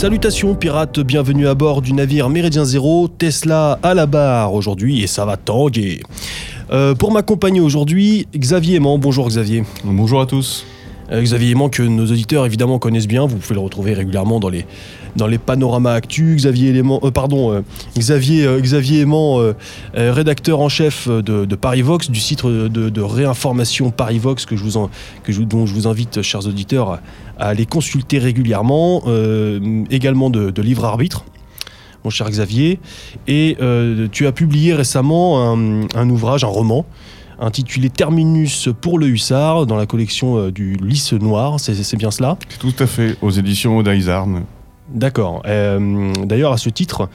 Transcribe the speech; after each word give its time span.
Salutations 0.00 0.54
pirates, 0.54 0.98
bienvenue 0.98 1.46
à 1.46 1.54
bord 1.54 1.82
du 1.82 1.92
navire 1.92 2.30
Méridien 2.30 2.64
Zéro, 2.64 3.06
Tesla 3.06 3.78
à 3.82 3.92
la 3.92 4.06
barre 4.06 4.54
aujourd'hui 4.54 5.02
et 5.02 5.06
ça 5.06 5.26
va 5.26 5.36
tanguer. 5.36 6.00
Euh, 6.70 6.94
pour 6.94 7.12
m'accompagner 7.12 7.60
aujourd'hui, 7.60 8.26
Xavier 8.34 8.76
Aimant. 8.76 8.96
Bonjour 8.96 9.28
Xavier. 9.28 9.62
Bonjour 9.84 10.22
à 10.22 10.24
tous. 10.24 10.64
Euh, 11.12 11.20
Xavier 11.20 11.50
Aimant 11.50 11.68
que 11.68 11.82
nos 11.82 12.06
auditeurs 12.06 12.46
évidemment 12.46 12.78
connaissent 12.78 13.06
bien, 13.06 13.26
vous 13.26 13.36
pouvez 13.36 13.54
le 13.54 13.60
retrouver 13.60 13.92
régulièrement 13.92 14.40
dans 14.40 14.48
les, 14.48 14.64
dans 15.16 15.26
les 15.26 15.38
panoramas 15.38 15.94
actus. 15.94 16.36
Xavier 16.36 16.76
Aimant, 16.76 17.00
euh, 17.02 17.10
pardon, 17.10 17.52
euh, 17.52 17.60
Xavier, 17.96 18.44
euh, 18.44 18.60
Xavier 18.60 19.00
Aimant, 19.00 19.40
rédacteur 19.94 20.60
en 20.60 20.68
chef 20.68 21.08
de, 21.08 21.44
de 21.44 21.56
Paris 21.56 21.82
Vox, 21.82 22.10
du 22.10 22.20
site 22.20 22.44
de, 22.44 22.68
de 22.68 23.00
réinformation 23.00 23.90
Paris 23.90 24.18
Vox 24.18 24.46
que 24.46 24.56
je 24.56 24.64
vous 24.64 24.88
que 25.22 25.32
dont 25.42 25.66
je 25.66 25.74
vous 25.74 25.86
invite, 25.86 26.22
chers 26.22 26.46
auditeurs, 26.46 27.00
à, 27.38 27.48
aller 27.48 27.66
consulter 27.66 28.18
régulièrement. 28.18 29.02
également 29.90 30.30
de, 30.30 30.50
de 30.50 30.62
Livre 30.62 30.84
Arbitre. 30.84 31.24
Mon 32.04 32.10
cher 32.10 32.30
Xavier, 32.30 32.80
et 33.28 33.56
tu 34.12 34.26
as 34.26 34.32
publié 34.32 34.74
récemment 34.74 35.52
un, 35.52 36.10
ouvrage, 36.10 36.44
un 36.44 36.48
roman, 36.48 36.86
intitulé 37.38 37.90
Terminus 37.90 38.68
pour 38.80 38.98
le 38.98 39.08
hussard 39.08 39.66
dans 39.66 39.76
la 39.76 39.86
collection 39.86 40.48
du 40.48 40.74
Lys 40.74 41.12
Noir, 41.12 41.60
c'est 41.60 41.96
bien 41.96 42.10
cela? 42.10 42.38
Tout 42.58 42.74
à 42.78 42.86
fait, 42.86 43.16
aux 43.20 43.30
éditions 43.30 43.76
Odaisarn. 43.76 44.44
D'accord. 44.92 45.42
Euh, 45.46 46.12
D'ailleurs, 46.24 46.52
à 46.52 46.58
ce 46.58 46.68
titre, 46.68 47.08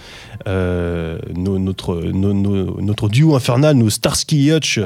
euh, 0.47 1.19
notre, 1.35 3.07
duo 3.09 3.35
infernal, 3.35 3.75
nos 3.75 3.89
Starsky 3.89 4.51
Hutch, 4.51 4.79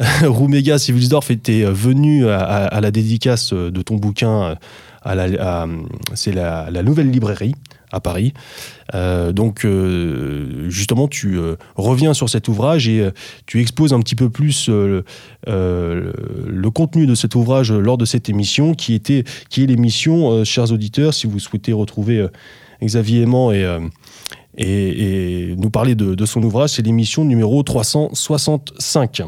Rumega 0.22 0.78
Civilsdorf 0.78 1.30
était 1.30 1.64
venu 1.64 2.28
à, 2.28 2.40
à- 2.40 2.80
la 2.80 2.90
dédicace 2.90 3.52
de 3.52 3.82
ton 3.82 3.96
bouquin 3.96 4.56
à 5.02 5.66
c'est 6.14 6.32
la 6.32 6.82
nouvelle 6.82 7.10
librairie 7.10 7.54
à 7.94 8.00
Paris. 8.00 8.34
Euh, 8.94 9.32
donc, 9.32 9.64
euh, 9.64 10.68
justement, 10.68 11.08
tu 11.08 11.38
euh, 11.38 11.56
reviens 11.76 12.12
sur 12.12 12.28
cet 12.28 12.48
ouvrage 12.48 12.88
et 12.88 13.08
tu 13.46 13.60
exposes 13.60 13.92
un 13.92 14.00
petit 14.00 14.14
peu 14.14 14.28
plus 14.30 14.68
le 14.68 15.04
contenu 16.70 17.06
de 17.06 17.14
cet 17.14 17.34
ouvrage 17.34 17.72
lors 17.72 17.98
de 17.98 18.04
cette 18.04 18.28
émission, 18.28 18.74
qui, 18.74 18.94
était, 18.94 19.24
qui 19.48 19.62
est 19.62 19.66
l'émission, 19.66 20.44
chers 20.44 20.72
auditeurs, 20.72 21.14
si 21.14 21.26
vous 21.26 21.38
souhaitez 21.38 21.72
retrouver 21.72 22.26
Xavier 22.82 23.22
Aimant 23.22 23.52
et, 23.52 23.64
et, 24.58 25.54
nous 25.56 25.70
parler 25.70 25.94
de 25.94 26.26
son 26.26 26.42
ouvrage, 26.42 26.70
c'est 26.70 26.82
l'émission 26.82 27.24
numéro 27.24 27.62
365. 27.62 29.22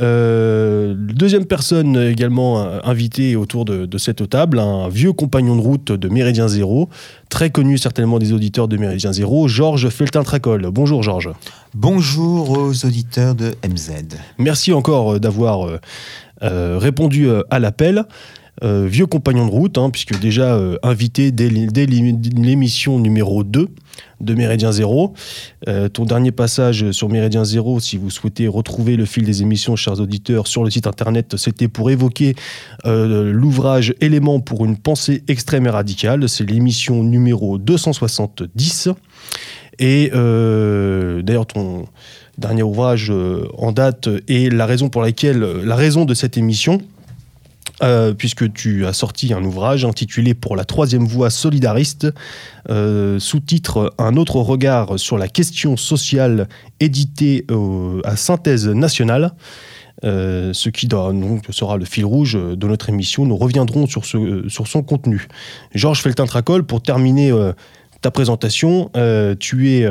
Euh, 0.00 0.94
deuxième 0.96 1.44
personne 1.46 1.96
également 1.96 2.60
euh, 2.60 2.78
invitée 2.84 3.34
autour 3.36 3.64
de, 3.64 3.86
de 3.86 3.98
cette 3.98 4.28
table, 4.30 4.58
un 4.58 4.88
vieux 4.88 5.12
compagnon 5.12 5.56
de 5.56 5.60
route 5.60 5.92
de 5.92 6.08
Méridien 6.08 6.46
Zéro, 6.48 6.88
très 7.28 7.50
connu 7.50 7.76
certainement 7.76 8.18
des 8.18 8.32
auditeurs 8.32 8.68
de 8.68 8.76
Méridien 8.76 9.12
Zéro, 9.12 9.48
Georges 9.48 9.88
Feltin-Tracol. 9.88 10.68
Bonjour 10.70 11.02
Georges. 11.02 11.30
Bonjour 11.74 12.50
aux 12.50 12.84
auditeurs 12.86 13.34
de 13.34 13.52
MZ. 13.68 13.90
Merci 14.38 14.72
encore 14.72 15.14
euh, 15.14 15.18
d'avoir 15.18 15.66
euh, 15.66 15.78
euh, 16.42 16.78
répondu 16.78 17.28
à 17.50 17.58
l'appel. 17.58 18.04
Vieux 18.62 19.06
compagnon 19.06 19.46
de 19.46 19.50
route, 19.50 19.78
hein, 19.78 19.88
puisque 19.88 20.20
déjà 20.20 20.60
invité 20.82 21.32
dès, 21.32 21.48
l'é- 21.48 21.66
dès 21.68 21.86
l'é- 21.86 22.14
l'émission 22.36 22.98
numéro 22.98 23.42
2 23.42 23.68
de 24.20 24.34
Méridien 24.34 24.72
Zéro. 24.72 25.14
Euh, 25.68 25.88
ton 25.88 26.04
dernier 26.04 26.32
passage 26.32 26.90
sur 26.92 27.08
Méridien 27.08 27.44
Zéro, 27.44 27.80
si 27.80 27.96
vous 27.96 28.10
souhaitez 28.10 28.48
retrouver 28.48 28.96
le 28.96 29.04
fil 29.04 29.24
des 29.24 29.42
émissions, 29.42 29.76
chers 29.76 30.00
auditeurs, 30.00 30.46
sur 30.46 30.64
le 30.64 30.70
site 30.70 30.86
internet, 30.86 31.36
c'était 31.36 31.68
pour 31.68 31.90
évoquer 31.90 32.34
euh, 32.86 33.32
l'ouvrage 33.32 33.94
Éléments 34.00 34.40
pour 34.40 34.64
une 34.64 34.76
pensée 34.76 35.22
extrême 35.28 35.66
et 35.66 35.70
radicale. 35.70 36.28
C'est 36.28 36.48
l'émission 36.48 37.02
numéro 37.02 37.58
270. 37.58 38.88
Et 39.78 40.10
euh, 40.14 41.22
d'ailleurs, 41.22 41.46
ton 41.46 41.86
dernier 42.38 42.62
ouvrage 42.62 43.12
en 43.58 43.72
date 43.72 44.08
est 44.28 44.52
la 44.52 44.66
raison 44.66 44.88
pour 44.88 45.02
laquelle, 45.02 45.40
la 45.40 45.76
raison 45.76 46.04
de 46.04 46.14
cette 46.14 46.36
émission, 46.36 46.80
euh, 47.82 48.12
puisque 48.12 48.52
tu 48.52 48.84
as 48.84 48.92
sorti 48.92 49.32
un 49.32 49.42
ouvrage 49.42 49.86
intitulé 49.86 50.34
Pour 50.34 50.54
la 50.54 50.64
troisième 50.64 51.04
voie 51.04 51.30
solidariste, 51.30 52.08
euh, 52.68 53.18
sous-titre 53.18 53.94
Un 53.98 54.16
autre 54.16 54.36
regard 54.36 54.98
sur 54.98 55.16
la 55.16 55.28
question 55.28 55.78
sociale, 55.78 56.48
édité 56.80 57.46
à 58.04 58.16
Synthèse 58.16 58.68
nationale. 58.68 59.32
Euh, 60.02 60.52
ce 60.54 60.70
qui 60.70 60.86
donc, 60.88 61.44
sera 61.50 61.76
le 61.76 61.84
fil 61.84 62.04
rouge 62.04 62.34
de 62.34 62.66
notre 62.66 62.88
émission. 62.88 63.24
Nous 63.24 63.36
reviendrons 63.36 63.86
sur, 63.86 64.04
son 64.04 64.82
contenu. 64.82 65.28
Georges 65.74 66.02
Feltin-Tracol, 66.02 66.64
pour 66.64 66.82
terminer 66.82 67.32
ta 68.02 68.10
présentation, 68.10 68.90
tu 69.38 69.70
es 69.70 69.86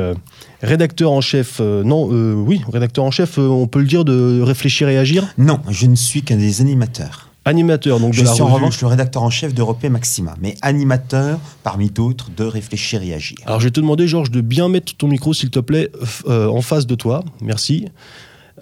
rédacteur 0.62 1.12
en 1.12 1.20
chef, 1.20 1.60
non, 1.60 2.04
oui, 2.04 2.60
rédacteur 2.72 3.04
en 3.04 3.10
chef, 3.10 3.38
on 3.38 3.66
peut 3.66 3.80
le 3.80 3.86
dire, 3.86 4.04
de 4.04 4.40
Réfléchir 4.40 4.88
et 4.88 4.98
Agir, 4.98 5.26
Non, 5.38 5.60
je 5.68 5.86
ne 5.86 5.96
suis 5.96 6.22
qu'un 6.22 6.36
des 6.36 6.60
animateurs. 6.60 7.29
Animateur 7.50 8.00
donc 8.00 8.14
Je 8.14 8.20
de 8.22 8.26
la 8.26 8.32
suis 8.32 8.42
en 8.42 8.46
revue. 8.46 8.54
revanche 8.56 8.80
le 8.80 8.86
rédacteur 8.86 9.22
en 9.22 9.30
chef 9.30 9.52
d'Europe 9.52 9.82
Maxima, 9.84 10.34
mais 10.40 10.54
animateur 10.62 11.38
parmi 11.62 11.90
d'autres 11.90 12.30
de 12.34 12.44
Réfléchir 12.44 13.02
et 13.02 13.12
Agir. 13.12 13.36
Alors 13.44 13.60
je 13.60 13.66
vais 13.66 13.70
te 13.70 13.80
demander, 13.80 14.08
Georges, 14.08 14.30
de 14.30 14.40
bien 14.40 14.68
mettre 14.68 14.96
ton 14.96 15.08
micro, 15.08 15.34
s'il 15.34 15.50
te 15.50 15.58
plaît, 15.60 15.90
euh, 16.26 16.46
en 16.48 16.62
face 16.62 16.86
de 16.86 16.94
toi. 16.94 17.24
Merci. 17.42 17.86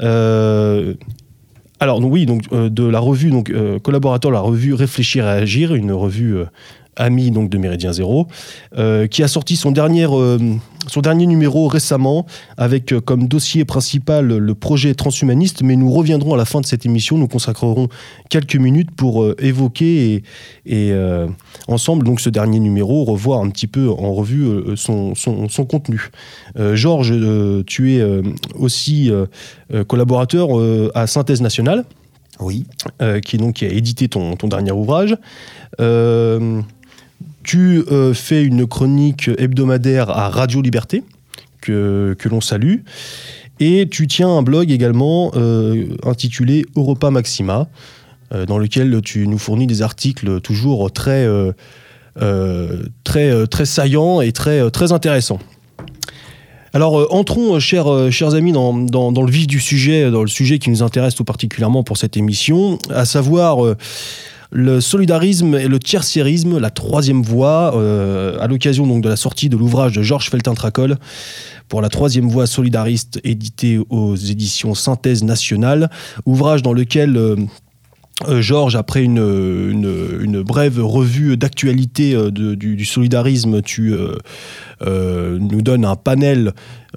Euh, 0.00 0.94
alors 1.80 2.00
oui, 2.04 2.26
donc 2.26 2.44
euh, 2.52 2.68
de 2.68 2.84
la 2.84 2.98
revue, 2.98 3.30
donc 3.30 3.50
euh, 3.50 3.78
collaborateur 3.78 4.30
de 4.30 4.34
la 4.34 4.40
revue 4.40 4.74
Réfléchir 4.74 5.24
et 5.26 5.30
Agir, 5.30 5.74
une 5.74 5.92
revue 5.92 6.36
amie 6.98 7.30
donc 7.30 7.48
de 7.48 7.58
Méridien 7.58 7.92
Zéro, 7.92 8.26
euh, 8.76 9.06
qui 9.06 9.22
a 9.22 9.28
sorti 9.28 9.56
son 9.56 9.70
dernier, 9.70 10.06
euh, 10.10 10.38
son 10.86 11.00
dernier 11.00 11.26
numéro 11.26 11.68
récemment 11.68 12.26
avec 12.56 12.92
euh, 12.92 13.00
comme 13.00 13.28
dossier 13.28 13.64
principal 13.64 14.26
le 14.26 14.54
projet 14.54 14.94
transhumaniste. 14.94 15.62
Mais 15.62 15.76
nous 15.76 15.90
reviendrons 15.90 16.34
à 16.34 16.36
la 16.36 16.44
fin 16.44 16.60
de 16.60 16.66
cette 16.66 16.84
émission, 16.84 17.16
nous 17.16 17.28
consacrerons 17.28 17.88
quelques 18.28 18.56
minutes 18.56 18.90
pour 18.90 19.24
évoquer 19.38 20.22
et, 20.66 20.90
et, 20.90 20.94
ensemble 21.68 22.04
donc 22.04 22.20
ce 22.20 22.30
dernier 22.30 22.60
numéro, 22.60 23.04
revoir 23.04 23.40
un 23.40 23.50
petit 23.50 23.66
peu 23.66 23.88
en 23.88 24.12
revue 24.12 24.76
son, 24.76 25.14
son, 25.14 25.48
son 25.48 25.64
contenu. 25.64 26.10
Georges, 26.74 27.14
tu 27.66 27.94
es 27.94 28.02
aussi 28.54 29.10
collaborateur 29.86 30.48
à 30.94 31.06
Synthèse 31.06 31.40
Nationale, 31.40 31.84
Oui, 32.40 32.66
euh, 33.02 33.20
qui, 33.20 33.36
donc, 33.36 33.56
qui 33.56 33.64
a 33.64 33.68
édité 33.68 34.08
ton, 34.08 34.36
ton 34.36 34.48
dernier 34.48 34.72
ouvrage. 34.72 35.16
Euh, 35.80 36.60
tu 37.48 37.82
euh, 37.90 38.12
fais 38.12 38.44
une 38.44 38.66
chronique 38.66 39.30
hebdomadaire 39.38 40.10
à 40.10 40.28
Radio 40.28 40.60
Liberté, 40.60 41.02
que, 41.62 42.14
l'on 42.26 42.42
salue. 42.42 42.80
Et 43.58 43.88
tu 43.90 44.06
tiens 44.06 44.28
un 44.28 44.42
blog 44.42 44.70
également 44.70 45.30
euh, 45.34 45.86
intitulé 46.04 46.66
Europa 46.76 47.10
Maxima, 47.10 47.68
euh, 48.34 48.44
dans 48.44 48.58
lequel 48.58 49.00
tu 49.00 49.26
nous 49.26 49.38
fournis 49.38 49.66
des 49.66 49.80
articles 49.80 50.42
toujours 50.42 50.92
très, 50.92 51.26
très, 53.02 53.46
très 53.46 53.64
saillants 53.64 54.20
et 54.20 54.32
très, 54.32 54.70
très 54.70 54.92
intéressants. 54.92 55.38
Alors, 56.74 57.14
entrons, 57.14 57.58
chers, 57.60 57.88
amis, 58.34 58.52
dans, 58.52 58.72
le 58.74 59.30
vif 59.30 59.46
du 59.46 59.58
sujet, 59.58 60.10
dans 60.10 60.20
le 60.20 60.28
sujet 60.28 60.58
qui 60.58 60.68
nous 60.68 60.82
intéresse 60.82 61.14
tout 61.14 61.24
particulièrement 61.24 61.82
pour 61.82 61.96
cette 61.96 62.18
émission, 62.18 62.78
à 62.90 63.06
savoir 63.06 63.74
le 64.50 64.80
solidarisme 64.80 65.54
et 65.54 65.68
le 65.68 65.78
tiers-sérisme, 65.78 66.58
la 66.58 66.70
troisième 66.70 67.22
voie, 67.22 67.76
euh, 67.76 68.38
à 68.40 68.46
l'occasion 68.46 68.98
de 68.98 69.08
la 69.08 69.16
sortie 69.16 69.48
de 69.48 69.56
l'ouvrage 69.56 69.92
de 69.92 70.02
Georges 70.02 70.30
Feltin-Tracol 70.30 70.96
pour 71.68 71.82
la 71.82 71.90
troisième 71.90 72.28
voie 72.28 72.46
solidariste 72.46 73.20
édité 73.24 73.78
aux 73.90 74.16
éditions 74.16 74.74
Synthèse 74.74 75.22
Nationale, 75.22 75.90
ouvrage 76.24 76.62
dans 76.62 76.72
lequel 76.72 77.16
euh, 77.16 77.36
euh, 78.26 78.40
Georges, 78.40 78.74
après 78.74 79.04
une, 79.04 80.42
brève 80.42 80.80
revue 80.82 81.36
d'actualité 81.36 82.16
du, 82.30 82.84
solidarisme, 82.86 83.60
tu 83.60 83.94
nous 84.80 85.62
donnes 85.62 85.84
un 85.84 85.96
panel, 85.96 86.54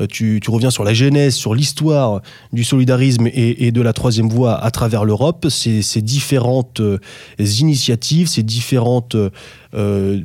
tu, 0.09 0.39
tu 0.41 0.49
reviens 0.49 0.71
sur 0.71 0.83
la 0.83 0.93
genèse, 0.93 1.35
sur 1.35 1.53
l'histoire 1.53 2.21
du 2.53 2.63
solidarisme 2.63 3.27
et, 3.33 3.71
de 3.71 3.81
la 3.81 3.93
troisième 3.93 4.29
voie 4.29 4.57
à 4.57 4.71
travers 4.71 5.05
l'Europe, 5.05 5.47
ces, 5.49 6.01
différentes 6.01 6.79
euh, 6.79 6.99
initiatives, 7.39 8.27
ces 8.27 8.43
différentes 8.43 9.15
euh, 9.15 9.29
euh, 9.73 10.21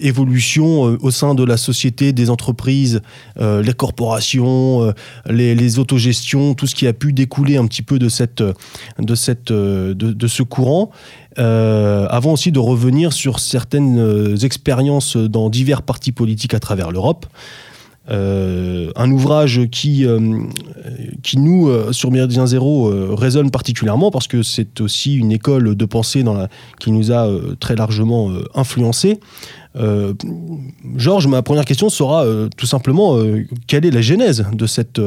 évolutions 0.00 0.88
euh, 0.88 0.98
au 1.00 1.10
sein 1.10 1.34
de 1.34 1.42
la 1.42 1.56
société, 1.56 2.12
des 2.12 2.30
entreprises, 2.30 3.00
euh, 3.40 3.62
les 3.62 3.72
corporations, 3.72 4.82
euh, 4.82 4.92
les, 5.28 5.78
autogestions, 5.78 6.54
tout 6.54 6.66
ce 6.66 6.74
qui 6.74 6.86
a 6.86 6.92
pu 6.92 7.12
découler 7.12 7.56
un 7.56 7.66
petit 7.66 7.82
peu 7.82 7.98
de, 7.98 8.08
euh, 9.50 10.28
ce 10.28 10.42
courant. 10.42 10.90
Euh, 11.38 12.06
avant 12.10 12.34
aussi 12.34 12.52
de 12.52 12.60
revenir 12.60 13.12
sur 13.12 13.40
certaines 13.40 13.98
euh, 13.98 14.36
expériences 14.36 15.16
dans 15.16 15.50
divers 15.50 15.82
partis 15.82 16.12
politiques 16.12 16.54
à 16.54 16.60
travers 16.60 16.92
l'Europe. 16.92 17.26
Euh, 18.10 18.90
un 18.96 19.10
ouvrage 19.10 19.62
qui, 19.70 20.04
euh, 20.04 20.40
qui 21.22 21.38
nous, 21.38 21.68
euh, 21.68 21.90
sur 21.92 22.10
Méridien 22.10 22.46
Zéro, 22.46 22.88
euh, 22.88 23.14
résonne 23.14 23.50
particulièrement 23.50 24.10
parce 24.10 24.28
que 24.28 24.42
c'est 24.42 24.82
aussi 24.82 25.14
une 25.14 25.32
école 25.32 25.74
de 25.74 25.84
pensée 25.86 26.22
dans 26.22 26.34
la, 26.34 26.48
qui 26.80 26.92
nous 26.92 27.12
a 27.12 27.26
euh, 27.26 27.56
très 27.58 27.76
largement 27.76 28.30
influencés. 28.54 29.20
Georges, 30.96 31.26
ma 31.26 31.42
première 31.42 31.64
question 31.64 31.88
sera 31.88 32.24
tout 32.56 32.66
simplement 32.66 33.18
quelle 33.66 33.84
est 33.84 33.90
la 33.90 34.02
genèse 34.02 34.46
de 34.52 34.66
cette 34.66 35.00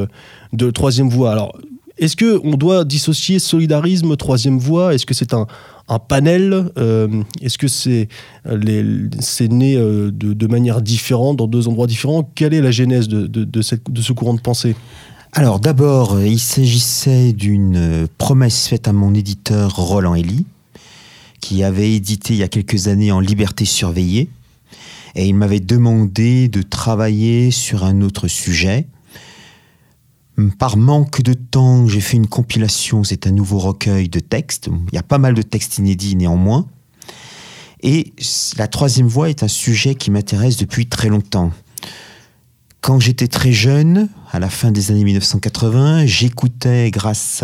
de 0.52 0.70
troisième 0.70 1.08
voie? 1.08 1.32
Alors, 1.32 1.56
est-ce 1.96 2.16
que 2.16 2.38
on 2.44 2.50
doit 2.50 2.84
dissocier 2.84 3.38
solidarisme, 3.38 4.14
troisième 4.16 4.58
voie? 4.58 4.94
Est-ce 4.94 5.06
que 5.06 5.14
c'est 5.14 5.32
un, 5.32 5.46
un 5.88 5.98
panel 5.98 6.70
Euh, 6.76 7.22
Est-ce 7.40 7.58
que 7.58 7.68
c'est 7.68 8.08
né 9.48 9.76
euh, 9.76 10.10
de, 10.12 10.46
manière 10.46 10.80
différente, 10.82 11.36
dans 11.36 11.46
deux 11.46 11.68
endroits 11.68 11.86
différents? 11.86 12.30
Quelle 12.34 12.54
est 12.54 12.60
la 12.60 12.70
genèse 12.70 13.08
de, 13.08 13.62
ce 13.62 14.12
courant 14.12 14.34
de 14.34 14.40
pensée? 14.40 14.76
Alors 15.32 15.60
d'abord, 15.60 16.14
euh, 16.14 16.26
il 16.26 16.38
s'agissait 16.38 17.32
d'une 17.32 18.08
promesse 18.16 18.66
faite 18.66 18.88
à 18.88 18.92
mon 18.92 19.14
éditeur 19.14 19.76
Roland 19.76 20.14
Elie, 20.14 20.46
qui 21.40 21.62
avait 21.62 21.92
édité 21.92 22.34
il 22.34 22.40
y 22.40 22.42
a 22.42 22.48
quelques 22.48 22.88
années 22.88 23.12
en 23.12 23.20
Liberté 23.20 23.64
surveillée, 23.64 24.30
et 25.14 25.26
il 25.26 25.34
m'avait 25.34 25.60
demandé 25.60 26.48
de 26.48 26.62
travailler 26.62 27.50
sur 27.50 27.84
un 27.84 28.00
autre 28.00 28.28
sujet. 28.28 28.86
Par 30.58 30.76
manque 30.76 31.20
de 31.22 31.32
temps, 31.32 31.88
j'ai 31.88 32.00
fait 32.00 32.16
une 32.16 32.28
compilation, 32.28 33.02
c'est 33.02 33.26
un 33.26 33.32
nouveau 33.32 33.58
recueil 33.58 34.08
de 34.08 34.20
textes. 34.20 34.68
Il 34.92 34.94
y 34.94 34.98
a 34.98 35.02
pas 35.02 35.18
mal 35.18 35.34
de 35.34 35.42
textes 35.42 35.78
inédits 35.78 36.14
néanmoins. 36.14 36.66
Et 37.82 38.12
la 38.56 38.68
troisième 38.68 39.08
voie 39.08 39.30
est 39.30 39.42
un 39.42 39.48
sujet 39.48 39.96
qui 39.96 40.12
m'intéresse 40.12 40.56
depuis 40.56 40.86
très 40.86 41.08
longtemps. 41.08 41.50
Quand 42.80 43.00
j'étais 43.00 43.26
très 43.26 43.50
jeune, 43.50 44.08
à 44.30 44.38
la 44.38 44.48
fin 44.48 44.70
des 44.70 44.92
années 44.92 45.02
1980, 45.02 46.06
j'écoutais 46.06 46.92
grâce 46.92 47.42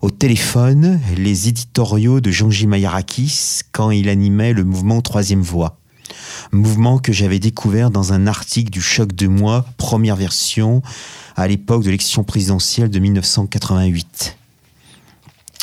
au 0.00 0.10
téléphone 0.10 0.98
les 1.18 1.48
éditoriaux 1.48 2.22
de 2.22 2.30
Jean-J. 2.30 2.68
Mayarakis 2.68 3.60
quand 3.70 3.90
il 3.90 4.08
animait 4.08 4.54
le 4.54 4.64
mouvement 4.64 5.02
Troisième 5.02 5.42
Voie. 5.42 5.78
Mouvement 6.52 6.98
que 6.98 7.12
j'avais 7.12 7.38
découvert 7.38 7.90
dans 7.90 8.14
un 8.14 8.26
article 8.26 8.70
du 8.70 8.80
Choc 8.80 9.14
de 9.14 9.28
Moi, 9.28 9.66
première 9.76 10.16
version, 10.16 10.82
à 11.40 11.48
l'époque 11.48 11.80
de 11.82 11.86
l'élection 11.86 12.22
présidentielle 12.22 12.90
de 12.90 12.98
1988. 12.98 14.36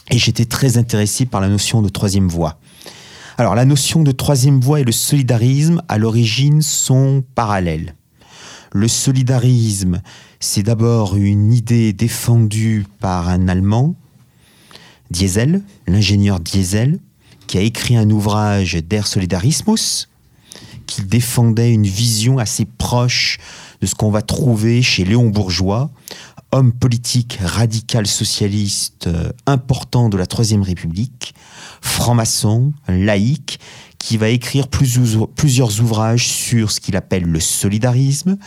Et 0.10 0.18
j'étais 0.18 0.46
très 0.46 0.78
intéressé 0.78 1.26
par 1.26 1.40
la 1.40 1.50
notion 1.50 1.84
de 1.84 1.90
troisième 1.90 2.28
voie. 2.28 2.58
Alors 3.38 3.54
la 3.54 3.66
notion 3.66 4.02
de 4.02 4.12
troisième 4.12 4.60
voie 4.60 4.80
et 4.80 4.84
le 4.84 4.92
solidarisme, 4.92 5.84
à 5.88 6.00
l'origine, 6.00 6.64
sont 6.64 7.24
parallèles. 7.36 7.94
Le 8.74 8.88
solidarisme, 8.88 10.02
c'est 10.40 10.64
d'abord 10.64 11.16
une 11.16 11.54
idée 11.54 11.94
défendue 11.94 12.88
par 13.00 13.30
un 13.30 13.48
Allemand, 13.48 13.96
Diesel, 15.12 15.62
l'ingénieur 15.86 16.40
Diesel, 16.40 17.00
qui 17.46 17.60
a 17.60 17.62
écrit 17.62 17.98
un 17.98 18.10
ouvrage 18.10 18.74
Der 18.74 19.06
Solidarismus, 19.06 20.08
qui 20.88 21.04
défendait 21.04 21.72
une 21.72 21.86
vision 21.86 22.40
assez 22.40 22.66
proche 22.66 23.38
de 23.82 23.88
ce 23.88 23.96
qu'on 23.96 24.12
va 24.12 24.22
trouver 24.22 24.82
chez 24.82 25.04
Léon 25.04 25.30
Bourgeois, 25.30 25.90
homme 26.52 26.72
politique 26.72 27.40
radical 27.42 28.08
socialiste 28.08 29.08
euh, 29.08 29.32
important 29.46 30.10
de 30.10 30.18
la 30.18 30.26
Troisième 30.26 30.62
République, 30.62 31.34
franc-maçon, 31.82 32.74
laïque, 32.88 33.60
qui 34.00 34.18
va 34.18 34.30
écrire 34.30 34.68
plusieurs, 34.68 35.28
plusieurs 35.30 35.82
ouvrages 35.82 36.28
sur 36.28 36.72
ce 36.72 36.80
qu'il 36.80 36.96
appelle 36.96 37.24
le 37.24 37.40
solidarisme. 37.40 38.38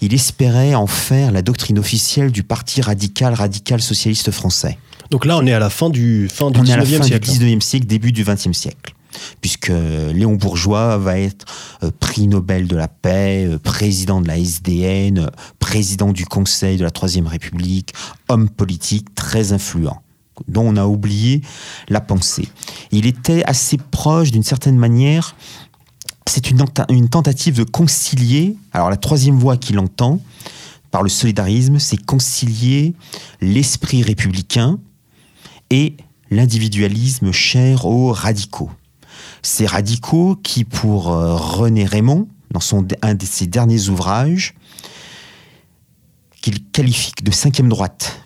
Il 0.00 0.14
espérait 0.14 0.74
en 0.74 0.86
faire 0.86 1.30
la 1.32 1.42
doctrine 1.42 1.78
officielle 1.78 2.32
du 2.32 2.42
parti 2.42 2.80
radical 2.80 3.34
radical 3.34 3.80
socialiste 3.80 4.30
français. 4.30 4.78
Donc 5.10 5.26
là, 5.26 5.36
on 5.36 5.46
est 5.46 5.52
à 5.52 5.58
la 5.58 5.70
fin 5.70 5.90
du, 5.90 6.28
fin 6.32 6.50
du 6.50 6.58
On 6.58 6.64
est 6.64 6.72
à 6.72 6.78
la 6.78 6.84
19e 6.84 6.96
fin 6.98 7.02
siècle. 7.04 7.30
du 7.30 7.38
19e 7.38 7.60
siècle, 7.60 7.86
début 7.86 8.12
du 8.12 8.24
20e 8.24 8.52
siècle. 8.52 8.94
Puisque 9.40 9.68
Léon 9.68 10.34
Bourgeois 10.34 10.98
va 10.98 11.18
être 11.18 11.44
euh, 11.82 11.90
prix 11.98 12.26
Nobel 12.28 12.66
de 12.66 12.76
la 12.76 12.88
paix, 12.88 13.46
euh, 13.46 13.58
président 13.58 14.20
de 14.20 14.28
la 14.28 14.38
SDN, 14.38 15.18
euh, 15.18 15.26
président 15.58 16.12
du 16.12 16.26
Conseil 16.26 16.76
de 16.76 16.84
la 16.84 16.90
Troisième 16.90 17.26
République, 17.26 17.92
homme 18.28 18.48
politique 18.48 19.14
très 19.14 19.52
influent, 19.52 20.02
dont 20.48 20.62
on 20.66 20.76
a 20.76 20.86
oublié 20.86 21.42
la 21.88 22.00
pensée. 22.00 22.48
Il 22.90 23.06
était 23.06 23.44
assez 23.44 23.78
proche, 23.78 24.30
d'une 24.30 24.42
certaine 24.42 24.76
manière, 24.76 25.34
c'est 26.26 26.50
une 26.50 27.08
tentative 27.08 27.56
de 27.56 27.64
concilier, 27.64 28.56
alors 28.72 28.90
la 28.90 28.96
troisième 28.96 29.38
voie 29.38 29.56
qu'il 29.56 29.78
entend 29.78 30.20
par 30.92 31.02
le 31.02 31.08
solidarisme, 31.08 31.78
c'est 31.78 31.96
concilier 31.96 32.94
l'esprit 33.40 34.02
républicain 34.02 34.78
et 35.70 35.96
l'individualisme 36.30 37.32
cher 37.32 37.86
aux 37.86 38.12
radicaux. 38.12 38.70
Ces 39.42 39.66
radicaux 39.66 40.36
qui, 40.36 40.64
pour 40.64 41.12
euh, 41.12 41.34
René 41.36 41.84
Raymond, 41.84 42.28
dans 42.52 42.60
son, 42.60 42.86
un 43.02 43.14
de 43.14 43.24
ses 43.24 43.46
derniers 43.46 43.88
ouvrages, 43.88 44.54
qu'il 46.40 46.64
qualifie 46.70 47.12
de 47.22 47.30
cinquième 47.30 47.68
droite, 47.68 48.20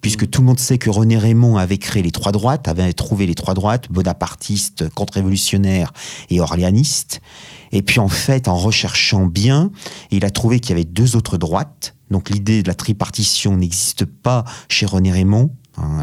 puisque 0.00 0.28
tout 0.28 0.40
le 0.40 0.46
monde 0.48 0.58
sait 0.58 0.78
que 0.78 0.90
René 0.90 1.16
Raymond 1.16 1.56
avait 1.56 1.78
créé 1.78 2.02
les 2.02 2.10
trois 2.10 2.32
droites, 2.32 2.66
avait 2.66 2.92
trouvé 2.92 3.26
les 3.26 3.34
trois 3.34 3.54
droites, 3.54 3.90
bonapartiste, 3.90 4.88
contre-révolutionnaire 4.90 5.92
et 6.28 6.40
orléaniste. 6.40 7.20
Et 7.70 7.82
puis 7.82 8.00
en 8.00 8.08
fait, 8.08 8.48
en 8.48 8.56
recherchant 8.56 9.26
bien, 9.26 9.70
il 10.10 10.24
a 10.24 10.30
trouvé 10.30 10.60
qu'il 10.60 10.70
y 10.70 10.72
avait 10.72 10.84
deux 10.84 11.14
autres 11.16 11.38
droites. 11.38 11.94
Donc 12.10 12.30
l'idée 12.30 12.62
de 12.62 12.68
la 12.68 12.74
tripartition 12.74 13.56
n'existe 13.56 14.04
pas 14.04 14.44
chez 14.68 14.86
René 14.86 15.12
Raymond, 15.12 15.54
hein, 15.76 16.00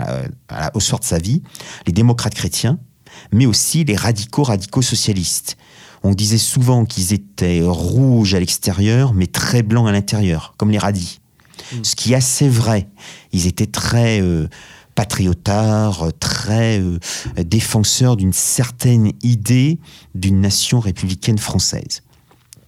à 0.48 0.62
la- 0.62 0.72
au 0.76 0.80
soir 0.80 1.00
de 1.02 1.06
sa 1.06 1.18
vie. 1.20 1.44
Les 1.86 1.94
démocrates 1.94 2.34
chrétiens, 2.36 2.80
mais 3.32 3.46
aussi 3.46 3.84
les 3.84 3.96
radicaux 3.96 4.44
radicaux 4.44 4.82
socialistes. 4.82 5.58
On 6.04 6.12
disait 6.12 6.38
souvent 6.38 6.86
qu'ils 6.86 7.14
étaient 7.14 7.62
rouges 7.64 8.34
à 8.34 8.40
l'extérieur, 8.40 9.14
mais 9.14 9.28
très 9.28 9.64
blancs 9.64 9.88
à 9.88 9.92
l'intérieur, 9.92 10.54
comme 10.58 10.72
les 10.72 10.78
radis. 10.78 11.20
Ce 11.84 11.96
qui 11.96 12.14
est 12.14 12.16
assez 12.16 12.48
vrai. 12.48 12.88
Ils 13.34 13.48
étaient 13.48 13.68
très 13.68 14.22
euh, 14.22 14.48
patriotards, 14.96 16.12
très 16.20 16.80
euh, 16.80 17.00
défenseurs 17.38 18.16
d'une 18.16 18.34
certaine 18.34 19.12
idée 19.24 19.80
d'une 20.16 20.42
nation 20.42 20.80
républicaine 20.80 21.38
française. 21.38 22.02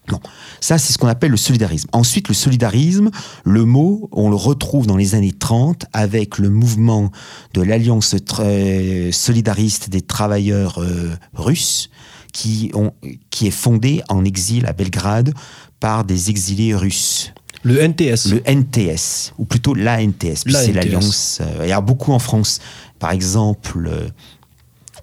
Bon, 0.08 0.20
ça 0.60 0.78
c'est 0.78 0.94
ce 0.94 0.98
qu'on 0.98 1.08
appelle 1.08 1.32
le 1.32 1.38
solidarisme. 1.38 1.88
Ensuite, 1.94 2.28
le 2.28 2.34
solidarisme, 2.34 3.12
le 3.44 3.66
mot, 3.66 4.10
on 4.12 4.30
le 4.30 4.36
retrouve 4.36 4.88
dans 4.88 4.98
les 4.98 5.16
années 5.16 5.32
30 5.32 5.86
avec 5.94 6.38
le 6.38 6.50
mouvement 6.50 7.12
de 7.54 7.62
l'Alliance 7.62 8.16
tra- 8.16 9.12
solidariste 9.12 9.90
des 9.90 10.02
travailleurs 10.02 10.82
euh, 10.82 11.12
russes 11.36 11.90
qui, 12.34 12.72
ont, 12.74 12.92
qui 13.30 13.48
est 13.48 13.52
fondé 13.52 14.02
en 14.10 14.26
exil 14.26 14.66
à 14.66 14.74
Belgrade 14.74 15.34
par 15.80 16.04
des 16.04 16.30
exilés 16.30 16.74
russes. 16.76 17.32
Le 17.64 17.80
NTS. 17.80 18.32
Le 18.32 18.42
NTS, 18.50 19.34
ou 19.38 19.46
plutôt 19.46 19.76
la 19.76 20.02
NTS, 20.02 20.44
puis 20.46 20.54
c'est 20.54 20.74
l'alliance. 20.74 21.40
euh, 21.42 21.60
il 21.64 21.70
y 21.70 21.74
a 21.74 21.80
beaucoup 21.82 22.12
en 22.12 22.18
France. 22.20 22.60
Par 22.98 23.12
exemple, 23.12 23.88
euh, 23.88 24.10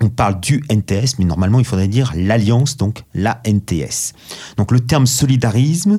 on 0.00 0.09
parle 0.09 0.40
du 0.40 0.62
NTS, 0.71 1.19
mais 1.19 1.25
normalement 1.25 1.59
il 1.59 1.64
faudrait 1.64 1.88
dire 1.88 2.12
l'alliance, 2.14 2.76
donc 2.76 3.02
la 3.14 3.40
NTS. 3.45 4.12
Donc 4.57 4.71
le 4.73 4.81
terme 4.81 5.07
solidarisme 5.07 5.99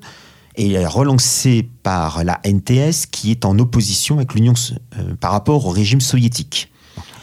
est 0.55 0.85
relancé 0.85 1.69
par 1.83 2.23
la 2.23 2.39
NTS 2.45 3.05
qui 3.11 3.31
est 3.31 3.45
en 3.45 3.57
opposition 3.59 4.17
avec 4.17 4.33
l'Union 4.33 4.53
euh, 4.97 5.13
par 5.19 5.31
rapport 5.31 5.65
au 5.65 5.69
régime 5.69 6.01
soviétique. 6.01 6.71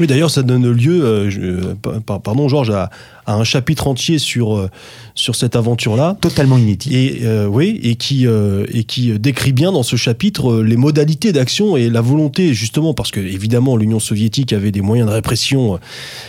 Oui, 0.00 0.06
d'ailleurs, 0.06 0.30
ça 0.30 0.42
donne 0.42 0.70
lieu, 0.70 1.04
euh, 1.04 1.74
pa- 1.74 2.18
pardon 2.18 2.48
Georges, 2.48 2.70
à, 2.70 2.90
à 3.26 3.34
un 3.34 3.44
chapitre 3.44 3.86
entier 3.88 4.18
sur, 4.18 4.56
euh, 4.56 4.70
sur 5.14 5.34
cette 5.34 5.56
aventure-là. 5.56 6.16
Totalement 6.20 6.58
inédit. 6.58 6.94
Et 6.96 7.20
euh, 7.24 7.46
oui, 7.46 7.80
et 7.82 7.96
qui 7.96 8.26
euh, 8.26 8.64
et 8.72 8.84
qui 8.84 9.18
décrit 9.18 9.52
bien 9.52 9.72
dans 9.72 9.82
ce 9.82 9.96
chapitre 9.96 10.50
euh, 10.52 10.62
les 10.62 10.76
modalités 10.76 11.32
d'action 11.32 11.76
et 11.76 11.90
la 11.90 12.00
volonté 12.00 12.54
justement 12.54 12.94
parce 12.94 13.10
que 13.10 13.20
évidemment 13.20 13.76
l'Union 13.76 13.98
soviétique 14.00 14.52
avait 14.52 14.70
des 14.72 14.80
moyens 14.82 15.08
de 15.08 15.14
répression. 15.14 15.74
euh, 15.74 15.78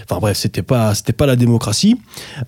Enfin 0.09 0.19
bref, 0.19 0.37
c'était 0.37 0.61
pas 0.61 0.95
c'était 0.95 1.13
pas 1.13 1.25
la 1.25 1.35
démocratie, 1.35 1.95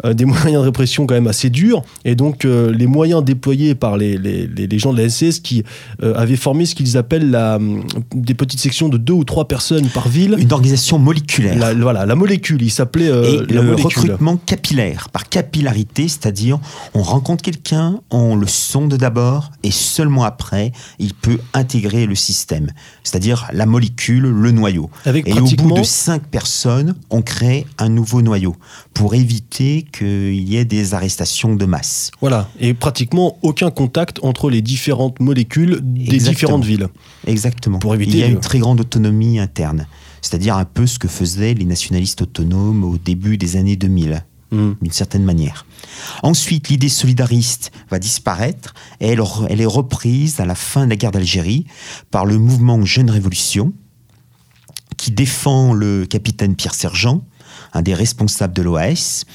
euh, 0.06 0.14
des 0.14 0.26
moyens 0.26 0.54
de 0.54 0.58
répression 0.66 1.06
quand 1.06 1.14
même 1.16 1.28
assez 1.28 1.50
durs. 1.50 1.82
Et 2.06 2.16
donc 2.16 2.46
euh, 2.46 2.72
les 2.74 2.88
moyens 2.88 3.24
déployés 3.24 3.76
par 3.76 3.98
les, 3.98 4.18
les, 4.18 4.48
les- 4.48 4.80
gens 4.80 4.94
de 4.94 5.02
la 5.02 5.10
SS 5.10 5.40
qui 5.42 5.64
euh, 6.04 6.14
avaient 6.16 6.38
formé 6.38 6.66
ce 6.66 6.74
qu'ils 6.74 6.96
appellent 6.98 7.30
la, 7.30 7.58
hum, 7.58 7.84
des 8.16 8.34
petites 8.34 8.60
sections 8.62 8.88
de 8.90 8.98
deux 8.98 9.14
ou 9.14 9.24
trois 9.26 9.48
personnes 9.48 9.88
par 9.90 10.08
ville. 10.08 10.36
Une 10.40 10.54
organisation 10.54 10.98
moléculaire. 11.00 11.58
La, 11.58 11.74
voilà, 11.74 12.06
la 12.06 12.16
molécule. 12.16 12.62
Il 12.62 12.70
s'appelait 12.72 13.10
euh, 13.10 13.24
et 13.24 13.54
la 13.54 13.62
le 13.62 13.68
molécule. 13.72 13.86
recrutement 14.12 14.39
capillaire, 14.46 15.10
par 15.10 15.30
capillarité, 15.30 16.08
c'est-à-dire 16.08 16.60
on 16.94 17.02
rencontre 17.02 17.44
quelqu'un, 17.44 18.00
on 18.12 18.36
le 18.36 18.48
sonde 18.48 18.96
d'abord 18.96 19.52
et 19.64 19.72
seulement 19.72 20.24
après, 20.24 20.72
il 21.00 21.14
peut 21.14 21.40
intégrer 21.54 22.06
le 22.06 22.16
système, 22.16 22.72
c'est-à-dire 23.04 23.48
la 23.54 23.66
molécule, 23.66 24.24
le 24.24 24.52
noyau. 24.52 24.90
Avec 25.06 25.28
et 25.28 25.32
pratiquement- 25.32 25.66
au 25.66 25.76
bout 25.76 25.82
de 25.82 25.86
cinq 25.86 26.24
personnes, 26.24 26.96
on 27.10 27.22
crée 27.22 27.66
un 27.78 27.90
nouveau 27.90 28.22
noyau 28.22 28.56
pour 28.94 29.16
éviter 29.16 29.86
qu'il 29.92 30.50
y 30.50 30.58
ait 30.58 30.66
des 30.66 30.94
arrestations 30.94 31.56
de 31.56 31.66
masse. 31.66 32.12
Voilà. 32.22 32.50
Et 32.60 32.74
pratiquement 32.74 33.38
aucun 33.42 33.72
contact 33.72 34.20
entre 34.24 34.50
les 34.50 34.62
différentes 34.62 35.20
molécules 35.20 35.80
des 35.84 36.16
Exactement. 36.16 36.30
différentes 36.34 36.66
villes. 36.66 36.88
Exactement. 37.28 37.80
Pour 37.80 37.94
éviter 37.96 38.12
Il 38.12 38.20
y 38.20 38.24
a 38.24 38.28
une 38.28 38.40
très 38.40 38.60
grande 38.60 38.80
autonomie 38.80 39.40
interne. 39.40 39.86
C'est-à-dire 40.22 40.58
un 40.58 40.66
peu 40.66 40.86
ce 40.86 41.00
que 41.00 41.08
faisaient 41.08 41.54
les 41.54 41.64
nationalistes 41.66 42.22
autonomes 42.22 42.84
au 42.84 42.98
début 42.98 43.38
des 43.38 43.56
années 43.56 43.78
2000, 43.78 44.26
Hmm. 44.52 44.74
d'une 44.82 44.92
certaine 44.92 45.24
manière. 45.24 45.68
Ensuite, 46.24 46.70
l'idée 46.70 46.90
solidariste 46.90 47.72
va 47.92 48.00
disparaître 48.00 48.74
et 49.00 49.10
elle 49.10 49.62
est 49.62 49.66
reprise 49.66 50.40
à 50.40 50.46
la 50.46 50.56
fin 50.56 50.86
de 50.86 50.90
la 50.90 50.96
guerre 50.96 51.12
d'Algérie 51.12 51.68
par 52.10 52.26
le 52.26 52.40
mouvement 52.40 52.84
Jeune 52.84 53.12
Révolution 53.12 53.74
qui 54.98 55.12
défend 55.12 55.74
le 55.74 56.08
capitaine 56.08 56.56
Pierre 56.56 56.74
Sergent, 56.74 57.24
un 57.74 57.82
des 57.82 57.94
responsables 57.94 58.54
de 58.54 58.62
l'OAS. 58.62 59.26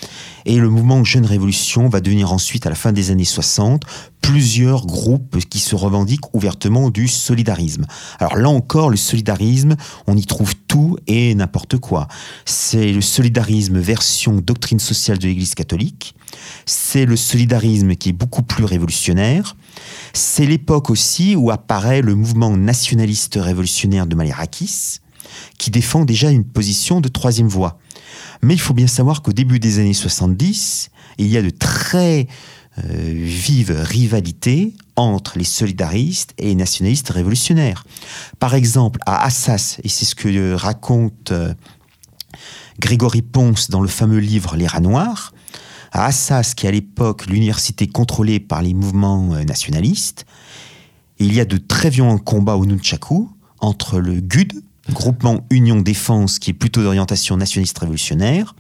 Et 0.47 0.57
le 0.59 0.69
mouvement 0.69 1.03
Jeune 1.05 1.25
Révolution 1.25 1.89
va 1.89 2.01
devenir 2.01 2.33
ensuite, 2.33 2.67
à 2.67 2.71
la 2.71 2.77
fin 2.77 2.93
des 2.93 3.11
années 3.11 3.25
60, 3.25 3.83
plusieurs 4.21 4.87
groupes 4.87 5.39
qui 5.51 5.59
se 5.59 5.75
revendiquent 5.75 6.35
ouvertement 6.35 6.91
du 6.91 7.09
solidarisme. 7.09 7.87
Alors 8.19 8.37
là 8.37 8.49
encore, 8.49 8.91
le 8.91 8.97
solidarisme, 8.97 9.77
on 10.07 10.17
y 10.17 10.25
trouve 10.25 10.55
tout 10.69 10.97
et 11.07 11.35
n'importe 11.35 11.79
quoi. 11.79 12.09
C'est 12.45 12.93
le 12.93 13.01
solidarisme 13.01 13.79
version 13.79 14.37
doctrine 14.37 14.81
sociale 14.81 15.19
de 15.19 15.27
l'Église 15.27 15.55
catholique. 15.55 16.15
C'est 16.67 17.05
le 17.05 17.17
solidarisme 17.17 17.95
qui 17.97 18.11
est 18.11 18.13
beaucoup 18.13 18.43
plus 18.43 18.65
révolutionnaire. 18.65 19.57
C'est 20.13 20.47
l'époque 20.47 20.91
aussi 20.91 21.37
où 21.37 21.51
apparaît 21.51 22.03
le 22.03 22.15
mouvement 22.15 22.57
nationaliste 22.57 23.39
révolutionnaire 23.41 24.07
de 24.07 24.15
Malirakis, 24.15 25.01
qui 25.59 25.71
défend 25.71 26.05
déjà 26.05 26.31
une 26.31 26.45
position 26.45 27.01
de 27.01 27.09
troisième 27.09 27.49
voie. 27.49 27.79
Mais 28.45 28.53
il 28.55 28.61
faut 28.61 28.75
bien 28.75 28.87
savoir 28.87 29.23
qu'au 29.23 29.33
début 29.33 29.59
des 29.59 29.79
années 29.79 29.95
70, 29.95 30.91
il 31.17 31.29
y 31.29 31.39
a 31.39 31.43
de 31.43 31.49
très 31.49 32.29
euh, 32.79 32.83
vives 33.25 33.75
rivalités 33.75 34.75
entre 34.97 35.39
les 35.39 35.45
solidaristes 35.45 36.35
et 36.37 36.49
les 36.49 36.55
nationalistes 36.55 37.09
révolutionnaires. 37.09 37.87
Par 38.39 38.55
exemple, 38.55 39.01
à 39.07 39.25
Assas, 39.25 39.79
et 39.83 39.89
c'est 39.89 40.05
ce 40.05 40.15
que 40.15 40.29
euh, 40.29 40.57
raconte 40.57 41.33
euh, 41.33 41.55
Grégory 42.81 43.23
Ponce 43.23 43.71
dans 43.71 43.81
le 43.81 43.89
fameux 43.89 44.19
livre 44.19 44.57
Les 44.57 44.67
rats 44.67 44.81
noirs, 44.81 45.33
à 45.93 46.05
Assas, 46.05 46.53
qui 46.55 46.67
est 46.67 46.69
à 46.69 46.73
l'époque 46.73 47.25
l'université 47.25 47.87
contrôlée 47.87 48.41
par 48.41 48.61
les 48.61 48.75
mouvements 48.75 49.29
nationalistes, 49.45 50.27
il 51.19 51.33
y 51.33 51.41
a 51.41 51.47
de 51.47 51.57
très 51.57 51.89
violents 51.89 52.19
combats 52.19 52.57
au 52.57 52.67
Nunchaku 52.67 53.31
entre 53.61 54.01
le 54.01 54.21
GUD, 54.21 54.53
groupement 54.91 55.47
Union 55.51 55.81
Défense, 55.81 56.39
qui 56.39 56.51
est 56.51 56.55
plutôt 56.55 56.83
d'orientation 56.83 57.37
nationaliste 57.37 57.79
révolutionnaire, 57.79 58.55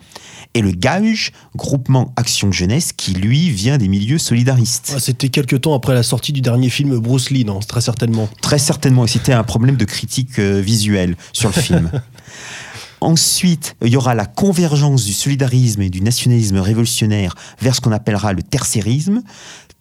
et 0.54 0.62
le 0.62 0.70
GAGE, 0.70 1.32
groupement 1.56 2.12
Action 2.16 2.52
Jeunesse, 2.52 2.92
qui 2.92 3.12
lui 3.12 3.50
vient 3.50 3.76
des 3.76 3.88
milieux 3.88 4.18
solidaristes. 4.18 4.92
Ah, 4.94 5.00
C'était 5.00 5.28
quelques 5.28 5.60
temps 5.62 5.74
après 5.74 5.94
la 5.94 6.02
sortie 6.02 6.32
du 6.32 6.40
dernier 6.40 6.70
film 6.70 6.96
Bruce 6.98 7.30
Lee, 7.30 7.44
non 7.44 7.58
Très 7.58 7.80
certainement. 7.80 8.28
Très 8.40 8.58
certainement, 8.58 9.06
c'était 9.06 9.32
un 9.32 9.42
problème 9.42 9.76
de 9.76 9.84
critique 9.84 10.38
euh, 10.38 10.60
visuelle 10.60 11.16
sur 11.32 11.50
le 11.54 11.60
film. 11.60 11.90
Ensuite, 13.00 13.76
il 13.82 13.88
y 13.88 13.96
aura 13.98 14.14
la 14.14 14.24
convergence 14.24 15.04
du 15.04 15.12
solidarisme 15.12 15.82
et 15.82 15.90
du 15.90 16.00
nationalisme 16.00 16.56
révolutionnaire 16.56 17.34
vers 17.60 17.74
ce 17.74 17.82
qu'on 17.82 17.92
appellera 17.92 18.32
le 18.32 18.42
tertiarisme, 18.42 19.22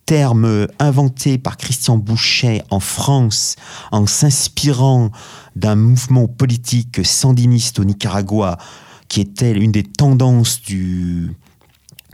terme 0.06 0.68
inventé 0.80 1.38
par 1.38 1.56
Christian 1.56 1.98
Bouchet 1.98 2.64
en 2.70 2.82
France 2.82 3.56
en 3.92 4.06
s'inspirant 4.08 5.12
d'un 5.56 5.76
mouvement 5.76 6.28
politique 6.28 7.06
sandiniste 7.06 7.80
au 7.80 7.84
Nicaragua 7.84 8.58
qui 9.08 9.22
était 9.22 9.52
une 9.52 9.72
des 9.72 9.84
tendances 9.84 10.62
du 10.62 11.36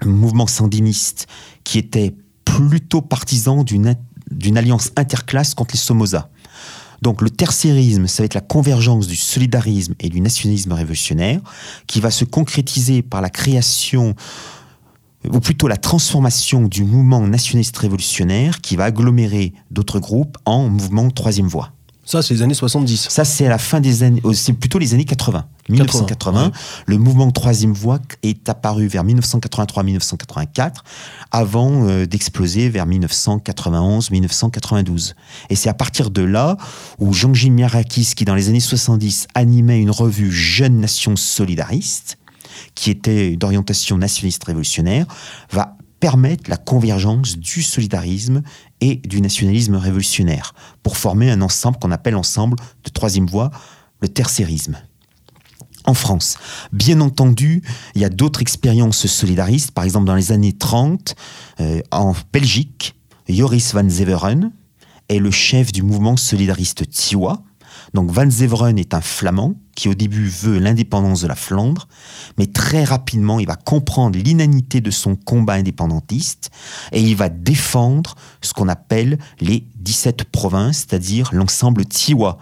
mouvement 0.05 0.47
sandiniste 0.47 1.27
qui 1.63 1.77
était 1.77 2.15
plutôt 2.45 3.01
partisan 3.01 3.63
d'une 3.63 4.57
alliance 4.57 4.91
interclasse 4.95 5.53
contre 5.53 5.75
les 5.75 5.79
Somoza. 5.79 6.29
Donc 7.01 7.21
le 7.21 7.29
tertiarisme, 7.29 8.07
ça 8.07 8.23
va 8.23 8.25
être 8.25 8.33
la 8.33 8.41
convergence 8.41 9.07
du 9.07 9.15
solidarisme 9.15 9.93
et 9.99 10.09
du 10.09 10.19
nationalisme 10.19 10.73
révolutionnaire, 10.73 11.39
qui 11.87 12.01
va 12.01 12.11
se 12.11 12.25
concrétiser 12.25 13.01
par 13.01 13.21
la 13.21 13.29
création, 13.29 14.15
ou 15.31 15.39
plutôt 15.39 15.67
la 15.67 15.77
transformation 15.77 16.67
du 16.67 16.83
mouvement 16.83 17.25
nationaliste 17.25 17.77
révolutionnaire, 17.77 18.59
qui 18.59 18.75
va 18.75 18.85
agglomérer 18.85 19.53
d'autres 19.71 19.99
groupes 19.99 20.37
en 20.45 20.67
mouvement 20.67 21.09
troisième 21.09 21.47
voie. 21.47 21.71
Ça, 22.09 22.21
c'est 22.23 22.33
les 22.33 22.41
années 22.41 22.55
70. 22.55 23.07
Ça, 23.07 23.23
c'est 23.23 23.45
à 23.45 23.49
la 23.49 23.59
fin 23.59 23.79
des 23.79 24.01
années, 24.01 24.19
oh, 24.23 24.33
c'est 24.33 24.53
plutôt 24.53 24.79
les 24.79 24.95
années 24.95 25.05
80. 25.05 25.45
1980, 25.69 26.45
ouais. 26.45 26.51
le 26.87 26.97
mouvement 26.97 27.29
troisième 27.29 27.73
voie 27.73 27.99
est 28.23 28.49
apparu 28.49 28.87
vers 28.87 29.05
1983-1984, 29.05 30.77
avant 31.31 31.87
euh, 31.87 32.07
d'exploser 32.07 32.69
vers 32.69 32.87
1991-1992. 32.87 35.13
Et 35.51 35.55
c'est 35.55 35.69
à 35.69 35.75
partir 35.75 36.09
de 36.09 36.23
là 36.23 36.57
où 36.97 37.13
Jean-Gilles 37.13 37.53
Miarakis, 37.53 38.13
qui 38.15 38.25
dans 38.25 38.33
les 38.33 38.49
années 38.49 38.59
70 38.59 39.27
animait 39.35 39.79
une 39.79 39.91
revue 39.91 40.31
Jeune 40.31 40.79
Nation 40.79 41.15
Solidariste, 41.15 42.17
qui 42.73 42.89
était 42.89 43.35
d'orientation 43.35 43.99
nationaliste 43.99 44.45
révolutionnaire, 44.45 45.05
va 45.51 45.75
permettre 45.99 46.49
la 46.49 46.57
convergence 46.57 47.37
du 47.37 47.61
solidarisme 47.61 48.41
et 48.81 48.97
du 48.97 49.21
nationalisme 49.21 49.75
révolutionnaire 49.75 50.53
pour 50.83 50.97
former 50.97 51.29
un 51.31 51.41
ensemble 51.41 51.77
qu'on 51.79 51.91
appelle 51.91 52.15
ensemble 52.15 52.57
de 52.83 52.89
troisième 52.89 53.27
voie, 53.27 53.51
le 54.01 54.07
tertiarisme. 54.07 54.77
En 55.85 55.93
France, 55.93 56.37
bien 56.71 57.01
entendu, 57.01 57.63
il 57.95 58.01
y 58.01 58.05
a 58.05 58.09
d'autres 58.09 58.41
expériences 58.41 59.07
solidaristes, 59.07 59.71
par 59.71 59.83
exemple 59.83 60.05
dans 60.05 60.15
les 60.15 60.31
années 60.31 60.53
30, 60.53 61.15
euh, 61.61 61.81
en 61.91 62.13
Belgique, 62.31 62.95
Joris 63.27 63.73
van 63.73 63.87
Zeveren 63.87 64.51
est 65.07 65.19
le 65.19 65.31
chef 65.31 65.71
du 65.71 65.83
mouvement 65.83 66.17
solidariste 66.17 66.89
Tiwa. 66.89 67.43
Donc 67.93 68.11
Van 68.11 68.29
Zeveren 68.29 68.77
est 68.77 68.93
un 68.93 69.01
flamand 69.01 69.55
qui 69.75 69.89
au 69.89 69.93
début 69.93 70.27
veut 70.27 70.59
l'indépendance 70.59 71.21
de 71.21 71.27
la 71.27 71.35
Flandre, 71.35 71.87
mais 72.37 72.47
très 72.47 72.83
rapidement 72.83 73.39
il 73.39 73.47
va 73.47 73.55
comprendre 73.55 74.17
l'inanité 74.19 74.81
de 74.81 74.91
son 74.91 75.15
combat 75.15 75.53
indépendantiste 75.53 76.51
et 76.91 77.01
il 77.01 77.15
va 77.15 77.29
défendre 77.29 78.15
ce 78.41 78.53
qu'on 78.53 78.67
appelle 78.67 79.17
les 79.39 79.67
17 79.77 80.25
provinces, 80.25 80.85
c'est-à-dire 80.87 81.29
l'ensemble 81.33 81.85
Tiwa, 81.85 82.37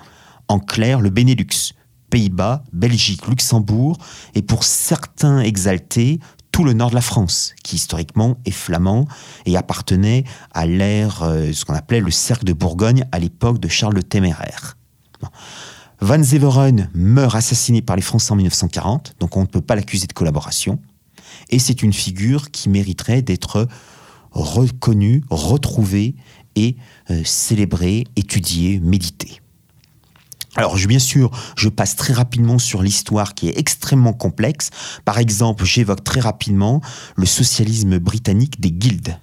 en 0.48 0.60
clair 0.60 1.00
le 1.00 1.10
Benelux, 1.10 1.74
Pays-Bas, 2.10 2.64
Belgique, 2.74 3.28
Luxembourg 3.28 3.98
et 4.34 4.42
pour 4.42 4.64
certains 4.64 5.40
exaltés, 5.42 6.20
tout 6.52 6.64
le 6.64 6.74
nord 6.74 6.90
de 6.90 6.96
la 6.96 7.02
France, 7.02 7.54
qui 7.64 7.76
historiquement 7.76 8.38
est 8.46 8.52
flamand 8.52 9.06
et 9.46 9.58
appartenait 9.58 10.24
à 10.54 10.66
l'ère, 10.66 11.22
euh, 11.24 11.52
ce 11.54 11.66
qu'on 11.66 11.76
appelait 11.76 12.00
le 12.00 12.10
cercle 12.10 12.46
de 12.46 12.54
Bourgogne 12.54 13.06
à 13.12 13.20
l'époque 13.20 13.60
de 13.60 13.68
Charles 13.68 13.96
le 13.96 14.04
Téméraire. 14.04 14.77
Van 16.00 16.22
Zeveren 16.22 16.90
meurt 16.94 17.36
assassiné 17.36 17.82
par 17.82 17.96
les 17.96 18.02
Français 18.02 18.32
en 18.32 18.36
1940, 18.36 19.16
donc 19.20 19.36
on 19.36 19.42
ne 19.42 19.48
peut 19.48 19.62
pas 19.62 19.76
l'accuser 19.76 20.06
de 20.06 20.14
collaboration. 20.14 20.80
Et 21.50 21.60
c'est 21.60 21.82
une 21.82 21.94
figure 21.94 22.52
qui 22.52 22.70
mériterait 22.70 23.22
d'être 23.22 23.68
reconnue, 24.32 25.24
retrouvée 25.30 26.16
et 26.56 26.76
euh, 27.10 27.22
célébrée, 27.24 28.06
étudiée, 28.16 28.80
méditée. 28.80 29.42
Alors, 30.56 30.76
bien 30.76 31.00
sûr, 31.00 31.30
je 31.56 31.70
passe 31.70 31.96
très 31.96 32.14
rapidement 32.14 32.58
sur 32.58 32.82
l'histoire 32.82 33.36
qui 33.36 33.48
est 33.48 33.60
extrêmement 33.60 34.14
complexe. 34.14 34.72
Par 35.06 35.20
exemple, 35.20 35.66
j'évoque 35.66 36.04
très 36.04 36.20
rapidement 36.20 36.82
le 37.16 37.28
socialisme 37.28 38.00
britannique 38.00 38.60
des 38.60 38.72
guildes 38.72 39.20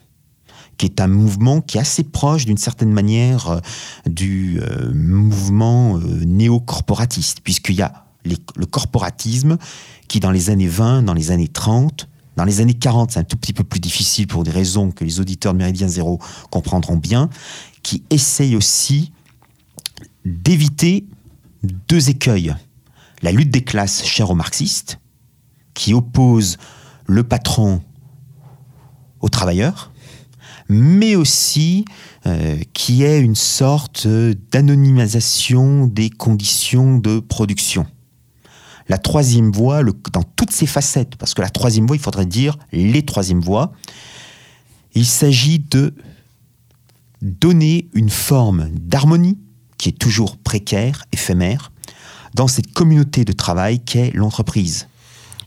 qui 0.76 0.87
est 0.87 1.00
un 1.00 1.09
mouvement 1.09 1.61
qui 1.61 1.78
est 1.78 1.81
assez 1.81 2.04
proche 2.04 2.47
d'une 2.47 2.59
certaine 2.59 2.93
manière 2.93 3.49
euh, 3.49 3.61
du 4.07 4.61
euh, 4.61 4.93
mouvement 4.95 5.99
euh, 5.99 6.25
néo-corporatiste, 6.25 7.40
puisqu'il 7.43 7.76
y 7.76 7.83
a 7.83 8.04
le 8.25 8.64
corporatisme 8.64 9.59
qui, 10.09 10.19
dans 10.19 10.31
les 10.31 10.49
années 10.49 10.66
20, 10.66 11.02
dans 11.02 11.12
les 11.12 11.31
années 11.31 11.49
30, 11.49 12.09
dans 12.37 12.45
les 12.45 12.61
années 12.61 12.75
40, 12.75 13.12
c'est 13.12 13.21
un 13.21 13.25
tout 13.25 13.37
petit 13.37 13.52
peu 13.52 13.64
plus 13.64 13.81
difficile 13.81 14.26
pour 14.26 14.43
des 14.45 14.50
raisons 14.50 14.90
que 14.90 15.04
les 15.04 15.21
auditeurs 15.21 15.52
de 15.52 15.59
Méridien 15.59 15.88
Zéro 15.88 16.19
comprendront 16.50 16.97
bien, 16.97 17.31
qui 17.83 18.02
essaye 18.11 18.57
aussi 18.57 19.12
d'éviter 20.25 21.07
deux 21.62 22.11
écueils. 22.11 22.54
La 23.23 23.31
lutte 23.31 23.50
des 23.50 23.62
classes 23.62 24.04
chère 24.04 24.31
aux 24.31 24.35
marxistes, 24.35 24.99
qui 25.75 25.95
oppose 25.95 26.57
le 27.07 27.23
patron 27.25 27.83
aux 29.21 29.28
travailleurs, 29.28 29.93
mais 30.75 31.16
aussi 31.16 31.85
euh, 32.26 32.59
qui 32.73 33.04
est 33.04 33.21
une 33.21 33.35
sorte 33.35 34.07
d'anonymisation 34.50 35.87
des 35.87 36.11
conditions 36.11 36.99
de 36.99 37.21
production. 37.21 37.87
la 38.88 38.99
troisième 38.99 39.50
voie, 39.50 39.83
dans 40.12 40.23
toutes 40.37 40.50
ses 40.50 40.66
facettes, 40.66 41.16
parce 41.16 41.33
que 41.33 41.40
la 41.40 41.49
troisième 41.49 41.87
voie, 41.87 41.97
il 41.97 42.02
faudrait 42.02 42.26
dire 42.26 42.59
les 42.73 43.02
troisièmes 43.02 43.40
voies, 43.40 43.73
il 44.95 45.07
s'agit 45.07 45.59
de 45.59 45.95
donner 47.23 47.88
une 47.95 48.11
forme 48.11 48.69
d'harmonie 48.73 49.38
qui 49.78 49.88
est 49.88 49.99
toujours 49.99 50.37
précaire, 50.37 51.04
éphémère, 51.12 51.73
dans 52.35 52.49
cette 52.49 52.73
communauté 52.73 53.25
de 53.25 53.33
travail 53.33 53.81
qu'est 53.81 54.12
l'entreprise. 54.14 54.88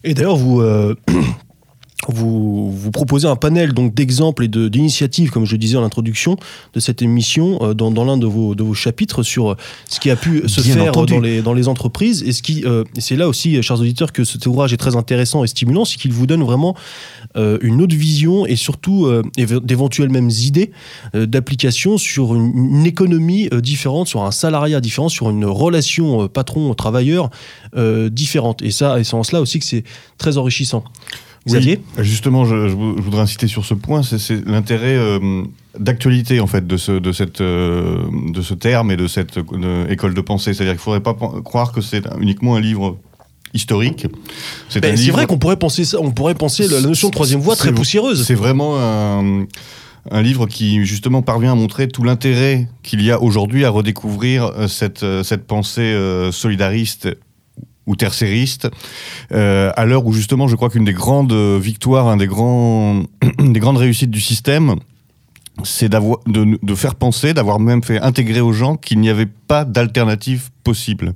Et 0.03 0.13
d'ailleurs, 0.13 0.37
vous, 0.37 0.61
euh, 0.61 0.95
vous, 2.09 2.71
vous 2.71 2.91
proposez 2.91 3.27
un 3.27 3.35
panel 3.35 3.73
donc 3.73 3.93
d'exemples 3.93 4.43
et 4.43 4.47
de- 4.47 4.67
d'initiatives, 4.69 5.31
comme 5.31 5.45
je 5.45 5.53
le 5.53 5.57
disais 5.57 5.77
en 5.77 5.83
introduction 5.83 6.37
de 6.73 6.79
cette 6.79 7.01
émission, 7.01 7.57
euh, 7.61 7.73
dans, 7.73 7.89
dans 7.91 8.05
l'un 8.05 8.17
de 8.17 8.27
vos, 8.27 8.53
de 8.55 8.63
vos 8.63 8.75
chapitres 8.75 9.23
sur 9.23 9.51
euh, 9.51 9.55
ce 9.89 9.99
qui 9.99 10.09
a 10.11 10.15
pu 10.15 10.43
se 10.47 10.61
Bien 10.61 10.75
faire 10.75 10.87
entendu. 10.89 11.13
dans 11.13 11.19
les, 11.19 11.41
dans 11.41 11.53
les 11.53 11.67
entreprises. 11.67 12.23
Et 12.23 12.31
ce 12.33 12.41
qui, 12.43 12.63
euh, 12.65 12.83
c'est 12.99 13.15
là 13.15 13.27
aussi, 13.27 13.57
euh, 13.57 13.61
chers 13.63 13.79
auditeurs, 13.81 14.13
que 14.13 14.23
cet 14.23 14.45
ouvrage 14.45 14.73
est 14.73 14.77
très 14.77 14.95
intéressant 14.95 15.43
et 15.43 15.47
stimulant, 15.47 15.85
c'est 15.85 15.97
qu'il 15.97 16.13
vous 16.13 16.27
donne 16.27 16.43
vraiment 16.43 16.75
euh, 17.35 17.57
une 17.61 17.81
autre 17.81 17.95
vision 17.95 18.45
et 18.45 18.55
surtout 18.55 19.07
euh, 19.07 19.23
éve- 19.37 19.65
d'éventuelles 19.65 20.09
mêmes 20.09 20.29
idées 20.29 20.71
euh, 21.15 21.25
d'application 21.25 21.97
sur 21.97 22.35
une, 22.35 22.51
une 22.55 22.85
économie 22.85 23.49
euh, 23.51 23.59
différente, 23.59 24.07
sur 24.07 24.23
un 24.23 24.31
salariat 24.31 24.79
différent, 24.81 25.09
sur 25.09 25.29
une 25.31 25.45
relation 25.45 26.23
euh, 26.23 26.27
patron-travailleur 26.27 27.31
euh, 27.75 28.09
différente. 28.09 28.61
Et 28.61 28.71
ça, 28.71 28.99
et 28.99 29.03
c'est 29.03 29.15
en 29.15 29.23
cela 29.23 29.41
aussi 29.41 29.57
que 29.59 29.65
c'est 29.65 29.83
très 30.19 30.37
enrichissant. 30.37 30.83
Xavier 31.47 31.79
Oui, 31.97 32.03
justement, 32.03 32.45
je, 32.45 32.69
je 32.69 32.75
vou- 32.75 32.95
je 32.97 33.01
voudrais 33.01 33.21
insister 33.21 33.47
sur 33.47 33.65
ce 33.65 33.73
point, 33.73 34.03
c'est- 34.03 34.45
l'intérêt 34.47 34.95
euh, 34.95 35.43
d'actualité 35.79 36.39
en 36.39 36.47
fait 36.47 36.65
de 36.67 36.77
ce, 36.77 36.91
de, 36.93 37.11
cette, 37.11 37.41
euh, 37.41 37.97
de 38.33 38.41
ce 38.41 38.53
terme 38.53 38.91
et 38.91 38.97
de 38.97 39.07
cette 39.07 39.39
école 39.89 40.13
de 40.13 40.21
pensée. 40.21 40.53
C'est-à-dire 40.53 40.73
qu'il 40.73 40.91
ne 40.91 40.99
faudrait 40.99 41.01
pas 41.01 41.15
croire 41.43 41.71
que 41.71 41.81
c'est 41.81 42.03
uniquement 42.19 42.55
un 42.55 42.61
livre 42.61 42.97
historique. 43.53 44.07
C'est 44.69 44.81
Ben, 44.81 44.93
livre- 44.95 45.13
vrai 45.13 45.25
qu'on 45.25 45.37
pourrait 45.39 45.57
penser 45.57 45.85
ça, 45.85 45.97
on 46.01 46.11
pourrait 46.11 46.35
penser 46.35 46.67
la 46.67 46.81
notion 46.81 47.07
de 47.09 47.13
troisième 47.13 47.39
voie 47.39 47.55
très 47.55 47.71
poussiéreuse. 47.71 48.23
C'est 48.25 48.35
vraiment 48.35 48.77
un, 48.79 49.45
un 50.11 50.21
livre 50.21 50.47
qui 50.47 50.83
justement 50.85 51.21
parvient 51.21 51.53
à 51.53 51.55
montrer 51.55 51.87
tout 51.87 52.03
l'intérêt 52.03 52.67
qu'il 52.83 53.01
y 53.01 53.11
a 53.11 53.21
aujourd'hui 53.21 53.63
à 53.65 53.69
redécouvrir 53.69 54.45
euh, 54.45 54.67
cette, 54.67 55.05
cette 55.23 55.45
pensée 55.47 55.95
solidariste 56.31 57.09
ou 57.87 57.95
tercériste, 57.95 58.69
euh, 59.31 59.71
à 59.75 59.85
l'heure 59.85 60.05
où 60.05 60.13
justement 60.13 60.47
je 60.47 60.55
crois 60.55 60.69
qu'une 60.69 60.85
des 60.85 60.93
grandes 60.93 61.33
euh, 61.33 61.57
victoires, 61.59 62.07
un 62.07 62.17
des, 62.17 62.27
grands, 62.27 63.03
des 63.39 63.59
grandes 63.59 63.77
réussites 63.77 64.11
du 64.11 64.21
système, 64.21 64.75
c'est 65.63 65.89
d'avoir 65.89 66.19
de, 66.27 66.59
de 66.61 66.75
faire 66.75 66.93
penser, 66.95 67.33
d'avoir 67.33 67.59
même 67.59 67.83
fait 67.83 67.99
intégrer 67.99 68.41
aux 68.41 68.53
gens 68.53 68.75
qu'il 68.75 68.99
n'y 68.99 69.09
avait 69.09 69.25
pas 69.25 69.65
d'alternative 69.65 70.49
possible. 70.63 71.13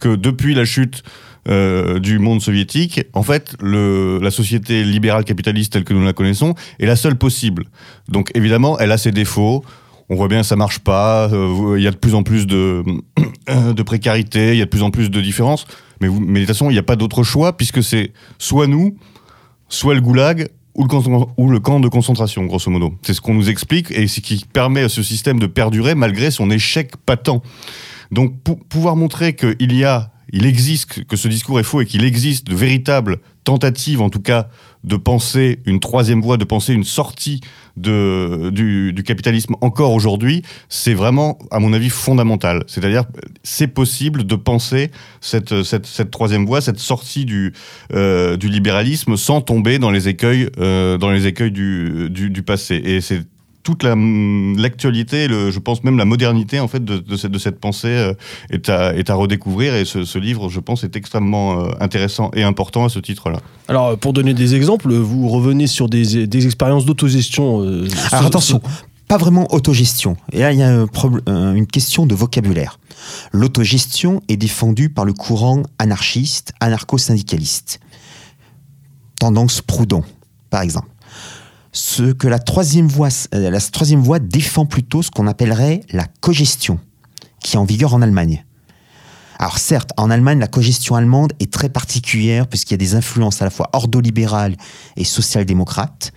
Que 0.00 0.16
depuis 0.16 0.54
la 0.54 0.64
chute 0.64 1.02
euh, 1.48 1.98
du 1.98 2.18
monde 2.18 2.40
soviétique, 2.40 3.02
en 3.12 3.22
fait, 3.22 3.54
le, 3.60 4.18
la 4.22 4.30
société 4.30 4.84
libérale 4.84 5.24
capitaliste 5.24 5.72
telle 5.72 5.84
que 5.84 5.92
nous 5.92 6.04
la 6.04 6.12
connaissons 6.12 6.54
est 6.78 6.86
la 6.86 6.96
seule 6.96 7.16
possible. 7.16 7.64
Donc 8.08 8.30
évidemment, 8.34 8.78
elle 8.78 8.92
a 8.92 8.96
ses 8.98 9.10
défauts. 9.10 9.64
On 10.08 10.14
voit 10.14 10.28
bien 10.28 10.40
que 10.42 10.46
ça 10.46 10.56
marche 10.56 10.78
pas. 10.78 11.28
euh, 11.32 11.74
Il 11.76 11.82
y 11.82 11.88
a 11.88 11.90
de 11.90 11.96
plus 11.96 12.14
en 12.14 12.22
plus 12.22 12.46
de, 12.46 12.84
de 13.74 13.82
précarité, 13.82 14.52
il 14.52 14.58
y 14.58 14.62
a 14.62 14.66
de 14.66 14.70
plus 14.70 14.82
en 14.82 14.90
plus 14.90 15.10
de 15.10 15.20
différences. 15.20 15.66
Mais, 16.02 16.08
vous- 16.08 16.20
de 16.24 16.38
toute 16.38 16.46
façon, 16.48 16.68
il 16.68 16.72
n'y 16.72 16.78
a 16.78 16.82
pas 16.82 16.96
d'autre 16.96 17.22
choix 17.22 17.56
puisque 17.56 17.82
c'est 17.82 18.12
soit 18.38 18.66
nous, 18.66 18.96
soit 19.68 19.94
le 19.94 20.00
goulag 20.00 20.48
ou 20.74 20.82
le, 20.82 20.88
camp, 20.88 21.28
ou 21.36 21.48
le 21.50 21.60
camp 21.60 21.80
de 21.80 21.88
concentration, 21.88 22.44
grosso 22.44 22.70
modo. 22.70 22.94
C'est 23.02 23.14
ce 23.14 23.20
qu'on 23.20 23.34
nous 23.34 23.48
explique 23.50 23.90
et 23.92 24.08
ce 24.08 24.20
qui 24.20 24.44
permet 24.52 24.82
à 24.82 24.88
ce 24.88 25.02
système 25.02 25.38
de 25.38 25.46
perdurer 25.46 25.94
malgré 25.94 26.30
son 26.30 26.50
échec 26.50 26.96
patent. 27.06 27.42
Donc, 28.10 28.38
pour 28.42 28.58
pouvoir 28.58 28.96
montrer 28.96 29.34
qu'il 29.34 29.74
y 29.74 29.84
a, 29.84 30.10
il 30.32 30.46
existe, 30.46 31.04
que 31.04 31.16
ce 31.16 31.28
discours 31.28 31.60
est 31.60 31.64
faux 31.64 31.82
et 31.82 31.86
qu'il 31.86 32.04
existe 32.04 32.46
de 32.46 32.54
véritables 32.54 33.18
tentatives, 33.44 34.00
en 34.00 34.08
tout 34.08 34.20
cas, 34.20 34.48
de 34.84 34.96
penser 34.96 35.60
une 35.66 35.78
troisième 35.78 36.22
voie, 36.22 36.36
de 36.36 36.44
penser 36.44 36.72
une 36.72 36.84
sortie 36.84 37.40
de, 37.76 38.50
du, 38.50 39.02
capitalisme 39.04 39.54
encore 39.60 39.92
aujourd'hui, 39.92 40.42
c'est 40.68 40.94
vraiment, 40.94 41.38
à 41.50 41.58
mon 41.58 41.72
avis, 41.72 41.90
fondamental. 41.90 42.64
C'est-à-dire, 42.66 43.04
c'est 43.42 43.68
possible 43.68 44.24
de 44.24 44.34
penser 44.34 44.90
cette, 45.20 45.52
troisième 46.10 46.46
voie, 46.46 46.60
cette 46.60 46.78
sortie 46.78 47.24
du, 47.24 47.52
euh, 47.92 48.36
libéralisme 48.36 49.16
sans 49.16 49.40
tomber 49.40 49.78
dans 49.78 49.90
les 49.90 50.08
écueils, 50.08 50.48
euh, 50.58 50.98
dans 50.98 51.10
les 51.10 51.26
écueils 51.26 51.52
du, 51.52 52.08
du, 52.10 52.30
du 52.30 52.42
passé. 52.42 52.80
Et 52.84 53.00
c'est 53.00 53.22
toute 53.62 53.82
la- 53.84 53.94
l'actualité, 53.96 55.28
je 55.28 55.58
pense 55.58 55.84
même 55.84 55.96
la 55.96 56.04
modernité 56.04 56.58
en 56.60 56.68
fait 56.68 56.84
de, 56.84 56.98
de 56.98 57.16
cette, 57.16 57.30
de 57.32 57.38
cette 57.38 57.60
pensée 57.60 57.88
euh, 57.88 58.14
est, 58.50 58.68
à, 58.68 58.94
est 58.96 59.08
à 59.10 59.14
redécouvrir 59.14 59.74
et 59.74 59.84
ce, 59.84 60.04
ce 60.04 60.18
livre, 60.18 60.48
je 60.48 60.60
pense, 60.60 60.82
est 60.84 60.96
extrêmement 60.96 61.60
euh, 61.60 61.70
intéressant 61.80 62.30
et 62.34 62.42
important 62.42 62.84
à 62.84 62.88
ce 62.88 62.98
titre-là. 62.98 63.38
Alors, 63.68 63.96
pour 63.98 64.12
donner 64.12 64.34
des 64.34 64.54
exemples, 64.54 64.92
vous 64.94 65.28
revenez 65.28 65.66
sur 65.68 65.88
des, 65.88 66.26
des 66.26 66.44
expériences 66.46 66.84
d'autogestion. 66.84 67.62
euh, 67.62 67.88
Alors 68.10 68.26
attention, 68.26 68.60
pas 69.08 69.16
vraiment 69.18 69.46
autogestion. 69.54 70.16
Et 70.32 70.40
là, 70.40 70.52
il 70.52 70.58
y 70.58 70.62
a 70.62 70.70
un- 71.26 71.54
une 71.54 71.66
question 71.66 72.06
de 72.06 72.14
vocabulaire. 72.14 72.78
L'autogestion 73.32 74.22
est 74.28 74.36
défendue 74.36 74.88
par 74.90 75.04
le 75.04 75.12
courant 75.12 75.62
anarchiste, 75.78 76.52
anarcho-syndicaliste. 76.60 77.80
Tendance 79.18 79.60
Proudhon, 79.60 80.02
par 80.50 80.62
exemple. 80.62 80.88
Ce 81.72 82.12
que 82.12 82.28
la 82.28 82.38
troisième 82.38 82.86
voie, 82.86 83.08
euh, 83.34 83.50
la 83.50 83.60
troisième 83.60 84.00
voie 84.00 84.18
défend 84.18 84.66
plutôt 84.66 85.02
ce 85.02 85.10
qu'on 85.10 85.26
appellerait 85.26 85.80
la 85.90 86.06
cogestion, 86.20 86.78
qui 87.40 87.56
est 87.56 87.58
en 87.58 87.64
vigueur 87.64 87.94
en 87.94 88.02
Allemagne. 88.02 88.44
Alors 89.38 89.58
certes, 89.58 89.90
en 89.96 90.10
Allemagne, 90.10 90.38
la 90.38 90.46
cogestion 90.46 90.94
allemande 90.94 91.32
est 91.40 91.50
très 91.50 91.70
particulière 91.70 92.46
puisqu'il 92.46 92.74
y 92.74 92.76
a 92.76 92.78
des 92.78 92.94
influences 92.94 93.40
à 93.42 93.44
la 93.44 93.50
fois 93.50 93.70
ordolibérales 93.72 94.56
et 94.96 95.04
social-démocrates. 95.04 96.12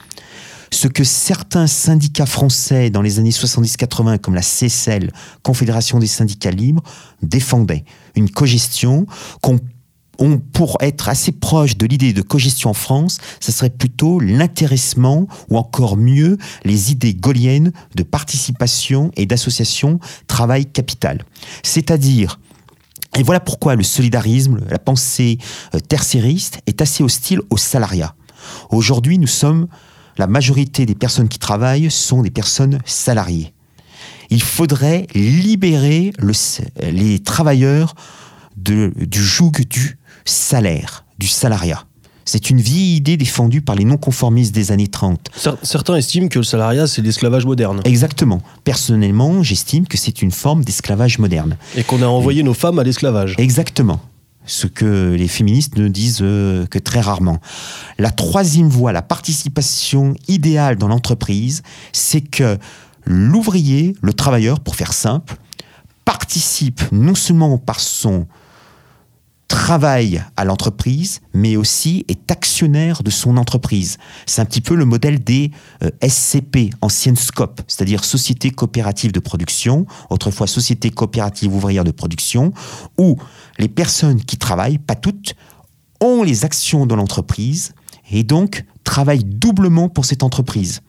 Ce 0.71 0.87
que 0.89 1.03
certains 1.03 1.67
syndicats 1.67 2.25
français 2.25 2.89
dans 2.89 3.01
les 3.01 3.17
années 3.17 3.29
70-80, 3.29 4.19
comme 4.19 4.35
la 4.35 4.41
CSL, 4.41 5.11
Confédération 5.41 5.99
des 5.99 6.07
syndicats 6.07 6.51
libres, 6.51 6.83
défendaient. 7.21 7.85
Une 8.15 8.29
cogestion 8.29 9.05
qu'on 9.41 9.59
on, 10.19 10.38
pour 10.38 10.78
être 10.82 11.10
assez 11.10 11.32
proche 11.32 11.78
de 11.78 11.86
l'idée 11.86 12.13
de 12.13 12.21
cogestion 12.21 12.69
en 12.71 12.73
France, 12.73 13.19
ce 13.39 13.51
serait 13.51 13.69
plutôt 13.69 14.19
l'intéressement 14.19 15.28
ou 15.49 15.58
encore 15.58 15.97
mieux 15.97 16.38
les 16.63 16.91
idées 16.91 17.13
gaulliennes 17.13 17.71
de 17.95 18.04
participation 18.04 19.12
et 19.15 19.25
d'association 19.25 19.99
travail-capital. 20.28 21.23
C'est-à-dire 21.63 22.39
et 23.17 23.23
voilà 23.23 23.39
pourquoi 23.39 23.75
le 23.75 23.84
solidarisme, 23.84 24.60
la 24.69 24.78
pensée 24.78 25.38
euh, 25.73 25.80
tertiariste 25.80 26.60
est 26.67 26.82
assez 26.82 27.01
hostile 27.01 27.39
au 27.49 27.58
salariat. 27.58 28.13
Aujourd'hui, 28.71 29.17
nous 29.17 29.28
sommes, 29.28 29.67
la 30.17 30.28
majorité 30.28 30.86
des 30.86 30.95
personnes 30.95 31.30
qui 31.30 31.39
travaillent 31.39 31.89
sont 31.89 32.21
des 32.21 32.32
personnes 32.32 32.80
salariées. 32.86 33.54
Il 34.30 34.41
faudrait 34.41 35.08
libérer 35.13 36.12
le, 36.17 36.34
les 36.91 37.19
travailleurs 37.19 37.95
du 38.58 38.91
joug 39.12 39.51
du 39.69 39.97
salaire, 40.25 41.05
du 41.19 41.27
salariat. 41.27 41.83
C'est 42.27 42.49
une 42.49 42.59
vieille 42.59 42.95
idée 42.95 43.17
défendue 43.17 43.61
par 43.61 43.75
les 43.75 43.85
non-conformistes 43.85 44.53
des 44.53 44.71
années 44.71 44.88
30. 44.88 45.29
Cer- 45.38 45.57
Certains 45.61 45.95
estiment 45.95 46.27
que 46.27 46.39
le 46.39 46.43
salariat, 46.43 46.88
c'est 46.88 47.03
l'esclavage 47.03 47.45
moderne. 47.45 47.81
Exactement. 47.85 48.41
Personnellement, 48.63 49.43
j'estime 49.43 49.85
que 49.88 49.95
c'est 49.97 50.23
une 50.23 50.31
forme 50.31 50.63
d'esclavage 50.63 51.19
moderne. 51.19 51.55
Et 51.75 51.83
qu'on 51.83 52.01
a 52.01 52.07
envoyé 52.07 52.41
nos 52.41 52.55
femmes 52.55 52.79
à 52.79 52.83
l'esclavage. 52.83 53.35
Exactement. 53.38 54.01
Ce 54.47 54.65
que 54.65 55.13
les 55.15 55.27
féministes 55.27 55.77
ne 55.77 55.88
disent 55.88 56.19
euh, 56.21 56.65
que 56.65 56.79
très 56.79 56.99
rarement. 57.01 57.39
La 57.99 58.09
troisième 58.09 58.69
voie, 58.69 58.91
la 58.91 59.01
participation 59.03 60.15
idéale 60.27 60.77
dans 60.77 60.88
l'entreprise, 60.88 61.61
c'est 61.93 62.21
que 62.21 62.57
l'ouvrier, 63.05 63.95
le 64.01 64.13
travailleur, 64.13 64.59
pour 64.61 64.75
faire 64.75 64.93
simple, 64.93 65.35
participe 66.05 66.81
non 66.91 67.13
seulement 67.15 67.57
par 67.59 67.79
son 67.79 68.25
travail 69.47 70.23
à 70.38 70.45
l'entreprise, 70.45 71.21
mais 71.34 71.55
aussi 71.55 72.05
est 72.08 72.31
actionnaire 72.31 73.03
de 73.03 73.10
son 73.10 73.38
entreprise. 73.38 73.97
C'est 74.25 74.41
un 74.41 74.45
petit 74.45 74.62
peu 74.62 74.75
le 74.75 74.86
modèle 74.86 75.23
des 75.23 75.51
euh, 75.84 75.89
SCP, 76.08 76.71
anciennes 76.81 77.15
SCOP, 77.15 77.62
c'est-à-dire 77.67 78.03
Société 78.03 78.51
coopérative 78.51 79.12
de 79.12 79.19
production, 79.19 79.86
autrefois 80.10 80.47
Société 80.47 80.89
coopérative 80.89 81.53
ouvrière 81.53 81.84
de 81.84 81.91
production, 81.91 82.53
où 82.97 83.17
les 83.58 83.67
personnes 83.67 84.21
qui 84.23 84.38
travaillent, 84.38 84.79
pas 84.79 84.95
toutes, 84.95 85.36
ont 86.01 86.23
les 86.23 86.43
actions 86.43 86.86
de 86.86 86.95
l'entreprise 86.95 87.73
et 88.12 88.23
donc 88.23 88.65
travaillent 88.84 89.23
doublement 89.23 89.89
pour 89.89 90.05
cette 90.05 90.23
entreprise. 90.23 90.81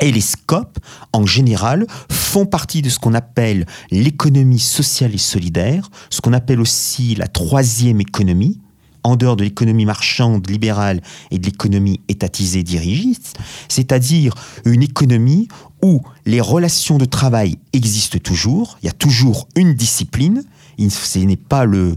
Et 0.00 0.12
les 0.12 0.20
SCOP, 0.20 0.78
en 1.12 1.26
général, 1.26 1.86
font 2.10 2.46
partie 2.46 2.82
de 2.82 2.88
ce 2.88 2.98
qu'on 2.98 3.14
appelle 3.14 3.66
l'économie 3.90 4.58
sociale 4.58 5.14
et 5.14 5.18
solidaire, 5.18 5.88
ce 6.10 6.20
qu'on 6.20 6.32
appelle 6.32 6.60
aussi 6.60 7.14
la 7.14 7.28
troisième 7.28 8.00
économie, 8.00 8.60
en 9.06 9.14
dehors 9.14 9.36
de 9.36 9.44
l'économie 9.44 9.84
marchande 9.84 10.50
libérale 10.50 11.00
et 11.30 11.38
de 11.38 11.46
l'économie 11.46 12.00
étatisée 12.08 12.64
dirigiste, 12.64 13.38
c'est-à-dire 13.68 14.34
une 14.64 14.82
économie 14.82 15.46
où 15.80 16.02
les 16.24 16.40
relations 16.40 16.98
de 16.98 17.04
travail 17.04 17.56
existent 17.72 18.18
toujours, 18.18 18.78
il 18.82 18.86
y 18.86 18.88
a 18.88 18.92
toujours 18.92 19.46
une 19.54 19.74
discipline, 19.74 20.42
ce 20.90 21.18
n'est 21.20 21.36
pas 21.36 21.64
le 21.64 21.96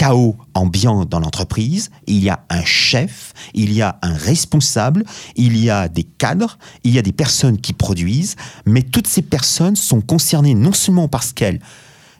chaos 0.00 0.34
ambiant 0.54 1.04
dans 1.04 1.20
l'entreprise, 1.20 1.90
il 2.06 2.24
y 2.24 2.30
a 2.30 2.42
un 2.48 2.64
chef, 2.64 3.34
il 3.52 3.70
y 3.70 3.82
a 3.82 3.98
un 4.00 4.14
responsable, 4.14 5.04
il 5.36 5.58
y 5.58 5.68
a 5.68 5.90
des 5.90 6.04
cadres, 6.04 6.56
il 6.84 6.94
y 6.94 6.98
a 6.98 7.02
des 7.02 7.12
personnes 7.12 7.60
qui 7.60 7.74
produisent, 7.74 8.36
mais 8.64 8.80
toutes 8.80 9.06
ces 9.06 9.20
personnes 9.20 9.76
sont 9.76 10.00
concernées 10.00 10.54
non 10.54 10.72
seulement 10.72 11.06
parce 11.06 11.34
qu'elles 11.34 11.60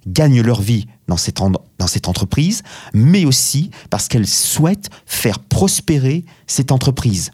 gagnent 0.07 0.43
leur 0.43 0.61
vie 0.61 0.89
dans 1.09 1.17
cette, 1.17 1.41
entreprise, 1.41 2.63
mais 2.93 3.25
aussi 3.25 3.71
parce 3.89 4.09
qu'elles 4.09 4.29
souhaitent 4.29 4.91
faire 5.07 5.39
prospérer 5.39 6.27
cette 6.47 6.73
entreprise. 6.73 7.31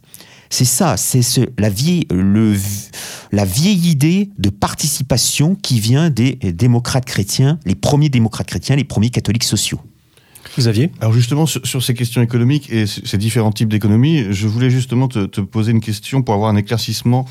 C'est 0.49 0.65
ça, 0.65 0.97
c'est 0.97 1.23
la 1.59 1.71
vieille 1.71 2.07
idée 3.91 4.31
de 4.39 4.51
participation 4.51 5.57
qui 5.57 5.81
vient 5.81 6.09
des 6.09 6.37
démocrates 6.37 7.05
chrétiens, 7.05 7.59
les 7.65 7.75
premiers 7.75 8.11
démocrates 8.11 8.47
chrétiens, 8.47 8.77
les 8.77 8.85
premiers 8.85 9.11
catholiques 9.11 9.43
sociaux. 9.43 9.81
Xavier 10.59 10.90
Alors 11.01 11.12
justement, 11.12 11.47
sur, 11.47 11.83
ces 11.83 11.95
questions 11.95 12.23
économiques 12.23 12.71
et 12.71 12.87
ces 12.87 13.19
différents 13.19 13.53
types 13.53 13.69
d'économies, 13.69 14.27
je 14.31 14.47
voulais 14.47 14.71
justement 14.71 15.09
te, 15.09 15.40
poser 15.40 15.73
une 15.73 15.81
question 15.81 16.23
pour 16.23 16.35
avoir 16.35 16.51
un 16.51 16.57
éclaircissement. 16.57 17.27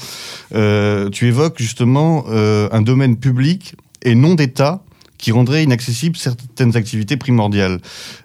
Euh, 0.53 1.09
tu 1.09 1.27
évoques 1.27 1.59
justement 1.59 2.25
euh, 2.29 2.69
un 2.71 2.81
domaine 2.81 3.17
public 3.17 3.75
et 4.01 4.15
non 4.15 4.35
d'État 4.35 4.83
qui 5.17 5.31
rendrait 5.31 5.63
inaccessibles 5.63 6.17
certaines 6.17 6.75
activités 6.75 7.17
primordiales. 7.17 7.79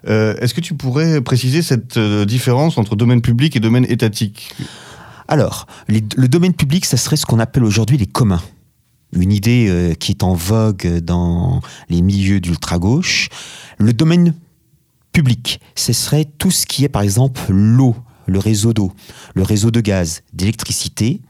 Euh, 0.07 0.35
est-ce 0.37 0.53
que 0.53 0.61
tu 0.61 0.73
pourrais 0.73 1.21
préciser 1.21 1.61
cette 1.61 1.97
différence 1.97 2.77
entre 2.77 2.95
domaine 2.95 3.21
public 3.21 3.55
et 3.55 3.59
domaine 3.59 3.85
étatique? 3.89 4.53
Alors, 5.27 5.67
le 5.87 6.27
domaine 6.27 6.53
public, 6.53 6.85
ça 6.85 6.97
serait 6.97 7.15
ce 7.15 7.25
qu'on 7.25 7.39
appelle 7.39 7.63
aujourd'hui 7.63 7.97
les 7.97 8.07
communs 8.07 8.41
une 9.13 9.33
idée 9.33 9.93
qui 9.99 10.13
est 10.13 10.23
en 10.23 10.33
vogue 10.33 10.99
dans 10.99 11.59
les 11.89 12.01
milieux 12.01 12.39
d'ultra-gauche. 12.39 13.27
Le 13.77 13.91
domaine 13.91 14.33
public. 15.11 15.59
Ce 15.75 15.93
serait 15.93 16.25
tout 16.25 16.51
ce 16.51 16.65
qui 16.65 16.83
est 16.83 16.89
par 16.89 17.01
exemple 17.01 17.41
l'eau, 17.49 17.95
le 18.27 18.39
réseau 18.39 18.73
d'eau, 18.73 18.91
le 19.33 19.43
réseau 19.43 19.71
de 19.71 19.81
gaz, 19.81 20.21
d'électricité, 20.33 21.21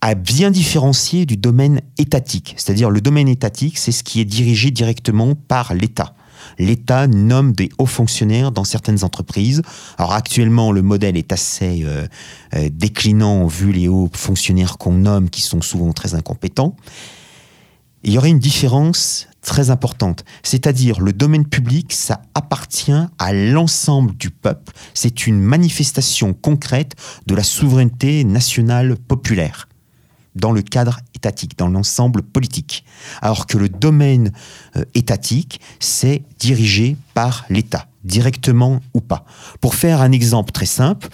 à 0.00 0.14
bien 0.14 0.50
différencier 0.50 1.26
du 1.26 1.36
domaine 1.36 1.80
étatique. 1.96 2.54
C'est-à-dire 2.56 2.90
le 2.90 3.00
domaine 3.00 3.28
étatique, 3.28 3.78
c'est 3.78 3.92
ce 3.92 4.02
qui 4.02 4.20
est 4.20 4.24
dirigé 4.24 4.70
directement 4.70 5.34
par 5.34 5.74
l'État. 5.74 6.14
L'État 6.58 7.06
nomme 7.06 7.52
des 7.52 7.70
hauts 7.78 7.86
fonctionnaires 7.86 8.50
dans 8.50 8.64
certaines 8.64 9.04
entreprises. 9.04 9.62
Alors 9.98 10.12
actuellement, 10.12 10.72
le 10.72 10.82
modèle 10.82 11.16
est 11.16 11.32
assez 11.32 11.84
euh, 11.84 12.06
euh, 12.54 12.68
déclinant 12.72 13.46
vu 13.46 13.72
les 13.72 13.86
hauts 13.86 14.10
fonctionnaires 14.12 14.76
qu'on 14.76 14.94
nomme, 14.94 15.30
qui 15.30 15.40
sont 15.40 15.62
souvent 15.62 15.92
très 15.92 16.14
incompétents. 16.14 16.76
Il 18.02 18.12
y 18.12 18.18
aurait 18.18 18.30
une 18.30 18.40
différence 18.40 19.28
très 19.42 19.70
importante. 19.70 20.24
C'est-à-dire 20.42 21.00
le 21.00 21.12
domaine 21.12 21.46
public, 21.46 21.92
ça 21.92 22.22
appartient 22.34 22.92
à 23.18 23.32
l'ensemble 23.32 24.16
du 24.16 24.30
peuple. 24.30 24.72
C'est 24.94 25.26
une 25.26 25.40
manifestation 25.40 26.32
concrète 26.32 26.94
de 27.26 27.34
la 27.34 27.42
souveraineté 27.42 28.24
nationale 28.24 28.96
populaire 28.96 29.68
dans 30.34 30.52
le 30.52 30.62
cadre 30.62 31.00
étatique, 31.14 31.58
dans 31.58 31.68
l'ensemble 31.68 32.22
politique. 32.22 32.84
Alors 33.20 33.46
que 33.46 33.58
le 33.58 33.68
domaine 33.68 34.32
euh, 34.76 34.84
étatique, 34.94 35.60
c'est 35.78 36.22
dirigé 36.38 36.96
par 37.14 37.44
l'État, 37.50 37.86
directement 38.04 38.80
ou 38.94 39.00
pas. 39.00 39.24
Pour 39.60 39.74
faire 39.74 40.00
un 40.00 40.12
exemple 40.12 40.52
très 40.52 40.66
simple, 40.66 41.08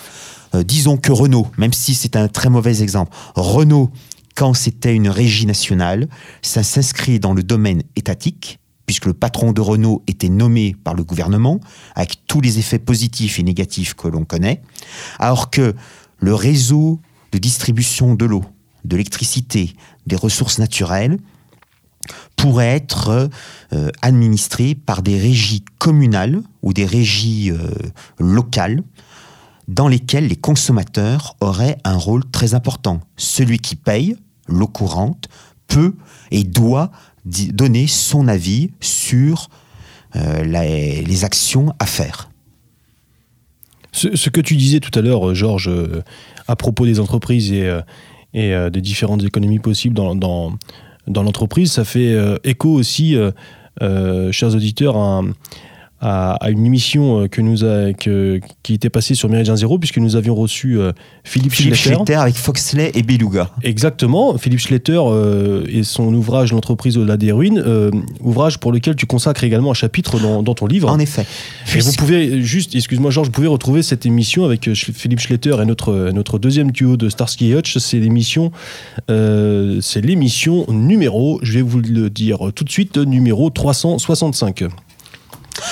euh, 0.55 0.63
disons 0.63 0.97
que 0.97 1.13
Renault, 1.13 1.49
même 1.59 1.73
si 1.73 1.95
c'est 1.95 2.17
un 2.17 2.29
très 2.29 2.49
mauvais 2.49 2.83
exemple, 2.83 3.15
Renault 3.35 3.91
quand 4.39 4.55
c'était 4.55 4.95
une 4.95 5.09
régie 5.09 5.47
nationale, 5.47 6.07
ça 6.43 6.63
s'inscrit 6.63 7.19
dans 7.19 7.35
le 7.35 7.43
domaine 7.43 7.83
étatique, 7.97 8.61
puisque 8.87 9.07
le 9.07 9.13
patron 9.13 9.51
de 9.51 9.61
Renault 9.61 10.05
était 10.07 10.29
nommé 10.29 10.77
par 10.85 10.95
le 10.95 11.03
gouvernement, 11.03 11.59
avec 11.97 12.21
tous 12.29 12.41
les 12.41 12.61
effets 12.61 12.79
positifs 12.79 13.41
et 13.41 13.43
négatifs 13.43 13.95
que 13.95 14.07
l'on 14.07 14.25
connaît, 14.25 14.63
alors 15.19 15.51
que 15.51 15.75
le 16.19 16.35
réseau 16.37 17.01
de 17.33 17.39
distribution 17.39 18.15
de 18.15 18.27
l'eau, 18.27 18.45
de 18.85 18.95
l'électricité, 18.95 19.73
des 20.07 20.15
ressources 20.15 20.61
naturelles, 20.61 21.19
pourrait 22.37 22.77
être 22.77 23.29
euh, 23.73 23.91
administré 24.03 24.77
par 24.77 25.03
des 25.03 25.19
régies 25.19 25.65
communales 25.79 26.43
ou 26.63 26.73
des 26.73 26.87
régies 26.87 27.51
euh, 27.51 27.73
locales 28.21 28.85
dans 29.67 29.89
lesquelles 29.89 30.29
les 30.29 30.37
consommateurs 30.37 31.35
auraient 31.41 31.79
un 31.83 31.97
rôle 31.97 32.25
très 32.31 32.55
important. 32.55 33.01
Celui 33.17 33.59
qui 33.59 33.75
paye, 33.75 34.17
l'eau 34.49 34.67
courante, 34.67 35.29
peut 35.67 35.95
et 36.31 36.45
doit 36.45 36.91
donner 37.25 37.87
son 37.87 38.27
avis 38.27 38.71
sur 38.81 39.49
euh, 40.17 40.43
les 40.43 41.25
actions 41.25 41.75
à 41.79 41.87
faire. 41.87 42.31
Ce, 43.93 44.31
que 44.31 44.41
tu 44.41 44.55
disais 44.57 44.81
tout 44.81 44.97
à 44.97 45.03
l'heure, 45.03 45.35
Georges, 45.35 45.69
euh, 45.69 46.03
à 46.47 46.57
propos 46.57 46.87
des 46.87 47.01
entreprises 47.01 47.53
et, 47.53 47.69
euh, 48.35 48.71
des 48.71 48.81
différentes 48.81 49.25
économies 49.25 49.59
possibles 49.59 49.95
dans, 49.95 50.15
dans, 50.15 50.55
dans 51.07 51.23
l'entreprise, 51.23 51.73
ça 51.73 51.85
fait 51.85 52.17
écho 52.45 52.71
aussi, 52.71 53.17
chers 54.31 54.55
auditeurs, 54.55 54.97
à 54.97 55.23
à, 56.01 56.51
une 56.51 56.65
émission 56.65 57.23
euh, 57.23 57.29
que 57.29 57.41
nous 57.41 57.65
a, 57.65 57.93
qui 57.93 58.75
était 58.75 58.91
passée 58.91 59.15
sur 59.15 59.29
Méridien 59.29 59.57
Zéro, 59.57 59.79
puisque 59.79 59.99
nous 59.99 60.17
avions 60.17 60.35
reçu 60.35 60.79
euh, 60.79 60.93
Philippe, 61.25 61.53
Philippe 61.53 61.75
Schletter. 61.75 62.15
avec 62.15 62.37
Foxley 62.37 62.93
et 62.95 63.03
Beluga. 63.03 63.51
Exactement. 63.63 64.39
Philippe 64.39 64.61
Schletter 64.61 65.01
euh, 65.01 65.65
et 65.69 65.83
son 65.83 66.15
ouvrage 66.15 66.53
L'entreprise 66.53 66.97
au-delà 66.97 67.17
des 67.17 67.33
ruines, 67.33 67.63
ouvrage 68.21 68.59
pour 68.59 68.73
lequel 68.73 68.97
tu 68.97 69.07
consacres 69.07 69.45
également 69.45 69.71
un 69.71 69.75
chapitre 69.75 70.19
dans, 70.19 70.55
ton 70.55 70.67
livre. 70.67 70.89
En 70.91 70.99
effet. 70.99 71.27
Et 71.75 71.81
vous 71.81 71.93
pouvez 71.93 72.43
juste, 72.43 72.75
excuse-moi 72.75 73.11
Georges, 73.11 73.29
vous 73.29 73.33
pouvez 73.33 73.49
retrouver 73.49 73.83
cette 73.83 74.07
émission 74.07 74.45
avec 74.45 74.73
Philippe 74.75 75.21
Schletter 75.21 75.57
et 75.61 75.65
notre, 75.65 76.11
notre 76.13 76.39
deuxième 76.39 76.71
duo 76.71 76.97
de 76.97 77.09
Starsky 77.09 77.51
et 77.51 77.55
Hutch. 77.55 77.79
C'est 77.79 77.99
l'émission, 77.99 78.51
c'est 79.09 80.01
l'émission 80.01 80.65
numéro, 80.69 81.39
je 81.43 81.53
vais 81.53 81.63
vous 81.63 81.81
le 81.81 82.09
dire 82.11 82.39
tout 82.55 82.65
de 82.65 82.71
suite, 82.71 82.97
numéro 82.97 83.51
365. 83.51 84.65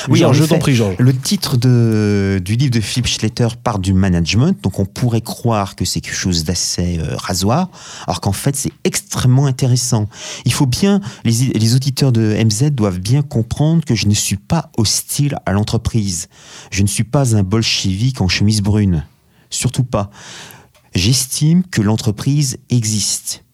Oui, 0.08 0.22
je 0.32 0.44
t'en 0.44 0.58
prie, 0.58 0.74
Georges. 0.74 0.96
Le 0.98 1.16
titre 1.16 1.56
de, 1.56 2.40
du 2.44 2.56
livre 2.56 2.70
de 2.70 2.80
Philippe 2.80 3.06
Schletter 3.06 3.48
part 3.62 3.78
du 3.78 3.92
management, 3.92 4.62
donc 4.62 4.78
on 4.78 4.84
pourrait 4.84 5.20
croire 5.20 5.76
que 5.76 5.84
c'est 5.84 6.00
quelque 6.00 6.16
chose 6.16 6.44
d'assez 6.44 6.98
euh, 6.98 7.16
rasoir, 7.16 7.70
alors 8.06 8.20
qu'en 8.20 8.32
fait 8.32 8.56
c'est 8.56 8.72
extrêmement 8.84 9.46
intéressant. 9.46 10.08
Il 10.44 10.52
faut 10.52 10.66
bien, 10.66 11.00
les, 11.24 11.32
les 11.54 11.74
auditeurs 11.74 12.12
de 12.12 12.36
MZ 12.42 12.70
doivent 12.70 13.00
bien 13.00 13.22
comprendre 13.22 13.84
que 13.84 13.94
je 13.94 14.06
ne 14.06 14.14
suis 14.14 14.36
pas 14.36 14.70
hostile 14.76 15.36
à 15.46 15.52
l'entreprise. 15.52 16.28
Je 16.70 16.82
ne 16.82 16.88
suis 16.88 17.04
pas 17.04 17.36
un 17.36 17.42
bolchevique 17.42 18.20
en 18.20 18.28
chemise 18.28 18.62
brune. 18.62 19.04
Surtout 19.50 19.84
pas. 19.84 20.10
J'estime 20.94 21.62
que 21.62 21.82
l'entreprise 21.82 22.58
existe. 22.70 23.44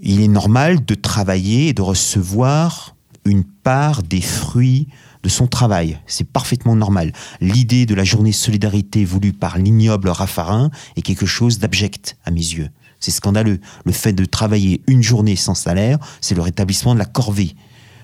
Il 0.00 0.20
est 0.20 0.28
normal 0.28 0.84
de 0.84 0.94
travailler 0.94 1.68
et 1.68 1.72
de 1.72 1.82
recevoir 1.82 2.96
une 3.28 3.44
part 3.44 4.02
des 4.02 4.20
fruits 4.20 4.88
de 5.22 5.28
son 5.28 5.46
travail. 5.46 5.98
C'est 6.06 6.28
parfaitement 6.28 6.76
normal. 6.76 7.12
L'idée 7.40 7.86
de 7.86 7.94
la 7.94 8.04
journée 8.04 8.32
solidarité 8.32 9.04
voulue 9.04 9.32
par 9.32 9.58
l'ignoble 9.58 10.08
Raffarin 10.08 10.70
est 10.96 11.02
quelque 11.02 11.26
chose 11.26 11.58
d'abject 11.58 12.16
à 12.24 12.30
mes 12.30 12.40
yeux. 12.40 12.68
C'est 13.00 13.10
scandaleux. 13.10 13.60
Le 13.84 13.92
fait 13.92 14.12
de 14.12 14.24
travailler 14.24 14.82
une 14.86 15.02
journée 15.02 15.36
sans 15.36 15.54
salaire, 15.54 15.98
c'est 16.20 16.34
le 16.34 16.42
rétablissement 16.42 16.94
de 16.94 16.98
la 16.98 17.04
corvée 17.04 17.54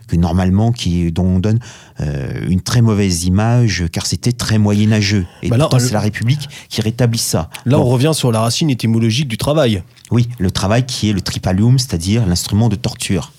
que 0.06 0.16
normalement 0.16 0.70
qui 0.70 1.10
dont 1.12 1.24
on 1.24 1.38
donne 1.38 1.58
euh, 2.00 2.46
une 2.50 2.60
très 2.60 2.82
mauvaise 2.82 3.24
image 3.24 3.84
car 3.90 4.04
c'était 4.04 4.32
très 4.32 4.58
moyenâgeux 4.58 5.24
et 5.42 5.48
bah 5.48 5.66
c'est 5.78 5.92
la 5.92 6.00
République 6.00 6.46
qui 6.68 6.82
rétablit 6.82 7.18
ça. 7.18 7.48
Là 7.64 7.78
on 7.78 7.84
revient 7.84 8.12
sur 8.12 8.30
la 8.30 8.40
racine 8.40 8.68
étymologique 8.68 9.28
du 9.28 9.38
travail. 9.38 9.82
Oui, 10.10 10.28
le 10.38 10.50
travail 10.50 10.84
qui 10.84 11.08
est 11.08 11.14
le 11.14 11.22
tripalium, 11.22 11.78
c'est-à-dire 11.78 12.26
l'instrument 12.26 12.68
de 12.68 12.76
torture 12.76 13.32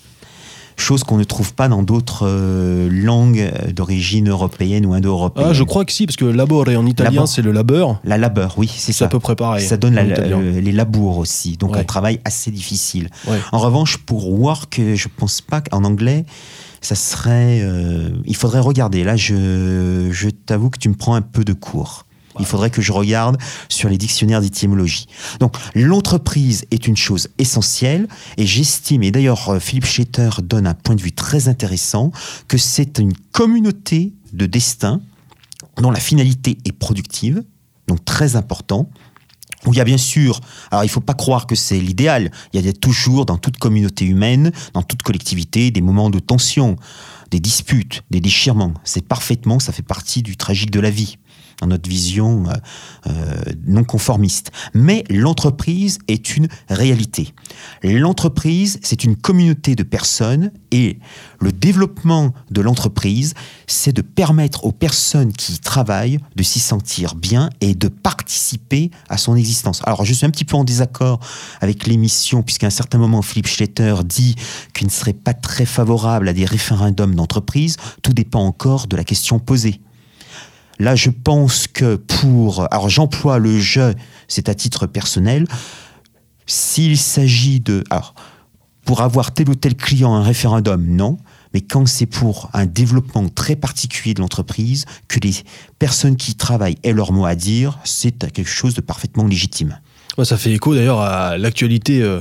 chose 0.76 1.04
qu'on 1.04 1.16
ne 1.16 1.24
trouve 1.24 1.54
pas 1.54 1.68
dans 1.68 1.82
d'autres 1.82 2.26
euh, 2.26 2.88
langues 2.90 3.50
d'origine 3.74 4.28
européenne 4.28 4.86
ou 4.86 4.92
indo-européenne. 4.94 5.48
Ah, 5.50 5.52
je 5.52 5.62
crois 5.62 5.84
que 5.84 5.92
si, 5.92 6.06
parce 6.06 6.16
que 6.16 6.24
labor 6.24 6.68
et 6.68 6.76
en 6.76 6.86
italien, 6.86 7.26
c'est 7.26 7.42
le 7.42 7.52
labeur. 7.52 8.00
La 8.04 8.18
labeur, 8.18 8.54
oui, 8.58 8.70
c'est 8.74 8.92
ça. 8.92 8.98
C'est 8.98 9.04
à 9.04 9.08
peu 9.08 9.20
près 9.20 9.36
pareil. 9.36 9.66
Ça 9.66 9.76
donne 9.76 9.94
les 9.96 10.72
labours 10.72 11.18
aussi, 11.18 11.56
donc 11.56 11.76
un 11.76 11.84
travail 11.84 12.20
assez 12.24 12.50
difficile. 12.50 13.08
En 13.52 13.58
revanche, 13.58 13.98
pour 13.98 14.30
work, 14.30 14.80
je 14.94 15.08
pense 15.16 15.40
pas 15.40 15.60
qu'en 15.60 15.84
anglais, 15.84 16.24
ça 16.80 16.94
serait. 16.94 17.60
Euh, 17.62 18.10
il 18.26 18.36
faudrait 18.36 18.60
regarder. 18.60 19.02
Là, 19.02 19.16
je, 19.16 20.08
je 20.12 20.28
t'avoue 20.28 20.70
que 20.70 20.78
tu 20.78 20.88
me 20.88 20.94
prends 20.94 21.14
un 21.14 21.22
peu 21.22 21.44
de 21.44 21.52
cours. 21.52 22.05
Il 22.38 22.46
faudrait 22.46 22.70
que 22.70 22.82
je 22.82 22.92
regarde 22.92 23.38
sur 23.68 23.88
les 23.88 23.98
dictionnaires 23.98 24.40
d'étymologie. 24.40 25.06
Donc, 25.40 25.56
l'entreprise 25.74 26.64
est 26.70 26.86
une 26.86 26.96
chose 26.96 27.28
essentielle 27.38 28.08
et 28.36 28.46
j'estime, 28.46 29.02
et 29.02 29.10
d'ailleurs 29.10 29.48
euh, 29.48 29.60
Philippe 29.60 29.86
Schetter 29.86 30.30
donne 30.42 30.66
un 30.66 30.74
point 30.74 30.94
de 30.94 31.02
vue 31.02 31.12
très 31.12 31.48
intéressant, 31.48 32.10
que 32.48 32.58
c'est 32.58 32.98
une 32.98 33.14
communauté 33.32 34.12
de 34.32 34.46
destin 34.46 35.00
dont 35.80 35.90
la 35.90 36.00
finalité 36.00 36.58
est 36.64 36.72
productive, 36.72 37.42
donc 37.86 38.04
très 38.04 38.36
important. 38.36 38.88
où 39.64 39.72
il 39.72 39.76
y 39.76 39.80
a 39.80 39.84
bien 39.84 39.98
sûr, 39.98 40.40
alors 40.70 40.84
il 40.84 40.86
ne 40.86 40.92
faut 40.92 41.00
pas 41.00 41.14
croire 41.14 41.46
que 41.46 41.56
c'est 41.56 41.80
l'idéal, 41.80 42.30
il 42.52 42.60
y 42.60 42.68
a 42.68 42.72
toujours 42.72 43.26
dans 43.26 43.36
toute 43.36 43.56
communauté 43.56 44.04
humaine, 44.04 44.52
dans 44.74 44.82
toute 44.82 45.02
collectivité, 45.02 45.70
des 45.70 45.80
moments 45.80 46.10
de 46.10 46.20
tension, 46.20 46.76
des 47.30 47.40
disputes, 47.40 48.02
des 48.10 48.20
déchirements. 48.20 48.74
C'est 48.84 49.06
parfaitement, 49.06 49.58
ça 49.58 49.72
fait 49.72 49.82
partie 49.82 50.22
du 50.22 50.36
tragique 50.36 50.70
de 50.70 50.80
la 50.80 50.90
vie 50.90 51.18
dans 51.60 51.66
notre 51.66 51.88
vision 51.88 52.44
euh, 52.48 52.52
euh, 53.06 53.52
non 53.66 53.84
conformiste. 53.84 54.50
Mais 54.74 55.04
l'entreprise 55.08 55.98
est 56.08 56.36
une 56.36 56.48
réalité. 56.68 57.34
L'entreprise, 57.82 58.78
c'est 58.82 59.04
une 59.04 59.16
communauté 59.16 59.74
de 59.74 59.82
personnes 59.82 60.52
et 60.70 60.98
le 61.40 61.52
développement 61.52 62.32
de 62.50 62.60
l'entreprise, 62.60 63.34
c'est 63.66 63.92
de 63.92 64.02
permettre 64.02 64.64
aux 64.64 64.72
personnes 64.72 65.32
qui 65.32 65.54
y 65.54 65.58
travaillent 65.58 66.18
de 66.34 66.42
s'y 66.42 66.60
sentir 66.60 67.14
bien 67.14 67.50
et 67.60 67.74
de 67.74 67.88
participer 67.88 68.90
à 69.08 69.16
son 69.16 69.36
existence. 69.36 69.80
Alors 69.84 70.04
je 70.04 70.12
suis 70.12 70.26
un 70.26 70.30
petit 70.30 70.44
peu 70.44 70.56
en 70.56 70.64
désaccord 70.64 71.20
avec 71.60 71.86
l'émission 71.86 72.42
puisqu'à 72.42 72.66
un 72.66 72.70
certain 72.70 72.98
moment 72.98 73.22
Philippe 73.22 73.46
Schletter 73.46 73.94
dit 74.04 74.36
qu'il 74.74 74.86
ne 74.86 74.92
serait 74.92 75.12
pas 75.12 75.34
très 75.34 75.66
favorable 75.66 76.28
à 76.28 76.32
des 76.32 76.44
référendums 76.44 77.14
d'entreprise. 77.14 77.76
Tout 78.02 78.12
dépend 78.12 78.44
encore 78.44 78.86
de 78.86 78.96
la 78.96 79.04
question 79.04 79.38
posée. 79.38 79.80
Là, 80.78 80.94
je 80.94 81.10
pense 81.10 81.66
que 81.66 81.96
pour... 81.96 82.66
Alors 82.72 82.88
j'emploie 82.88 83.38
le 83.38 83.58
je, 83.58 83.92
c'est 84.28 84.48
à 84.48 84.54
titre 84.54 84.86
personnel. 84.86 85.46
S'il 86.46 86.98
s'agit 86.98 87.60
de... 87.60 87.82
Alors, 87.90 88.14
pour 88.84 89.00
avoir 89.00 89.32
tel 89.32 89.48
ou 89.48 89.54
tel 89.54 89.74
client 89.74 90.14
un 90.14 90.22
référendum, 90.22 90.86
non. 90.86 91.18
Mais 91.54 91.60
quand 91.60 91.86
c'est 91.86 92.06
pour 92.06 92.50
un 92.52 92.66
développement 92.66 93.28
très 93.28 93.56
particulier 93.56 94.14
de 94.14 94.20
l'entreprise, 94.20 94.84
que 95.08 95.18
les 95.20 95.34
personnes 95.78 96.16
qui 96.16 96.34
travaillent 96.34 96.78
aient 96.82 96.92
leur 96.92 97.12
mot 97.12 97.24
à 97.24 97.34
dire, 97.34 97.78
c'est 97.84 98.32
quelque 98.32 98.50
chose 98.50 98.74
de 98.74 98.80
parfaitement 98.80 99.24
légitime. 99.24 99.78
Ça 100.22 100.38
fait 100.38 100.52
écho 100.52 100.74
d'ailleurs 100.74 101.00
à 101.00 101.36
l'actualité 101.36 102.02
euh, 102.02 102.20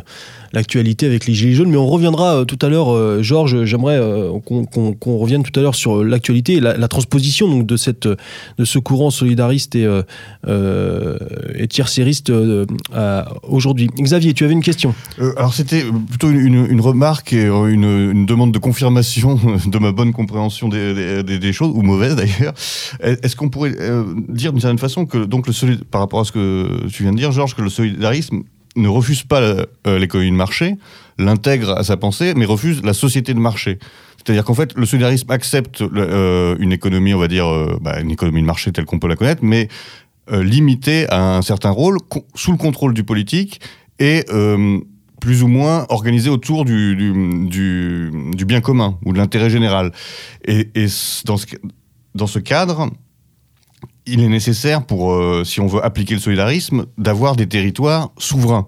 l'actualité 0.56 1.06
avec 1.06 1.28
les 1.28 1.34
Gilets 1.34 1.54
jaunes. 1.54 1.70
Mais 1.70 1.78
on 1.78 1.88
reviendra 1.88 2.38
euh, 2.38 2.46
tout 2.46 2.58
à 2.66 2.70
l'heure, 2.70 2.92
euh, 2.92 3.22
Georges, 3.22 3.66
j'aimerais 3.66 3.98
euh, 3.98 4.32
qu'on 4.40 5.18
revienne 5.18 5.44
tout 5.44 5.58
à 5.60 5.62
l'heure 5.62 5.76
sur 5.76 6.04
l'actualité 6.04 6.54
et 6.54 6.60
la, 6.60 6.88
transposition 6.88 7.48
donc, 7.48 7.68
de, 7.68 7.78
cette, 7.78 8.08
de 8.08 8.66
ce 8.66 8.80
courant 8.80 9.12
solidariste 9.12 9.76
et, 9.76 9.86
et 10.48 11.68
tiercériste 11.68 12.32
aujourd'hui. 13.44 13.90
Xavier, 14.00 14.34
tu 14.34 14.46
avais 14.46 14.54
une 14.54 14.64
question? 14.64 14.96
Alors 15.36 15.54
c'était 15.54 15.84
plutôt 16.10 16.30
une, 16.30 16.80
remarque 16.80 17.34
et 17.34 17.46
une, 17.46 18.26
demande 18.26 18.54
de 18.54 18.60
confirmation 18.60 19.38
de 19.66 19.78
ma 19.80 19.92
bonne 19.92 20.14
compréhension 20.14 20.70
des, 20.70 21.24
des, 21.24 21.54
choses, 21.54 21.72
ou 21.76 21.82
mauvaise 21.82 22.16
d'ailleurs. 22.16 22.54
Est-ce 23.02 23.36
qu'on 23.36 23.50
pourrait 23.50 23.76
dire 24.30 24.54
d'une 24.54 24.62
certaine 24.62 24.80
façon 24.80 25.06
que, 25.06 25.18
donc, 25.18 25.48
le 25.48 25.76
par 25.92 26.00
rapport 26.00 26.22
à 26.22 26.24
ce 26.24 26.32
que 26.32 26.88
tu 26.88 27.04
viens 27.04 27.12
de 27.12 27.18
dire, 27.18 27.32
Georges, 27.32 27.56
que 27.56 27.62
le 27.62 27.70
solidarisme 27.70 28.44
ne 28.76 28.88
refuse 28.88 29.24
pas 29.24 29.42
euh, 29.42 29.66
l'économie 30.00 30.32
de 30.32 30.36
marché, 30.36 30.76
l'intègre 31.18 31.72
à 31.78 31.84
sa 31.84 31.98
pensée, 31.98 32.34
mais 32.36 32.46
refuse 32.46 32.84
la 32.84 32.94
société 32.94 33.34
de 33.34 33.40
marché. 33.40 33.80
C'est-à-dire 34.18 34.44
qu'en 34.44 34.54
fait, 34.54 34.74
le 34.76 34.86
solidarisme 34.86 35.32
accepte 35.32 35.82
euh, 35.82 36.56
une 36.60 36.72
économie, 36.72 37.14
on 37.14 37.20
va 37.20 37.28
dire, 37.28 37.48
euh, 37.48 37.78
bah, 37.82 38.00
une 38.00 38.12
économie 38.12 38.42
de 38.42 38.46
marché 38.46 38.72
telle 38.72 38.86
qu'on 38.86 39.00
peut 39.00 39.08
la 39.08 39.16
connaître, 39.16 39.44
mais 39.44 39.68
limitée 40.32 41.08
à 41.12 41.38
un 41.38 41.44
certain 41.44 41.70
rôle, 41.70 42.00
sous 42.34 42.52
le 42.52 42.58
contrôle 42.58 42.96
du 42.96 43.04
politique 43.04 43.62
et 44.00 44.26
plus 45.22 45.44
ou 45.44 45.48
moins 45.48 45.86
organisée 45.90 46.32
autour 46.32 46.66
du, 46.66 48.12
bien 48.48 48.60
commun 48.60 48.98
ou 49.06 49.14
de 49.14 49.20
l'intérêt 49.20 49.52
général. 49.52 49.92
Et, 50.48 50.68
dans 52.16 52.26
ce 52.26 52.40
cadre, 52.40 52.90
il 54.08 54.22
est 54.22 54.28
nécessaire 54.28 54.86
pour, 54.86 55.14
euh, 55.14 55.44
si 55.44 55.60
on 55.60 55.68
veut 55.68 55.84
appliquer 55.84 56.16
le 56.16 56.20
solidarisme, 56.20 56.86
d'avoir 56.98 57.36
des 57.36 57.48
territoires 57.48 58.12
souverains. 58.18 58.68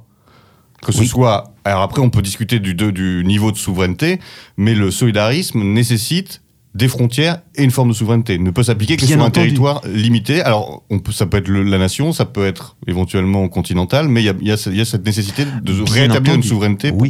Que 0.81 0.91
ce 0.91 1.05
soit. 1.05 1.53
Alors 1.65 1.81
après, 1.81 2.01
on 2.01 2.09
peut 2.09 2.21
discuter 2.21 2.59
du, 2.59 2.75
du 2.75 3.23
niveau 3.25 3.51
de 3.51 3.57
souveraineté, 3.57 4.19
mais 4.57 4.75
le 4.75 4.91
solidarisme 4.91 5.63
nécessite 5.63 6.41
des 6.75 6.87
frontières 6.87 7.41
et 7.55 7.63
une 7.63 7.71
forme 7.71 7.89
de 7.89 7.93
souveraineté. 7.93 8.35
Il 8.35 8.43
ne 8.43 8.51
peut 8.51 8.61
s'appliquer 8.61 8.97
que 8.97 9.05
sur 9.05 9.21
un 9.21 9.31
territoire 9.31 9.81
limité. 9.87 10.41
Alors, 10.43 10.83
on 10.91 10.99
peut, 10.99 11.11
ça 11.11 11.25
peut 11.25 11.37
être 11.37 11.49
la 11.49 11.77
nation, 11.79 12.13
ça 12.13 12.25
peut 12.25 12.45
être 12.45 12.77
éventuellement 12.85 13.47
continental, 13.49 14.07
mais 14.07 14.21
il 14.21 14.25
y 14.25 14.51
a, 14.51 14.69
y 14.71 14.81
a, 14.81 14.85
cette 14.85 15.05
nécessité 15.05 15.45
de 15.45 15.91
rétablir 15.91 16.35
une 16.35 16.43
souveraineté 16.43 16.91
pour, 16.91 17.07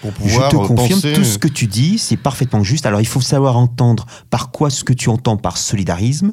pour 0.00 0.12
pouvoir 0.12 0.50
Je 0.50 0.56
te 0.56 0.66
confirme, 0.66 1.00
tout 1.14 1.24
ce 1.24 1.38
que 1.38 1.48
tu 1.48 1.68
dis, 1.68 1.98
c'est 1.98 2.16
parfaitement 2.16 2.64
juste. 2.64 2.84
Alors, 2.84 3.00
il 3.00 3.06
faut 3.06 3.20
savoir 3.20 3.56
entendre 3.56 4.06
par 4.28 4.50
quoi 4.50 4.70
ce 4.70 4.82
que 4.82 4.92
tu 4.92 5.08
entends 5.08 5.36
par 5.36 5.56
solidarisme. 5.56 6.32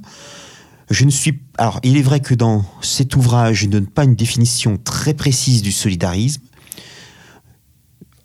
Je 0.89 1.06
ne 1.06 1.10
suis. 1.10 1.39
Alors, 1.58 1.80
il 1.84 1.97
est 1.97 2.02
vrai 2.02 2.19
que 2.19 2.34
dans 2.34 2.63
cet 2.82 3.15
ouvrage, 3.15 3.58
je 3.58 3.65
ne 3.65 3.71
donne 3.71 3.88
pas 3.88 4.06
une 4.06 4.15
définition 4.15 4.78
très 4.84 5.13
précise 5.13 5.62
du 5.62 5.71
solidarisme. 5.71 6.41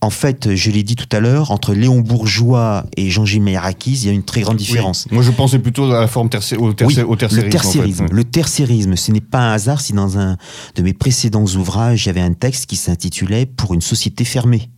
En 0.01 0.11
fait, 0.11 0.57
je 0.57 0.71
l'ai 0.73 0.83
dit 0.83 0.97
tout 0.97 1.09
à 1.13 1.21
l'heure, 1.21 1.53
entre 1.53 1.75
Léon 1.75 2.01
Bourgeois 2.01 2.85
et 2.97 3.09
Jean-Gilles 3.09 3.43
Meyerakis, 3.43 4.01
il 4.03 4.07
y 4.07 4.09
a 4.09 4.13
une 4.13 4.25
très 4.25 4.41
grande 4.41 4.57
différence. 4.57 5.07
Moi, 5.13 5.23
je 5.23 5.31
pensais 5.31 5.61
plutôt 5.61 5.85
à 5.93 6.01
la 6.01 6.09
forme 6.09 6.29
au, 6.59 6.73
tertiarisme. 6.73 8.07
Le 8.11 8.25
tertiarisme, 8.25 8.97
ce 8.97 9.13
n'est 9.13 9.21
pas 9.21 9.39
un 9.39 9.53
hasard 9.53 9.81
si 9.81 9.93
dans 9.93 10.19
un 10.19 10.37
de 10.75 10.83
mes 10.83 10.93
précédents 10.93 11.45
ouvrages, 11.45 12.05
il 12.05 12.09
y 12.09 12.11
avait 12.11 12.21
un 12.21 12.33
texte 12.33 12.67
qui 12.67 12.75
s'intitulait 12.75 13.47
Pour 13.47 13.75
une 13.75 13.81
société 13.81 14.25
fermée. 14.25 14.71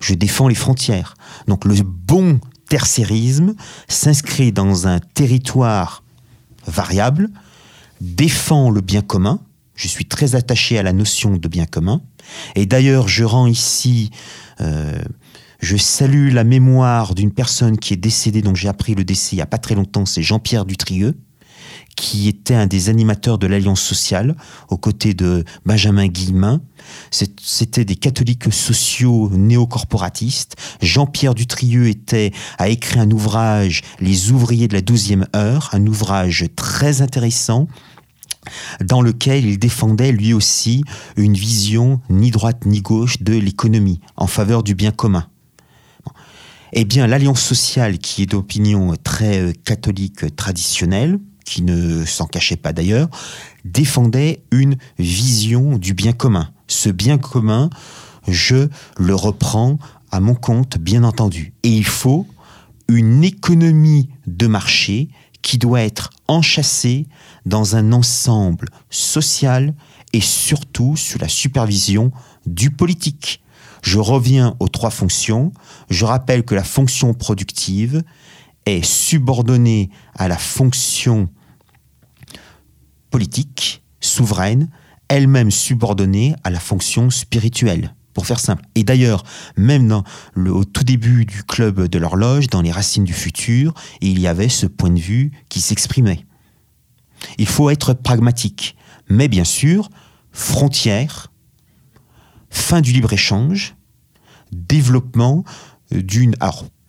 Je 0.00 0.14
défends 0.14 0.48
les 0.48 0.54
frontières. 0.54 1.12
Donc, 1.46 1.66
le 1.66 1.74
bon 1.82 2.40
tertiarisme 2.70 3.54
s'inscrit 3.86 4.52
dans 4.52 4.86
un 4.86 4.98
territoire 4.98 6.02
variable, 6.68 7.28
défend 8.00 8.70
le 8.70 8.80
bien 8.80 9.02
commun. 9.02 9.40
Je 9.74 9.88
suis 9.88 10.06
très 10.06 10.34
attaché 10.34 10.78
à 10.78 10.82
la 10.82 10.92
notion 10.92 11.36
de 11.36 11.48
bien 11.48 11.66
commun. 11.66 12.02
Et 12.54 12.66
d'ailleurs, 12.66 13.08
je 13.08 13.24
rends 13.24 13.46
ici, 13.46 14.10
euh, 14.60 14.98
je 15.60 15.76
salue 15.76 16.32
la 16.32 16.44
mémoire 16.44 17.14
d'une 17.14 17.32
personne 17.32 17.78
qui 17.78 17.94
est 17.94 17.98
décédée, 17.98 18.42
dont 18.42 18.54
j'ai 18.54 18.68
appris 18.68 18.94
le 18.94 19.04
décès 19.04 19.36
il 19.36 19.36
n'y 19.36 19.42
a 19.42 19.46
pas 19.46 19.58
très 19.58 19.74
longtemps, 19.74 20.06
c'est 20.06 20.22
Jean-Pierre 20.22 20.64
Dutrieux, 20.64 21.16
qui 21.98 22.28
était 22.28 22.54
un 22.54 22.68
des 22.68 22.88
animateurs 22.88 23.38
de 23.38 23.48
l'Alliance 23.48 23.82
sociale, 23.82 24.36
aux 24.68 24.76
côtés 24.76 25.14
de 25.14 25.44
Benjamin 25.66 26.06
Guillemin. 26.06 26.60
C'était 27.10 27.84
des 27.84 27.96
catholiques 27.96 28.52
sociaux 28.52 29.30
néocorporatistes. 29.32 30.54
Jean-Pierre 30.80 31.34
Dutrieux 31.34 31.88
était, 31.88 32.32
a 32.58 32.68
écrit 32.68 33.00
un 33.00 33.10
ouvrage, 33.10 33.82
Les 34.00 34.30
ouvriers 34.30 34.68
de 34.68 34.74
la 34.74 34.80
douzième 34.80 35.26
heure, 35.34 35.70
un 35.72 35.84
ouvrage 35.86 36.46
très 36.54 37.02
intéressant 37.02 37.66
dans 38.82 39.02
lequel 39.02 39.44
il 39.44 39.58
défendait 39.58 40.12
lui 40.12 40.32
aussi 40.32 40.84
une 41.16 41.34
vision 41.34 42.00
ni 42.08 42.30
droite 42.30 42.64
ni 42.64 42.80
gauche 42.80 43.22
de 43.22 43.34
l'économie 43.34 44.00
en 44.16 44.28
faveur 44.28 44.62
du 44.62 44.76
bien 44.76 44.92
commun. 44.92 45.26
Eh 46.72 46.84
bien, 46.84 47.06
l'Alliance 47.06 47.42
sociale, 47.42 47.98
qui 47.98 48.22
est 48.22 48.26
d'opinion 48.26 48.94
très 49.02 49.40
euh, 49.40 49.52
catholique 49.64 50.36
traditionnelle, 50.36 51.18
qui 51.48 51.62
ne 51.62 52.04
s'en 52.04 52.26
cachait 52.26 52.56
pas 52.56 52.74
d'ailleurs, 52.74 53.08
défendait 53.64 54.42
une 54.50 54.76
vision 54.98 55.78
du 55.78 55.94
bien 55.94 56.12
commun. 56.12 56.50
Ce 56.66 56.90
bien 56.90 57.16
commun, 57.16 57.70
je 58.28 58.68
le 58.98 59.14
reprends 59.14 59.78
à 60.10 60.20
mon 60.20 60.34
compte, 60.34 60.76
bien 60.76 61.04
entendu. 61.04 61.54
Et 61.62 61.70
il 61.70 61.86
faut 61.86 62.26
une 62.86 63.24
économie 63.24 64.10
de 64.26 64.46
marché 64.46 65.08
qui 65.40 65.56
doit 65.56 65.80
être 65.80 66.10
enchâssée 66.26 67.06
dans 67.46 67.76
un 67.76 67.92
ensemble 67.92 68.68
social 68.90 69.74
et 70.12 70.20
surtout 70.20 70.96
sous 70.96 71.18
la 71.18 71.28
supervision 71.28 72.12
du 72.44 72.70
politique. 72.70 73.42
Je 73.80 73.98
reviens 73.98 74.54
aux 74.60 74.68
trois 74.68 74.90
fonctions. 74.90 75.52
Je 75.88 76.04
rappelle 76.04 76.44
que 76.44 76.54
la 76.54 76.64
fonction 76.64 77.14
productive 77.14 78.02
est 78.66 78.84
subordonnée 78.84 79.88
à 80.14 80.28
la 80.28 80.36
fonction 80.36 81.28
politique, 83.10 83.82
souveraine, 84.00 84.68
elle-même 85.08 85.50
subordonnée 85.50 86.34
à 86.44 86.50
la 86.50 86.60
fonction 86.60 87.10
spirituelle, 87.10 87.94
pour 88.12 88.26
faire 88.26 88.40
simple. 88.40 88.64
Et 88.74 88.84
d'ailleurs, 88.84 89.24
même 89.56 89.88
dans 89.88 90.04
le, 90.34 90.52
au 90.52 90.64
tout 90.64 90.84
début 90.84 91.24
du 91.24 91.42
club 91.42 91.88
de 91.88 91.98
l'horloge, 91.98 92.48
dans 92.48 92.62
les 92.62 92.72
racines 92.72 93.04
du 93.04 93.14
futur, 93.14 93.74
il 94.00 94.18
y 94.18 94.26
avait 94.26 94.48
ce 94.48 94.66
point 94.66 94.90
de 94.90 95.00
vue 95.00 95.32
qui 95.48 95.60
s'exprimait. 95.60 96.26
Il 97.38 97.46
faut 97.46 97.70
être 97.70 97.94
pragmatique, 97.94 98.76
mais 99.08 99.28
bien 99.28 99.44
sûr, 99.44 99.88
frontière, 100.32 101.32
fin 102.50 102.80
du 102.80 102.92
libre-échange, 102.92 103.74
développement 104.52 105.44
d'une 105.90 106.34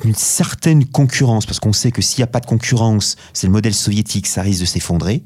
une 0.05 0.15
certaine 0.15 0.85
concurrence, 0.85 1.45
parce 1.45 1.59
qu'on 1.59 1.73
sait 1.73 1.91
que 1.91 2.01
s'il 2.01 2.19
n'y 2.19 2.23
a 2.23 2.27
pas 2.27 2.39
de 2.39 2.45
concurrence, 2.45 3.17
c'est 3.33 3.47
le 3.47 3.53
modèle 3.53 3.73
soviétique, 3.73 4.27
ça 4.27 4.41
risque 4.41 4.61
de 4.61 4.65
s'effondrer. 4.65 5.23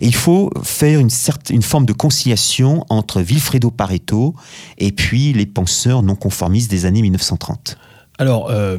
Et 0.00 0.06
il 0.06 0.14
faut 0.14 0.50
faire 0.62 0.98
une, 0.98 1.10
certaine, 1.10 1.56
une 1.56 1.62
forme 1.62 1.86
de 1.86 1.92
conciliation 1.92 2.84
entre 2.88 3.20
Vilfredo 3.20 3.70
Pareto 3.70 4.34
et 4.78 4.92
puis 4.92 5.32
les 5.32 5.46
penseurs 5.46 6.02
non 6.02 6.14
conformistes 6.14 6.70
des 6.70 6.86
années 6.86 7.02
1930. 7.02 7.76
Alors, 8.18 8.50
euh, 8.50 8.76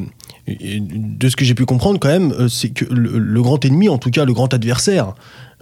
de 0.48 1.30
ce 1.30 1.36
que 1.36 1.46
j'ai 1.46 1.56
pu 1.56 1.66
comprendre 1.66 2.00
quand 2.00 2.10
même, 2.10 2.32
euh, 2.32 2.48
c'est 2.48 2.70
que 2.70 2.86
le, 2.86 3.42
grand 3.42 3.64
ennemi, 3.66 3.90
en 3.90 3.98
tout 3.98 4.12
cas 4.12 4.26
le 4.26 4.34
grand 4.34 4.54
adversaire 4.54 5.14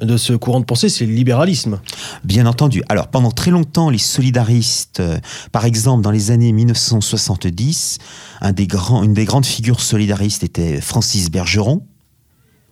de 0.02 0.18
ce 0.18 0.34
courant 0.34 0.60
de 0.60 0.66
pensée, 0.66 0.90
c'est 0.90 1.06
le 1.06 1.14
libéralisme. 1.14 1.80
Bien 2.24 2.46
entendu. 2.46 2.84
Alors 2.90 3.08
pendant 3.08 3.32
très 3.32 3.52
longtemps, 3.52 3.90
les 3.90 3.98
solidaristes, 3.98 5.02
euh, 5.02 5.18
par 5.52 5.66
exemple 5.66 6.04
dans 6.04 6.12
les 6.12 6.32
années 6.32 6.52
1970, 6.52 7.98
un 8.42 8.52
des 8.52 8.68
grands, 8.68 9.04
une 9.04 9.14
des 9.14 9.26
grandes 9.26 9.46
figures 9.46 9.82
solidaristes 9.82 10.44
était 10.44 10.80
Francis 10.82 11.30
Bergeron, 11.30 11.86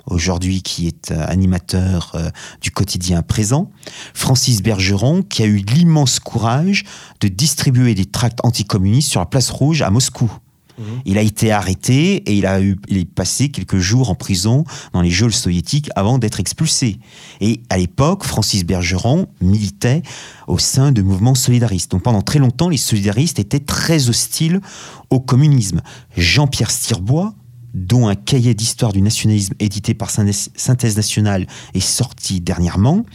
aujourd'hui 0.08 0.62
qui 0.62 0.88
est 0.88 1.12
euh, 1.12 1.26
animateur 1.28 2.16
du 2.62 2.72
quotidien 2.72 3.22
présent, 3.22 3.70
Francis 4.14 4.62
Bergeron, 4.62 5.22
qui 5.22 5.44
a 5.44 5.46
eu 5.46 5.58
l'immense 5.58 6.20
courage 6.20 6.84
de 7.22 7.28
distribuer 7.28 7.96
des 7.96 8.06
tracts 8.06 8.40
anticommunistes 8.44 9.10
sur 9.10 9.20
la 9.20 9.26
place 9.26 9.50
rouge 9.50 9.82
à 9.82 9.90
Moscou. 9.90 10.32
Mhm. 10.78 11.02
Il 11.06 11.18
a 11.18 11.22
été 11.22 11.52
arrêté 11.52 12.18
et 12.18 12.38
il 12.38 12.46
a 12.46 12.62
eu, 12.62 12.78
il 12.88 12.98
est 12.98 13.06
passé 13.06 13.50
quelques 13.50 13.78
jours 13.78 14.10
en 14.10 14.16
prison 14.16 14.64
dans 14.94 15.02
les 15.02 15.10
geôles 15.10 15.34
soviétiques 15.34 15.90
avant 15.96 16.20
d'être 16.20 16.40
expulsé. 16.40 17.00
Et 17.42 17.62
à 17.70 17.78
l'époque, 17.78 18.24
Francis 18.24 18.64
Bergeron 18.64 19.28
militait 19.42 20.04
au 20.48 20.58
sein 20.58 20.92
de 20.92 21.02
mouvements 21.02 21.36
solidaristes. 21.36 21.92
Donc 21.92 22.04
pendant 22.04 22.22
très 22.22 22.40
longtemps, 22.40 22.70
les 22.70 22.78
solidaristes 22.78 23.40
étaient 23.40 23.60
très 23.60 24.10
hostiles 24.10 24.62
au 25.10 25.20
communisme. 25.20 25.82
Jean-Pierre 26.16 26.72
Stirbois, 26.72 27.34
dont 27.74 28.08
un 28.08 28.16
cahier 28.16 28.54
d'histoire 28.54 28.94
du 28.94 29.02
nationalisme 29.02 29.54
édité 29.60 29.94
par 29.94 30.10
Synthèse 30.10 30.96
nationale 30.96 31.48
est 31.74 31.80
sorti 31.80 32.42
dernièrement, 32.42 33.06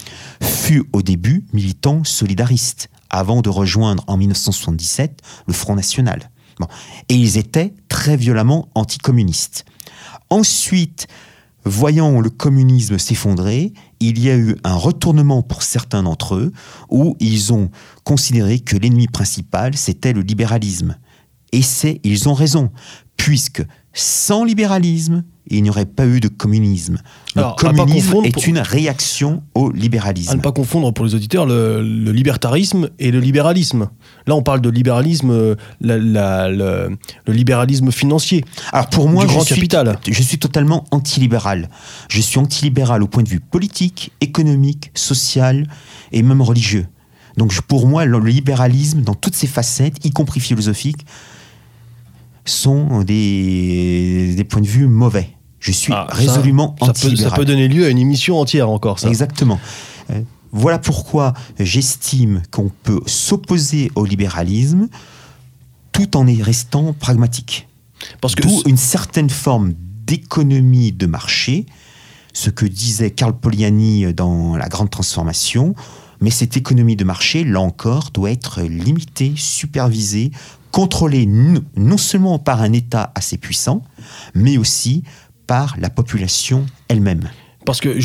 fut 0.41 0.85
au 0.93 1.03
début 1.03 1.45
militant 1.53 2.05
solidariste, 2.05 2.89
avant 3.11 3.43
de 3.43 3.51
rejoindre 3.51 4.05
en 4.07 4.17
1977 4.17 5.21
le 5.47 5.53
Front 5.53 5.75
National. 5.75 6.31
Et 7.09 7.15
ils 7.15 7.39
étaient 7.39 7.75
très 7.89 8.17
violemment 8.17 8.69
anticommunistes. 8.75 9.65
Ensuite, 10.31 11.09
voyant 11.65 12.21
le 12.21 12.31
communisme 12.31 12.99
s'effondrer, 12.99 13.73
il 14.01 14.19
y 14.19 14.31
a 14.31 14.37
eu 14.37 14.57
un 14.65 14.75
retournement 14.75 15.43
pour 15.43 15.63
certains 15.63 16.03
d'entre 16.03 16.37
eux 16.37 16.53
où 16.91 17.17
ils 17.21 17.53
ont 17.53 17.71
considéré 18.05 18.59
que 18.61 18.77
l'ennemi 18.77 19.07
principal, 19.07 19.77
c'était 19.77 20.13
le 20.13 20.23
libéralisme. 20.23 20.97
Et 21.53 21.63
c'est, 21.63 22.01
ils 22.03 22.29
ont 22.29 22.35
raison, 22.35 22.71
puisque 23.17 23.65
sans 23.95 24.45
libéralisme, 24.45 25.25
il 25.49 25.63
n'y 25.63 25.71
aurait 25.71 25.87
pas 25.87 26.07
eu 26.07 26.21
de 26.21 26.29
communisme. 26.29 26.99
Le 27.35 27.55
communisme 27.57 28.25
est 28.25 28.47
une 28.47 28.59
réaction 28.59 29.43
au 29.55 29.71
libéralisme. 29.71 30.31
À 30.31 30.37
ne 30.37 30.41
pas 30.41 30.53
confondre 30.53 30.93
pour 30.93 31.05
les 31.05 31.15
auditeurs 31.15 31.47
le, 31.47 31.83
libertarisme 31.83 32.89
et 32.99 33.11
le 33.11 33.21
libéralisme. 33.21 33.91
Là, 34.27 34.35
on 34.35 34.43
parle 34.43 34.61
de 34.61 34.71
libéralisme, 34.71 35.31
euh, 35.31 35.57
le, 35.81 36.97
libéralisme 37.27 37.91
financier. 37.91 38.45
Alors 38.73 38.89
pour 38.89 39.09
moi, 39.09 39.27
je, 39.27 39.55
suis, 39.55 39.69
je 40.09 40.23
suis 40.23 40.39
totalement 40.39 40.85
antilibéral. 40.91 41.69
Je 42.09 42.21
suis 42.21 42.39
antilibéral 42.39 43.03
au 43.03 43.09
point 43.09 43.23
de 43.23 43.29
vue 43.29 43.41
politique, 43.41 44.13
économique, 44.21 44.91
social 44.95 45.67
et 46.13 46.23
même 46.23 46.41
religieux. 46.41 46.87
Donc 47.37 47.59
pour 47.63 47.87
moi, 47.87 48.05
le 48.05 48.19
libéralisme, 48.19 49.03
dans 49.03 49.15
toutes 49.15 49.35
ses 49.35 49.47
facettes, 49.47 50.05
y 50.05 50.11
compris 50.11 50.41
philosophiques, 50.41 51.05
sont 52.45 53.03
des, 53.03 54.35
des 54.35 54.45
points 54.45 54.61
de 54.61 54.67
vue 54.67 54.87
mauvais. 54.87 55.31
Je 55.61 55.71
suis 55.71 55.93
ah, 55.93 56.07
résolument 56.11 56.75
anti 56.81 57.17
ça, 57.17 57.31
ça 57.31 57.37
peut 57.37 57.45
donner 57.45 57.69
lieu 57.69 57.87
à 57.87 57.89
une 57.89 57.99
émission 57.99 58.39
entière 58.41 58.69
encore, 58.69 58.99
ça. 58.99 59.09
Exactement. 59.09 59.61
Euh, 60.11 60.21
voilà 60.51 60.79
pourquoi 60.79 61.35
j'estime 61.61 62.43
qu'on 62.51 62.71
peut 62.83 63.01
s'opposer 63.07 63.91
au 63.95 64.05
libéralisme 64.05 64.89
tout 65.93 66.17
en 66.17 66.27
y 66.27 66.43
restant 66.43 66.93
pragmatique. 66.93 67.69
Parce 68.21 68.35
que 68.35 68.43
D'où 68.43 68.63
une 68.67 68.77
certaine 68.77 69.31
forme 69.31 69.75
d'économie 70.05 70.93
de 70.93 71.07
marché, 71.07 71.67
ce 72.33 72.51
que 72.51 72.67
disait 72.67 73.11
Karl 73.11 73.39
Poliani 73.39 74.13
dans 74.15 74.57
La 74.57 74.69
Grande 74.69 74.91
Transformation. 74.91 75.75
Mais 76.21 76.31
cette 76.31 76.57
économie 76.57 76.97
de 76.97 77.05
marché, 77.05 77.45
là 77.45 77.61
encore, 77.61 78.11
doit 78.13 78.31
être 78.31 78.63
limitée, 78.63 79.35
supervisée, 79.37 80.31
contrôlée 80.73 81.27
non 81.27 81.97
seulement 81.97 82.39
par 82.39 82.63
un 82.63 82.73
État 82.73 83.13
assez 83.15 83.39
puissant, 83.39 83.85
mais 84.35 84.59
aussi 84.59 85.05
par 85.47 85.77
la 85.79 85.91
population 85.91 86.67
elle-même. 86.89 87.29
Parce 87.65 87.81
que, 87.81 87.97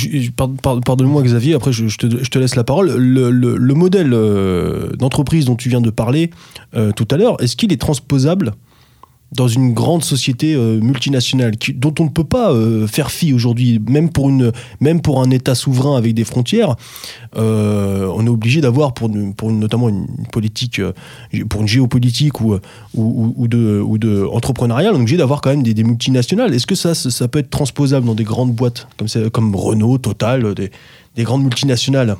pardonne-moi 0.81 1.23
Xavier, 1.23 1.55
après 1.55 1.71
je, 1.71 1.97
te, 1.97 2.37
laisse 2.37 2.55
la 2.55 2.63
parole, 2.63 2.95
le, 2.95 3.73
modèle 3.73 4.13
euh, 4.13 4.91
d'entreprise 4.97 5.45
dont 5.45 5.55
tu 5.55 5.69
viens 5.69 5.81
de 5.81 5.89
parler 5.89 6.29
euh, 6.75 6.91
tout 6.91 7.07
à 7.09 7.17
l'heure, 7.17 7.41
est-ce 7.41 7.55
qu'il 7.55 7.73
est 7.73 7.81
transposable 7.81 8.53
dans 9.33 9.47
une 9.47 9.73
grande 9.73 10.03
société 10.03 10.53
euh, 10.53 10.79
multinationale 10.79 11.53
dont 11.75 11.93
on 11.99 12.05
ne 12.05 12.09
peut 12.09 12.23
pas 12.23 12.51
euh, 12.51 12.87
faire 12.87 13.11
fi 13.11 13.33
aujourd'hui, 13.33 13.79
même 13.87 14.09
pour 14.09 14.31
même 14.79 15.01
pour 15.01 15.21
un 15.21 15.29
État 15.31 15.55
souverain 15.55 15.97
avec 15.97 16.13
des 16.13 16.23
frontières, 16.23 16.75
euh, 17.35 18.09
on 18.15 18.25
est 18.25 18.29
obligé 18.29 18.61
d'avoir 18.61 18.93
pour, 18.93 19.09
pour 19.35 19.51
notamment 19.51 19.89
une 19.89 20.07
politique, 20.31 20.81
pour 21.49 21.61
une 21.61 21.67
géopolitique 21.67 22.39
ou, 22.41 22.57
ou, 22.93 23.47
de, 23.47 23.81
ou 23.85 23.97
de 23.97 24.25
entrepreneuriale, 24.31 24.93
on 24.93 24.97
est 24.97 25.01
obligé 25.01 25.17
d'avoir 25.17 25.41
quand 25.41 25.49
même 25.49 25.63
des, 25.63 25.83
multinationales. 25.83 26.53
Est-ce 26.53 26.67
que 26.67 26.75
ça, 26.75 26.95
ça 26.95 27.27
peut 27.27 27.39
être 27.39 27.49
transposable 27.49 28.05
dans 28.05 28.15
des 28.15 28.23
grandes 28.23 28.53
boîtes 28.53 28.87
comme, 28.97 29.29
comme 29.29 29.55
Renault, 29.55 29.97
Total, 29.97 30.53
des, 30.53 30.71
des 31.15 31.23
grandes 31.23 31.43
multinationales? 31.43 32.15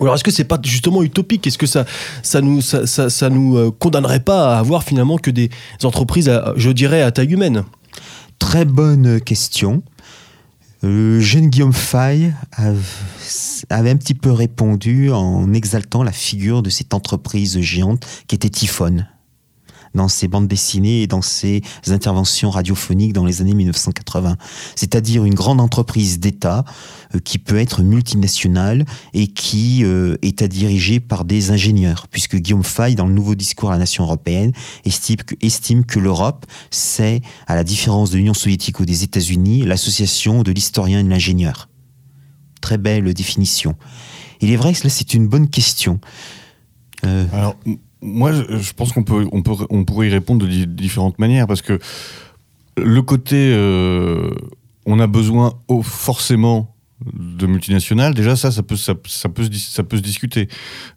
Alors 0.00 0.14
est-ce 0.14 0.24
que 0.24 0.30
c'est 0.30 0.44
pas 0.44 0.58
justement 0.62 1.02
utopique? 1.02 1.46
Est-ce 1.46 1.58
que 1.58 1.66
ça, 1.66 1.84
ça 2.22 2.40
nous, 2.40 3.56
euh, 3.56 3.70
condamnerait 3.70 4.20
pas 4.20 4.54
à 4.54 4.58
avoir 4.58 4.82
finalement 4.82 5.18
que 5.18 5.30
des 5.30 5.50
entreprises, 5.84 6.30
je 6.56 6.70
dirais, 6.70 7.02
à 7.02 7.10
taille 7.10 7.32
humaine? 7.32 7.64
Très 8.38 8.64
bonne 8.64 9.20
question. 9.20 9.82
Le 10.82 11.20
jeune 11.20 11.48
Guillaume 11.48 11.74
Fay 11.74 12.32
avait 13.68 13.90
un 13.90 13.96
petit 13.96 14.14
peu 14.14 14.32
répondu 14.32 15.10
en 15.12 15.52
exaltant 15.52 16.02
la 16.02 16.12
figure 16.12 16.62
de 16.62 16.70
cette 16.70 16.94
entreprise 16.94 17.60
géante 17.60 18.06
qui 18.26 18.34
était 18.34 18.48
Typhone 18.48 19.06
dans 19.94 20.08
ses 20.08 20.28
bandes 20.28 20.48
dessinées 20.48 21.02
et 21.02 21.06
dans 21.06 21.22
ses 21.22 21.62
interventions 21.88 22.50
radiophoniques 22.50 23.12
dans 23.12 23.24
les 23.24 23.40
années 23.40 23.54
1980. 23.54 24.36
C'est-à-dire 24.76 25.24
une 25.24 25.34
grande 25.34 25.60
entreprise 25.60 26.20
d'État 26.20 26.64
euh, 27.14 27.18
qui 27.18 27.38
peut 27.38 27.58
être 27.58 27.82
multinationale 27.82 28.84
et 29.14 29.26
qui 29.28 29.84
euh, 29.84 30.16
est 30.22 30.42
à 30.42 30.48
diriger 30.48 31.00
par 31.00 31.24
des 31.24 31.50
ingénieurs, 31.50 32.06
puisque 32.08 32.36
Guillaume 32.36 32.64
Fay, 32.64 32.94
dans 32.94 33.06
le 33.06 33.14
nouveau 33.14 33.34
discours 33.34 33.70
à 33.70 33.72
la 33.72 33.78
nation 33.78 34.04
européenne, 34.04 34.52
estime 34.84 35.84
que, 35.84 35.98
l'Europe, 35.98 36.46
c'est, 36.70 37.20
à 37.46 37.54
la 37.54 37.64
différence 37.64 38.10
de 38.10 38.16
l'Union 38.16 38.34
soviétique 38.34 38.80
ou 38.80 38.84
des 38.84 39.02
États-Unis, 39.02 39.62
l'association 39.62 40.42
de 40.42 40.52
l'historien 40.52 41.00
et 41.00 41.04
de 41.04 41.08
l'ingénieur. 41.08 41.68
Très 42.60 42.78
belle 42.78 43.12
définition. 43.14 43.76
Il 44.40 44.50
est 44.50 44.56
vrai 44.56 44.72
que 44.72 44.84
là, 44.84 44.90
c'est 44.90 45.14
une 45.14 45.28
bonne 45.28 45.48
question. 45.48 46.00
Euh, 47.04 47.26
Alors, 47.32 47.56
moi, 48.02 48.32
je 48.32 48.72
pense 48.72 48.92
qu'on 48.92 49.02
peut, 49.02 49.26
on 49.32 49.42
peut, 49.42 49.52
on 49.68 49.84
pourrait 49.84 50.08
y 50.08 50.10
répondre 50.10 50.46
de 50.46 50.64
différentes 50.64 51.18
manières 51.18 51.46
parce 51.46 51.62
que 51.62 51.78
le 52.76 53.02
côté, 53.02 53.52
euh, 53.52 54.30
on 54.86 55.00
a 55.00 55.06
besoin 55.06 55.54
forcément 55.82 56.74
de 57.14 57.46
multinationales, 57.46 58.12
déjà 58.12 58.36
ça, 58.36 58.50
ça 58.50 58.62
peut, 58.62 58.76
ça, 58.76 58.94
peut, 58.94 59.08
ça 59.08 59.82
peut 59.82 59.96
se 59.96 60.02
discuter. 60.02 60.48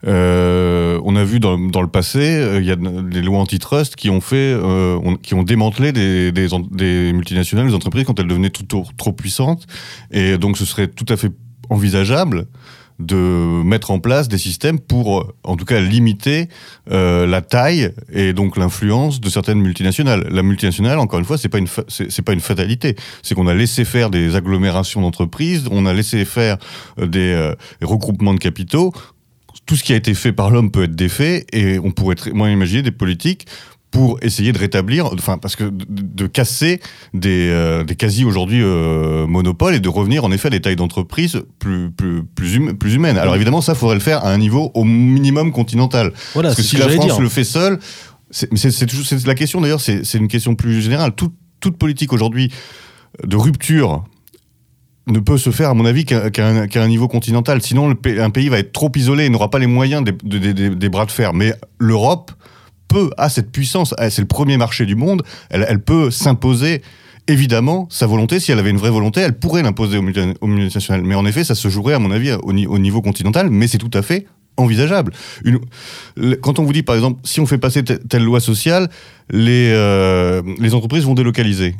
Euh, 0.06 1.00
on 1.06 1.16
a 1.16 1.24
vu 1.24 1.40
dans, 1.40 1.56
le 1.56 1.88
passé, 1.88 2.20
euh, 2.20 2.60
il 2.60 2.66
y 2.66 2.72
a 2.72 2.76
des 2.76 3.22
lois 3.22 3.40
antitrust 3.40 3.96
qui 3.96 4.10
ont 4.10 4.20
fait, 4.20 4.58
qui 5.22 5.34
ont 5.34 5.44
démantelé 5.44 5.94
des, 5.94 7.14
multinationales, 7.14 7.68
des 7.68 7.74
entreprises 7.74 8.06
quand 8.06 8.20
elles 8.20 8.28
devenaient 8.28 8.50
trop, 8.50 8.86
trop 8.98 9.14
puissantes, 9.14 9.66
et 10.12 10.38
donc 10.38 10.58
ce 10.58 10.66
serait 10.66 10.88
tout 10.88 11.06
à 11.08 11.16
fait 11.16 11.32
envisageable 11.70 12.48
de 13.00 13.64
mettre 13.64 13.92
en 13.92 14.00
place 14.00 14.28
des 14.28 14.38
systèmes 14.38 14.80
pour, 14.80 15.34
en 15.44 15.56
tout 15.56 15.66
cas, 15.66 15.80
limiter 15.80 16.50
euh, 16.92 17.26
la 17.26 17.42
taille 17.42 17.92
et 18.12 18.34
donc 18.34 18.58
l'influence 18.58 19.20
de 19.20 19.30
certaines 19.30 19.60
multinationales. 19.60 20.28
La 20.30 20.44
multinationale, 20.44 21.00
encore 21.00 21.20
une 21.20 21.26
fois, 21.26 21.38
c'est 21.38 21.50
pas 21.50 21.58
une 21.58 21.68
c'est 21.88 22.22
pas 22.22 22.34
une 22.34 22.40
fatalité. 22.40 22.96
C'est 23.22 23.36
qu'on 23.36 23.48
a 23.48 23.54
laissé 23.54 23.86
faire 23.86 24.10
des 24.10 24.36
agglomérations 24.36 25.02
d'entreprises, 25.02 25.66
on 25.72 25.86
a 25.86 25.94
laissé 25.94 26.26
faire 26.26 26.58
euh, 27.00 27.08
des 27.08 27.34
euh, 27.34 27.56
regroupements 27.82 28.34
de 28.34 28.40
capitaux. 28.40 28.94
Tout 29.66 29.76
ce 29.76 29.84
qui 29.84 29.94
a 29.94 29.96
été 29.96 30.14
fait 30.14 30.34
par 30.34 30.52
l'homme 30.52 30.72
peut 30.72 30.84
être 30.84 30.96
défait 30.96 31.46
et 31.54 31.80
on 31.80 31.92
pourrait 31.92 32.16
très, 32.16 32.32
imaginer 32.32 32.82
des 32.82 32.92
politiques 32.92 33.48
pour 33.94 34.18
essayer 34.24 34.52
de 34.52 34.58
rétablir, 34.58 35.06
enfin 35.14 35.38
parce 35.38 35.56
que 35.56 35.66
de, 35.72 36.26
casser 36.26 36.82
des, 37.14 37.50
euh, 37.52 37.84
des 37.84 37.96
quasi 37.96 38.26
aujourd'hui 38.26 38.60
euh, 38.64 39.28
monopoles 39.28 39.76
et 39.76 39.80
de 39.80 39.88
revenir 39.88 40.26
en 40.26 40.32
effet 40.32 40.48
à 40.48 40.50
des 40.50 40.62
tailles 40.62 40.76
d'entreprise 40.76 41.44
plus 41.60 41.92
plus 41.92 42.24
plus, 42.24 42.58
hum, 42.58 42.76
plus 42.76 42.96
humaines. 42.96 43.20
Alors 43.20 43.36
évidemment 43.36 43.62
ça 43.62 43.76
faudrait 43.76 43.96
le 43.96 44.02
faire 44.02 44.26
à 44.26 44.32
un 44.32 44.38
niveau 44.40 44.72
au 44.74 44.84
minimum 44.84 45.52
continental. 45.52 46.12
Voilà, 46.34 46.50
parce 46.50 46.58
que 46.58 46.64
si 46.64 46.78
la 46.78 46.90
France 46.90 47.20
le 47.20 47.30
fait 47.30 47.44
seule, 47.44 47.78
c'est 48.32 48.50
c'est 48.58 49.28
la 49.28 49.36
question 49.36 49.62
d'ailleurs, 49.62 49.80
c'est 49.80 50.16
une 50.16 50.28
question 50.28 50.56
plus 50.56 50.82
générale. 50.82 51.14
Toute, 51.14 51.36
toute 51.60 51.78
politique 51.78 52.14
aujourd'hui 52.14 52.52
de 53.24 53.36
rupture 53.36 54.04
ne 55.06 55.20
peut 55.20 55.38
se 55.38 55.52
faire, 55.52 55.70
à 55.70 55.74
mon 55.76 55.86
avis, 55.86 56.06
qu'à 56.06 56.32
un, 56.48 56.88
niveau 56.88 57.08
continental. 57.08 57.62
Sinon, 57.62 57.92
un 57.92 58.30
pays 58.30 58.50
va 58.50 58.58
être 58.58 58.72
trop 58.72 58.92
isolé 58.96 59.26
et 59.26 59.30
n'aura 59.30 59.50
pas 59.50 59.60
les 59.60 59.68
moyens 59.68 60.04
des, 60.04 60.14
des, 60.14 60.70
des, 60.70 60.90
bras 60.90 61.06
de 61.06 61.12
fer. 61.12 61.34
Mais 61.34 61.54
l'Europe 61.78 62.32
peut, 62.88 63.10
a 63.18 63.30
cette 63.30 63.52
puissance, 63.52 63.94
c'est 64.10 64.22
le 64.22 64.28
premier 64.28 64.58
marché 64.58 64.86
du 64.86 64.96
monde, 64.96 65.24
elle, 65.50 65.82
peut 65.82 66.12
s'imposer 66.12 66.82
évidemment, 67.28 67.88
sa 67.90 68.06
volonté, 68.06 68.40
si 68.40 68.52
elle 68.52 68.60
avait 68.60 68.70
une 68.70 68.78
vraie 68.78 68.90
volonté, 68.90 69.22
elle 69.22 69.38
pourrait 69.38 69.64
l'imposer 69.64 69.98
au 69.98 70.02
milieu, 70.02 70.34
au 70.42 70.48
national. 70.48 71.04
Mais 71.04 71.16
en 71.16 71.26
effet, 71.26 71.44
ça 71.44 71.56
se 71.56 71.70
jouerait, 71.70 71.94
à 71.94 72.00
mon 72.00 72.12
avis, 72.12 72.34
au, 72.34 72.54
niveau 72.54 73.02
continental, 73.02 73.50
mais 73.50 73.68
c'est 73.68 73.78
tout 73.78 73.92
à 73.94 74.02
fait 74.02 74.28
envisageable. 74.56 75.14
quand 76.42 76.60
on 76.60 76.64
vous 76.64 76.74
dit, 76.74 76.84
par 76.84 76.96
exemple, 76.96 77.20
si 77.24 77.40
on 77.40 77.46
fait 77.46 77.58
passer 77.58 77.84
telle 77.84 78.24
loi 78.24 78.40
sociale, 78.40 78.90
les, 79.32 79.72
euh, 79.74 80.44
les 80.60 80.76
entreprises 80.76 81.06
vont 81.06 81.16
délocaliser. 81.16 81.76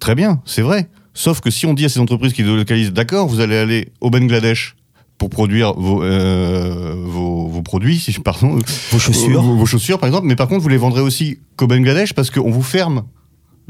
Très 0.00 0.14
bien, 0.14 0.42
c'est 0.44 0.62
vrai. 0.62 0.88
Sauf 1.14 1.40
que 1.40 1.50
si 1.50 1.66
on 1.66 1.74
dit 1.74 1.84
à 1.84 1.88
ces 1.88 2.00
entreprises 2.00 2.32
qui 2.32 2.42
délocalisent, 2.42 2.92
d'accord, 2.92 3.26
vous 3.28 3.40
allez 3.40 3.56
aller 3.56 3.88
au 4.00 4.10
Bangladesh 4.10 4.76
pour 5.18 5.30
produire 5.30 5.74
vos, 5.74 6.02
euh, 6.02 6.94
vos, 6.96 7.62
produits, 7.62 7.98
si, 7.98 8.12
pardon, 8.20 8.58
vos 8.92 8.98
chaussures. 8.98 9.42
Vos, 9.42 9.56
vos, 9.56 9.66
chaussures, 9.66 9.98
par 9.98 10.06
exemple, 10.06 10.26
mais 10.26 10.36
par 10.36 10.48
contre, 10.48 10.62
vous 10.62 10.68
les 10.68 10.76
vendrez 10.76 11.00
aussi 11.00 11.40
qu'au 11.56 11.66
Bangladesh 11.66 12.14
parce 12.14 12.30
qu'on 12.30 12.50
vous 12.50 12.62
ferme 12.62 13.04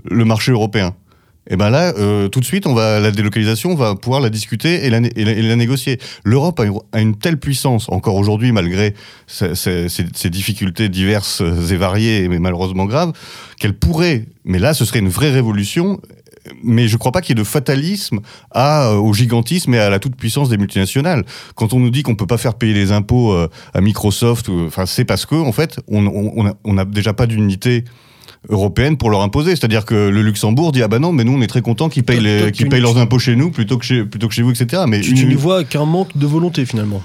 le 0.04 0.24
marché 0.24 0.52
européen 0.52 0.94
et 1.50 1.56
ben 1.56 1.70
là, 1.70 1.94
euh, 1.96 2.28
tout 2.28 2.40
de 2.40 2.44
suite, 2.44 2.66
on 2.66 2.74
va 2.74 3.00
la 3.00 3.10
délocalisation, 3.10 3.70
on 3.70 3.74
va 3.74 3.94
pouvoir 3.94 4.20
la 4.20 4.28
discuter 4.28 4.84
et 4.84 4.90
la, 4.90 4.98
et 4.98 5.24
la, 5.24 5.56
négocier. 5.56 5.98
L'Europe 6.24 6.60
a, 6.92 7.00
une 7.00 7.16
telle 7.16 7.38
puissance, 7.38 7.88
encore 7.88 8.16
aujourd'hui, 8.16 8.52
malgré 8.52 8.94
ses, 9.26 10.30
difficultés 10.30 10.90
diverses 10.90 11.40
et 11.40 11.76
variées, 11.76 12.28
mais 12.28 12.38
malheureusement 12.38 12.84
graves, 12.84 13.12
qu'elle 13.58 13.72
pourrait, 13.72 14.26
mais 14.44 14.58
là, 14.58 14.74
ce 14.74 14.84
serait 14.84 14.98
une 14.98 15.08
vraie 15.08 15.30
révolution. 15.30 16.00
Mais 16.62 16.88
je 16.88 16.94
ne 16.94 16.98
crois 16.98 17.12
pas 17.12 17.20
qu'il 17.20 17.36
y 17.36 17.38
ait 17.38 17.42
de 17.42 17.46
fatalisme 17.46 18.20
à, 18.50 18.88
euh, 18.88 18.96
au 18.96 19.12
gigantisme 19.12 19.74
et 19.74 19.78
à 19.78 19.90
la 19.90 19.98
toute-puissance 19.98 20.48
des 20.48 20.58
multinationales. 20.58 21.24
Quand 21.54 21.72
on 21.72 21.80
nous 21.80 21.90
dit 21.90 22.02
qu'on 22.02 22.12
ne 22.12 22.16
peut 22.16 22.26
pas 22.26 22.38
faire 22.38 22.54
payer 22.54 22.74
les 22.74 22.92
impôts 22.92 23.32
euh, 23.32 23.48
à 23.74 23.80
Microsoft, 23.80 24.48
enfin, 24.48 24.86
c'est 24.86 25.04
parce 25.04 25.26
que, 25.26 25.34
en 25.34 25.52
fait, 25.52 25.80
on 25.88 26.74
n'a 26.74 26.84
déjà 26.84 27.12
pas 27.12 27.26
d'unité 27.26 27.84
européenne 28.48 28.96
pour 28.96 29.10
leur 29.10 29.22
imposer. 29.22 29.50
C'est-à-dire 29.50 29.84
que 29.84 29.94
le 29.94 30.22
Luxembourg 30.22 30.72
dit 30.72 30.82
ah 30.82 30.88
ben 30.88 30.98
non, 30.98 31.12
mais 31.12 31.24
nous 31.24 31.32
on 31.32 31.40
est 31.40 31.46
très 31.46 31.62
content 31.62 31.88
qu'ils 31.88 32.04
payent, 32.04 32.20
les, 32.20 32.50
payent 32.50 32.80
leurs 32.80 32.98
impôts 32.98 33.18
chez 33.18 33.36
nous 33.36 33.50
plutôt 33.50 33.78
que 33.78 33.84
chez, 33.84 34.04
plutôt 34.04 34.28
que 34.28 34.34
chez 34.34 34.42
vous, 34.42 34.50
etc. 34.50 34.82
Mais 34.86 35.00
tu, 35.00 35.14
ne 35.14 35.36
vois 35.36 35.64
qu'un 35.64 35.84
manque 35.84 36.16
de 36.16 36.26
volonté 36.26 36.64
finalement. 36.64 37.02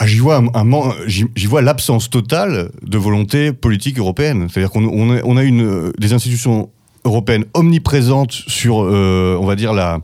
Ah, 0.00 0.06
j'y 0.06 0.18
vois, 0.18 0.42
un, 0.54 0.64
j'y 1.06 1.46
vois 1.46 1.62
l'absence 1.62 2.10
totale 2.10 2.70
de 2.82 2.98
volonté 2.98 3.52
politique 3.52 3.98
européenne. 3.98 4.48
C'est-à-dire 4.50 4.70
qu'on 4.70 4.84
on 4.84 5.36
a, 5.36 5.42
une, 5.44 5.92
des 5.98 6.12
institutions 6.12 6.68
européennes 7.04 7.44
omniprésentes 7.54 8.32
sur, 8.32 8.82
euh, 8.82 9.36
on 9.40 9.46
va 9.46 9.56
dire, 9.56 9.72
la, 9.72 10.00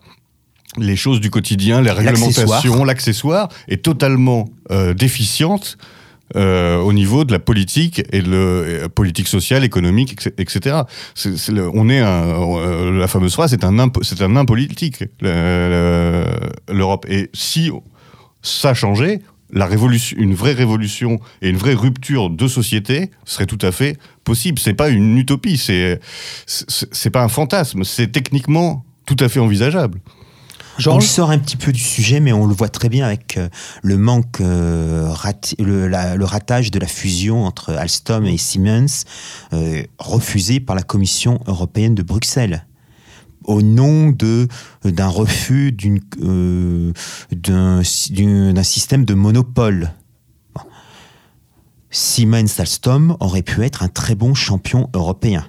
les 0.78 0.96
choses 0.96 1.20
du 1.20 1.30
quotidien, 1.30 1.80
les 1.80 1.90
réglementations, 1.90 2.84
l'accessoire, 2.84 3.48
est 3.68 3.82
totalement 3.82 4.48
euh, 4.70 4.94
déficiente 4.94 5.78
euh, 6.36 6.78
au 6.78 6.92
niveau 6.92 7.24
de 7.24 7.32
la 7.32 7.40
politique 7.40 8.02
et 8.12 8.22
de 8.22 8.80
la 8.82 8.88
politique 8.88 9.26
sociale, 9.26 9.64
économique, 9.64 10.28
etc. 10.38 10.82
on 11.74 11.88
est 11.88 11.98
un, 11.98 12.90
la 12.92 13.08
fameuse 13.08 13.32
phrase, 13.32 13.50
c'est 13.50 13.64
un 13.64 13.90
c'est 14.02 14.22
un 14.22 14.36
impolitique 14.36 15.02
l'Europe. 15.20 17.04
Et 17.08 17.30
si 17.32 17.72
ça 18.42 18.74
changeait, 18.74 19.22
la 19.52 19.66
révolution, 19.66 20.16
une 20.18 20.34
vraie 20.34 20.52
révolution 20.52 21.20
et 21.42 21.48
une 21.48 21.56
vraie 21.56 21.74
rupture 21.74 22.30
de 22.30 22.48
société 22.48 23.10
serait 23.24 23.46
tout 23.46 23.58
à 23.62 23.72
fait 23.72 23.96
possible. 24.24 24.58
C'est 24.58 24.74
pas 24.74 24.88
une 24.88 25.16
utopie, 25.18 25.56
c'est 25.56 26.00
c'est 26.46 27.10
pas 27.10 27.22
un 27.22 27.28
fantasme, 27.28 27.84
c'est 27.84 28.08
techniquement 28.08 28.84
tout 29.06 29.16
à 29.20 29.28
fait 29.28 29.40
envisageable. 29.40 30.00
On 30.86 31.00
sort 31.00 31.30
un 31.30 31.38
petit 31.38 31.56
peu 31.56 31.72
du 31.72 31.80
sujet, 31.80 32.20
mais 32.20 32.32
on 32.32 32.46
le 32.46 32.54
voit 32.54 32.68
très 32.68 32.88
bien 32.88 33.04
avec 33.04 33.36
euh, 33.36 33.48
le 33.82 33.98
manque, 33.98 34.40
euh, 34.40 35.12
le, 35.58 36.24
ratage 36.24 36.70
de 36.70 36.78
la 36.78 36.86
fusion 36.86 37.44
entre 37.44 37.74
Alstom 37.74 38.24
et 38.26 38.38
Siemens, 38.38 39.04
euh, 39.52 39.82
refusé 39.98 40.60
par 40.60 40.76
la 40.76 40.82
Commission 40.82 41.40
européenne 41.46 41.94
de 41.94 42.02
Bruxelles 42.02 42.64
au 43.50 43.62
nom 43.62 44.14
d'un 44.84 45.08
refus 45.08 45.76
d'un 47.32 47.82
système 48.62 49.04
de 49.04 49.14
monopole. 49.14 49.92
Siemens 51.90 52.60
Alstom 52.60 53.16
aurait 53.18 53.42
pu 53.42 53.64
être 53.64 53.82
un 53.82 53.88
très 53.88 54.14
bon 54.14 54.34
champion 54.34 54.88
européen. 54.94 55.44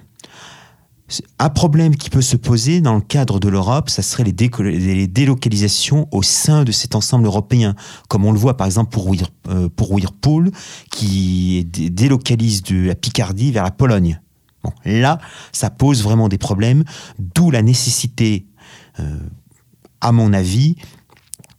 Un 1.38 1.50
problème 1.50 1.94
qui 1.94 2.10
peut 2.10 2.22
se 2.22 2.36
poser 2.36 2.80
dans 2.80 2.94
le 2.94 3.00
cadre 3.02 3.38
de 3.38 3.48
l'Europe, 3.48 3.90
ça 3.90 4.02
serait 4.02 4.24
les, 4.24 5.06
délocalisations 5.06 6.08
au 6.10 6.22
sein 6.22 6.64
de 6.64 6.72
cet 6.72 6.96
ensemble 6.96 7.26
européen, 7.26 7.76
comme 8.08 8.24
on 8.24 8.32
le 8.32 8.38
voit 8.38 8.56
par 8.56 8.66
exemple 8.66 8.90
pour, 8.90 9.14
euh, 9.48 9.68
Whirlpool, 9.78 10.50
qui 10.90 11.64
délocalise 11.70 12.62
de 12.62 12.86
la 12.86 12.94
Picardie 12.94 13.52
vers 13.52 13.64
la 13.64 13.70
Pologne. 13.70 14.20
Là, 14.84 15.18
ça 15.52 15.70
pose 15.70 16.02
vraiment 16.02 16.28
des 16.28 16.38
problèmes, 16.38 16.84
d'où 17.18 17.50
la 17.50 17.62
nécessité, 17.62 18.46
euh, 19.00 19.18
à 20.00 20.12
mon 20.12 20.32
avis, 20.32 20.76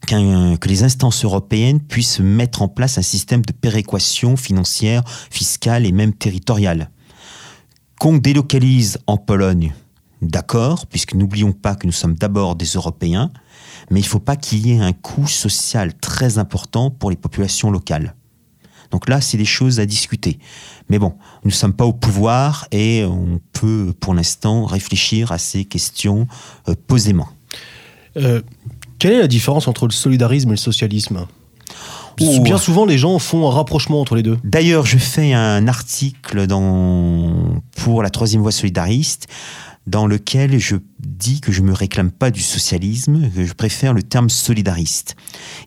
que 0.06 0.68
les 0.68 0.84
instances 0.84 1.24
européennes 1.24 1.80
puissent 1.80 2.20
mettre 2.20 2.62
en 2.62 2.68
place 2.68 2.98
un 2.98 3.04
système 3.04 3.42
de 3.42 3.54
péréquation 3.54 4.36
financière, 4.36 5.04
fiscale 5.30 5.86
et 5.86 5.92
même 5.92 6.14
territoriale 6.14 6.90
qu'on 8.04 8.18
délocalise 8.18 8.98
en 9.08 9.16
Pologne, 9.16 9.74
d'accord, 10.22 10.88
puisque 10.88 11.14
n'oublions 11.14 11.54
pas 11.54 11.76
que 11.76 11.86
nous 11.86 11.94
sommes 11.94 12.16
d'abord 12.16 12.58
des 12.58 12.66
Européens, 12.66 13.32
mais 13.90 14.02
il 14.02 14.04
ne 14.04 14.10
faut 14.10 14.20
pas 14.20 14.36
qu'il 14.36 14.68
y 14.68 14.74
ait 14.74 14.82
un 14.82 14.92
coût 14.92 15.26
social 15.26 15.94
très 15.94 16.38
important 16.38 16.92
pour 16.92 17.12
les 17.12 17.16
populations 17.16 17.72
locales. 17.72 18.14
Donc 18.94 19.10
là, 19.10 19.22
c'est 19.22 19.38
des 19.38 19.46
choses 19.46 19.80
à 19.80 19.88
discuter. 19.88 20.38
Mais 20.88 21.00
bon, 21.00 21.16
nous 21.44 21.50
ne 21.50 21.56
sommes 21.56 21.74
pas 21.74 21.86
au 21.86 21.94
pouvoir 21.94 22.68
et 22.72 23.04
on 23.04 23.42
peut 23.52 23.92
pour 24.00 24.14
l'instant 24.14 24.66
réfléchir 24.66 25.32
à 25.32 25.40
ces 25.40 25.66
questions 25.66 26.28
euh, 26.70 26.76
posément. 26.88 27.28
Euh, 28.18 28.44
quelle 29.00 29.14
est 29.14 29.20
la 29.20 29.28
différence 29.28 29.68
entre 29.68 29.88
le 29.88 29.92
solidarisme 29.92 30.50
et 30.50 30.52
le 30.52 30.58
socialisme? 30.58 31.26
Bien 32.20 32.60
souvent, 32.60 32.86
les 32.86 33.00
gens 33.00 33.18
font 33.18 33.50
un 33.50 33.52
rapprochement 33.52 34.00
entre 34.00 34.14
les 34.16 34.22
deux. 34.22 34.38
D'ailleurs, 34.44 34.86
je 34.86 35.00
fais 35.00 35.34
un 35.34 35.68
article 35.68 36.46
dans, 36.46 37.60
pour 37.76 38.04
la 38.04 38.12
troisième 38.12 38.44
voie 38.44 38.52
solidariste 38.52 39.28
dans 39.88 40.06
lequel 40.06 40.60
je 40.60 40.76
dis 41.06 41.42
que 41.42 41.52
je 41.52 41.62
me 41.62 41.74
réclame 41.74 42.12
pas 42.12 42.32
du 42.32 42.42
socialisme, 42.42 43.30
que 43.36 43.46
je 43.46 43.54
préfère 43.54 43.94
le 43.94 44.04
terme 44.04 44.30
solidariste. 44.30 45.16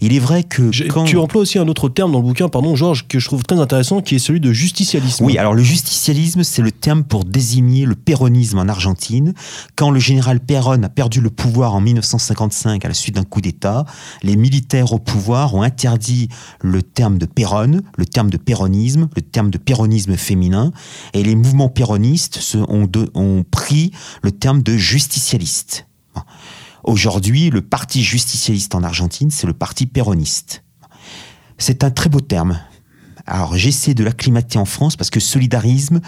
Il 0.01 0.15
est 0.15 0.19
vrai 0.19 0.43
que 0.43 0.71
quand... 0.89 1.05
Tu 1.05 1.19
emploies 1.19 1.43
aussi 1.43 1.59
un 1.59 1.69
autre 1.69 1.89
terme 1.89 2.13
dans 2.13 2.19
le 2.19 2.25
bouquin, 2.25 2.49
pardon 2.49 2.77
Georges, 2.77 3.07
que 3.09 3.19
je 3.19 3.27
trouve 3.27 3.43
très 3.43 3.59
intéressant, 3.59 4.01
qui 4.01 4.15
est 4.15 4.19
celui 4.19 4.41
de 4.41 4.53
justicialisme. 4.53 5.25
Oui, 5.25 5.39
alors 5.39 5.55
le 5.55 5.63
justicialisme, 5.63 6.43
c'est 6.43 6.63
le 6.63 6.73
terme 6.73 7.05
pour 7.05 7.25
désigner 7.25 7.85
le 7.85 7.95
péronisme 7.95 8.59
en 8.59 8.69
Argentine. 8.69 9.35
Quand 9.75 9.91
le 9.91 10.01
général 10.01 10.41
Perón 10.41 10.83
a 10.85 10.89
perdu 10.89 11.21
le 11.21 11.31
pouvoir 11.31 11.75
en 11.75 11.81
1955 11.81 12.85
à 12.85 12.89
la 12.89 12.95
suite 12.95 13.17
d'un 13.17 13.25
coup 13.25 13.41
d'État, 13.41 13.85
les 14.23 14.37
militaires 14.37 14.93
au 14.93 14.99
pouvoir 14.99 15.55
ont 15.55 15.63
interdit 15.63 16.29
le 16.61 16.83
terme 16.83 17.19
de 17.19 17.27
Perón, 17.27 17.83
le 17.97 18.07
terme 18.07 18.31
de 18.31 18.37
péronisme, 18.37 19.09
le 19.15 19.23
terme 19.23 19.51
de 19.51 19.59
péronisme 19.59 20.17
féminin, 20.17 20.73
et 21.13 21.23
les 21.23 21.35
mouvements 21.35 21.69
péronistes 21.69 22.57
ont, 22.69 22.89
ont 23.15 23.45
pris 23.51 23.93
le 24.23 24.33
terme 24.33 24.63
de 24.63 24.77
justicialiste. 25.27 25.87
Aujourd'hui, 26.85 27.51
le 27.51 27.63
parti 27.63 28.05
justicialiste 28.05 28.77
en 28.77 28.85
Argentine, 28.85 29.31
c'est 29.33 29.49
le 29.49 29.55
parti 29.55 29.87
péroniste. 29.87 30.63
C'est 31.59 31.83
un 31.83 31.91
très 31.91 32.09
beau 32.09 32.21
terme. 32.21 32.61
Alors 33.27 33.57
j'essaie 33.57 33.93
de 33.95 34.05
l'acclimater 34.05 34.57
en 34.57 34.65
France 34.65 34.95
parce 34.95 35.11
que 35.11 35.19
solidarisme, 35.19 36.01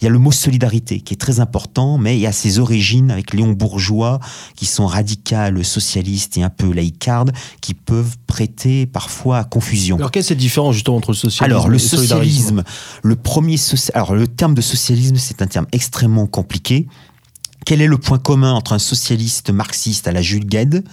il 0.00 0.04
y 0.04 0.06
a 0.06 0.10
le 0.10 0.18
mot 0.18 0.32
solidarité 0.32 1.00
qui 1.00 1.14
est 1.14 1.16
très 1.16 1.40
important, 1.40 1.96
mais 1.96 2.18
il 2.18 2.20
y 2.20 2.26
a 2.26 2.32
ses 2.32 2.58
origines 2.58 3.10
avec 3.10 3.32
Léon 3.32 3.52
Bourgeois 3.52 4.20
qui 4.54 4.66
sont 4.66 4.86
radicales, 4.86 5.64
socialistes 5.64 6.36
et 6.36 6.42
un 6.42 6.50
peu 6.50 6.70
laïcardes, 6.70 7.32
qui 7.62 7.72
peuvent 7.72 8.18
prêter 8.26 8.84
parfois 8.84 9.38
à 9.38 9.44
confusion. 9.44 9.96
Alors 9.96 10.10
quelle 10.10 10.20
est 10.20 10.26
cette 10.26 10.36
différence 10.36 10.74
justement 10.74 10.98
entre 10.98 11.12
le 11.12 11.16
socialisme 11.16 11.44
Alors 11.44 11.68
le 11.68 11.78
socialisme, 11.78 12.64
le 13.02 13.16
premier 13.16 13.56
alors 13.94 14.14
le 14.14 14.28
terme 14.28 14.54
de 14.54 14.60
socialisme, 14.60 15.16
c'est 15.16 15.40
un 15.40 15.46
terme 15.46 15.66
extrêmement 15.72 16.26
compliqué. 16.26 16.86
Quel 17.68 17.82
est 17.82 17.86
le 17.86 17.98
point 17.98 18.18
commun 18.18 18.54
entre 18.54 18.72
un 18.72 18.78
socialiste 18.78 19.50
marxiste 19.50 20.08
à 20.08 20.12
la 20.12 20.22
Jules 20.22 20.46
Gued, 20.46 20.84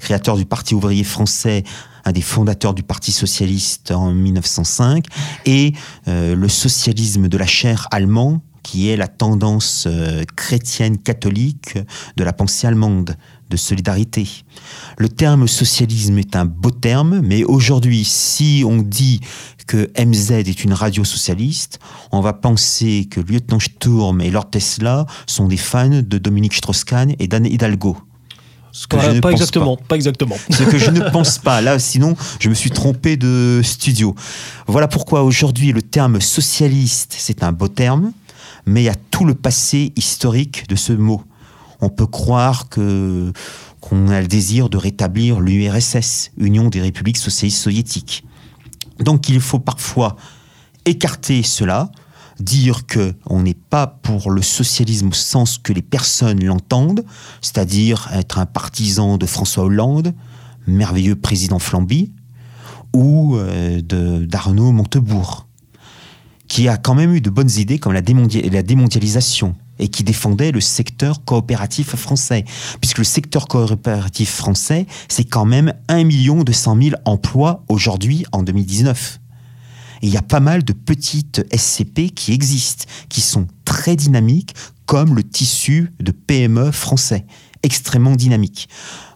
créateur 0.00 0.36
du 0.36 0.44
Parti 0.44 0.74
ouvrier 0.74 1.04
français, 1.04 1.62
un 2.04 2.10
des 2.10 2.22
fondateurs 2.22 2.74
du 2.74 2.82
Parti 2.82 3.12
socialiste 3.12 3.92
en 3.92 4.12
1905, 4.12 5.04
et 5.46 5.74
euh, 6.08 6.34
le 6.34 6.48
socialisme 6.48 7.28
de 7.28 7.38
la 7.38 7.46
chair 7.46 7.86
allemand, 7.92 8.42
qui 8.64 8.88
est 8.88 8.96
la 8.96 9.06
tendance 9.06 9.84
euh, 9.86 10.24
chrétienne 10.34 10.98
catholique 10.98 11.78
de 12.16 12.24
la 12.24 12.32
pensée 12.32 12.66
allemande? 12.66 13.16
De 13.50 13.56
solidarité. 13.56 14.28
Le 14.98 15.08
terme 15.08 15.48
socialisme 15.48 16.18
est 16.18 16.36
un 16.36 16.44
beau 16.44 16.70
terme, 16.70 17.20
mais 17.20 17.44
aujourd'hui, 17.44 18.04
si 18.04 18.64
on 18.66 18.78
dit 18.78 19.20
que 19.66 19.90
MZ 19.98 20.32
est 20.32 20.64
une 20.64 20.72
radio 20.72 21.04
socialiste, 21.04 21.78
on 22.12 22.20
va 22.20 22.32
penser 22.32 23.06
que 23.10 23.20
Lieutenant 23.20 23.60
Sturm 23.60 24.20
et 24.20 24.30
Lord 24.30 24.50
Tesla 24.50 25.06
sont 25.26 25.48
des 25.48 25.56
fans 25.56 26.02
de 26.02 26.18
Dominique 26.18 26.54
Strauss-Kahn 26.54 27.14
et 27.18 27.26
d'Anne 27.28 27.46
Hidalgo. 27.46 27.96
Ce 28.74 28.88
que 28.88 29.20
pas, 29.20 29.30
exactement, 29.30 29.76
pas. 29.76 29.94
exactement. 29.94 30.36
Ce 30.50 30.64
que 30.64 30.78
je 30.78 30.90
ne 30.90 31.08
pense 31.12 31.38
pas. 31.38 31.60
Là, 31.60 31.78
sinon, 31.78 32.16
je 32.40 32.48
me 32.48 32.54
suis 32.54 32.70
trompé 32.70 33.16
de 33.16 33.60
studio. 33.62 34.16
Voilà 34.66 34.88
pourquoi 34.88 35.22
aujourd'hui, 35.22 35.72
le 35.72 35.80
terme 35.80 36.20
socialiste, 36.20 37.14
c'est 37.16 37.44
un 37.44 37.52
beau 37.52 37.68
terme. 37.68 38.12
mais 38.66 38.82
il 38.82 38.86
y 38.86 38.88
a 38.88 38.96
tout 39.12 39.24
le 39.24 39.34
passé 39.34 39.92
historique 39.94 40.68
de 40.68 40.74
ce 40.74 40.92
mot. 40.92 41.22
On 41.84 41.90
peut 41.90 42.06
croire 42.06 42.70
que 42.70 43.30
qu'on 43.80 44.08
a 44.08 44.22
le 44.22 44.26
désir 44.26 44.70
de 44.70 44.78
rétablir 44.78 45.40
l'URSS, 45.40 46.30
Union 46.38 46.70
des 46.70 46.80
républiques 46.80 47.18
socialistes 47.18 47.62
soviétiques. 47.62 48.24
Donc 49.00 49.28
il 49.28 49.38
faut 49.38 49.58
parfois 49.58 50.16
écarter 50.86 51.42
cela, 51.42 51.90
dire 52.40 52.86
que 52.86 53.12
on 53.26 53.42
n'est 53.42 53.52
pas 53.52 53.86
pour 53.86 54.30
le 54.30 54.40
socialisme 54.40 55.08
au 55.08 55.12
sens 55.12 55.58
que 55.58 55.74
les 55.74 55.82
personnes 55.82 56.42
l'entendent, 56.42 57.04
c'est-à-dire 57.42 58.08
être 58.14 58.38
un 58.38 58.46
partisan 58.46 59.18
de 59.18 59.26
François 59.26 59.64
Hollande, 59.64 60.14
merveilleux 60.66 61.16
président 61.16 61.58
Flamby, 61.58 62.12
ou 62.94 63.36
euh, 63.36 63.82
de 63.82 64.24
d'Arnaud 64.24 64.72
Montebourg, 64.72 65.48
qui 66.48 66.66
a 66.66 66.78
quand 66.78 66.94
même 66.94 67.12
eu 67.12 67.20
de 67.20 67.28
bonnes 67.28 67.52
idées 67.58 67.78
comme 67.78 67.92
la, 67.92 68.00
la 68.00 68.62
démondialisation 68.62 69.54
et 69.78 69.88
qui 69.88 70.04
défendait 70.04 70.52
le 70.52 70.60
secteur 70.60 71.24
coopératif 71.24 71.94
français, 71.96 72.44
puisque 72.80 72.98
le 72.98 73.04
secteur 73.04 73.48
coopératif 73.48 74.30
français, 74.30 74.86
c'est 75.08 75.24
quand 75.24 75.44
même 75.44 75.74
1 75.88 76.04
million 76.04 76.42
200 76.42 76.78
000 76.80 76.96
emplois 77.04 77.64
aujourd'hui 77.68 78.24
en 78.32 78.42
2019. 78.42 79.20
Et 80.02 80.06
il 80.06 80.12
y 80.12 80.16
a 80.16 80.22
pas 80.22 80.40
mal 80.40 80.64
de 80.64 80.72
petites 80.72 81.46
SCP 81.54 82.10
qui 82.14 82.32
existent, 82.32 82.84
qui 83.08 83.20
sont 83.20 83.46
très 83.64 83.96
dynamiques, 83.96 84.54
comme 84.86 85.14
le 85.14 85.22
tissu 85.22 85.92
de 86.00 86.12
PME 86.12 86.70
français, 86.72 87.24
extrêmement 87.62 88.14
dynamique. 88.14 88.68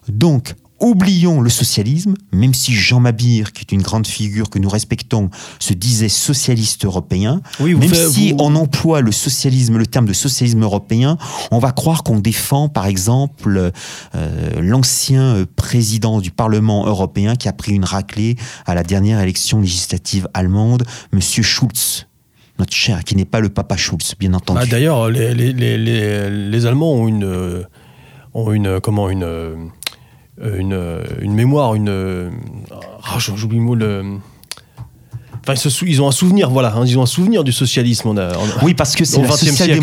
Donc, 0.08 0.54
oublions 0.80 1.40
le 1.40 1.50
socialisme, 1.50 2.14
même 2.32 2.54
si 2.54 2.72
Jean 2.72 3.00
Mabir, 3.00 3.52
qui 3.52 3.62
est 3.62 3.72
une 3.72 3.82
grande 3.82 4.06
figure 4.06 4.50
que 4.50 4.58
nous 4.58 4.68
respectons, 4.68 5.30
se 5.58 5.72
disait 5.72 6.08
socialiste 6.08 6.84
européen, 6.84 7.40
même 7.60 7.94
si 7.94 8.34
on 8.38 8.54
emploie 8.54 9.00
le 9.00 9.12
socialisme, 9.12 9.76
le 9.76 9.86
terme 9.86 10.06
de 10.06 10.12
socialisme 10.12 10.62
européen, 10.62 11.18
on 11.50 11.58
va 11.58 11.72
croire 11.72 12.02
qu'on 12.02 12.18
défend, 12.18 12.68
par 12.68 12.86
exemple, 12.86 13.72
euh, 14.14 14.60
l'ancien 14.60 15.44
président 15.56 16.20
du 16.20 16.30
Parlement 16.30 16.86
européen 16.86 17.36
qui 17.36 17.48
a 17.48 17.52
pris 17.52 17.72
une 17.72 17.84
raclée 17.84 18.36
à 18.66 18.74
la 18.74 18.82
dernière 18.82 19.20
élection 19.20 19.60
législative 19.60 20.28
allemande, 20.34 20.84
Monsieur 21.12 21.42
Schulz 21.42 22.06
notre 22.58 22.74
cher, 22.74 23.04
qui 23.04 23.16
n'est 23.16 23.24
pas 23.24 23.40
le 23.40 23.48
papa 23.48 23.76
Schulz, 23.76 24.14
bien 24.18 24.34
entendu. 24.34 24.60
Ah, 24.62 24.66
D'ailleurs, 24.66 25.08
les, 25.10 25.34
les, 25.34 25.52
les, 25.52 26.28
les, 26.28 26.66
Allemands 26.66 26.92
ont 26.92 27.08
une, 27.08 27.24
euh, 27.24 27.62
ont 28.34 28.52
une, 28.52 28.80
comment, 28.80 29.10
une, 29.10 29.22
euh, 29.22 29.54
euh, 29.54 29.68
une, 30.42 30.72
euh, 30.72 31.02
une 31.20 31.34
mémoire, 31.34 31.74
une. 31.74 31.88
Euh, 31.88 32.30
ah, 33.04 33.18
j'oublie 33.18 33.58
le 33.58 33.62
mot. 33.62 33.74
Le, 33.74 34.18
Enfin, 35.48 35.68
ils, 35.86 36.02
ont 36.02 36.08
un 36.08 36.12
souvenir, 36.12 36.50
voilà, 36.50 36.74
hein, 36.76 36.84
ils 36.84 36.98
ont 36.98 37.02
un 37.02 37.06
souvenir 37.06 37.42
du 37.42 37.52
socialisme. 37.52 38.14
oui, 38.62 38.74
parce 38.74 38.94
que 38.94 39.04
c'est 39.06 39.22
la 39.22 39.30
social 39.30 39.80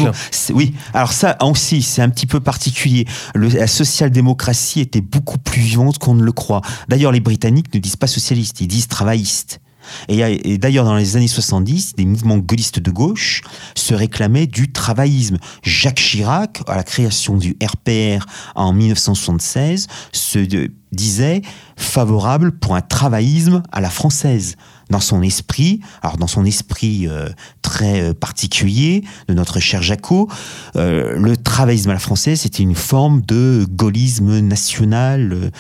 Oui, 0.54 0.74
alors 0.94 1.12
ça 1.12 1.38
aussi, 1.42 1.82
c'est 1.82 2.04
un 2.04 2.10
petit 2.10 2.28
peu 2.28 2.40
particulier. 2.40 3.08
Le, 3.34 3.48
la 3.48 3.66
social-démocratie 3.66 4.82
était 4.82 5.02
beaucoup 5.02 5.40
plus 5.40 5.62
vivante 5.62 5.98
qu'on 5.98 6.14
ne 6.14 6.24
le 6.24 6.32
croit. 6.32 6.62
D'ailleurs, 6.88 7.12
les 7.12 7.20
Britanniques 7.20 7.74
ne 7.74 7.80
disent 7.80 7.96
pas 7.96 8.06
socialistes, 8.06 8.62
ils 8.62 8.68
disent 8.68 8.88
travaillistes. 8.88 9.60
Et, 10.08 10.58
d'ailleurs, 10.58 10.86
dans 10.86 10.96
les 10.96 11.18
années 11.18 11.28
70, 11.28 11.96
des 11.96 12.06
mouvements 12.06 12.38
gaullistes 12.38 12.80
de 12.80 12.92
gauche 12.92 13.42
se 13.76 13.94
réclamaient 13.94 14.48
du 14.48 14.72
travaillisme. 14.72 15.38
Jacques 15.64 15.96
Chirac, 15.96 16.62
à 16.68 16.76
la 16.76 16.84
création 16.84 17.38
du 17.38 17.58
RPR 17.64 18.26
en 18.56 18.74
1976, 18.74 19.88
se 20.12 20.70
disait 20.92 21.42
favorable 21.78 22.54
pour 22.54 22.76
un 22.76 22.82
travaillisme 22.82 23.62
à 23.72 23.82
la 23.82 23.90
française. 23.90 24.56
Dans 24.90 25.00
son 25.00 25.24
esprit, 25.24 25.82
alors 26.04 26.18
dans 26.18 26.28
son 26.28 26.46
esprit 26.46 27.08
euh, 27.08 27.30
très 27.64 28.02
euh, 28.02 28.14
particulier 28.14 29.04
de 29.28 29.34
notre 29.34 29.60
cher 29.60 29.82
Jacot, 29.82 30.30
euh, 30.76 31.18
le 31.18 31.36
travaillisme 31.38 31.90
à 31.90 31.94
la 31.94 32.00
française, 32.00 32.42
c'était 32.42 32.62
une 32.62 32.76
forme 32.76 33.22
de 33.22 33.66
gaullisme 33.70 34.40
national 34.40 35.52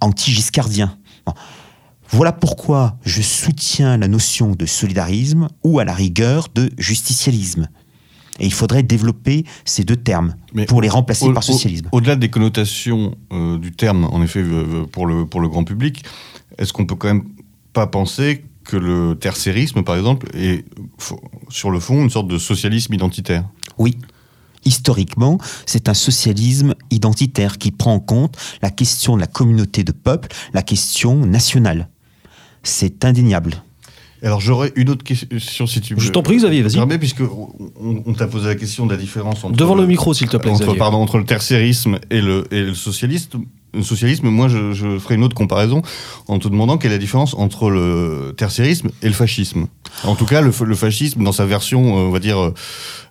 anti-giscardien. 0.00 0.96
Voilà 2.12 2.32
pourquoi 2.32 2.98
je 3.06 3.22
soutiens 3.22 3.96
la 3.96 4.06
notion 4.06 4.52
de 4.52 4.66
solidarisme 4.66 5.48
ou 5.64 5.78
à 5.78 5.84
la 5.84 5.94
rigueur 5.94 6.48
de 6.54 6.70
justicialisme. 6.76 7.68
Et 8.38 8.44
il 8.44 8.52
faudrait 8.52 8.82
développer 8.82 9.44
ces 9.64 9.84
deux 9.84 9.96
termes 9.96 10.34
pour 10.68 10.82
les 10.82 10.90
remplacer 10.90 11.32
par 11.32 11.42
socialisme. 11.42 11.88
Au-delà 11.90 12.16
des 12.16 12.28
connotations 12.28 13.14
euh, 13.32 13.58
du 13.58 13.72
terme, 13.72 14.04
en 14.04 14.22
effet, 14.22 14.44
pour 14.90 15.06
le, 15.06 15.24
pour 15.26 15.40
le 15.40 15.48
grand 15.48 15.64
public, 15.64 16.04
est-ce 16.58 16.72
qu'on 16.74 16.84
peut 16.84 16.96
quand 16.96 17.08
même 17.08 17.24
pas 17.72 17.86
penser 17.86 18.44
que 18.64 18.76
le 18.76 19.16
tercérisme, 19.18 19.82
par 19.82 19.96
exemple, 19.96 20.28
est 20.34 20.64
sur 21.48 21.70
le 21.70 21.80
fond 21.80 22.02
une 22.02 22.10
sorte 22.10 22.28
de 22.28 22.38
socialisme 22.38 22.92
identitaire? 22.92 23.44
Oui, 23.78 23.96
historiquement, 24.64 25.38
c'est 25.64 25.88
un 25.88 25.94
socialisme 25.94 26.74
identitaire 26.90 27.56
qui 27.56 27.70
prend 27.70 27.94
en 27.94 28.00
compte 28.00 28.36
la 28.60 28.70
question 28.70 29.16
de 29.16 29.20
la 29.20 29.26
communauté 29.26 29.82
de 29.82 29.92
peuple, 29.92 30.28
la 30.52 30.62
question 30.62 31.26
nationale 31.26 31.88
c'est 32.62 33.04
indéniable. 33.04 33.62
Alors 34.24 34.40
j'aurais 34.40 34.72
une 34.76 34.88
autre 34.88 35.02
question 35.02 35.66
si 35.66 35.80
tu 35.80 35.94
veux. 35.94 36.00
Je 36.00 36.10
t'en 36.10 36.22
prie 36.22 36.36
Xavier, 36.36 36.62
vas-y. 36.62 36.98
puisque 36.98 37.22
on, 37.22 38.12
t'a 38.12 38.28
posé 38.28 38.46
la 38.46 38.54
question 38.54 38.86
de 38.86 38.92
la 38.92 38.96
différence 38.96 39.42
entre 39.42 39.56
devant 39.56 39.74
le, 39.74 39.84
micro 39.84 40.14
s'il 40.14 40.28
te 40.28 40.36
plaît. 40.36 40.52
Entre, 40.52 40.74
pardon, 40.74 40.98
entre 40.98 41.18
le 41.18 41.24
tertiarisme 41.24 41.98
et 42.10 42.20
le, 42.20 42.46
et 42.52 42.60
le 42.60 42.74
socialisme. 42.74 43.40
Le 43.74 43.82
socialisme, 43.82 44.28
moi 44.28 44.48
je, 44.48 44.74
je, 44.74 44.98
ferai 44.98 45.14
une 45.14 45.24
autre 45.24 45.34
comparaison 45.34 45.80
en 46.28 46.38
te 46.38 46.46
demandant 46.46 46.76
quelle 46.76 46.92
est 46.92 46.96
la 46.96 47.00
différence 47.00 47.34
entre 47.34 47.70
le 47.70 48.34
tertiarisme 48.36 48.90
et 49.00 49.06
le 49.06 49.14
fascisme. 49.14 49.66
En 50.04 50.14
tout 50.14 50.26
cas, 50.26 50.42
le, 50.42 50.52
le 50.62 50.74
fascisme 50.74 51.24
dans 51.24 51.32
sa 51.32 51.46
version, 51.46 51.80
euh, 51.80 52.02
on 52.02 52.10
va 52.10 52.18
dire, 52.18 52.52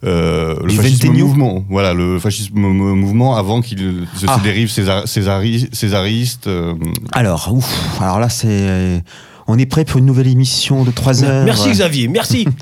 euh, 0.03 0.55
le 0.63 0.69
fascisme 0.69 1.09
mouvement. 1.13 1.65
Voilà, 1.67 1.95
le 1.95 2.19
fascisme 2.19 2.59
mouvement 2.59 3.35
avant 3.35 3.61
qu'il 3.61 4.07
se 4.15 4.27
ah. 4.27 4.39
dérive 4.43 4.69
césariste. 4.69 6.47
Euh. 6.47 6.75
Alors, 7.11 7.51
ouf, 7.51 7.99
alors 7.99 8.19
là 8.19 8.29
c'est 8.29 9.03
on 9.51 9.57
est 9.57 9.65
prêt 9.65 9.83
pour 9.83 9.97
une 9.99 10.05
nouvelle 10.05 10.29
émission 10.29 10.85
de 10.85 10.91
3 10.91 11.25
heures. 11.25 11.43
Merci 11.43 11.71
Xavier, 11.71 12.07
merci. 12.07 12.47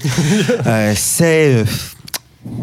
Euh, 0.66 0.94
c'est. 0.96 1.54
Euh, 1.54 1.66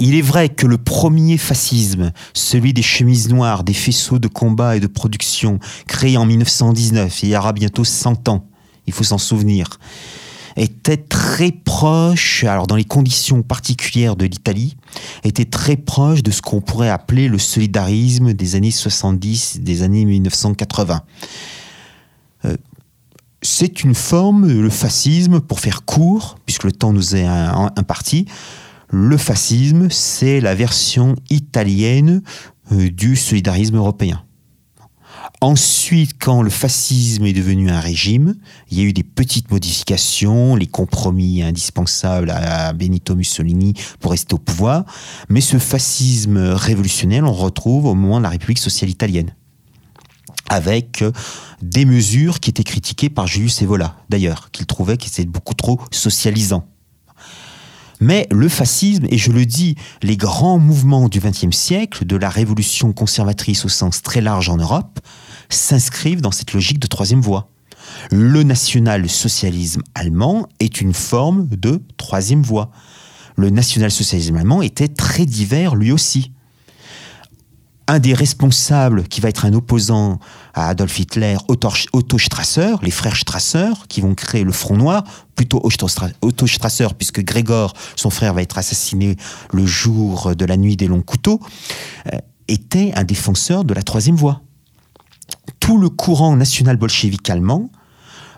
il 0.01 0.14
est 0.14 0.22
vrai 0.22 0.49
que 0.49 0.66
le 0.66 0.79
premier 0.79 1.39
fascisme, 1.39 2.12
celui 2.35 2.72
des 2.72 2.83
chemises 2.83 3.29
noires, 3.29 3.62
des 3.62 3.74
faisceaux 3.74 4.18
de 4.18 4.29
combat 4.29 4.77
et 4.77 4.81
de 4.81 4.87
production, 4.87 5.59
créé 5.87 6.16
en 6.16 6.27
1919, 6.27 7.22
il 7.22 7.29
y 7.29 7.37
aura 7.37 7.53
bientôt 7.53 7.85
100 7.85 8.29
ans, 8.29 8.47
il 8.87 8.93
faut 8.93 9.05
s'en 9.05 9.18
souvenir, 9.18 9.79
était 10.57 10.97
très 10.97 11.53
proche, 11.53 12.45
alors 12.45 12.66
dans 12.66 12.77
les 12.77 12.85
conditions 12.85 13.43
particulières 13.43 14.16
de 14.16 14.24
l'Italie, 14.24 14.77
était 15.24 15.45
très 15.45 15.77
proche 15.77 16.22
de 16.22 16.31
ce 16.31 16.43
qu'on 16.43 16.61
pourrait 16.61 16.91
appeler 16.91 17.29
le 17.29 17.39
solidarisme 17.39 18.33
des 18.33 18.57
années 18.57 18.70
70, 18.70 19.61
des 19.61 19.83
années 19.83 20.05
1980 20.05 21.03
c'est 23.47 23.85
une 23.85 23.95
forme, 23.95 24.49
le 24.49 24.71
fascisme, 24.71 25.41
pour 25.41 25.61
faire 25.61 25.85
court, 25.85 26.39
puisque 26.45 26.65
le 26.65 26.73
temps 26.73 26.93
nous 26.93 27.15
est 27.17 27.27
imparti, 27.27 28.27
le 28.91 29.17
fascisme, 29.17 29.89
c'est 29.91 30.41
la 30.41 30.55
version 30.55 31.17
italienne 31.31 32.23
euh, 32.73 32.91
du 32.91 33.17
solidarisme 33.17 33.77
européen. 33.77 34.23
Ensuite, 35.41 36.13
quand 36.19 36.43
le 36.43 36.51
fascisme 36.51 37.27
est 37.27 37.33
devenu 37.33 37.71
un 37.71 37.81
régime, 37.81 38.37
il 38.71 38.79
y 38.79 38.81
a 38.81 38.85
eu 38.85 38.93
des 38.93 39.03
petites 39.03 39.51
modifications, 39.51 40.57
les 40.57 40.67
compromis 40.67 41.43
indispensables 41.43 42.31
à 42.31 42.73
Benito 42.73 43.15
Mussolini 43.15 43.75
pour 44.01 44.13
rester 44.13 44.35
au 44.35 44.39
pouvoir, 44.39 44.85
mais 45.29 45.41
ce 45.41 45.59
fascisme 45.59 46.39
révolutionnaire, 46.39 47.25
on 47.25 47.33
retrouve 47.33 47.87
au 47.87 47.95
moment 47.95 48.19
de 48.19 48.23
la 48.23 48.31
République 48.31 48.59
sociale 48.59 48.91
italienne 48.91 49.35
avec 50.49 51.03
euh, 51.03 51.13
des 51.63 51.85
mesures 51.85 52.41
qui 52.41 52.51
étaient 52.51 52.65
critiquées 52.65 53.11
par 53.11 53.27
Julius 53.27 53.63
Evola, 53.63 53.97
d'ailleurs, 54.09 54.51
qu'il 54.51 54.67
trouvait 54.67 54.97
que 54.97 55.05
c'était 55.05 55.25
beaucoup 55.25 55.55
trop 55.55 55.81
socialisant. 55.91 56.69
Mais 58.01 58.27
le 58.31 58.49
fascisme, 58.49 59.07
et 59.09 59.17
je 59.17 59.33
le 59.33 59.47
dis, 59.47 59.75
les 60.03 60.17
grands 60.17 60.59
mouvements 60.59 61.09
du 61.09 61.21
XXe 61.21 61.57
siècle, 61.57 62.05
de 62.05 62.17
la 62.17 62.29
révolution 62.29 62.93
conservatrice 62.93 63.65
au 63.65 63.69
sens 63.69 64.03
très 64.03 64.21
large 64.21 64.49
en 64.49 64.59
Europe, 64.59 65.01
s'inscrivent 65.49 66.21
dans 66.21 66.31
cette 66.31 66.53
logique 66.53 66.79
de 66.79 66.87
troisième 66.87 67.21
voie. 67.21 67.51
Le 68.11 68.43
national-socialisme 68.43 69.83
allemand 69.95 70.47
est 70.61 70.81
une 70.81 70.93
forme 70.93 71.49
de 71.49 71.83
troisième 71.97 72.43
voie. 72.43 72.71
Le 73.37 73.51
national-socialisme 73.51 74.37
allemand 74.37 74.63
était 74.63 74.89
très 74.89 75.25
divers 75.25 75.75
lui 75.75 75.93
aussi 75.93 76.33
un 77.89 77.99
des 77.99 78.14
responsables 78.14 79.05
qui 79.05 79.20
va 79.20 79.28
être 79.28 79.45
un 79.45 79.53
opposant 79.53 80.18
à 80.55 80.68
Adolf 80.68 80.99
Hitler, 80.99 81.37
Otto 81.49 82.18
Strasser, 82.18 82.74
les 82.82 82.91
frères 82.91 83.16
Strasser, 83.16 83.70
qui 83.89 84.01
vont 84.01 84.14
créer 84.14 84.43
le 84.43 84.53
Front 84.53 84.76
Noir, 84.76 85.05
plutôt 85.34 85.61
Otto 85.62 86.47
Strasser, 86.47 86.89
puisque 86.99 87.22
Grégor, 87.22 87.74
son 87.95 88.11
frère, 88.11 88.34
va 88.34 88.43
être 88.43 88.59
assassiné 88.59 89.16
le 89.53 89.66
jour 89.66 90.34
de 90.34 90.45
la 90.45 90.57
nuit 90.57 90.76
des 90.76 90.89
longs 90.89 91.03
couteaux, 91.03 91.41
euh, 92.12 92.18
était 92.49 92.93
un 92.97 93.05
défenseur 93.05 93.64
de 93.64 93.74
la 93.74 93.82
troisième 93.82 94.16
voie. 94.16 94.41
Tout 95.61 95.78
le 95.78 95.89
courant 95.89 96.37
national 96.37 96.76
bolchevique 96.76 97.28
allemand 97.30 97.70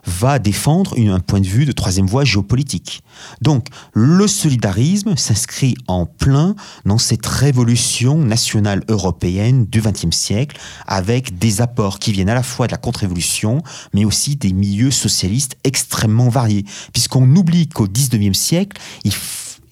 va 0.07 0.38
défendre 0.38 0.94
un 0.99 1.20
point 1.20 1.40
de 1.40 1.46
vue 1.46 1.64
de 1.64 1.72
troisième 1.72 2.07
voie 2.07 2.24
géopolitique. 2.24 3.03
Donc, 3.40 3.66
le 3.92 4.26
solidarisme 4.26 5.16
s'inscrit 5.16 5.74
en 5.86 6.07
plein 6.07 6.55
dans 6.84 6.99
cette 6.99 7.26
révolution 7.26 8.18
nationale 8.18 8.82
européenne 8.88 9.66
du 9.66 9.80
XXe 9.80 10.14
siècle, 10.14 10.59
avec 10.86 11.38
des 11.38 11.61
apports 11.61 11.99
qui 11.99 12.12
viennent 12.12 12.28
à 12.28 12.34
la 12.34 12.42
fois 12.42 12.66
de 12.66 12.72
la 12.72 12.78
contre-révolution, 12.78 13.62
mais 13.94 14.05
aussi 14.05 14.36
des 14.36 14.53
milieux 14.53 14.90
socialistes 14.90 15.57
extrêmement 15.64 16.28
variés. 16.28 16.64
Puisqu'on 16.92 17.34
oublie 17.36 17.68
qu'au 17.68 17.86
XIXe 17.86 18.36
siècle, 18.36 18.80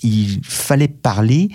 il 0.03 0.41
fallait 0.43 0.89
parler 0.89 1.51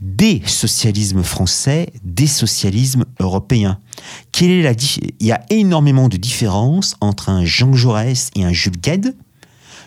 des 0.00 0.42
socialismes 0.46 1.22
français, 1.22 1.92
des 2.04 2.26
socialismes 2.26 3.04
européens. 3.18 3.78
Quelle 4.32 4.50
est 4.50 4.62
la 4.62 4.72
Il 5.20 5.26
y 5.26 5.32
a 5.32 5.40
énormément 5.50 6.08
de 6.08 6.16
différences 6.16 6.96
entre 7.00 7.30
un 7.30 7.44
Jean 7.44 7.72
Jaurès 7.72 8.30
et 8.36 8.44
un 8.44 8.52
Jules 8.52 8.80
Gued. 8.80 9.16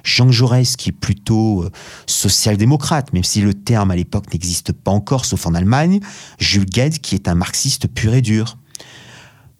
Jean 0.04 0.32
Jaurès 0.32 0.76
qui 0.76 0.90
est 0.90 0.94
plutôt 0.94 1.64
euh, 1.64 1.72
social-démocrate, 2.08 3.14
même 3.14 3.24
si 3.24 3.42
le 3.42 3.54
terme 3.54 3.92
à 3.92 3.96
l'époque 3.96 4.32
n'existe 4.34 4.72
pas 4.72 4.92
encore, 4.92 5.26
sauf 5.26 5.46
en 5.46 5.54
Allemagne. 5.54 6.00
Jules 6.40 6.66
Gued 6.66 7.00
qui 7.00 7.16
est 7.16 7.28
un 7.28 7.36
marxiste 7.36 7.88
pur 7.88 8.14
et 8.14 8.22
dur. 8.22 8.58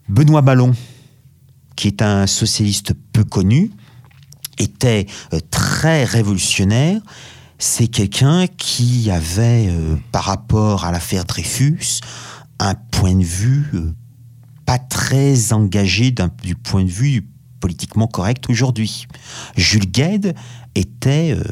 Benoît 0.08 0.42
Ballon, 0.42 0.74
qui 1.76 1.88
est 1.88 2.02
un 2.02 2.26
socialiste 2.26 2.94
peu 3.14 3.24
connu, 3.24 3.72
était 4.58 5.06
euh, 5.34 5.40
très 5.52 6.04
révolutionnaire. 6.06 7.02
C'est 7.62 7.88
quelqu'un 7.88 8.48
qui 8.48 9.12
avait, 9.12 9.68
euh, 9.68 9.98
par 10.14 10.24
rapport 10.24 10.86
à 10.86 10.94
l'affaire 10.94 11.26
Dreyfus, 11.26 12.00
un 12.58 12.74
point 12.74 13.16
de 13.16 13.24
vue 13.24 13.66
euh, 13.74 13.94
pas 14.66 14.80
très 14.80 15.52
engagé 15.52 16.16
du 16.42 16.56
point 16.56 16.86
de 16.86 16.90
vue 16.90 17.28
politiquement 17.60 18.08
correct 18.08 18.46
aujourd'hui. 18.50 19.08
Jules 19.58 19.92
Gued 19.92 20.36
était, 20.74 21.36
euh, 21.38 21.44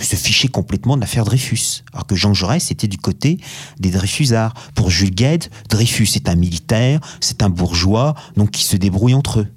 se 0.00 0.16
fichait 0.16 0.48
complètement 0.48 0.96
de 0.96 1.02
l'affaire 1.02 1.26
Dreyfus, 1.26 1.84
alors 1.92 2.06
que 2.06 2.16
Jean 2.16 2.32
Jaurès 2.32 2.70
était 2.70 2.88
du 2.88 2.96
côté 2.96 3.38
des 3.78 3.90
Dreyfusards. 3.90 4.54
Pour 4.74 4.88
Jules 4.88 5.14
Gued, 5.14 5.50
Dreyfus 5.68 6.08
est 6.14 6.30
un 6.30 6.36
militaire, 6.36 7.00
c'est 7.20 7.42
un 7.42 7.50
bourgeois, 7.50 8.14
donc 8.36 8.52
qui 8.52 8.64
se 8.64 8.78
débrouille 8.78 9.12
entre 9.12 9.40
eux. 9.40 9.48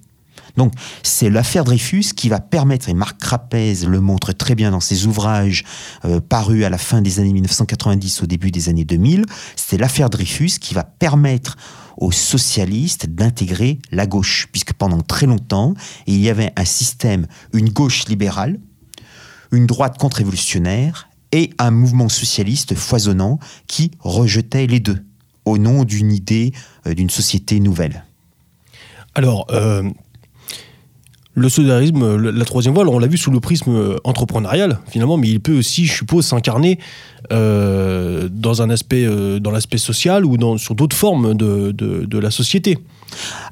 Donc, 0.57 0.73
c'est 1.03 1.29
l'affaire 1.29 1.63
Dreyfus 1.63 2.13
qui 2.15 2.29
va 2.29 2.39
permettre, 2.39 2.89
et 2.89 2.93
Marc 2.93 3.19
Crapez 3.19 3.85
le 3.87 3.99
montre 3.99 4.33
très 4.33 4.55
bien 4.55 4.71
dans 4.71 4.79
ses 4.79 5.05
ouvrages 5.05 5.63
euh, 6.05 6.19
parus 6.19 6.63
à 6.63 6.69
la 6.69 6.77
fin 6.77 7.01
des 7.01 7.19
années 7.19 7.33
1990, 7.33 8.23
au 8.23 8.25
début 8.25 8.51
des 8.51 8.69
années 8.69 8.85
2000, 8.85 9.25
c'est 9.55 9.77
l'affaire 9.77 10.09
Dreyfus 10.09 10.59
qui 10.59 10.73
va 10.73 10.83
permettre 10.83 11.57
aux 11.97 12.11
socialistes 12.11 13.07
d'intégrer 13.07 13.79
la 13.91 14.07
gauche, 14.07 14.47
puisque 14.51 14.73
pendant 14.73 15.01
très 15.01 15.25
longtemps, 15.25 15.73
il 16.07 16.19
y 16.19 16.29
avait 16.29 16.53
un 16.55 16.65
système, 16.65 17.27
une 17.53 17.69
gauche 17.69 18.07
libérale, 18.07 18.59
une 19.51 19.67
droite 19.67 19.97
contre-révolutionnaire 19.97 21.09
et 21.31 21.51
un 21.57 21.71
mouvement 21.71 22.09
socialiste 22.09 22.75
foisonnant 22.75 23.39
qui 23.67 23.91
rejetait 23.99 24.67
les 24.67 24.79
deux, 24.79 25.03
au 25.45 25.57
nom 25.57 25.83
d'une 25.83 26.11
idée 26.11 26.53
euh, 26.87 26.93
d'une 26.93 27.09
société 27.09 27.59
nouvelle. 27.59 28.05
Alors, 29.15 29.47
euh, 29.51 29.83
le 31.39 31.49
solidarisme, 31.49 32.15
la 32.17 32.45
troisième 32.45 32.73
voie, 32.73 32.83
alors 32.83 32.93
on 32.95 32.99
l'a 32.99 33.07
vu 33.07 33.17
sous 33.17 33.31
le 33.31 33.39
prisme 33.39 33.71
euh, 33.71 33.97
entrepreneurial, 34.03 34.79
finalement, 34.89 35.17
mais 35.17 35.29
il 35.29 35.39
peut 35.39 35.57
aussi, 35.57 35.85
je 35.85 35.93
suppose, 35.93 36.25
s'incarner 36.25 36.79
euh, 37.31 38.27
dans 38.31 38.61
un 38.61 38.69
aspect, 38.69 39.05
euh, 39.05 39.39
dans 39.39 39.51
l'aspect 39.51 39.77
social 39.77 40.25
ou 40.25 40.37
dans, 40.37 40.57
sur 40.57 40.75
d'autres 40.75 40.95
formes 40.95 41.33
de, 41.35 41.71
de- 41.71 42.05
de 42.05 42.17
la 42.19 42.31
société. 42.31 42.77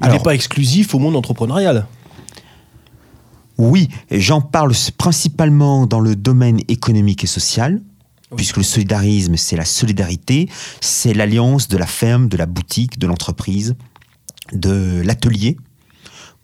Il 0.04 0.10
n'est 0.10 0.18
pas 0.20 0.34
exclusif 0.34 0.94
au 0.94 0.98
monde 0.98 1.16
entrepreneurial. 1.16 1.86
Oui, 3.56 3.88
j'en 4.10 4.40
parle 4.40 4.72
principalement 4.98 5.86
dans 5.86 6.00
le 6.00 6.14
domaine 6.14 6.60
économique 6.68 7.24
et 7.24 7.26
social, 7.26 7.80
puisque 8.36 8.58
le 8.58 8.62
solidarisme, 8.62 9.36
c'est 9.36 9.56
la 9.56 9.64
solidarité, 9.64 10.48
c'est 10.80 11.12
l'alliance 11.14 11.66
de 11.68 11.76
la 11.76 11.86
ferme, 11.86 12.28
de 12.28 12.36
la 12.36 12.46
boutique, 12.46 12.98
de 12.98 13.06
l'entreprise, 13.06 13.74
de 14.52 15.00
l'atelier 15.02 15.56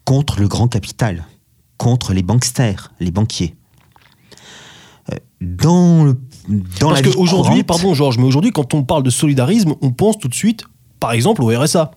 contre 0.04 0.40
le 0.40 0.48
grand 0.48 0.66
capital, 0.68 1.24
contre 1.84 2.14
les 2.14 2.22
banksters, 2.22 2.92
les 2.98 3.10
banquiers. 3.10 3.54
Euh, 5.12 5.16
Dans, 5.42 6.04
le, 6.04 6.16
dans 6.80 6.88
Parce 6.88 7.02
qu'aujourd'hui, 7.02 7.62
pardon 7.62 7.92
Georges, 7.92 8.16
mais 8.16 8.24
aujourd'hui, 8.24 8.52
quand 8.52 8.72
on 8.72 8.84
parle 8.84 9.02
de 9.02 9.10
solidarisme, 9.10 9.74
on 9.82 9.90
pense 9.90 10.18
tout 10.18 10.28
de 10.28 10.34
suite, 10.34 10.64
par 10.98 11.12
exemple, 11.12 11.42
au 11.42 11.48
RSA. 11.48 11.90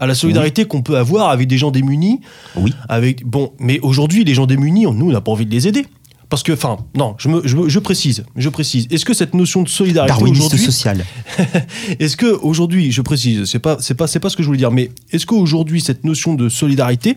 À 0.00 0.08
la 0.08 0.16
solidarité 0.16 0.64
qu'on 0.64 0.82
peut 0.82 0.96
avoir 0.96 1.30
avec 1.30 1.46
des 1.46 1.56
gens 1.56 1.70
démunis. 1.70 2.20
Oui. 2.56 2.74
Avec, 2.88 3.24
bon, 3.24 3.52
mais 3.60 3.78
aujourd'hui, 3.80 4.24
les 4.24 4.34
gens 4.34 4.46
démunis, 4.46 4.86
nous, 4.86 5.08
on 5.08 5.12
n'a 5.12 5.20
pas 5.20 5.30
envie 5.30 5.46
de 5.46 5.52
les 5.52 5.68
aider. 5.68 5.86
Parce 6.30 6.42
que, 6.42 6.52
enfin, 6.52 6.76
non, 6.94 7.14
je, 7.18 7.28
me- 7.28 7.40
je, 7.46 7.56
je 7.68 7.78
précise, 7.78 8.24
je 8.36 8.48
précise. 8.50 8.86
Est-ce 8.90 9.06
que 9.06 9.14
cette 9.14 9.32
notion 9.32 9.62
de 9.62 9.68
solidarité 9.68 10.12
aujourd'hui, 10.22 10.58
social. 10.58 11.02
est-ce 12.00 12.18
que 12.18 12.26
aujourd'hui, 12.42 12.92
je 12.92 13.00
précise, 13.00 13.44
c'est 13.46 13.58
pas, 13.58 13.78
c'est 13.80 13.94
pas, 13.94 14.06
c'est 14.06 14.20
pas 14.20 14.28
ce 14.28 14.36
que 14.36 14.42
je 14.42 14.48
voulais 14.48 14.58
dire, 14.58 14.70
mais 14.70 14.90
est-ce 15.10 15.24
qu'aujourd'hui 15.24 15.80
cette 15.80 16.04
notion 16.04 16.34
de 16.34 16.50
solidarité, 16.50 17.16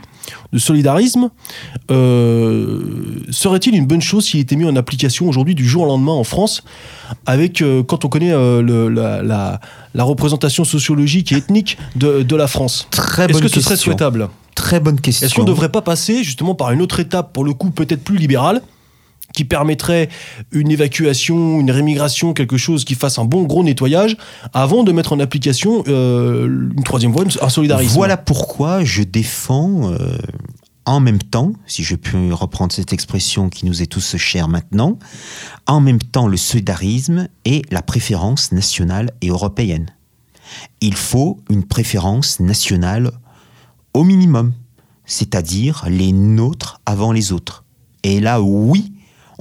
de 0.53 0.59
solidarisme, 0.59 1.30
euh, 1.91 2.80
serait-il 3.32 3.76
une 3.76 3.86
bonne 3.86 4.01
chose 4.01 4.26
s'il 4.26 4.39
était 4.39 4.55
mis 4.55 4.66
en 4.66 4.76
application 4.76 5.28
aujourd'hui 5.28 5.55
du 5.55 5.68
jour 5.68 5.84
au 5.84 5.88
lendemain 5.88 6.14
en 6.14 6.24
France, 6.24 6.64
avec 7.26 7.62
euh, 7.62 7.84
quand 7.84 8.05
on 8.05 8.09
connaît 8.09 8.32
euh, 8.32 8.62
le- 8.62 8.89
la, 8.89 9.22
la- 9.22 9.59
la 9.93 10.03
représentation 10.05 10.64
sociologique 10.64 11.32
et 11.34 11.36
ethnique 11.38 11.78
de, 11.95 12.24
de 12.24 12.36
la 12.36 12.47
France? 12.47 12.88
Très 12.91 13.26
Est-ce 13.30 13.41
que 13.41 13.47
ce 13.49 13.59
serait 13.62 13.74
question. 13.76 13.91
souhaitable? 13.91 14.30
Très 14.55 14.80
bonne 14.80 14.99
question. 15.01 15.26
Est-ce 15.26 15.36
qu'on 15.36 15.41
ne 15.41 15.47
devrait 15.47 15.70
pas 15.70 15.82
passer 15.82 16.24
justement 16.24 16.55
par 16.55 16.72
une 16.72 16.82
autre 16.82 16.99
étape, 16.99 17.34
pour 17.34 17.43
le 17.43 17.53
coup 17.53 17.72
peut-être 17.72 18.03
plus 18.03 18.18
libérale, 18.18 18.62
qui 19.34 19.45
permettrait 19.45 20.09
une 20.51 20.71
évacuation, 20.71 21.59
une 21.59 21.71
rémigration, 21.71 22.34
quelque 22.34 22.57
chose 22.57 22.86
qui 22.86 22.95
fasse 22.95 23.19
un 23.19 23.25
bon 23.25 23.43
gros 23.43 23.63
nettoyage, 23.63 24.17
avant 24.53 24.84
de 24.84 24.91
mettre 24.91 25.13
en 25.13 25.19
application 25.19 25.84
euh, 25.88 26.47
une 26.75 26.84
troisième 26.84 27.11
voie, 27.11 27.25
un 27.41 27.49
solidarisme 27.49 27.93
Voilà 27.93 28.17
pourquoi 28.17 28.84
je 28.84 29.03
défends 29.03 29.91
euh, 29.91 30.17
en 30.86 30.99
même 30.99 31.19
temps, 31.19 31.53
si 31.67 31.84
je 31.84 31.95
peux 31.95 32.34
reprendre 32.34 32.73
cette 32.73 32.93
expression 32.93 33.49
qui 33.49 33.65
nous 33.65 33.82
est 33.82 33.88
tous 33.88 34.17
chère 34.17 34.47
maintenant, 34.47 34.97
en 35.67 35.79
même 35.79 35.99
temps 35.99 36.27
le 36.27 36.38
solidarisme 36.38 37.27
et 37.45 37.61
la 37.69 37.82
préférence 37.82 38.51
nationale 38.51 39.11
et 39.21 39.29
européenne. 39.29 39.88
Il 40.82 40.95
faut 40.95 41.39
une 41.49 41.63
préférence 41.63 42.39
nationale 42.39 43.11
au 43.93 44.03
minimum, 44.03 44.53
c'est-à-dire 45.05 45.86
les 45.88 46.11
nôtres 46.11 46.82
avant 46.86 47.11
les 47.11 47.32
autres. 47.32 47.63
Et 48.03 48.19
là, 48.19 48.41
oui, 48.41 48.91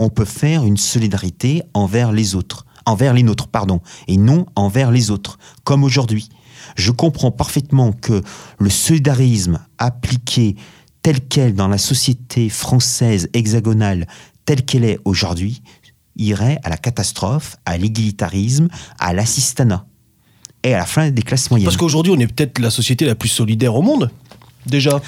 on 0.01 0.09
peut 0.09 0.25
faire 0.25 0.65
une 0.65 0.79
solidarité 0.79 1.63
envers 1.75 2.11
les 2.11 2.35
autres, 2.35 2.65
envers 2.87 3.13
les 3.13 3.23
nôtres, 3.23 3.49
pardon, 3.49 3.81
et 4.09 4.17
non 4.17 4.47
envers 4.57 4.91
les 4.91 5.11
autres, 5.11 5.39
comme 5.63 5.85
aujourd'hui. 5.85 6.31
Je 6.75 6.91
comprends 6.91 7.31
parfaitement 7.31 7.93
que 7.93 8.23
le 8.59 8.71
solidarisme 8.71 9.61
appliqué 9.77 10.57
tel 11.03 11.21
quel 11.21 11.55
dans 11.55 11.69
la 11.69 11.77
société 11.77 12.49
française 12.49 13.29
hexagonale, 13.35 14.07
telle 14.47 14.65
qu'elle 14.65 14.85
est 14.85 14.99
aujourd'hui, 15.05 15.63
irait 16.17 16.59
à 16.65 16.71
la 16.71 16.79
catastrophe, 16.79 17.57
à 17.67 17.77
l'égalitarisme, 17.77 18.69
à 18.99 19.13
l'assistanat 19.13 19.87
et 20.63 20.75
à 20.75 20.79
la 20.79 20.87
fin 20.87 21.11
des 21.11 21.23
classes 21.23 21.51
moyennes. 21.51 21.67
Parce 21.67 21.77
qu'aujourd'hui, 21.77 22.13
on 22.17 22.19
est 22.19 22.27
peut-être 22.27 22.59
la 22.59 22.71
société 22.71 23.05
la 23.05 23.15
plus 23.15 23.29
solidaire 23.29 23.75
au 23.75 23.83
monde, 23.83 24.11
déjà. 24.65 25.01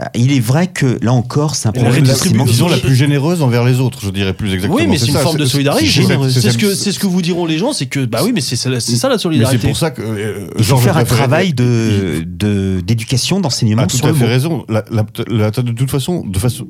Euh, 0.00 0.04
Il 0.14 0.32
est 0.32 0.40
vrai 0.40 0.68
que 0.68 0.98
là 1.02 1.12
encore, 1.12 1.54
c'est 1.56 1.68
un 1.68 1.72
la 1.72 1.80
problème 1.82 2.04
de 2.04 2.12
sémantique. 2.14 2.52
Disons 2.52 2.68
la 2.68 2.78
plus 2.78 2.94
généreuse 2.94 3.42
envers 3.42 3.64
les 3.64 3.80
autres, 3.80 3.98
je 4.02 4.10
dirais 4.10 4.32
plus 4.32 4.52
exactement. 4.54 4.76
oui, 4.76 4.86
mais 4.86 4.96
c'est 4.98 5.06
une 5.08 5.12
ça, 5.14 5.20
forme 5.20 5.38
de 5.38 5.44
solidarisme. 5.44 5.86
c'est- 6.30 6.50
ce, 6.52 6.58
que, 6.58 6.74
c'est 6.74 6.92
ce 6.92 6.98
que 6.98 7.06
vous 7.06 7.20
diront 7.22 7.46
les 7.46 7.58
gens, 7.58 7.72
c'est 7.72 7.86
que, 7.86 8.04
bah 8.04 8.20
oui, 8.24 8.30
mais 8.34 8.40
c'est 8.40 8.56
ça 8.56 8.70
la 8.70 9.18
solidarité. 9.18 9.60
c'est 9.62 9.66
pour 9.68 9.76
ça 9.76 9.90
que 9.90 10.02
euh, 10.02 10.46
Il 10.56 10.58
faut 10.58 10.62
Georges 10.70 10.84
faire 10.84 10.96
un 10.96 11.04
travail 11.04 11.52
de 11.52 12.22
de- 12.26 12.80
d'éducation, 12.80 13.40
d'enseignement 13.40 13.82
a 13.82 13.86
tout 13.86 13.96
sur 13.96 14.06
à 14.06 14.10
le 14.10 14.14
fait 14.14 14.24
mot. 14.24 14.30
raison. 14.30 14.64
La- 14.68 14.84
la- 14.90 15.04
la- 15.28 15.50
de 15.50 15.72
toute 15.72 15.90
façon, 15.90 16.24
de 16.26 16.38
façon, 16.38 16.68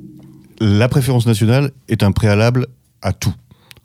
la 0.61 0.89
préférence 0.89 1.27
nationale 1.27 1.73
est 1.89 2.03
un 2.03 2.13
préalable 2.13 2.67
à 3.03 3.13
tout 3.13 3.35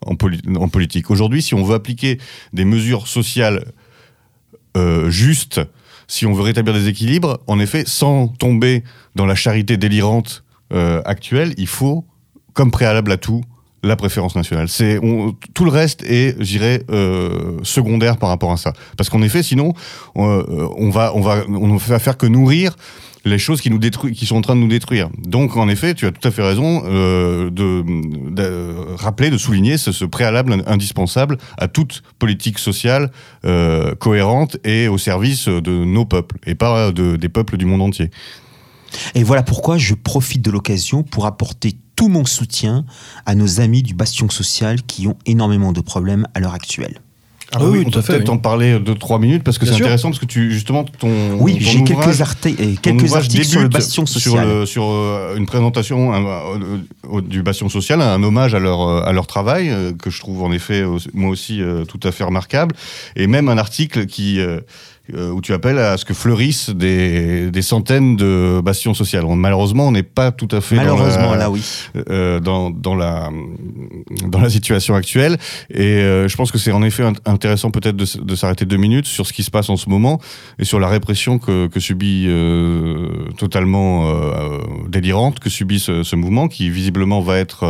en, 0.06 0.14
poli- 0.16 0.40
en 0.58 0.68
politique. 0.68 1.10
Aujourd'hui, 1.10 1.42
si 1.42 1.54
on 1.54 1.64
veut 1.64 1.74
appliquer 1.74 2.18
des 2.52 2.64
mesures 2.64 3.08
sociales 3.08 3.64
euh, 4.76 5.08
justes, 5.10 5.60
si 6.06 6.26
on 6.26 6.32
veut 6.32 6.42
rétablir 6.42 6.74
des 6.74 6.88
équilibres, 6.88 7.38
en 7.46 7.58
effet, 7.58 7.84
sans 7.86 8.28
tomber 8.28 8.84
dans 9.14 9.26
la 9.26 9.34
charité 9.34 9.76
délirante 9.76 10.44
euh, 10.72 11.02
actuelle, 11.04 11.54
il 11.56 11.66
faut, 11.66 12.04
comme 12.52 12.70
préalable 12.70 13.12
à 13.12 13.16
tout, 13.16 13.42
la 13.84 13.96
préférence 13.96 14.34
nationale. 14.34 14.68
C'est 14.68 14.98
on- 15.02 15.34
tout 15.54 15.64
le 15.64 15.70
reste 15.70 16.02
est, 16.04 16.36
je 16.38 16.44
dirais, 16.44 16.82
euh, 16.90 17.58
secondaire 17.62 18.16
par 18.16 18.28
rapport 18.28 18.52
à 18.52 18.56
ça. 18.56 18.72
Parce 18.96 19.10
qu'en 19.10 19.22
effet, 19.22 19.42
sinon, 19.42 19.74
euh, 20.16 20.68
on 20.76 20.90
va, 20.90 21.12
on 21.14 21.20
va, 21.20 21.44
on 21.48 21.76
va 21.76 21.98
faire 21.98 22.16
que 22.16 22.26
nourrir 22.26 22.76
les 23.24 23.38
choses 23.38 23.60
qui 23.60 23.70
nous 23.70 23.78
qui 23.78 24.26
sont 24.26 24.36
en 24.36 24.40
train 24.42 24.54
de 24.54 24.60
nous 24.60 24.68
détruire. 24.68 25.08
Donc, 25.18 25.56
en 25.56 25.68
effet, 25.68 25.94
tu 25.94 26.06
as 26.06 26.12
tout 26.12 26.26
à 26.26 26.30
fait 26.30 26.42
raison 26.42 26.82
euh, 26.86 27.50
de, 27.50 28.74
rappeler, 28.96 29.30
de 29.30 29.38
souligner 29.38 29.78
ce, 29.78 30.04
préalable 30.04 30.62
indispensable 30.66 31.38
à 31.56 31.68
toute 31.68 32.02
politique 32.18 32.58
sociale 32.58 33.10
euh, 33.44 33.94
cohérente 33.94 34.58
et 34.64 34.88
au 34.88 34.98
service 34.98 35.48
de 35.48 35.84
nos 35.84 36.04
peuples 36.04 36.36
et 36.46 36.54
pas 36.54 36.92
de, 36.92 37.16
des 37.16 37.28
peuples 37.28 37.56
du 37.56 37.64
monde 37.64 37.82
entier. 37.82 38.10
Et 39.14 39.22
voilà 39.22 39.42
pourquoi 39.42 39.78
je 39.78 39.94
profite 39.94 40.42
de 40.42 40.50
l'occasion 40.50 41.02
pour 41.02 41.26
apporter 41.26 41.76
tout 41.96 42.08
mon 42.08 42.24
soutien 42.24 42.84
à 43.26 43.34
nos 43.34 43.60
amis 43.60 43.82
du 43.82 43.94
bastion 43.94 44.28
social 44.28 44.82
qui 44.82 45.06
ont 45.06 45.16
énormément 45.26 45.72
de 45.72 45.80
problèmes 45.80 46.26
à 46.34 46.40
l'heure 46.40 46.54
actuelle. 46.54 47.00
Ah 47.52 47.58
oui, 47.62 47.84
on 47.86 47.90
peut 47.90 48.02
peut-être 48.02 48.30
en 48.30 48.38
parler 48.38 48.80
deux 48.80 48.94
trois 48.94 49.18
minutes 49.18 49.44
parce 49.44 49.58
que 49.58 49.66
c'est 49.66 49.74
intéressant 49.74 50.08
parce 50.08 50.18
que 50.18 50.26
tu 50.26 50.50
justement 50.50 50.84
ton 50.84 51.34
oui 51.38 51.58
j'ai 51.60 51.84
quelques, 51.84 52.20
articles, 52.20 52.76
quelques 52.80 53.14
articles 53.14 53.44
sur 53.44 53.60
le 53.60 53.68
bastion 53.68 54.06
social. 54.06 54.46
sur, 54.48 54.68
sur 54.68 54.84
euh, 54.90 55.36
une 55.36 55.46
présentation 55.46 56.12
du 57.22 57.42
bastion 57.42 57.68
social 57.68 58.00
un 58.00 58.22
hommage 58.22 58.54
à 58.54 58.58
leur 58.58 59.06
à 59.06 59.12
leur 59.12 59.26
travail 59.26 59.70
euh, 59.70 59.92
que 59.92 60.10
je 60.10 60.20
trouve 60.20 60.42
en 60.42 60.52
effet 60.52 60.84
moi 61.12 61.30
aussi 61.30 61.62
euh, 61.62 61.84
tout 61.84 62.00
à 62.02 62.10
fait 62.10 62.24
remarquable 62.24 62.74
et 63.14 63.26
même 63.26 63.48
un 63.48 63.58
article 63.58 64.06
qui 64.06 64.40
euh, 64.40 64.60
où 65.12 65.40
tu 65.42 65.52
appelles 65.52 65.78
à 65.78 65.98
ce 65.98 66.04
que 66.04 66.14
fleurissent 66.14 66.70
des, 66.70 67.50
des 67.50 67.62
centaines 67.62 68.16
de 68.16 68.60
bastions 68.64 68.94
sociaux. 68.94 69.34
malheureusement, 69.34 69.88
on 69.88 69.92
n'est 69.92 70.02
pas 70.02 70.32
tout 70.32 70.48
à 70.50 70.60
fait 70.60 70.76
malheureusement, 70.76 71.24
dans 71.24 71.30
la, 71.32 71.36
là, 71.36 71.50
oui. 71.50 71.62
Euh, 72.10 72.40
dans, 72.40 72.70
dans, 72.70 72.94
la, 72.94 73.30
dans 74.26 74.40
la 74.40 74.50
situation 74.50 74.94
actuelle. 74.94 75.36
Et 75.70 75.80
euh, 75.80 76.28
je 76.28 76.36
pense 76.36 76.50
que 76.50 76.58
c'est 76.58 76.72
en 76.72 76.82
effet 76.82 77.04
intéressant 77.24 77.70
peut-être 77.70 77.96
de, 77.96 78.06
de 78.22 78.34
s'arrêter 78.36 78.64
deux 78.64 78.76
minutes 78.76 79.06
sur 79.06 79.26
ce 79.26 79.32
qui 79.32 79.42
se 79.42 79.50
passe 79.50 79.68
en 79.68 79.76
ce 79.76 79.88
moment 79.88 80.20
et 80.58 80.64
sur 80.64 80.80
la 80.80 80.88
répression 80.88 81.38
que, 81.38 81.66
que 81.66 81.80
subit 81.80 82.26
euh, 82.28 83.08
totalement 83.36 84.08
euh, 84.08 84.58
délirante 84.88 85.38
que 85.38 85.50
subit 85.50 85.80
ce, 85.80 86.02
ce, 86.02 86.16
mouvement 86.16 86.48
qui 86.48 86.70
visiblement 86.70 87.20
va 87.20 87.38
être 87.38 87.64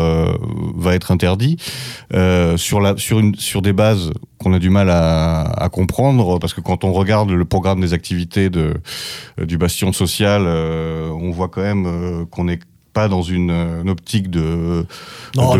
va 0.77 0.95
être 0.95 1.11
interdit 1.11 1.57
sur 2.57 2.81
la 2.81 2.97
sur 2.97 3.19
une 3.19 3.35
sur 3.37 3.63
des 3.63 3.73
bases 3.73 4.13
qu'on 4.39 4.53
a 4.53 4.59
du 4.59 4.71
mal 4.71 4.91
à, 4.91 5.43
à 5.43 5.69
comprendre 5.69 6.39
parce 6.39 6.53
que 6.53 6.61
quand 6.61 6.85
on 6.85 6.93
regarde 6.93 7.24
le 7.33 7.45
programme 7.45 7.81
des 7.81 7.93
activités 7.93 8.51
de, 8.51 8.75
euh, 9.41 9.47
du 9.47 9.59
bastion 9.59 9.93
social, 9.93 10.43
euh, 10.47 11.11
on 11.11 11.31
voit 11.31 11.49
quand 11.49 11.63
même 11.63 11.87
euh, 11.87 12.25
qu'on 12.31 12.45
n'est 12.45 12.61
pas 12.93 13.09
dans 13.09 13.23
une, 13.23 13.51
optique 13.89 14.31
de, 14.31 14.87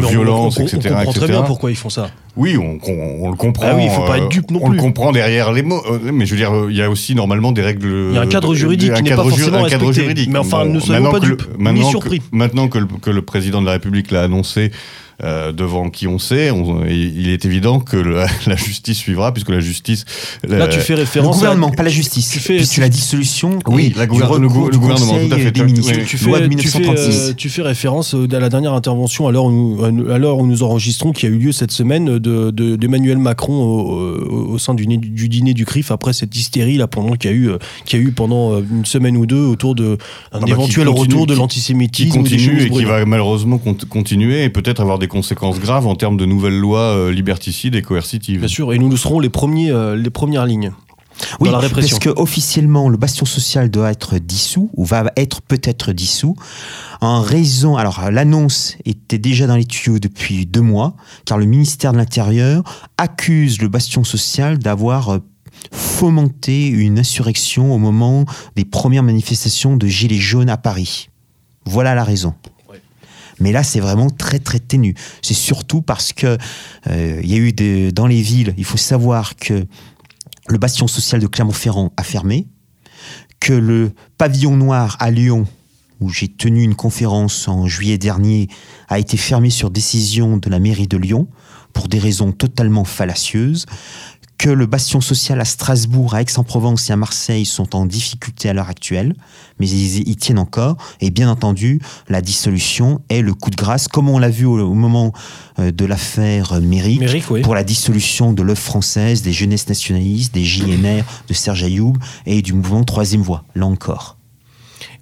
violence, 0.09 0.61
etc. 0.61 0.79
On 0.85 0.97
comprend 0.99 1.13
très 1.13 1.27
bien 1.27 1.43
pourquoi 1.43 1.73
ils 1.73 1.77
font 1.77 1.91
ça. 1.91 2.09
Oui, 2.37 2.57
on, 2.57 2.79
on, 2.89 3.31
le 3.31 3.37
comprend. 3.37 3.67
Ah 3.71 3.75
oui, 3.75 3.87
il 3.87 3.91
faut 3.91 4.07
pas 4.07 4.19
être 4.19 4.29
dupe 4.29 4.53
non 4.53 4.61
on 4.63 4.69
le 4.69 4.79
comprend 4.79 5.11
derrière 5.11 5.53
les 5.53 5.63
mots. 5.63 5.83
Mais 6.13 6.27
je 6.27 6.31
veux 6.31 6.37
dire, 6.37 6.53
il 6.71 6.77
y 6.77 6.83
a 6.83 6.89
aussi 6.89 7.17
normalement 7.17 7.51
des 7.51 7.63
règles. 7.63 8.11
Il 8.11 8.15
y 8.15 8.19
a 8.19 8.21
un 8.21 8.29
cadre 8.29 8.55
juridique 8.55 8.95
qui 8.95 9.03
n'est 9.03 9.17
pas 9.17 9.25
forcément 9.25 9.63
respecté. 9.63 9.93
Juridique. 9.95 10.31
Mais 10.31 10.39
enfin, 10.39 10.65
ne 10.65 10.79
soyons 10.79 11.11
pas 11.11 11.19
dupes, 11.19 11.43
ni 11.59 11.85
surpris. 11.85 12.23
maintenant 12.31 12.69
que 12.69 12.79
le, 12.79 12.87
que 13.03 13.11
le 13.11 13.23
président 13.23 13.61
de 13.61 13.67
la 13.67 13.73
République 13.73 14.13
l'a 14.13 14.23
annoncé, 14.23 14.71
euh, 15.23 15.53
devant 15.53 15.91
qui 15.91 16.09
on 16.09 16.19
sait. 16.19 16.51
il 16.89 17.29
est 17.29 17.45
évident 17.45 17.81
que 17.81 17.97
la, 18.47 18.57
justice 18.57 18.99
suivra, 18.99 19.33
puisque 19.33 19.51
la 19.51 19.61
justice. 19.61 20.05
Là, 20.47 20.67
tu 20.69 20.81
fais 20.81 20.95
référence. 20.95 21.37
Le 21.37 21.41
gouvernement, 21.41 21.71
pas 21.71 21.83
la 21.83 21.91
justice. 21.91 22.31
Tu 22.31 22.41
fais 22.41 22.63
tu 22.65 22.81
la 22.81 22.89
dissolution. 22.89 23.59
Oui, 23.67 23.93
la 23.97 24.05
le, 24.05 24.09
gouvernement, 24.09 24.39
tout 24.39 25.35
à 25.35 25.39
fait. 25.39 25.53
Tu, 25.53 26.19
fais, 26.69 26.89
euh, 26.89 27.33
tu, 27.37 27.49
fais, 27.49 27.63
référence 27.63 28.15
à 28.15 28.41
la 28.41 28.49
dernière 28.49 28.73
intervention 28.73 29.29
à 29.29 29.33
l'heure 29.33 29.45
où, 29.45 29.83
à 29.85 30.19
où 30.35 30.47
nous 30.47 30.63
enregistrons, 30.63 31.13
qui 31.13 31.27
a 31.27 31.29
eu 31.29 31.39
lieu 31.39 31.53
cette 31.53 31.71
semaine 31.71 32.19
d'Emmanuel 32.19 33.17
de, 33.17 33.23
Macron 33.23 33.63
au, 33.63 34.53
au, 34.53 34.59
sein 34.59 34.75
du, 34.75 34.87
du, 34.87 35.29
dîner 35.29 35.55
du 35.55 35.65
CRIF 35.65 35.91
après 35.91 36.13
cette 36.13 36.35
hystérie 36.35 36.77
là 36.77 36.87
pendant 36.87 37.15
qu'il 37.15 37.31
y 37.31 37.35
a 37.35 37.37
eu, 37.37 37.51
qui 37.85 37.97
a 37.97 37.99
eu 37.99 38.13
pendant 38.13 38.59
une 38.59 38.85
semaine 38.85 39.17
ou 39.17 39.27
deux 39.27 39.45
autour 39.45 39.75
de 39.75 39.97
un 40.33 40.39
ah 40.39 40.41
bah, 40.41 40.47
éventuel 40.49 40.89
retour 40.89 41.27
de 41.27 41.35
l'antisémitisme 41.35 42.11
qui 42.11 42.19
continue 42.19 42.63
et 42.63 42.71
qui 42.71 42.85
va 42.85 43.05
malheureusement 43.05 43.61
continuer 43.89 44.45
et 44.45 44.51
peut-être 44.51 44.81
avoir 44.81 44.99
des 44.99 45.04
des 45.05 45.09
conséquences 45.09 45.61
graves 45.61 45.87
en 45.87 45.97
termes 45.97 46.17
de 46.17 46.25
nouvelles 46.25 46.59
lois 46.59 46.97
euh, 46.97 47.13
liberticides 47.13 47.75
et 47.75 47.83
coercitives. 47.83 48.39
Bien 48.39 48.49
sûr, 48.49 48.73
et 48.73 48.79
nous, 48.79 48.89
nous 48.89 48.97
serons 48.97 49.21
les, 49.21 49.29
premiers, 49.29 49.71
euh, 49.71 49.97
les 49.97 50.09
premières 50.09 50.47
lignes. 50.47 50.73
Oui, 51.41 51.51
la 51.51 51.59
répression. 51.59 51.99
parce 51.99 52.05
que 52.05 52.21
officiellement 52.21 52.89
le 52.89 52.97
bastion 52.97 53.27
social 53.27 53.71
doit 53.71 53.91
être 53.91 54.19
dissous 54.19 54.71
ou 54.75 54.85
va 54.85 55.13
être 55.17 55.43
peut-être 55.43 55.93
dissous 55.93 56.35
en 57.03 57.21
raison. 57.21 57.77
Alors 57.77 58.11
l'annonce 58.11 58.77
était 58.85 59.19
déjà 59.19 59.47
dans 59.47 59.57
les 59.57 59.67
tuyaux 59.67 59.99
depuis 59.99 60.47
deux 60.47 60.63
mois, 60.63 60.97
car 61.25 61.39
le 61.39 61.45
ministère 61.45 61.93
de 61.93 61.99
l'Intérieur 61.99 62.65
accuse 62.99 63.61
le 63.61 63.69
bastion 63.69 64.03
social 64.03 64.59
d'avoir 64.59 65.11
euh, 65.11 65.19
fomenté 65.71 66.67
une 66.67 66.99
insurrection 66.99 67.73
au 67.73 67.79
moment 67.79 68.25
des 68.57 68.65
premières 68.65 69.05
manifestations 69.05 69.77
de 69.77 69.87
gilets 69.87 70.17
jaunes 70.17 70.51
à 70.51 70.57
Paris. 70.57 71.11
Voilà 71.65 71.95
la 71.95 72.05
raison. 72.05 72.35
Mais 73.41 73.53
là, 73.53 73.63
c'est 73.63 73.81
vraiment 73.81 74.11
très 74.11 74.39
très 74.39 74.61
ténu. 74.61 74.95
C'est 75.23 75.35
surtout 75.35 75.83
parce 75.83 76.13
que 76.13 76.39
euh, 76.89 77.21
y 77.23 77.35
a 77.35 77.37
eu 77.37 77.53
des, 77.53 77.93
dans 77.93 78.07
les 78.07 78.23
villes, 78.23 78.55
il 78.57 78.65
faut 78.65 78.79
savoir 78.79 79.37
que 79.37 79.67
le 80.49 80.59
bastion 80.59 80.87
social 80.87 81.21
de 81.21 81.27
Clermont-Ferrand 81.27 81.93
a 81.97 82.03
fermé, 82.03 82.47
que 83.41 83.53
le 83.53 83.93
pavillon 84.19 84.57
noir 84.57 84.97
à 85.01 85.11
Lyon, 85.11 85.47
où 86.01 86.11
j'ai 86.11 86.29
tenu 86.29 86.63
une 86.63 86.75
conférence 86.75 87.49
en 87.49 87.67
juillet 87.67 87.99
dernier, 87.99 88.49
a 88.89 88.99
été 88.99 89.17
fermé 89.17 89.51
sur 89.51 89.71
décision 89.71 90.37
de 90.37 90.51
la 90.51 90.59
mairie 90.59 90.89
de 90.89 90.97
Lyon 90.97 91.29
pour 91.73 91.89
des 91.89 91.99
raisons 91.99 92.33
totalement 92.33 92.85
fallacieuses, 92.85 93.67
que 94.39 94.51
le 94.51 94.67
bastion 94.67 95.01
social 95.01 95.41
à 95.41 95.45
Strasbourg, 95.45 96.15
à 96.15 96.23
Aix-en-Provence 96.23 96.91
et 96.91 96.93
à 96.93 96.97
Marseille 96.97 97.47
sont 97.47 97.77
en 97.77 97.87
difficulté 97.87 98.49
à 98.49 98.53
l'heure 98.53 98.69
actuelle, 98.69 99.15
mais 99.59 99.69
ils 99.69 100.09
y 100.09 100.17
tiennent 100.17 100.39
encore. 100.39 100.77
Et 101.01 101.11
bien 101.11 101.31
entendu, 101.31 101.81
la 102.09 102.21
dissolution 102.21 103.01
est 103.09 103.23
le 103.23 103.35
coup 103.35 103.51
de 103.51 103.57
grâce, 103.57 103.89
comme 103.89 104.09
on 104.09 104.19
l'a 104.19 104.31
vu 104.31 104.45
au, 104.47 104.75
moment 104.75 105.13
euh, 105.59 105.71
de 105.71 105.85
l'affaire 105.85 106.61
Méric, 106.61 107.03
pour 107.43 107.55
la 107.55 107.65
dissolution 107.65 108.33
de 108.33 108.43
l'œuvre 108.43 108.61
française, 108.61 109.23
des 109.23 109.33
jeunesses 109.33 109.69
nationalistes, 109.69 110.35
des 110.35 110.45
JNR, 110.45 111.05
de 111.29 111.35
Serge 111.35 111.63
Ayoub 111.63 111.95
et 112.27 112.43
du 112.43 112.53
mouvement 112.53 112.85
Troisième 112.85 113.23
Voie, 113.23 113.45
là 113.55 113.67
encore. 113.67 114.17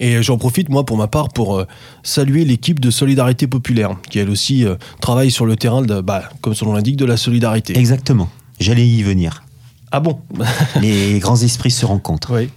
Et 0.00 0.22
j'en 0.22 0.36
profite, 0.36 0.68
moi, 0.68 0.84
pour 0.84 0.96
ma 0.96 1.06
part, 1.06 1.28
pour 1.28 1.58
euh, 1.58 1.66
saluer 2.02 2.44
l'équipe 2.44 2.80
de 2.80 2.90
Solidarité 2.90 3.46
Populaire, 3.46 3.96
qui 4.10 4.18
elle 4.18 4.30
aussi 4.30 4.64
euh, 4.64 4.76
travaille 5.00 5.30
sur 5.30 5.46
le 5.46 5.56
terrain, 5.56 5.82
de, 5.82 6.00
bah, 6.00 6.28
comme 6.40 6.54
son 6.54 6.66
nom 6.66 6.72
l'indique, 6.74 6.96
de 6.96 7.04
la 7.04 7.16
solidarité. 7.16 7.78
Exactement. 7.78 8.28
J'allais 8.60 8.86
y 8.86 9.02
venir. 9.02 9.42
Ah 9.90 10.00
bon 10.00 10.20
Les 10.80 11.18
grands 11.18 11.36
esprits 11.36 11.70
se 11.70 11.84
rencontrent. 11.86 12.32
Oui. 12.34 12.48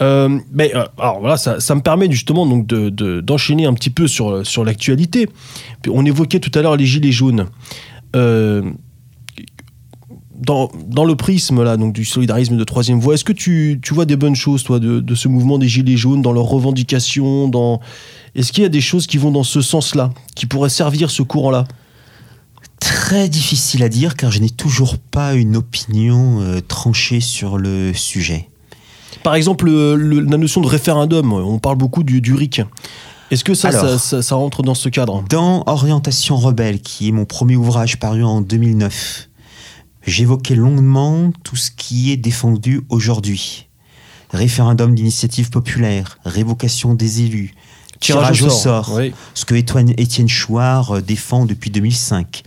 Euh, 0.00 0.38
mais 0.52 0.74
euh, 0.76 0.84
alors 0.98 1.20
voilà, 1.20 1.36
ça, 1.36 1.58
ça, 1.58 1.74
me 1.74 1.80
permet 1.80 2.10
justement 2.10 2.46
donc 2.46 2.66
d'enchaîner 2.66 3.64
de, 3.64 3.68
un 3.68 3.74
petit 3.74 3.90
peu 3.90 4.06
sur, 4.06 4.46
sur 4.46 4.64
l'actualité. 4.64 5.28
On 5.90 6.04
évoquait 6.04 6.38
tout 6.38 6.56
à 6.56 6.62
l'heure 6.62 6.76
les 6.76 6.86
gilets 6.86 7.12
jaunes. 7.12 7.46
Euh, 8.14 8.62
dans, 10.36 10.70
dans, 10.86 11.04
le 11.04 11.16
prisme 11.16 11.64
là, 11.64 11.76
donc 11.76 11.92
du 11.92 12.04
solidarisme 12.04 12.56
de 12.56 12.62
troisième 12.64 13.00
voie, 13.00 13.14
est-ce 13.14 13.24
que 13.24 13.32
tu, 13.32 13.80
tu, 13.82 13.92
vois 13.92 14.04
des 14.04 14.16
bonnes 14.16 14.36
choses, 14.36 14.62
toi, 14.62 14.78
de, 14.78 15.00
de, 15.00 15.14
ce 15.16 15.26
mouvement 15.26 15.58
des 15.58 15.66
gilets 15.66 15.96
jaunes, 15.96 16.22
dans 16.22 16.32
leurs 16.32 16.44
revendications, 16.44 17.48
dans... 17.48 17.80
Est-ce 18.36 18.52
qu'il 18.52 18.62
y 18.62 18.66
a 18.66 18.70
des 18.70 18.80
choses 18.80 19.08
qui 19.08 19.18
vont 19.18 19.32
dans 19.32 19.42
ce 19.42 19.60
sens-là, 19.60 20.12
qui 20.36 20.46
pourraient 20.46 20.68
servir 20.68 21.10
ce 21.10 21.22
courant-là? 21.22 21.64
Très 22.80 23.28
difficile 23.28 23.82
à 23.82 23.88
dire 23.88 24.16
car 24.16 24.30
je 24.30 24.40
n'ai 24.40 24.50
toujours 24.50 24.98
pas 24.98 25.34
une 25.34 25.56
opinion 25.56 26.40
euh, 26.40 26.60
tranchée 26.60 27.20
sur 27.20 27.58
le 27.58 27.92
sujet. 27.92 28.48
Par 29.22 29.34
exemple, 29.34 29.68
la 29.68 30.36
notion 30.36 30.60
de 30.60 30.66
référendum, 30.66 31.32
on 31.32 31.58
parle 31.58 31.76
beaucoup 31.76 32.02
du, 32.02 32.20
du 32.20 32.34
RIC. 32.34 32.62
Est-ce 33.30 33.44
que 33.44 33.52
ça, 33.52 33.98
ça, 33.98 34.34
rentre 34.34 34.62
dans 34.62 34.74
ce 34.74 34.88
cadre? 34.88 35.22
Dans 35.28 35.62
Orientation 35.66 36.36
rebelle, 36.36 36.80
qui 36.80 37.08
est 37.08 37.12
mon 37.12 37.26
premier 37.26 37.56
ouvrage 37.56 37.98
paru 37.98 38.24
en 38.24 38.40
2009, 38.40 39.28
j'évoquais 40.06 40.54
longuement 40.54 41.30
tout 41.44 41.56
ce 41.56 41.70
qui 41.70 42.10
est 42.10 42.16
défendu 42.16 42.80
aujourd'hui. 42.88 43.68
Référendum 44.30 44.94
d'initiative 44.94 45.50
populaire, 45.50 46.18
révocation 46.24 46.94
des 46.94 47.22
élus, 47.22 47.54
tirage, 48.00 48.42
au 48.42 48.50
sort, 48.50 48.98
ce 49.34 49.44
que 49.44 49.54
Étienne 49.54 50.28
Chouard 50.28 50.96
euh, 50.96 51.00
défend 51.00 51.46
depuis 51.46 51.70
2005. 51.70 52.42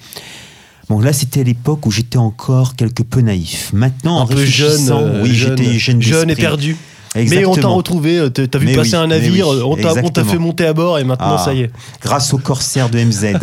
Bon, 0.89 0.99
là, 0.99 1.13
c'était 1.13 1.43
l'époque 1.43 1.85
où 1.85 1.91
j'étais 1.91 2.17
encore 2.17 2.75
quelque 2.75 3.03
peu 3.03 3.21
naïf. 3.21 3.71
Maintenant, 3.73 4.21
un 4.21 4.25
peu 4.25 4.45
jeune, 4.45 4.89
euh, 4.89 5.23
oui, 5.23 5.33
j'étais 5.33 5.79
jeune, 5.79 6.01
jeune 6.01 6.29
et 6.29 6.35
perdu. 6.35 6.75
Mais 7.15 7.45
on 7.45 7.55
t'a 7.55 7.67
retrouvé, 7.67 8.17
euh, 8.17 8.29
t'as 8.29 8.57
vu 8.57 8.73
passer 8.73 8.95
un 8.95 9.07
navire, 9.07 9.47
on 9.47 9.75
t'a 9.75 10.23
fait 10.23 10.37
monter 10.37 10.65
à 10.65 10.73
bord 10.73 10.99
et 10.99 11.03
maintenant 11.03 11.35
ah, 11.37 11.43
ça 11.43 11.53
y 11.53 11.61
est. 11.61 11.71
Grâce 12.01 12.33
aux 12.33 12.37
corsaires 12.37 12.89
de 12.89 13.03
MZ, 13.03 13.37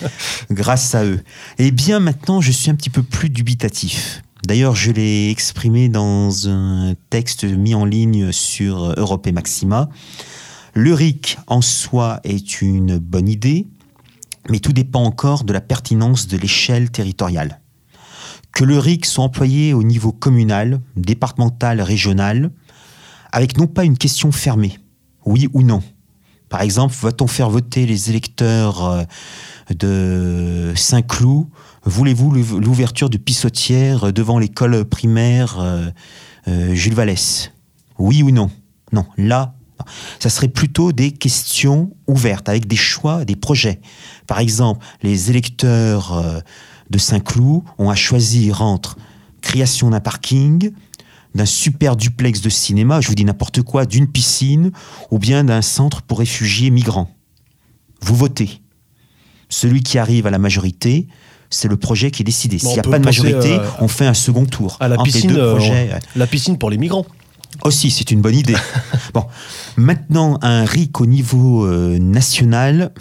grâce 0.50 0.94
à 0.94 1.04
eux. 1.04 1.20
Eh 1.58 1.70
bien 1.70 2.00
maintenant, 2.00 2.40
je 2.40 2.52
suis 2.52 2.70
un 2.70 2.74
petit 2.74 2.90
peu 2.90 3.02
plus 3.02 3.30
dubitatif. 3.30 4.22
D'ailleurs, 4.46 4.74
je 4.74 4.90
l'ai 4.90 5.30
exprimé 5.30 5.88
dans 5.88 6.48
un 6.48 6.94
texte 7.08 7.44
mis 7.44 7.74
en 7.74 7.86
ligne 7.86 8.30
sur 8.30 8.92
Europe 8.98 9.26
et 9.26 9.32
Maxima. 9.32 9.88
Le 10.76 10.92
RIC 10.92 11.38
en 11.46 11.60
soi 11.60 12.18
est 12.24 12.60
une 12.60 12.98
bonne 12.98 13.28
idée, 13.28 13.68
mais 14.50 14.58
tout 14.58 14.72
dépend 14.72 15.04
encore 15.04 15.44
de 15.44 15.52
la 15.52 15.60
pertinence 15.60 16.26
de 16.26 16.36
l'échelle 16.36 16.90
territoriale. 16.90 17.60
Que 18.52 18.64
le 18.64 18.80
RIC 18.80 19.06
soit 19.06 19.22
employé 19.22 19.72
au 19.72 19.84
niveau 19.84 20.10
communal, 20.10 20.80
départemental, 20.96 21.80
régional, 21.80 22.50
avec 23.30 23.56
non 23.56 23.68
pas 23.68 23.84
une 23.84 23.96
question 23.96 24.32
fermée, 24.32 24.80
oui 25.24 25.48
ou 25.52 25.62
non. 25.62 25.80
Par 26.48 26.60
exemple, 26.60 26.94
va-t-on 27.00 27.28
faire 27.28 27.50
voter 27.50 27.86
les 27.86 28.10
électeurs 28.10 28.84
euh, 28.84 29.04
de 29.76 30.72
Saint-Cloud? 30.74 31.46
Voulez-vous 31.84 32.32
l'ouverture 32.32 33.10
de 33.10 33.16
pissotières 33.16 34.12
devant 34.12 34.40
l'école 34.40 34.84
primaire 34.84 35.56
euh, 35.60 35.88
euh, 36.48 36.74
Jules 36.74 36.94
Vallès? 36.94 37.52
Oui 37.98 38.24
ou 38.24 38.32
non? 38.32 38.50
Non, 38.92 39.06
là, 39.16 39.54
Ça 40.18 40.30
serait 40.30 40.48
plutôt 40.48 40.92
des 40.92 41.10
questions 41.10 41.90
ouvertes, 42.06 42.48
avec 42.48 42.66
des 42.66 42.76
choix, 42.76 43.24
des 43.24 43.36
projets. 43.36 43.80
Par 44.26 44.38
exemple, 44.38 44.84
les 45.02 45.30
électeurs 45.30 46.12
euh, 46.12 46.40
de 46.90 46.98
Saint-Cloud 46.98 47.62
ont 47.78 47.90
à 47.90 47.94
choisir 47.94 48.62
entre 48.62 48.96
création 49.40 49.90
d'un 49.90 50.00
parking, 50.00 50.70
d'un 51.34 51.46
super 51.46 51.96
duplex 51.96 52.40
de 52.40 52.48
cinéma, 52.48 53.00
je 53.00 53.08
vous 53.08 53.14
dis 53.14 53.24
n'importe 53.24 53.62
quoi, 53.62 53.86
d'une 53.86 54.06
piscine, 54.06 54.70
ou 55.10 55.18
bien 55.18 55.44
d'un 55.44 55.62
centre 55.62 56.02
pour 56.02 56.20
réfugiés 56.20 56.70
migrants. 56.70 57.10
Vous 58.00 58.14
votez. 58.14 58.60
Celui 59.48 59.82
qui 59.82 59.98
arrive 59.98 60.26
à 60.26 60.30
la 60.30 60.38
majorité, 60.38 61.08
c'est 61.50 61.68
le 61.68 61.76
projet 61.76 62.10
qui 62.10 62.22
est 62.22 62.24
décidé. 62.24 62.56
Bon, 62.56 62.68
S'il 62.68 62.72
n'y 62.74 62.78
a 62.80 62.82
pas 62.82 62.98
de 62.98 63.04
majorité, 63.04 63.52
euh, 63.52 63.66
on 63.80 63.88
fait 63.88 64.06
un 64.06 64.14
second 64.14 64.46
tour. 64.46 64.76
À 64.80 64.88
la 64.88 64.96
piscine, 64.98 65.30
deux 65.30 65.38
euh, 65.38 65.56
projets. 65.56 65.90
la 66.16 66.26
piscine 66.26 66.58
pour 66.58 66.70
les 66.70 66.78
migrants. 66.78 67.06
Aussi, 67.62 67.90
c'est 67.90 68.10
une 68.10 68.20
bonne 68.20 68.34
idée. 68.34 68.56
bon, 69.14 69.24
maintenant, 69.76 70.38
un 70.42 70.64
RIC 70.64 71.00
au 71.00 71.06
niveau 71.06 71.64
euh, 71.64 71.98
national. 71.98 72.92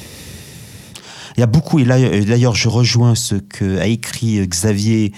Il 1.35 1.39
y 1.39 1.43
a 1.43 1.47
beaucoup, 1.47 1.79
et 1.79 1.85
là, 1.85 1.99
d'ailleurs, 2.21 2.55
je 2.55 2.69
rejoins 2.69 3.15
ce 3.15 3.35
que 3.35 3.79
a 3.79 3.87
écrit 3.87 4.39
euh, 4.39 4.45
Xavier 4.45 5.11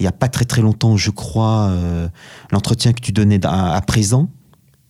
il 0.00 0.04
n'y 0.04 0.08
a 0.08 0.12
pas 0.12 0.28
très 0.28 0.46
très 0.46 0.62
longtemps, 0.62 0.96
je 0.96 1.10
crois, 1.10 1.68
euh, 1.68 2.08
l'entretien 2.50 2.94
que 2.94 3.00
tu 3.00 3.12
donnais 3.12 3.44
à, 3.44 3.74
à 3.74 3.80
présent, 3.82 4.30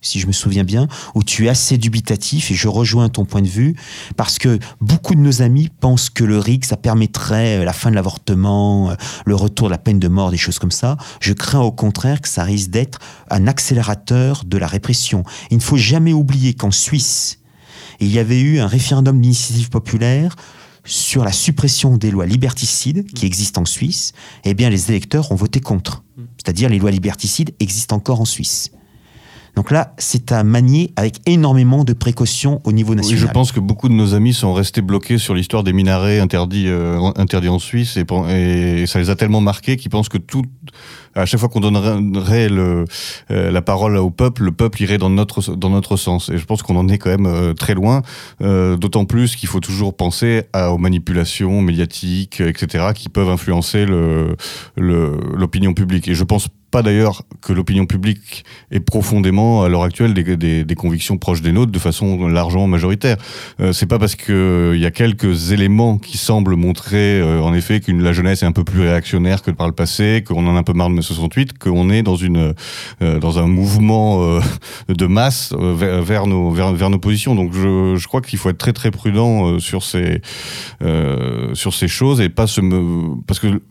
si 0.01 0.19
je 0.19 0.27
me 0.27 0.31
souviens 0.31 0.63
bien, 0.63 0.87
où 1.13 1.23
tu 1.23 1.45
es 1.45 1.49
assez 1.49 1.77
dubitatif, 1.77 2.51
et 2.51 2.55
je 2.55 2.67
rejoins 2.67 3.09
ton 3.09 3.25
point 3.25 3.41
de 3.41 3.47
vue, 3.47 3.75
parce 4.17 4.39
que 4.39 4.59
beaucoup 4.79 5.13
de 5.13 5.19
nos 5.19 5.41
amis 5.41 5.69
pensent 5.79 6.09
que 6.09 6.23
le 6.23 6.39
RIC, 6.39 6.65
ça 6.65 6.77
permettrait 6.77 7.59
euh, 7.59 7.63
la 7.63 7.73
fin 7.73 7.91
de 7.91 7.95
l'avortement, 7.95 8.91
euh, 8.91 8.95
le 9.25 9.35
retour 9.35 9.67
de 9.67 9.71
la 9.71 9.77
peine 9.77 9.99
de 9.99 10.07
mort, 10.07 10.31
des 10.31 10.37
choses 10.37 10.59
comme 10.59 10.71
ça. 10.71 10.97
Je 11.19 11.33
crains 11.33 11.61
au 11.61 11.71
contraire 11.71 12.21
que 12.21 12.27
ça 12.27 12.43
risque 12.43 12.71
d'être 12.71 12.99
un 13.29 13.47
accélérateur 13.47 14.43
de 14.45 14.57
la 14.57 14.67
répression. 14.67 15.23
Il 15.51 15.57
ne 15.57 15.61
faut 15.63 15.77
jamais 15.77 16.13
oublier 16.13 16.53
qu'en 16.53 16.71
Suisse, 16.71 17.39
il 17.99 18.11
y 18.11 18.17
avait 18.17 18.41
eu 18.41 18.59
un 18.59 18.67
référendum 18.67 19.21
d'initiative 19.21 19.69
populaire 19.69 20.35
sur 20.83 21.23
la 21.23 21.31
suppression 21.31 21.97
des 21.97 22.09
lois 22.09 22.25
liberticides 22.25 23.05
qui 23.13 23.27
existent 23.27 23.61
en 23.61 23.65
Suisse, 23.65 24.13
eh 24.43 24.55
bien 24.55 24.71
les 24.71 24.89
électeurs 24.89 25.31
ont 25.31 25.35
voté 25.35 25.59
contre. 25.59 26.03
C'est-à-dire 26.37 26.69
les 26.69 26.79
lois 26.79 26.89
liberticides 26.89 27.53
existent 27.59 27.95
encore 27.95 28.19
en 28.19 28.25
Suisse. 28.25 28.71
Donc 29.55 29.69
là, 29.69 29.93
c'est 29.97 30.31
à 30.31 30.43
manier 30.43 30.93
avec 30.95 31.15
énormément 31.25 31.83
de 31.83 31.93
précautions 31.93 32.61
au 32.63 32.71
niveau 32.71 32.91
Oui, 32.91 32.97
national. 32.97 33.19
je 33.19 33.27
pense 33.27 33.51
que 33.51 33.59
beaucoup 33.59 33.89
de 33.89 33.93
nos 33.93 34.13
amis 34.13 34.33
sont 34.33 34.53
restés 34.53 34.81
bloqués 34.81 35.17
sur 35.17 35.33
l'histoire 35.35 35.63
des 35.63 35.73
minarets 35.73 36.19
interdits, 36.19 36.67
euh, 36.67 36.97
en- 36.97 37.13
interdits 37.17 37.49
en 37.49 37.59
Suisse 37.59 37.97
et, 37.97 38.85
ça 38.87 38.99
les 38.99 39.09
a 39.09 39.15
tellement 39.15 39.41
marqués 39.41 39.75
qu'ils 39.75 39.91
pensent 39.91 40.07
que 40.09 40.17
tout, 40.17 40.43
à 41.15 41.25
chaque 41.25 41.39
fois 41.39 41.49
qu'on 41.49 41.59
donnerait 41.59 42.47
le, 42.49 42.85
euh, 43.31 43.51
la 43.51 43.61
parole 43.61 43.97
au 43.97 44.09
peuple, 44.09 44.43
le 44.43 44.51
peuple 44.53 44.81
irait 44.83 44.97
dans 44.97 45.09
notre, 45.09 45.55
dans 45.55 45.69
notre 45.69 45.97
sens. 45.97 46.29
Et 46.29 46.37
je 46.37 46.45
pense 46.45 46.63
qu'on 46.63 46.77
en 46.77 46.87
est 46.87 46.97
quand 46.97 47.09
même 47.09 47.25
euh, 47.25 47.53
très 47.53 47.73
loin, 47.73 48.01
euh, 48.41 48.77
d'autant 48.77 49.03
plus 49.05 49.35
qu'il 49.35 49.49
faut 49.49 49.59
toujours 49.59 49.95
penser 49.95 50.43
à, 50.53 50.71
aux 50.71 50.77
manipulations 50.77 51.61
médiatiques, 51.61 52.39
etc., 52.39 52.85
qui 52.95 53.09
peuvent 53.09 53.29
influencer 53.29 53.85
le- 53.85 54.35
le- 54.77 55.19
l'opinion 55.35 55.73
publique. 55.73 56.07
Et 56.07 56.15
je 56.15 56.23
pense 56.23 56.47
pas 56.71 56.81
d'ailleurs 56.81 57.23
que 57.41 57.53
l'opinion 57.53 57.85
publique 57.85 58.43
ait 58.71 58.79
profondément 58.79 59.63
à 59.63 59.69
l'heure 59.69 59.83
actuelle 59.83 60.13
des, 60.13 60.37
des, 60.37 60.63
des 60.63 60.75
convictions 60.75 61.17
proches 61.17 61.41
des 61.41 61.51
nôtres 61.51 61.71
de 61.71 61.79
façon 61.79 62.27
largement 62.27 62.67
majoritaire. 62.67 63.17
Euh, 63.59 63.73
c'est 63.73 63.85
pas 63.85 63.99
parce 63.99 64.15
que 64.15 64.71
il 64.73 64.81
y 64.81 64.85
a 64.85 64.91
quelques 64.91 65.51
éléments 65.51 65.97
qui 65.97 66.17
semblent 66.17 66.55
montrer 66.55 67.19
euh, 67.19 67.41
en 67.41 67.53
effet 67.53 67.79
qu'une 67.79 68.01
la 68.01 68.13
jeunesse 68.13 68.43
est 68.43 68.45
un 68.45 68.51
peu 68.51 68.63
plus 68.63 68.81
réactionnaire 68.81 69.41
que 69.41 69.51
par 69.51 69.67
le 69.67 69.73
passé, 69.73 70.23
qu'on 70.25 70.47
en 70.47 70.55
a 70.55 70.59
un 70.59 70.63
peu 70.63 70.73
marre 70.73 70.89
de 70.89 70.95
mai 70.95 71.01
68, 71.01 71.57
qu'on 71.57 71.89
est 71.89 72.03
dans 72.03 72.15
une 72.15 72.53
euh, 73.01 73.19
dans 73.19 73.39
un 73.39 73.47
mouvement 73.47 74.23
euh, 74.23 74.39
de 74.87 75.05
masse 75.05 75.53
euh, 75.53 76.01
vers, 76.01 76.27
nos 76.27 76.51
vers, 76.51 76.89
nos 76.89 76.99
positions. 76.99 77.35
Donc 77.35 77.53
je, 77.53 77.95
je 77.97 78.07
crois 78.07 78.21
qu'il 78.21 78.39
faut 78.39 78.49
être 78.49 78.57
très 78.57 78.73
très 78.73 78.91
prudent 78.91 79.47
euh, 79.47 79.59
sur 79.59 79.83
ces 79.83 80.21
euh, 80.81 81.53
sur 81.53 81.73
ces 81.73 81.87
choses 81.87 82.21
et 82.21 82.29
pas 82.29 82.47
se 82.47 82.61
me 82.61 83.15
parce 83.27 83.39
que 83.39 83.61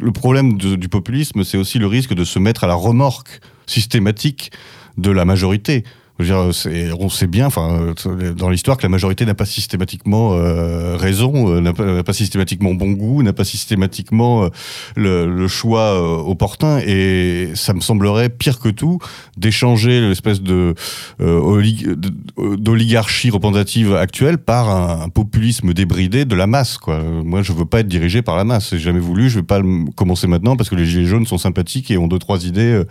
le 0.00 0.12
problème 0.12 0.56
du 0.56 0.88
populisme, 0.88 1.44
c'est 1.44 1.58
aussi 1.58 1.78
le 1.78 1.86
risque 1.86 2.14
de 2.14 2.24
se 2.24 2.38
mettre 2.38 2.64
à 2.64 2.66
la 2.66 2.74
remorque 2.74 3.40
systématique 3.66 4.52
de 4.96 5.10
la 5.10 5.24
majorité. 5.24 5.84
Je 6.18 6.24
veux 6.24 6.50
dire, 6.72 6.98
on 6.98 7.10
sait 7.10 7.26
bien, 7.26 7.46
enfin, 7.46 7.92
dans 8.36 8.48
l'histoire, 8.48 8.78
que 8.78 8.82
la 8.82 8.88
majorité 8.88 9.26
n'a 9.26 9.34
pas 9.34 9.44
systématiquement 9.44 10.32
euh, 10.32 10.96
raison, 10.96 11.52
euh, 11.52 11.60
n'a 11.60 11.74
pas, 11.74 12.12
systématiquement 12.14 12.72
bon 12.72 12.92
goût, 12.92 13.22
n'a 13.22 13.34
pas 13.34 13.44
systématiquement 13.44 14.44
euh, 14.44 15.26
le, 15.26 15.46
choix 15.46 16.00
opportun. 16.26 16.78
Et 16.78 17.50
ça 17.54 17.74
me 17.74 17.80
semblerait 17.80 18.30
pire 18.30 18.58
que 18.60 18.70
tout 18.70 18.98
d'échanger 19.36 20.00
l'espèce 20.00 20.40
de 20.40 20.74
oli- 21.20 21.84
de- 21.84 22.56
d'oligarchie 22.56 23.30
représentative 23.30 23.94
actuelle 23.94 24.38
par 24.38 24.70
un, 24.70 25.08
populisme 25.10 25.72
débridé 25.72 26.24
de 26.24 26.34
la 26.34 26.46
masse. 26.46 26.78
Moi, 27.24 27.42
je 27.42 27.52
veux 27.52 27.64
pas 27.64 27.80
être 27.80 27.88
dirigé 27.88 28.22
par 28.22 28.36
la 28.36 28.44
masse. 28.44 28.70
J'ai 28.70 28.78
jamais 28.78 28.98
voulu. 29.00 29.28
Je 29.28 29.40
vais 29.40 29.46
pas 29.46 29.60
commencer 29.94 30.26
maintenant 30.26 30.56
parce 30.56 30.68
que 30.68 30.74
les 30.74 30.86
gilets 30.86 31.06
jaunes 31.06 31.26
sont 31.26 31.38
sympathiques 31.38 31.90
et 31.90 31.98
ont 31.98 32.08
deux 32.08 32.18
trois 32.18 32.44
idées 32.46 32.82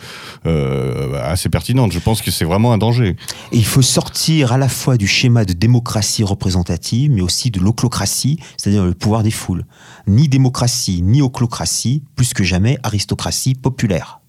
assez 0.44 1.50
pertinentes. 1.50 1.92
Je 1.92 2.00
pense 2.00 2.22
que 2.22 2.32
c'est 2.32 2.46
vraiment 2.46 2.72
un 2.72 2.78
danger. 2.78 3.15
Et 3.52 3.58
il 3.58 3.66
faut 3.66 3.82
sortir 3.82 4.52
à 4.54 4.58
la 4.58 4.70
fois 4.70 4.98
du 4.98 5.08
schéma 5.08 5.46
de 5.46 5.54
démocratie 5.54 6.24
représentative, 6.24 7.12
mais 7.12 7.22
aussi 7.22 7.52
de 7.52 7.60
l'oclocratie, 7.60 8.40
c'est-à-dire 8.58 8.86
le 8.86 8.94
pouvoir 8.94 9.24
des 9.24 9.32
foules. 9.32 9.66
Ni 10.08 10.28
démocratie, 10.28 11.02
ni 11.02 11.22
oclocratie, 11.22 12.04
plus 12.16 12.34
que 12.34 12.44
jamais 12.44 12.78
aristocratie 12.84 13.56
populaire. 13.56 14.20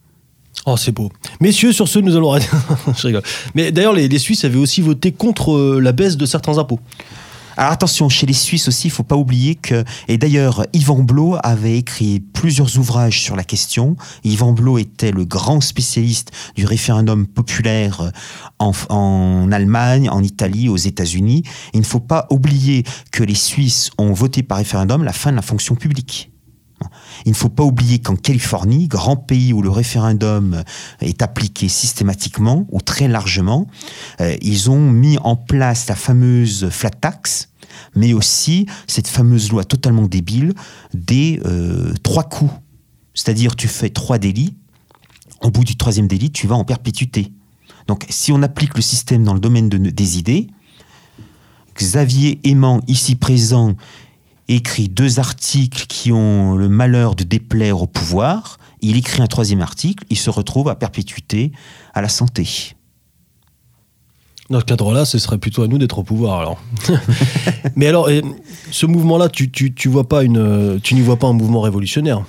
Oh, 0.64 0.76
c'est 0.76 0.92
beau. 0.92 1.12
Messieurs, 1.40 1.72
sur 1.72 1.86
ce, 1.86 1.98
nous 1.98 2.16
allons. 2.16 2.36
Je 2.96 3.06
rigole. 3.06 3.22
Mais 3.54 3.70
d'ailleurs, 3.70 3.92
les, 3.92 4.08
les 4.08 4.18
Suisses 4.18 4.44
avaient 4.44 4.58
aussi 4.58 4.80
voté 4.80 5.12
contre 5.12 5.52
euh, 5.52 5.80
la 5.80 5.92
baisse 5.92 6.16
de 6.16 6.26
certains 6.26 6.58
impôts. 6.58 6.80
Alors 7.58 7.72
attention, 7.72 8.10
chez 8.10 8.26
les 8.26 8.34
Suisses 8.34 8.68
aussi, 8.68 8.88
il 8.88 8.90
faut 8.90 9.02
pas 9.02 9.16
oublier 9.16 9.54
que, 9.54 9.82
et 10.08 10.18
d'ailleurs, 10.18 10.66
Yvan 10.74 11.02
Blot 11.02 11.38
avait 11.42 11.78
écrit 11.78 12.20
plusieurs 12.20 12.76
ouvrages 12.78 13.22
sur 13.22 13.34
la 13.34 13.44
question. 13.44 13.96
Yvan 14.24 14.52
Blot 14.52 14.76
était 14.76 15.10
le 15.10 15.24
grand 15.24 15.62
spécialiste 15.62 16.32
du 16.54 16.66
référendum 16.66 17.26
populaire 17.26 18.12
en, 18.58 18.72
en 18.90 19.50
Allemagne, 19.52 20.10
en 20.10 20.22
Italie, 20.22 20.68
aux 20.68 20.76
États-Unis. 20.76 21.44
Il 21.72 21.80
ne 21.80 21.86
faut 21.86 22.00
pas 22.00 22.26
oublier 22.28 22.84
que 23.10 23.24
les 23.24 23.34
Suisses 23.34 23.90
ont 23.96 24.12
voté 24.12 24.42
par 24.42 24.58
référendum 24.58 25.02
la 25.02 25.14
fin 25.14 25.30
de 25.30 25.36
la 25.36 25.42
fonction 25.42 25.76
publique. 25.76 26.30
Il 27.24 27.30
ne 27.30 27.36
faut 27.36 27.48
pas 27.48 27.64
oublier 27.64 28.00
qu'en 28.00 28.16
Californie, 28.16 28.86
grand 28.86 29.16
pays 29.16 29.52
où 29.52 29.62
le 29.62 29.70
référendum 29.70 30.62
est 31.00 31.22
appliqué 31.22 31.68
systématiquement 31.68 32.66
ou 32.70 32.80
très 32.80 33.08
largement, 33.08 33.66
euh, 34.20 34.36
ils 34.42 34.70
ont 34.70 34.90
mis 34.90 35.16
en 35.18 35.36
place 35.36 35.88
la 35.88 35.94
fameuse 35.96 36.68
flat 36.68 36.90
tax, 36.90 37.48
mais 37.94 38.12
aussi 38.12 38.66
cette 38.86 39.08
fameuse 39.08 39.50
loi 39.50 39.64
totalement 39.64 40.06
débile 40.06 40.52
des 40.92 41.40
euh, 41.46 41.94
trois 42.02 42.24
coups. 42.24 42.52
C'est-à-dire 43.14 43.56
tu 43.56 43.68
fais 43.68 43.88
trois 43.88 44.18
délits, 44.18 44.54
au 45.40 45.50
bout 45.50 45.64
du 45.64 45.76
troisième 45.76 46.06
délit, 46.08 46.30
tu 46.30 46.46
vas 46.46 46.56
en 46.56 46.64
perpétuité. 46.64 47.32
Donc 47.86 48.04
si 48.10 48.32
on 48.32 48.42
applique 48.42 48.74
le 48.76 48.82
système 48.82 49.24
dans 49.24 49.34
le 49.34 49.40
domaine 49.40 49.68
de- 49.70 49.78
des 49.78 50.18
idées, 50.18 50.48
Xavier 51.78 52.40
Aimant, 52.44 52.80
ici 52.86 53.16
présent, 53.16 53.74
écrit 54.48 54.88
deux 54.88 55.18
articles 55.18 55.86
qui 55.88 56.12
ont 56.12 56.54
le 56.54 56.68
malheur 56.68 57.14
de 57.14 57.24
déplaire 57.24 57.82
au 57.82 57.86
pouvoir. 57.86 58.58
Il 58.80 58.96
écrit 58.96 59.22
un 59.22 59.26
troisième 59.26 59.60
article, 59.60 60.04
il 60.10 60.16
se 60.16 60.30
retrouve 60.30 60.68
à 60.68 60.74
perpétuité 60.74 61.52
à 61.94 62.02
la 62.02 62.08
santé. 62.08 62.74
Dans 64.48 64.60
ce 64.60 64.64
cadre-là, 64.64 65.04
ce 65.04 65.18
serait 65.18 65.38
plutôt 65.38 65.62
à 65.62 65.68
nous 65.68 65.78
d'être 65.78 65.98
au 65.98 66.04
pouvoir, 66.04 66.40
alors. 66.40 66.62
Mais 67.76 67.88
alors, 67.88 68.08
ce 68.70 68.86
mouvement-là, 68.86 69.28
tu, 69.28 69.50
tu, 69.50 69.74
tu 69.74 69.88
vois 69.88 70.08
pas 70.08 70.22
une, 70.22 70.78
tu 70.82 70.94
n'y 70.94 71.00
vois 71.00 71.18
pas 71.18 71.26
un 71.26 71.32
mouvement 71.32 71.60
révolutionnaire? 71.60 72.24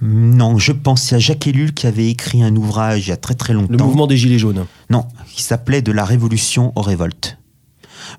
Non, 0.00 0.58
je 0.58 0.72
pense 0.72 1.12
à 1.12 1.18
Jacques 1.18 1.46
Ellul 1.46 1.74
qui 1.74 1.86
avait 1.86 2.08
écrit 2.08 2.42
un 2.42 2.54
ouvrage 2.54 3.06
il 3.06 3.10
y 3.10 3.12
a 3.12 3.16
très 3.16 3.34
très 3.34 3.52
longtemps. 3.52 3.72
Le 3.72 3.78
mouvement 3.78 4.06
des 4.06 4.16
Gilets 4.16 4.38
jaunes. 4.38 4.64
Non, 4.90 5.06
qui 5.34 5.42
s'appelait 5.42 5.82
De 5.82 5.92
la 5.92 6.04
révolution 6.04 6.72
aux 6.76 6.82
révoltes. 6.82 7.38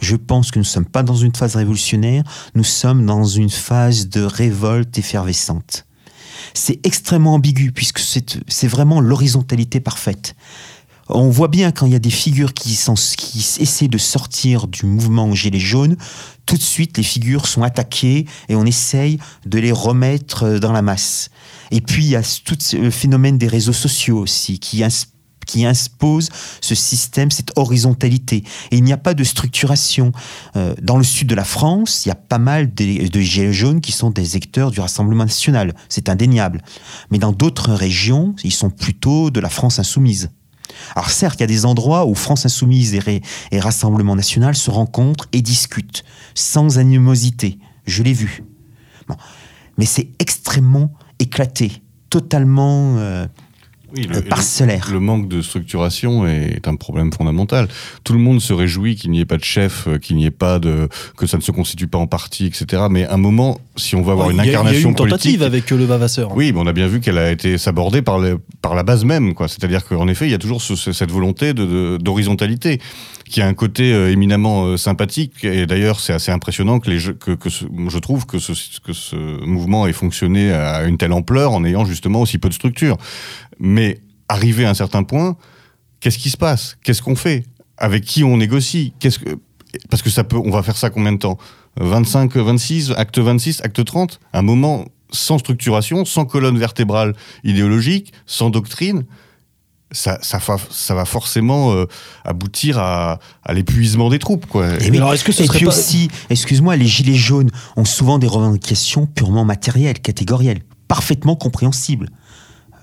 Je 0.01 0.15
pense 0.15 0.51
que 0.51 0.59
nous 0.59 0.63
ne 0.63 0.69
sommes 0.69 0.85
pas 0.85 1.03
dans 1.03 1.15
une 1.15 1.35
phase 1.35 1.55
révolutionnaire, 1.55 2.23
nous 2.55 2.63
sommes 2.63 3.05
dans 3.05 3.25
une 3.25 3.49
phase 3.49 4.09
de 4.09 4.21
révolte 4.21 4.97
effervescente. 4.97 5.85
C'est 6.53 6.79
extrêmement 6.85 7.35
ambigu 7.35 7.71
puisque 7.71 7.99
c'est 7.99 8.67
vraiment 8.67 9.01
l'horizontalité 9.01 9.79
parfaite. 9.79 10.35
On 11.11 11.29
voit 11.29 11.47
bien 11.47 11.71
quand 11.71 11.87
il 11.87 11.91
y 11.91 11.95
a 11.95 11.99
des 11.99 12.11
figures 12.11 12.53
qui, 12.53 12.77
essaient 13.59 13.87
de 13.87 13.97
sortir 13.97 14.67
du 14.67 14.85
mouvement 14.85 15.33
Gilets 15.33 15.59
jaunes, 15.59 15.97
tout 16.45 16.55
de 16.55 16.61
suite 16.61 16.97
les 16.97 17.03
figures 17.03 17.47
sont 17.47 17.63
attaquées 17.63 18.27
et 18.47 18.55
on 18.55 18.63
essaye 18.65 19.17
de 19.45 19.57
les 19.57 19.71
remettre 19.71 20.43
euh, 20.43 20.59
dans 20.59 20.71
la 20.71 20.83
masse. 20.83 21.29
Et 21.71 21.81
puis 21.81 22.03
il 22.05 22.09
y 22.11 22.15
a 22.15 22.21
tout 22.45 22.57
le 22.73 22.91
phénomène 22.91 23.39
des 23.39 23.47
réseaux 23.47 23.73
sociaux 23.73 24.19
aussi 24.19 24.59
qui 24.59 24.83
ins- 24.83 25.05
qui 25.49 25.65
impose 25.65 26.29
ce 26.61 26.75
système, 26.75 27.31
cette 27.31 27.51
horizontalité. 27.55 28.43
Et 28.69 28.77
il 28.77 28.83
n'y 28.83 28.93
a 28.93 28.97
pas 28.97 29.15
de 29.15 29.23
structuration. 29.23 30.11
Euh, 30.55 30.75
dans 30.79 30.97
le 30.97 31.03
sud 31.03 31.27
de 31.27 31.33
la 31.33 31.43
France, 31.43 32.05
il 32.05 32.09
y 32.09 32.11
a 32.11 32.15
pas 32.15 32.37
mal 32.37 32.71
de, 32.71 33.07
de 33.07 33.19
gilets 33.19 33.51
jaunes 33.51 33.81
qui 33.81 33.91
sont 33.91 34.11
des 34.11 34.35
acteurs 34.35 34.69
du 34.69 34.79
Rassemblement 34.79 35.25
national. 35.25 35.73
C'est 35.89 36.07
indéniable. 36.07 36.61
Mais 37.09 37.17
dans 37.17 37.31
d'autres 37.31 37.73
régions, 37.73 38.35
ils 38.43 38.53
sont 38.53 38.69
plutôt 38.69 39.31
de 39.31 39.39
la 39.39 39.49
France 39.49 39.79
insoumise. 39.79 40.29
Alors 40.95 41.09
certes, 41.09 41.39
il 41.39 41.41
y 41.41 41.43
a 41.45 41.47
des 41.47 41.65
endroits 41.65 42.05
où 42.05 42.13
France 42.13 42.45
Insoumise 42.45 42.93
et, 42.93 43.59
Rassemblement 43.59 44.15
National 44.15 44.55
se 44.55 44.69
rencontrent 44.69 45.27
et 45.33 45.41
discutent, 45.41 46.03
sans 46.35 46.77
animosité. 46.77 47.57
Je 47.87 48.03
l'ai 48.03 48.13
vu. 48.13 48.43
Mais 49.79 49.85
c'est 49.85 50.09
extrêmement 50.19 50.93
éclaté, 51.17 51.81
totalement... 52.11 52.97
Euh, 52.97 53.25
oui, 53.95 54.07
le, 54.07 54.21
parcellaire. 54.21 54.89
Le, 54.91 54.99
manque 54.99 55.27
de 55.27 55.41
structuration 55.41 56.27
est 56.27 56.67
un 56.67 56.75
problème 56.75 57.11
fondamental. 57.11 57.67
Tout 58.03 58.13
le 58.13 58.19
monde 58.19 58.41
se 58.41 58.53
réjouit 58.53 58.95
qu'il 58.95 59.11
n'y 59.11 59.19
ait 59.19 59.25
pas 59.25 59.37
de 59.37 59.43
chef, 59.43 59.87
euh, 59.87 59.97
qu'il 59.97 60.15
n'y 60.15 60.25
ait 60.25 60.31
pas 60.31 60.59
de, 60.59 60.89
que 61.17 61.25
ça 61.25 61.37
ne 61.37 61.41
se 61.41 61.51
constitue 61.51 61.87
pas 61.87 61.97
en 61.97 62.07
parti, 62.07 62.45
etc. 62.45 62.83
Mais 62.89 63.05
à 63.05 63.13
un 63.13 63.17
moment, 63.17 63.59
si 63.75 63.95
on 63.95 64.01
veut 64.01 64.11
avoir 64.11 64.29
une 64.29 64.39
incarnation 64.39 64.93
politique, 64.93 65.25
il 65.25 65.31
y 65.31 65.33
a 65.33 65.35
une 65.35 65.41
tentative 65.41 65.43
avec 65.43 65.69
le 65.71 65.85
Vavasseur. 65.85 66.35
Oui, 66.35 66.51
mais 66.53 66.59
on 66.59 66.67
a 66.67 66.73
bien 66.73 66.87
vu 66.87 66.99
qu'elle 66.99 67.17
a 67.17 67.31
été 67.31 67.57
sabordée 67.57 68.01
par, 68.01 68.19
par 68.61 68.75
la 68.75 68.83
base 68.83 69.05
même, 69.05 69.33
quoi. 69.33 69.47
C'est-à-dire 69.47 69.85
qu'en 69.85 70.07
effet, 70.07 70.27
il 70.27 70.31
y 70.31 70.35
a 70.35 70.39
toujours 70.39 70.61
cette 70.61 71.11
volonté 71.11 71.53
d'horizontalité 71.53 72.79
qui 73.29 73.41
a 73.41 73.47
un 73.47 73.53
côté 73.53 73.93
euh, 73.93 74.11
éminemment 74.11 74.65
euh, 74.65 74.77
sympathique. 74.77 75.43
Et 75.45 75.65
d'ailleurs, 75.65 75.99
c'est 75.99 76.13
assez 76.13 76.31
impressionnant 76.31 76.79
que, 76.79 76.97
je 76.97 77.97
trouve 77.99 78.25
que 78.25 78.39
ce, 78.39 79.45
mouvement 79.45 79.87
ait 79.87 79.93
fonctionné 79.93 80.51
à 80.51 80.83
une 80.83 80.97
telle 80.97 81.13
ampleur 81.13 81.53
en 81.53 81.63
ayant 81.63 81.85
justement 81.85 82.21
aussi 82.21 82.39
peu 82.39 82.49
de 82.49 82.53
structure. 82.53 82.97
Mais 83.59 83.99
arrivé 84.27 84.65
à 84.65 84.71
un 84.71 84.73
certain 84.73 85.03
point, 85.03 85.37
qu'est-ce 85.99 86.17
qui 86.17 86.29
se 86.29 86.37
passe? 86.37 86.77
Qu'est-ce 86.83 87.01
qu'on 87.01 87.15
fait? 87.15 87.45
Avec 87.77 88.03
qui 88.03 88.23
on 88.23 88.37
négocie? 88.37 88.93
Parce 89.89 90.01
que 90.01 90.09
ça 90.09 90.23
peut, 90.23 90.37
on 90.37 90.49
va 90.49 90.63
faire 90.63 90.77
ça 90.77 90.89
combien 90.89 91.13
de 91.13 91.19
temps? 91.19 91.37
25, 91.79 92.35
26, 92.35 92.91
acte 92.97 93.19
26, 93.19 93.61
acte 93.63 93.85
30 93.85 94.19
Un 94.33 94.41
moment 94.41 94.85
sans 95.11 95.37
structuration, 95.37 96.03
sans 96.03 96.25
colonne 96.25 96.57
vertébrale 96.57 97.15
idéologique, 97.43 98.11
sans 98.25 98.49
doctrine, 98.49 99.05
ça, 99.91 100.19
ça, 100.21 100.39
ça 100.69 100.95
va 100.95 101.05
forcément 101.05 101.73
euh, 101.73 101.85
aboutir 102.23 102.77
à, 102.77 103.19
à 103.43 103.53
l'épuisement 103.53 104.09
des 104.09 104.19
troupes. 104.19 104.45
Quoi. 104.45 104.81
Et, 104.81 104.95
alors, 104.95 105.13
est-ce 105.13 105.23
que 105.23 105.31
ce 105.31 105.43
puis 105.43 105.65
aussi, 105.65 106.09
excuse-moi, 106.29 106.75
les 106.75 106.85
gilets 106.85 107.15
jaunes 107.15 107.49
ont 107.75 107.85
souvent 107.85 108.19
des 108.19 108.27
revendications 108.27 109.07
purement 109.07 109.45
matérielles, 109.45 109.99
catégorielles, 109.99 110.61
parfaitement 110.87 111.35
compréhensibles. 111.35 112.09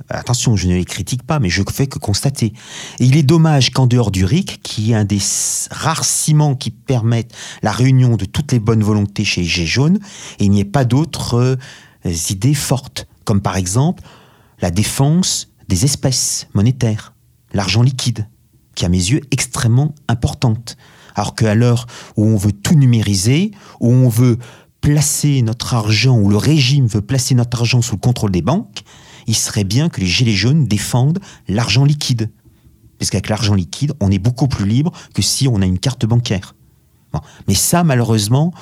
Attention, 0.09 0.55
je 0.57 0.69
ne 0.69 0.75
les 0.75 0.85
critique 0.85 1.25
pas, 1.25 1.41
mais 1.41 1.49
je 1.49 1.63
fais 1.73 1.87
que 1.87 1.99
constater. 1.99 2.53
Et 3.01 3.07
il 3.07 3.17
est 3.17 3.25
dommage 3.25 3.71
qu'en 3.71 3.87
dehors 3.87 4.11
du 4.11 4.25
RIC, 4.25 4.61
qui 4.63 4.93
est 4.93 4.95
un 4.95 5.05
des 5.05 5.19
rares 5.71 6.05
ciments 6.05 6.55
qui 6.55 6.71
permettent 6.71 7.35
la 7.63 7.73
réunion 7.73 8.17
de 8.17 8.25
toutes 8.25 8.53
les 8.53 8.61
bonnes 8.61 8.85
volontés 8.85 9.25
chez 9.25 9.41
les 9.41 9.47
Gilets 9.47 9.67
jaunes, 9.67 9.99
il 10.39 10.51
n'y 10.51 10.61
ait 10.61 10.65
pas 10.65 10.85
d'autres 10.85 11.35
euh, 12.05 12.13
idées 12.31 12.55
fortes, 12.55 13.09
comme 13.25 13.41
par 13.41 13.57
exemple 13.57 14.05
la 14.61 14.71
défense 14.71 15.49
des 15.69 15.85
espèces 15.85 16.49
monétaires, 16.55 17.15
l'argent 17.53 17.83
liquide, 17.83 18.29
qui 18.75 18.85
à 18.85 18.89
mes 18.89 18.99
yeux 18.99 19.19
est 19.19 19.33
extrêmement 19.33 19.95
importante. 20.09 20.77
Alors 21.15 21.35
qu'à 21.35 21.55
l'heure 21.55 21.87
où 22.17 22.25
on 22.25 22.37
veut 22.37 22.53
tout 22.53 22.75
numériser, 22.75 23.53
où 23.81 23.91
on 23.91 24.09
veut 24.09 24.39
placer 24.81 25.43
notre 25.43 25.75
argent, 25.75 26.19
où 26.19 26.29
le 26.29 26.37
régime 26.37 26.87
veut 26.87 27.01
placer 27.01 27.35
notre 27.35 27.59
argent 27.59 27.83
sous 27.83 27.97
le 27.97 28.01
contrôle 28.01 28.31
des 28.31 28.43
banques, 28.43 28.83
il 29.27 29.35
serait 29.35 29.65
bien 29.65 29.89
que 29.89 30.01
les 30.01 30.07
Gilets 30.07 30.33
jaunes 30.33 30.67
défendent 30.67 31.19
l'argent 31.49 31.85
liquide. 31.85 32.31
Parce 32.99 33.11
qu'avec 33.11 33.29
l'argent 33.29 33.55
liquide, 33.55 33.95
on 34.01 34.11
est 34.11 34.19
beaucoup 34.19 34.49
plus 34.49 34.67
libre 34.67 34.93
que 35.15 35.23
si 35.23 35.49
on 35.49 35.61
a 35.61 35.67
une 35.67 35.79
carte 35.79 36.07
bancaire. 36.07 36.55
Mais 37.49 37.55
ça, 37.55 37.83
malheureusement, 37.83 38.53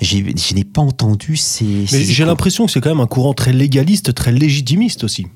je 0.00 0.18
n'ai 0.54 0.64
pas 0.64 0.82
entendu 0.82 1.36
ces. 1.36 1.86
j'ai 1.86 2.24
l'impression 2.24 2.66
que 2.66 2.72
c'est 2.72 2.80
quand 2.80 2.90
même 2.90 3.00
un 3.00 3.06
courant 3.06 3.32
très 3.32 3.52
légaliste, 3.52 4.12
très 4.14 4.32
légitimiste 4.32 5.04
aussi. 5.04 5.26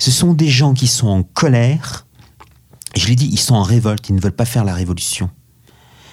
Ce 0.00 0.10
sont 0.10 0.32
des 0.32 0.48
gens 0.48 0.72
qui 0.72 0.86
sont 0.86 1.08
en 1.08 1.22
colère. 1.22 2.06
Je 2.96 3.06
l'ai 3.06 3.16
dit, 3.16 3.28
ils 3.30 3.38
sont 3.38 3.54
en 3.54 3.62
révolte, 3.62 4.08
ils 4.08 4.14
ne 4.14 4.20
veulent 4.20 4.32
pas 4.32 4.46
faire 4.46 4.64
la 4.64 4.72
révolution. 4.72 5.28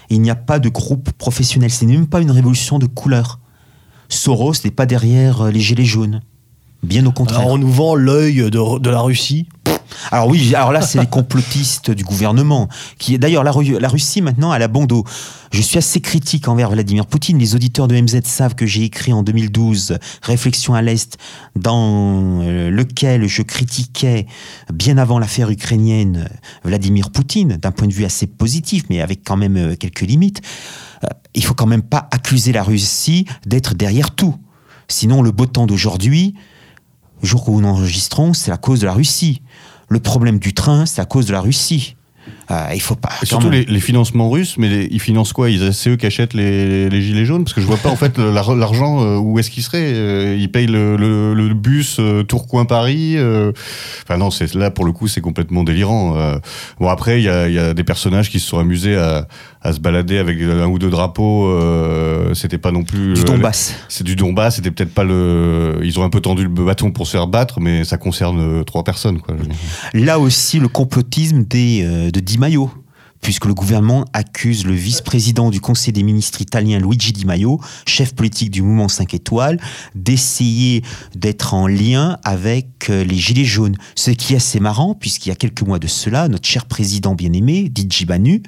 Il 0.09 0.21
n'y 0.21 0.29
a 0.29 0.35
pas 0.35 0.59
de 0.59 0.67
groupe 0.67 1.11
professionnel, 1.13 1.71
ce 1.71 1.85
n'est 1.85 1.93
même 1.93 2.07
pas 2.07 2.19
une 2.19 2.31
révolution 2.31 2.79
de 2.79 2.85
couleur. 2.85 3.39
Soros 4.09 4.53
n'est 4.65 4.71
pas 4.71 4.85
derrière 4.85 5.41
euh, 5.41 5.51
les 5.51 5.61
gilets 5.61 5.85
jaunes. 5.85 6.21
Bien 6.83 7.05
au 7.05 7.13
contraire. 7.13 7.39
Alors 7.39 7.53
on 7.53 7.57
nous 7.57 7.71
vend 7.71 7.95
l'œil 7.95 8.51
de, 8.51 8.79
de 8.79 8.89
la 8.89 8.99
Russie. 8.99 9.47
Alors 10.11 10.27
oui, 10.27 10.53
alors 10.55 10.71
là 10.71 10.81
c'est 10.81 10.99
les 10.99 11.07
complotistes 11.07 11.91
du 11.91 12.03
gouvernement 12.03 12.67
qui 12.97 13.17
d'ailleurs 13.17 13.43
la, 13.43 13.51
la, 13.79 13.89
Russie 13.89 14.21
maintenant 14.21 14.53
elle 14.53 14.63
a 14.63 14.67
bon 14.67 14.85
dos. 14.85 15.03
Je 15.51 15.61
suis 15.61 15.77
assez 15.77 16.01
critique 16.01 16.47
envers 16.47 16.69
Vladimir 16.69 17.05
Poutine. 17.05 17.37
Les 17.37 17.55
auditeurs 17.55 17.87
de 17.87 17.99
MZ 17.99 18.21
savent 18.23 18.55
que 18.55 18.65
j'ai 18.65 18.83
écrit 18.83 19.13
en 19.13 19.23
2012 19.23 19.97
Réflexion 20.21 20.73
à 20.73 20.81
l'Est 20.81 21.17
dans 21.55 22.41
euh, 22.41 22.69
lequel 22.69 23.27
je 23.27 23.41
critiquais 23.41 24.27
bien 24.73 24.97
avant 24.97 25.19
l'affaire 25.19 25.49
ukrainienne 25.49 26.29
Vladimir 26.63 27.11
Poutine 27.11 27.57
d'un 27.57 27.71
point 27.71 27.87
de 27.87 27.93
vue 27.93 28.05
assez 28.05 28.27
positif 28.27 28.83
mais 28.89 29.01
avec 29.01 29.21
quand 29.23 29.37
même 29.37 29.57
euh, 29.57 29.75
quelques 29.75 30.01
limites. 30.01 30.41
Euh, 31.03 31.07
il 31.33 31.43
faut 31.43 31.53
quand 31.53 31.67
même 31.67 31.83
pas 31.83 32.07
accuser 32.11 32.51
la 32.51 32.63
Russie 32.63 33.25
d'être 33.45 33.73
derrière 33.73 34.11
tout. 34.11 34.35
Sinon 34.87 35.21
le 35.21 35.31
beau 35.31 35.45
temps 35.45 35.67
d'aujourd'hui 35.67 36.35
jour 37.23 37.49
où 37.49 37.61
nous 37.61 37.67
enregistrons, 37.67 38.33
c'est 38.33 38.51
la 38.51 38.57
cause 38.57 38.79
de 38.79 38.85
la 38.85 38.93
Russie. 38.93 39.41
Le 39.89 39.99
problème 39.99 40.39
du 40.39 40.53
train, 40.53 40.85
c'est 40.85 41.01
à 41.01 41.05
cause 41.05 41.25
de 41.25 41.31
la 41.31 41.41
Russie. 41.41 41.95
Euh, 42.49 42.69
il 42.73 42.81
faut 42.81 42.95
pas. 42.95 43.09
surtout 43.23 43.49
les, 43.49 43.79
financements 43.79 44.29
russes, 44.29 44.57
mais 44.57 44.87
ils 44.89 45.01
financent 45.01 45.33
quoi? 45.33 45.49
C'est 45.73 45.89
eux 45.89 45.95
qui 45.97 46.05
achètent 46.05 46.33
les, 46.33 47.01
gilets 47.01 47.25
jaunes? 47.25 47.43
Parce 47.43 47.53
que 47.53 47.59
je 47.59 47.65
vois 47.65 47.77
pas 47.77 47.89
en 47.89 47.97
fait 47.97 48.17
l'argent 48.17 49.03
euh, 49.03 49.17
où 49.17 49.37
est-ce 49.37 49.49
qu'il 49.49 49.63
serait? 49.63 49.91
Euh, 49.93 50.35
ils 50.37 50.49
payent 50.49 50.67
le, 50.67 51.53
bus 51.53 51.99
Tourcoing-Paris. 52.27 53.17
Enfin 54.03 54.17
non, 54.17 54.31
c'est 54.31 54.53
là 54.53 54.71
pour 54.71 54.85
le 54.85 54.91
coup 54.93 55.07
c'est 55.07 55.21
complètement 55.21 55.63
délirant. 55.63 56.15
Bon 56.79 56.87
après 56.87 57.19
il 57.19 57.23
y 57.23 57.29
a, 57.29 57.49
y 57.49 57.59
a, 57.59 57.73
des 57.73 57.83
personnages 57.83 58.29
qui 58.29 58.39
se 58.39 58.47
sont 58.47 58.59
amusés 58.59 58.95
à, 58.95 59.27
à 59.61 59.73
se 59.73 59.79
balader 59.79 60.17
avec 60.17 60.41
un 60.41 60.67
ou 60.67 60.79
deux 60.79 60.89
drapeaux. 60.89 61.53
C'était 62.33 62.57
pas 62.57 62.71
non 62.71 62.83
plus. 62.83 63.13
Du 63.13 63.23
Donbass. 63.23 63.75
C'est 63.89 64.03
du 64.05 64.15
Donbass. 64.15 64.55
C'était 64.55 64.71
peut-être 64.71 64.93
pas 64.93 65.03
le. 65.03 65.79
Ils 65.83 65.99
ont 65.99 66.03
un 66.03 66.09
peu 66.09 66.21
tendu 66.21 66.43
le 66.43 66.49
bâton 66.49 66.91
pour 66.91 67.07
se 67.07 67.11
faire 67.11 67.27
battre, 67.27 67.59
mais 67.59 67.83
ça 67.83 67.97
concerne 67.97 68.63
trois 68.63 68.83
personnes. 68.83 69.19
Quoi. 69.19 69.35
Là 69.93 70.19
aussi, 70.19 70.59
le 70.59 70.67
complotisme 70.67 71.43
des, 71.43 72.11
de 72.11 72.19
Di 72.37 72.41
Maio 72.41 72.69
puisque 73.19 73.45
le 73.45 73.55
gouvernement 73.55 74.05
accuse 74.13 74.63
le 74.63 74.73
vice-président 74.73 75.49
du 75.49 75.59
Conseil 75.59 75.91
des 75.91 76.03
ministres 76.03 76.39
italien 76.39 76.77
Luigi 76.77 77.11
Di 77.13 77.25
Maio, 77.25 77.59
chef 77.87 78.13
politique 78.13 78.51
du 78.51 78.61
mouvement 78.61 78.87
5 78.87 79.11
étoiles, 79.15 79.59
d'essayer 79.95 80.83
d'être 81.15 81.55
en 81.55 81.65
lien 81.65 82.19
avec 82.23 82.91
euh, 82.91 83.03
les 83.03 83.15
Gilets 83.15 83.43
jaunes. 83.43 83.75
Ce 83.95 84.11
qui 84.11 84.33
est 84.33 84.37
assez 84.37 84.59
marrant, 84.59 84.93
puisqu'il 84.93 85.29
y 85.29 85.31
a 85.31 85.35
quelques 85.35 85.63
mois 85.63 85.79
de 85.79 85.87
cela, 85.87 86.27
notre 86.27 86.47
cher 86.47 86.65
président 86.65 87.15
bien-aimé, 87.15 87.69
Digi 87.69 88.05
Banu, 88.05 88.43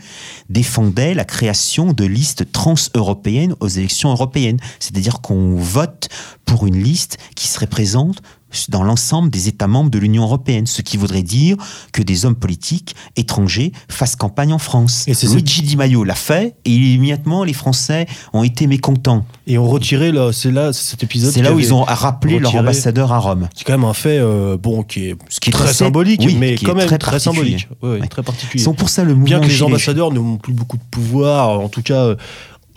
défendait 0.49 1.15
la 1.15 1.25
création 1.25 1.91
de 1.91 2.05
listes 2.05 2.51
trans-européennes 2.51 3.55
aux 3.59 3.67
élections 3.67 4.11
européennes. 4.11 4.59
C'est-à-dire 4.79 5.21
qu'on 5.21 5.55
vote 5.55 6.09
pour 6.45 6.67
une 6.67 6.81
liste 6.81 7.17
qui 7.35 7.47
se 7.47 7.59
représente 7.59 8.21
dans 8.69 8.83
l'ensemble 8.83 9.29
des 9.29 9.47
États 9.47 9.67
membres 9.67 9.89
de 9.89 9.99
l'Union 9.99 10.23
européenne, 10.23 10.67
ce 10.67 10.81
qui 10.81 10.97
voudrait 10.97 11.23
dire 11.23 11.57
que 11.93 12.01
des 12.01 12.25
hommes 12.25 12.35
politiques 12.35 12.95
étrangers 13.15 13.71
fassent 13.89 14.15
campagne 14.15 14.53
en 14.53 14.59
France. 14.59 15.05
Et 15.07 15.13
Luigi 15.27 15.61
Di 15.61 15.75
Maio 15.75 16.03
l'a 16.03 16.15
fait 16.15 16.55
et 16.65 16.71
immédiatement 16.71 17.43
les 17.43 17.53
Français 17.53 18.07
ont 18.33 18.43
été 18.43 18.67
mécontents. 18.67 19.25
Et 19.47 19.57
ont 19.57 19.67
retiré 19.67 20.11
là, 20.11 20.31
c'est 20.31 20.51
là 20.51 20.73
cet 20.73 21.03
épisode. 21.03 21.31
C'est 21.31 21.41
là 21.41 21.53
où 21.53 21.59
ils 21.59 21.73
ont 21.73 21.83
rappelé 21.83 22.39
leur 22.39 22.55
ambassadeur 22.55 23.11
à 23.11 23.19
Rome. 23.19 23.49
C'est 23.55 23.63
quand 23.63 23.73
même 23.73 23.83
un 23.83 23.93
fait 23.93 24.19
euh, 24.19 24.57
bon 24.57 24.83
qui 24.83 25.09
est, 25.09 25.15
ce 25.29 25.39
qui 25.39 25.49
est 25.49 25.53
très, 25.53 25.73
symbolique, 25.73 26.27
mais 26.37 26.55
quand 26.55 26.75
même 26.75 26.87
très, 26.97 27.19
symbolique, 27.19 27.67
très 28.09 28.23
particulier. 28.23 28.63
Sont 28.63 28.73
pour 28.73 28.89
ça 28.89 29.03
le 29.03 29.13
Bien 29.13 29.39
que 29.41 29.47
les 29.47 29.63
ambassadeurs 29.63 30.11
n'ont 30.11 30.37
plus 30.37 30.53
beaucoup 30.53 30.77
de 30.77 30.83
pouvoir, 30.89 31.59
en 31.59 31.69
tout 31.69 31.81
cas 31.81 32.15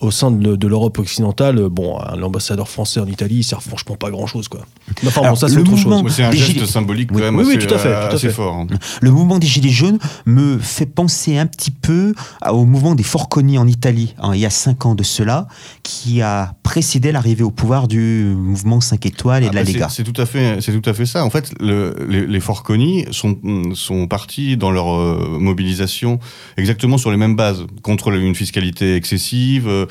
au 0.03 0.11
sein 0.11 0.31
de, 0.31 0.67
l'Europe 0.67 0.99
occidentale, 0.99 1.59
euh, 1.59 1.69
bon, 1.69 1.99
l'ambassadeur 2.17 2.69
français 2.69 3.01
en 3.01 3.07
Italie, 3.07 3.37
il 3.37 3.43
sert 3.45 3.63
franchement 3.63 3.97
pas 3.97 4.11
grand-chose, 4.11 4.49
quoi. 4.49 4.67
Enfin, 5.07 5.23
bon, 5.23 5.35
ça, 5.35 5.49
c'est 5.49 5.59
autre 5.59 5.77
chose. 5.77 6.03
C'est 6.09 6.25
un 6.25 6.33
geste 6.33 6.67
symbolique 6.67 7.11
quand 7.13 7.19
même 7.19 7.37
oui, 7.37 7.57
assez, 7.57 7.67
tout 7.67 7.75
à 7.75 7.79
fait, 7.79 8.09
tout 8.09 8.17
à 8.17 8.19
fait. 8.19 8.31
fort. 8.31 8.55
Hein. 8.55 8.67
Le 9.01 9.11
mouvement 9.11 9.39
des 9.39 9.47
Gilets 9.47 9.71
jaunes 9.71 9.99
me 10.27 10.59
fait 10.59 10.87
penser 10.87 11.39
un 11.39 11.47
petit 11.47 11.71
peu 11.71 12.15
au 12.49 12.65
mouvement 12.65 12.95
des 12.95 13.03
Forconi 13.03 13.59
en 13.59 13.67
Italie, 13.67 14.15
hein, 14.19 14.33
il 14.35 14.41
y 14.41 14.47
a 14.47 14.51
cinq 14.51 14.87
ans 14.87 14.95
de 14.95 15.03
cela, 15.03 15.47
qui 15.83 16.23
a 16.23 16.55
précédé 16.63 17.13
l'arrivée 17.13 17.45
au 17.45 17.51
pouvoir 17.51 17.89
du 17.89 18.35
mouvement 18.37 18.81
5 18.81 19.07
étoiles 19.07 19.45
et 19.45 19.51
de 19.51 19.55
la 19.55 19.61
ah, 19.61 19.65
bah, 19.65 19.71
Lega. 19.71 19.89
C'est 19.89 20.05
tout, 20.05 20.21
à 20.21 20.27
fait, 20.27 20.59
tout 20.61 20.91
à 20.91 20.95
fait 20.95 21.07
ça. 21.07 21.25
En 21.25 21.31
fait, 21.31 21.53
le, 21.61 21.95
les, 22.09 22.27
les 22.27 22.41
Forconi 22.41 23.05
sont, 23.11 23.39
sont 23.75 24.07
partis 24.09 24.57
dans 24.57 24.71
leur 24.71 24.95
euh, 24.95 25.39
mobilisation 25.39 26.19
exactement 26.57 26.99
sur 26.99 27.11
les 27.11 27.17
mêmes 27.17 27.37
bases, 27.37 27.67
contre 27.83 28.13
une 28.13 28.35
fiscalité 28.35 28.97
excessive, 28.97 29.69
euh, 29.69 29.83
euh, 29.83 29.87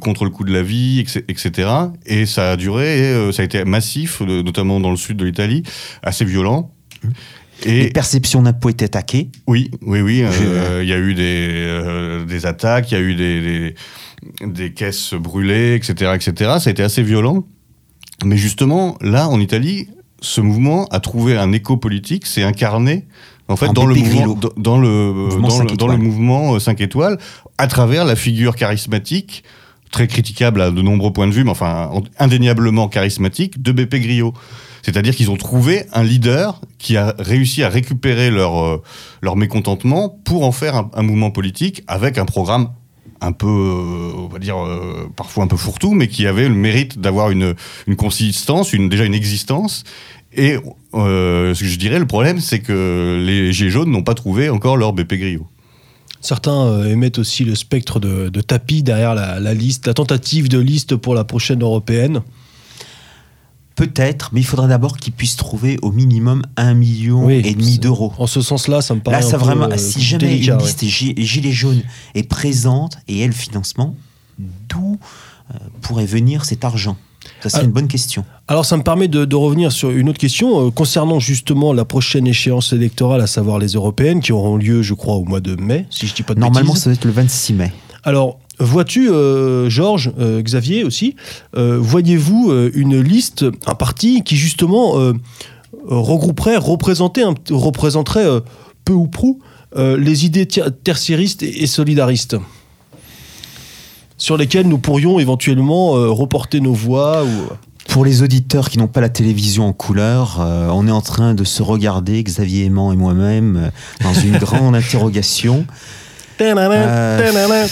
contre 0.00 0.24
le 0.24 0.30
coût 0.30 0.44
de 0.44 0.52
la 0.52 0.62
vie, 0.62 1.00
etc. 1.28 1.68
Et 2.06 2.26
ça 2.26 2.52
a 2.52 2.56
duré, 2.56 2.98
et, 2.98 3.02
euh, 3.02 3.32
ça 3.32 3.42
a 3.42 3.44
été 3.44 3.64
massif, 3.64 4.20
notamment 4.20 4.80
dans 4.80 4.90
le 4.90 4.96
sud 4.96 5.16
de 5.16 5.24
l'Italie, 5.24 5.62
assez 6.02 6.24
violent. 6.24 6.72
Et 7.64 7.82
les 7.84 7.90
perceptions 7.90 8.42
d'impôts 8.42 8.70
étaient 8.70 8.84
attaquées. 8.84 9.30
Oui, 9.46 9.70
oui, 9.82 10.00
oui. 10.00 10.22
Euh, 10.22 10.80
il 10.82 10.88
y 10.88 10.92
a 10.92 10.98
eu 10.98 11.14
des, 11.14 12.24
des 12.26 12.46
attaques, 12.46 12.92
il 12.92 12.94
y 12.94 12.98
a 12.98 13.00
eu 13.00 13.14
des, 13.14 13.74
des, 14.46 14.72
caisses 14.72 15.14
brûlées, 15.14 15.74
etc., 15.74 16.12
etc. 16.14 16.32
Ça 16.60 16.68
a 16.68 16.70
été 16.70 16.82
assez 16.82 17.02
violent. 17.02 17.44
Mais 18.24 18.36
justement, 18.36 18.96
là, 19.00 19.28
en 19.28 19.40
Italie, 19.40 19.88
ce 20.20 20.40
mouvement 20.40 20.86
a 20.86 21.00
trouvé 21.00 21.36
un 21.36 21.52
écho 21.52 21.76
politique, 21.76 22.26
s'est 22.26 22.42
incarné 22.42 23.06
En 23.48 23.56
fait, 23.56 23.68
En 23.68 23.72
dans, 23.72 23.86
le 23.86 23.94
mouvement, 23.94 24.34
dans, 24.34 24.50
dans 24.56 24.78
le, 24.78 25.12
Mouvement 25.12 25.48
dans, 25.48 25.54
cinq 25.54 25.70
le, 25.70 25.76
dans 25.76 25.86
le 25.86 25.94
étoiles. 25.94 26.06
mouvement 26.06 26.54
euh, 26.54 26.58
5 26.58 26.80
étoiles, 26.80 27.18
à 27.56 27.66
travers 27.66 28.04
la 28.04 28.14
figure 28.14 28.56
charismatique, 28.56 29.42
très 29.90 30.06
critiquable 30.06 30.60
à 30.60 30.70
de 30.70 30.82
nombreux 30.82 31.12
points 31.12 31.26
de 31.26 31.32
vue, 31.32 31.44
mais 31.44 31.50
enfin 31.50 31.90
indéniablement 32.18 32.88
charismatique, 32.88 33.62
de 33.62 33.72
Beppe 33.72 33.96
Grillo. 33.96 34.34
C'est-à-dire 34.82 35.16
qu'ils 35.16 35.30
ont 35.30 35.36
trouvé 35.36 35.84
un 35.92 36.02
leader 36.02 36.60
qui 36.78 36.96
a 36.96 37.14
réussi 37.18 37.62
à 37.62 37.68
récupérer 37.68 38.30
leur, 38.30 38.62
euh, 38.62 38.82
leur 39.22 39.36
mécontentement 39.36 40.08
pour 40.24 40.44
en 40.44 40.52
faire 40.52 40.76
un, 40.76 40.90
un 40.94 41.02
mouvement 41.02 41.30
politique 41.30 41.82
avec 41.88 42.18
un 42.18 42.26
programme 42.26 42.68
un 43.20 43.32
peu, 43.32 43.46
euh, 43.46 44.12
on 44.16 44.28
va 44.28 44.38
dire, 44.38 44.56
euh, 44.58 45.10
parfois 45.16 45.44
un 45.44 45.46
peu 45.46 45.56
fourre-tout, 45.56 45.94
mais 45.94 46.08
qui 46.08 46.26
avait 46.26 46.48
le 46.48 46.54
mérite 46.54 46.98
d'avoir 46.98 47.30
une, 47.30 47.54
une 47.86 47.96
consistance, 47.96 48.72
une, 48.72 48.88
déjà 48.88 49.04
une 49.04 49.14
existence. 49.14 49.84
Et 50.32 50.56
euh, 50.94 51.54
ce 51.54 51.60
que 51.60 51.66
je 51.66 51.78
dirais, 51.78 51.98
le 51.98 52.06
problème, 52.06 52.40
c'est 52.40 52.60
que 52.60 53.22
les 53.24 53.52
Gilets 53.52 53.70
jaunes 53.70 53.90
n'ont 53.90 54.02
pas 54.02 54.14
trouvé 54.14 54.50
encore 54.50 54.76
leur 54.76 54.92
BP 54.92 55.14
Grillo. 55.14 55.46
Certains 56.20 56.66
euh, 56.66 56.90
émettent 56.92 57.18
aussi 57.18 57.44
le 57.44 57.54
spectre 57.54 58.00
de, 58.00 58.28
de 58.28 58.40
tapis 58.40 58.82
derrière 58.82 59.14
la, 59.14 59.40
la 59.40 59.54
liste, 59.54 59.86
la 59.86 59.94
tentative 59.94 60.48
de 60.48 60.58
liste 60.58 60.96
pour 60.96 61.14
la 61.14 61.24
prochaine 61.24 61.62
européenne. 61.62 62.20
Peut-être, 63.74 64.30
mais 64.32 64.40
il 64.40 64.44
faudrait 64.44 64.66
d'abord 64.66 64.96
qu'ils 64.96 65.12
puissent 65.12 65.36
trouver 65.36 65.78
au 65.82 65.92
minimum 65.92 66.42
un 66.56 66.74
million 66.74 67.24
Oui, 67.26 67.40
et 67.44 67.54
demi 67.54 67.78
d'euros. 67.78 68.12
En 68.18 68.26
ce 68.26 68.42
sens-là, 68.42 68.80
ça 68.82 68.96
me 68.96 69.00
paraît 69.00 69.20
Là, 69.20 69.22
ça 69.22 69.36
un 69.36 69.38
vraiment, 69.38 69.70
euh, 69.70 69.76
si 69.76 70.02
jamais 70.02 70.26
délicat, 70.26 70.54
une 70.54 70.58
ouais. 70.58 70.64
liste 70.64 70.84
Gi- 70.84 71.14
Gilets 71.16 71.52
jaunes 71.52 71.82
est 72.16 72.24
présente 72.24 72.98
et 73.06 73.20
elle 73.20 73.32
financement, 73.32 73.94
d'où 74.68 74.98
euh, 75.54 75.58
pourrait 75.80 76.06
venir 76.06 76.44
cet 76.44 76.64
argent? 76.64 76.96
Ça, 77.42 77.48
c'est 77.50 77.58
Ah. 77.58 77.64
une 77.64 77.70
bonne 77.70 77.88
question. 77.88 78.24
Alors 78.48 78.64
ça 78.64 78.76
me 78.76 78.82
permet 78.82 79.08
de, 79.08 79.24
de 79.24 79.36
revenir 79.36 79.70
sur 79.72 79.90
une 79.90 80.08
autre 80.08 80.18
question 80.18 80.66
euh, 80.66 80.70
concernant 80.70 81.20
justement 81.20 81.72
la 81.72 81.84
prochaine 81.84 82.26
échéance 82.26 82.72
électorale, 82.72 83.20
à 83.20 83.26
savoir 83.26 83.58
les 83.58 83.68
européennes, 83.74 84.20
qui 84.20 84.32
auront 84.32 84.56
lieu, 84.56 84.82
je 84.82 84.94
crois, 84.94 85.14
au 85.16 85.24
mois 85.24 85.40
de 85.40 85.54
mai, 85.60 85.86
si 85.90 86.06
je 86.06 86.14
dis 86.14 86.22
pas 86.22 86.34
de 86.34 86.40
Normalement, 86.40 86.70
bêtises. 86.70 86.84
ça 86.84 86.90
doit 86.90 86.94
être 86.94 87.04
le 87.04 87.10
26 87.12 87.52
mai. 87.54 87.72
Alors, 88.04 88.38
vois-tu, 88.58 89.10
euh, 89.10 89.68
Georges, 89.68 90.12
euh, 90.18 90.40
Xavier 90.42 90.82
aussi, 90.84 91.14
voyez-vous 91.54 92.52
une 92.74 93.00
liste, 93.00 93.44
un 93.66 93.74
parti 93.74 94.22
qui 94.22 94.36
justement 94.36 94.94
regrouperait, 95.86 96.56
représenterait, 96.56 97.24
un, 97.26 97.34
représenterait 97.50 98.26
peu 98.84 98.92
ou 98.94 99.06
prou 99.06 99.40
les 99.76 100.24
idées 100.24 100.46
tertiaristes 100.46 101.42
et, 101.42 101.62
et 101.62 101.66
solidaristes? 101.66 102.36
Sur 104.18 104.36
lesquelles 104.36 104.68
nous 104.68 104.78
pourrions 104.78 105.18
éventuellement 105.18 105.96
euh, 105.96 106.10
reporter 106.10 106.60
nos 106.60 106.74
voix 106.74 107.24
ou... 107.24 107.28
Pour 107.88 108.04
les 108.04 108.22
auditeurs 108.22 108.68
qui 108.68 108.76
n'ont 108.76 108.86
pas 108.86 109.00
la 109.00 109.08
télévision 109.08 109.66
en 109.66 109.72
couleur, 109.72 110.40
euh, 110.40 110.68
on 110.70 110.86
est 110.86 110.92
en 110.92 111.00
train 111.00 111.32
de 111.32 111.42
se 111.42 111.62
regarder, 111.62 112.22
Xavier 112.22 112.66
Aimant 112.66 112.92
et 112.92 112.96
moi-même, 112.96 113.56
euh, 113.56 113.70
dans 114.04 114.12
une 114.12 114.36
grande 114.38 114.76
interrogation. 114.76 115.64
Euh, 116.40 117.66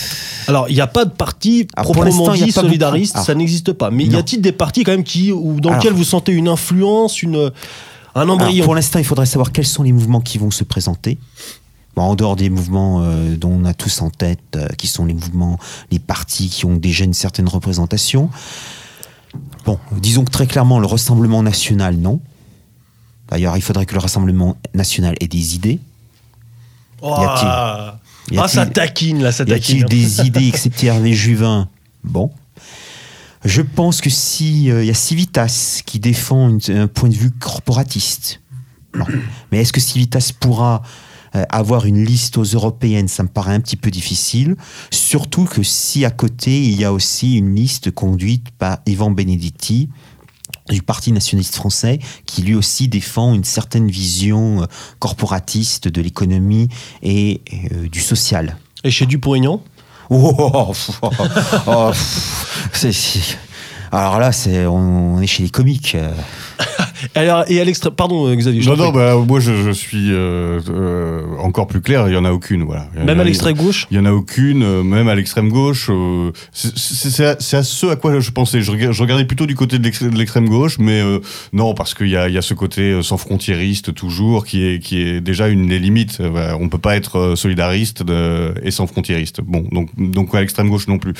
Alors, 0.49 0.69
il 0.69 0.75
n'y 0.75 0.81
a 0.81 0.87
pas 0.87 1.05
de 1.05 1.11
parti 1.11 1.69
Alors, 1.77 1.93
pour 1.93 2.03
proprement 2.03 2.33
dit 2.33 2.51
solidariste, 2.51 3.13
beaucoup. 3.13 3.23
Ah. 3.23 3.27
ça 3.27 3.35
n'existe 3.35 3.73
pas. 3.73 3.91
Mais 3.91 4.05
y 4.05 4.17
a-t-il 4.17 4.41
des 4.41 4.53
partis 4.53 4.85
quand 4.85 4.93
même 4.93 5.05
qui, 5.05 5.33
ou 5.33 5.61
dans 5.61 5.75
lesquels 5.75 5.93
vous 5.93 6.03
sentez 6.03 6.33
une 6.33 6.49
influence, 6.49 7.23
une, 7.23 7.53
un 8.15 8.21
Alors, 8.21 8.37
embryon? 8.37 8.65
pour 8.65 8.75
l'instant, 8.75 8.99
il 8.99 9.05
faudrait 9.05 9.27
savoir 9.27 9.53
quels 9.53 9.67
sont 9.67 9.83
les 9.83 9.93
mouvements 9.93 10.21
qui 10.21 10.39
vont 10.39 10.51
se 10.51 10.65
présenter. 10.65 11.19
Bon, 11.97 12.03
en 12.03 12.15
dehors 12.15 12.37
des 12.37 12.51
mouvements 12.51 13.01
euh, 13.03 13.37
dont 13.37 13.51
on 13.53 13.65
a 13.65 13.73
tous 13.75 14.03
en 14.03 14.11
tête, 14.11 14.39
euh, 14.55 14.69
qui 14.77 14.87
sont 14.87 15.07
les 15.07 15.15
mouvements, 15.15 15.59
les 15.91 15.99
partis 15.99 16.49
qui 16.51 16.67
ont 16.67 16.77
déjà 16.77 17.05
une 17.05 17.15
certaine 17.15 17.49
représentation. 17.49 18.29
Bon, 19.65 19.79
disons 19.93 20.25
que 20.25 20.31
très 20.31 20.47
clairement, 20.47 20.79
le 20.79 20.87
Rassemblement 20.87 21.43
national, 21.43 21.97
non. 21.97 22.21
D'ailleurs, 23.31 23.57
il 23.57 23.63
faudrait 23.63 23.87
que 23.87 23.95
le 23.95 24.01
Rassemblement 24.01 24.57
national 24.75 25.15
ait 25.21 25.27
des 25.29 25.55
idées. 25.55 25.81
Oh, 27.03 27.15
y 27.19 27.25
a-t-il- 27.25 28.39
ah, 28.39 28.49
ça 28.49 28.67
taquine, 28.67 29.23
là, 29.23 29.33
ça 29.33 29.45
Y 29.45 29.53
a-t-il 29.53 29.83
taquine. 29.83 29.99
des 29.99 30.21
idées 30.27 30.49
excepté 30.49 30.87
Hervé 30.89 31.15
Juvin 31.15 31.69
Bon. 32.05 32.31
Je 33.45 33.63
pense 33.63 34.01
que 34.01 34.11
si 34.11 34.71
euh, 34.71 34.83
il 34.83 34.87
y 34.87 34.91
a 34.91 34.95
Civitas 34.95 35.83
qui 35.87 35.99
défend 35.99 36.49
une- 36.51 36.77
un 36.77 36.87
point 36.89 37.09
de 37.09 37.15
vue 37.15 37.31
corporatiste. 37.31 38.41
Bon. 38.95 39.05
Mais 39.51 39.61
est-ce 39.61 39.73
que 39.73 39.81
Civitas 39.81 40.33
pourra 40.39 40.83
euh, 41.37 41.45
avoir 41.51 41.87
une 41.87 42.05
liste 42.05 42.37
aux 42.39 42.45
européennes 42.45 43.09
Ça 43.09 43.23
me 43.23 43.29
paraît 43.29 43.55
un 43.55 43.61
petit 43.61 43.77
peu 43.77 43.91
difficile. 43.91 44.57
Surtout 44.91 45.45
que 45.45 45.63
si 45.63 46.05
à 46.05 46.11
côté 46.11 46.63
il 46.65 46.81
y 46.81 46.85
a 46.85 46.93
aussi 46.93 47.37
une 47.37 47.55
liste 47.55 47.91
conduite 47.91 48.51
par 48.59 48.79
Ivan 48.87 49.11
Benedetti 49.11 49.89
du 50.71 50.83
Parti 50.83 51.13
nationaliste 51.13 51.55
français, 51.55 52.01
qui 52.27 52.43
lui 52.43 52.55
aussi 52.57 52.89
défend 52.89 53.35
une 53.35 53.45
certaine 53.45 53.89
vision 53.89 54.63
euh, 54.63 54.67
corporatiste 54.99 55.87
de 55.87 56.01
l'économie 56.01 56.69
et 57.03 57.41
euh, 57.73 57.89
du 57.89 58.01
social. 58.01 58.57
Et 58.83 58.91
chez 58.91 59.07
Dupont-Aignan? 59.07 59.63
Oh, 60.11 60.35
oh, 60.39 60.73
oh, 61.03 61.11
oh, 61.67 61.89
pff, 61.91 62.69
c'est- 62.73 62.93
c'est- 62.93 63.39
Alors 63.93 64.19
là, 64.19 64.33
c'est, 64.33 64.67
on, 64.67 65.15
on 65.17 65.21
est 65.21 65.27
chez 65.29 65.43
les 65.45 65.51
comiques. 65.51 65.97
Alors, 67.15 67.45
Et 67.49 67.61
à 67.61 67.65
l'extrême. 67.65 67.93
Pardon, 67.95 68.27
euh, 68.29 68.35
Xavier. 68.35 68.61
je 68.63 68.69
Non, 68.71 68.77
non, 68.77 68.91
bah, 68.91 69.17
moi 69.17 69.41
je, 69.41 69.53
je 69.65 69.71
suis 69.71 70.13
euh, 70.13 70.61
euh, 70.69 71.23
encore 71.41 71.67
plus 71.67 71.81
clair, 71.81 72.07
il 72.09 72.11
n'y 72.13 72.17
en 72.17 72.25
a 72.25 72.33
aucune. 72.33 72.65
Voilà. 72.65 72.89
Même 73.05 73.21
à 73.21 73.25
l'extrême 73.25 73.55
gauche 73.57 73.87
Il 73.91 73.97
y 73.97 74.01
en 74.01 74.05
a 74.07 74.13
aucune, 74.13 74.63
euh, 74.63 74.83
même 74.83 75.09
à 75.09 75.15
l'extrême 75.15 75.49
gauche. 75.49 75.89
euh, 75.91 76.31
c'est- 76.53 77.25
à, 77.25 77.31
à 77.59 77.63
ce 77.63 77.87
à 77.87 77.97
quoi 77.97 78.19
je 78.21 78.31
pensais. 78.31 78.61
Je, 78.61 78.71
rega- 78.71 78.93
je 78.93 79.03
regardais 79.03 79.25
plutôt 79.25 79.47
du 79.47 79.55
côté 79.55 79.79
de 79.79 79.85
l'ex- 79.85 80.03
de 80.03 80.17
l'extrême 80.17 80.49
gauche, 80.49 80.79
mais 80.79 81.01
euh, 81.01 81.21
non, 81.53 81.75
parce 81.75 81.95
qu'il 81.95 82.09
y 82.09 82.17
a, 82.17 82.29
y 82.29 82.39
a 82.39 82.43
ce 82.43 82.55
côté 82.55 83.03
sans 83.03 83.17
frontiériste 83.17 83.95
toujours, 83.95 84.45
qui 84.45 84.65
est, 84.67 84.79
qui 84.81 85.01
est 85.01 85.21
déjà 85.21 85.49
une 85.49 85.67
des 85.69 85.79
limites. 85.79 86.21
Voilà, 86.21 86.57
on 86.59 86.69
peut 86.69 86.79
pas 86.79 86.97
être 86.97 87.35
solidariste 87.37 88.03
de- 88.03 88.55
et 88.63 88.71
sans 88.71 88.87
frontiériste. 88.87 89.41
Bon, 89.43 89.65
donc, 89.73 89.89
donc 89.97 90.35
à 90.35 90.41
l'extrême 90.41 90.69
gauche 90.69 90.89
non 90.89 90.99
plus. 90.99 91.15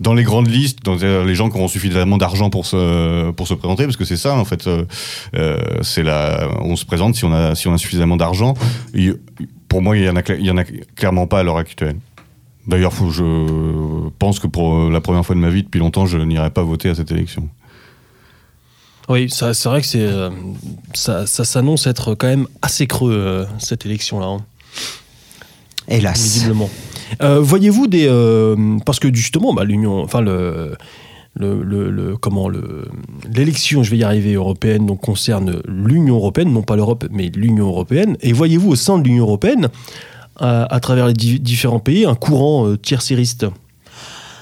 Dans 0.00 0.14
les 0.14 0.22
grandes 0.22 0.48
listes, 0.48 0.78
dans 0.84 0.96
les 0.96 1.34
gens 1.34 1.50
qui 1.50 1.56
auront 1.56 1.68
suffisamment 1.68 2.16
d'argent 2.16 2.50
pour 2.50 2.66
se, 2.66 3.30
pour 3.32 3.46
se 3.48 3.54
présenter, 3.54 3.84
parce 3.84 3.96
que 3.96 4.04
c'est 4.04 4.16
ça 4.16 4.34
en 4.36 4.44
fait. 4.44 4.68
Euh, 5.34 5.58
c'est 5.82 6.02
la, 6.02 6.48
on 6.60 6.76
se 6.76 6.84
présente 6.84 7.14
si 7.14 7.24
on 7.24 7.32
a, 7.32 7.54
si 7.54 7.68
on 7.68 7.74
a 7.74 7.78
suffisamment 7.78 8.16
d'argent. 8.16 8.54
Pour 9.68 9.82
moi, 9.82 9.96
il 9.96 10.04
y 10.04 10.08
en 10.08 10.16
a, 10.16 10.22
il 10.38 10.46
y 10.46 10.50
en 10.50 10.58
a 10.58 10.64
clairement 10.94 11.26
pas 11.26 11.40
à 11.40 11.42
l'heure 11.42 11.56
actuelle. 11.56 11.96
D'ailleurs, 12.66 12.92
je 13.10 14.08
pense 14.18 14.38
que 14.38 14.46
pour 14.46 14.74
euh, 14.76 14.90
la 14.90 15.00
première 15.00 15.24
fois 15.26 15.34
de 15.34 15.40
ma 15.40 15.50
vie, 15.50 15.62
depuis 15.64 15.80
longtemps, 15.80 16.06
je 16.06 16.18
n'irai 16.18 16.50
pas 16.50 16.62
voter 16.62 16.90
à 16.90 16.94
cette 16.94 17.10
élection. 17.10 17.48
Oui, 19.08 19.28
c'est 19.30 19.64
vrai 19.64 19.80
que 19.80 19.86
c'est, 19.86 20.00
euh, 20.00 20.30
ça, 20.94 21.26
ça 21.26 21.44
s'annonce 21.44 21.88
être 21.88 22.14
quand 22.14 22.28
même 22.28 22.46
assez 22.62 22.86
creux, 22.86 23.12
euh, 23.12 23.44
cette 23.58 23.84
élection-là. 23.84 24.26
hein. 24.26 24.44
Hélas. 25.88 26.22
visiblement. 26.22 26.70
Euh, 27.20 27.40
Voyez-vous 27.40 27.88
des 27.88 28.06
euh, 28.06 28.78
parce 28.86 29.00
que 29.00 29.12
justement, 29.12 29.52
bah, 29.52 29.64
l'union, 29.64 30.02
enfin 30.02 30.20
le, 30.20 30.76
le, 31.34 32.16
l'élection, 33.34 33.82
je 33.82 33.90
vais 33.90 33.98
y 33.98 34.04
arriver 34.04 34.34
européenne, 34.34 34.86
donc 34.86 35.00
concerne 35.00 35.60
l'Union 35.66 36.16
européenne, 36.16 36.52
non 36.52 36.62
pas 36.62 36.76
l'Europe, 36.76 37.06
mais 37.10 37.30
l'Union 37.34 37.66
européenne. 37.66 38.16
Et 38.20 38.32
voyez-vous 38.32 38.70
au 38.70 38.76
sein 38.76 38.98
de 38.98 39.04
l'Union 39.04 39.24
européenne, 39.24 39.68
à, 40.36 40.64
à 40.64 40.80
travers 40.80 41.06
les 41.06 41.12
di- 41.14 41.40
différents 41.40 41.80
pays, 41.80 42.04
un 42.04 42.14
courant 42.14 42.66
euh, 42.66 42.76
tiers-sériste, 42.76 43.46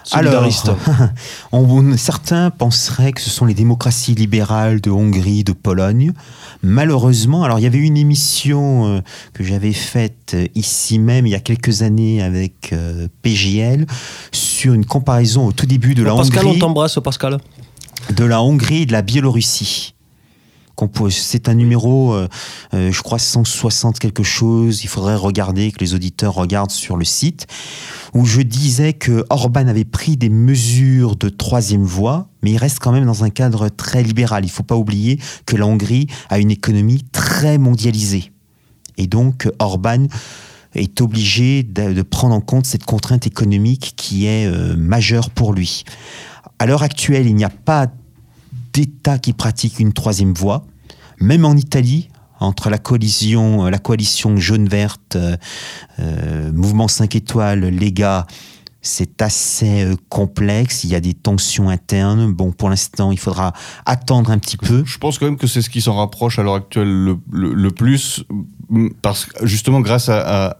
solidariste. 0.04 0.70
On- 1.52 1.96
certains 1.96 2.50
penseraient 2.50 3.12
que 3.12 3.20
ce 3.20 3.30
sont 3.30 3.46
les 3.46 3.54
démocraties 3.54 4.14
libérales 4.14 4.80
de 4.80 4.90
Hongrie, 4.90 5.44
de 5.44 5.52
Pologne. 5.52 6.12
Malheureusement, 6.62 7.42
alors 7.42 7.58
il 7.58 7.62
y 7.62 7.66
avait 7.66 7.78
une 7.78 7.96
émission 7.96 8.86
euh, 8.96 9.00
que 9.32 9.42
j'avais 9.44 9.72
faite 9.72 10.32
euh, 10.34 10.46
ici 10.54 10.98
même 10.98 11.26
il 11.26 11.30
y 11.30 11.34
a 11.34 11.40
quelques 11.40 11.82
années 11.82 12.22
avec 12.22 12.72
euh, 12.72 13.08
PGL 13.22 13.86
sur 14.32 14.74
une 14.74 14.84
comparaison 14.84 15.46
au 15.46 15.52
tout 15.52 15.66
début 15.66 15.94
de 15.94 16.02
la 16.02 16.14
Pascal, 16.14 16.44
on 16.44 16.48
Hongrie, 16.50 16.58
t'embrasse, 16.58 16.98
Pascal. 17.02 17.38
de 18.14 18.24
la 18.24 18.42
Hongrie 18.42 18.82
et 18.82 18.86
de 18.86 18.92
la 18.92 19.02
Biélorussie. 19.02 19.94
C'est 21.10 21.48
un 21.48 21.54
numéro, 21.54 22.14
euh, 22.14 22.28
euh, 22.74 22.92
je 22.92 23.02
crois 23.02 23.18
160 23.18 23.98
quelque 23.98 24.22
chose. 24.22 24.84
Il 24.84 24.88
faudrait 24.88 25.16
regarder, 25.16 25.72
que 25.72 25.80
les 25.80 25.94
auditeurs 25.94 26.34
regardent 26.34 26.70
sur 26.70 26.96
le 26.96 27.04
site, 27.04 27.46
où 28.14 28.24
je 28.24 28.40
disais 28.40 28.92
que 28.92 29.24
Orban 29.30 29.66
avait 29.68 29.84
pris 29.84 30.16
des 30.16 30.28
mesures 30.28 31.16
de 31.16 31.28
troisième 31.28 31.84
voie, 31.84 32.28
mais 32.42 32.52
il 32.52 32.56
reste 32.56 32.78
quand 32.78 32.92
même 32.92 33.06
dans 33.06 33.24
un 33.24 33.30
cadre 33.30 33.68
très 33.68 34.02
libéral. 34.02 34.44
Il 34.44 34.48
ne 34.48 34.52
faut 34.52 34.62
pas 34.62 34.76
oublier 34.76 35.18
que 35.46 35.56
la 35.56 35.66
Hongrie 35.66 36.06
a 36.28 36.38
une 36.38 36.50
économie 36.50 37.04
très 37.12 37.58
mondialisée. 37.58 38.32
Et 38.96 39.06
donc 39.06 39.48
Orban 39.58 40.06
est 40.74 41.00
obligé 41.00 41.62
de, 41.62 41.92
de 41.92 42.02
prendre 42.02 42.34
en 42.34 42.40
compte 42.40 42.66
cette 42.66 42.84
contrainte 42.84 43.26
économique 43.26 43.94
qui 43.96 44.26
est 44.26 44.46
euh, 44.46 44.76
majeure 44.76 45.30
pour 45.30 45.52
lui. 45.52 45.84
À 46.58 46.66
l'heure 46.66 46.82
actuelle, 46.82 47.26
il 47.26 47.34
n'y 47.34 47.44
a 47.44 47.50
pas 47.50 47.86
d'État 48.72 49.18
qui 49.18 49.32
pratique 49.32 49.80
une 49.80 49.92
troisième 49.92 50.32
voie. 50.32 50.64
Même 51.20 51.44
en 51.44 51.54
Italie, 51.54 52.08
entre 52.40 52.70
la 52.70 52.78
coalition, 52.78 53.66
la 53.66 53.78
coalition 53.78 54.36
jaune-verte, 54.38 55.16
euh, 55.16 55.36
euh, 55.98 56.50
Mouvement 56.52 56.88
5 56.88 57.14
étoiles, 57.14 57.60
Lega 57.68 58.26
C'est 58.82 59.20
assez 59.20 59.82
euh, 59.84 59.94
complexe, 60.08 60.84
il 60.84 60.90
y 60.90 60.94
a 60.94 61.00
des 61.00 61.12
tensions 61.14 61.68
internes. 61.68 62.32
Bon, 62.32 62.50
pour 62.52 62.70
l'instant, 62.70 63.12
il 63.12 63.18
faudra 63.18 63.52
attendre 63.84 64.30
un 64.30 64.38
petit 64.38 64.56
peu. 64.56 64.82
Je 64.86 64.96
pense 64.96 65.18
quand 65.18 65.26
même 65.26 65.36
que 65.36 65.46
c'est 65.46 65.60
ce 65.60 65.68
qui 65.68 65.82
s'en 65.82 65.96
rapproche 65.96 66.38
à 66.38 66.42
l'heure 66.42 66.54
actuelle 66.54 66.88
le, 66.88 67.18
le- 67.30 67.52
le 67.52 67.70
plus, 67.70 68.24
mm, 68.70 68.88
parce 69.02 69.26
que 69.26 69.46
justement 69.46 69.80
grâce 69.80 70.08
à, 70.08 70.46
à- 70.52 70.56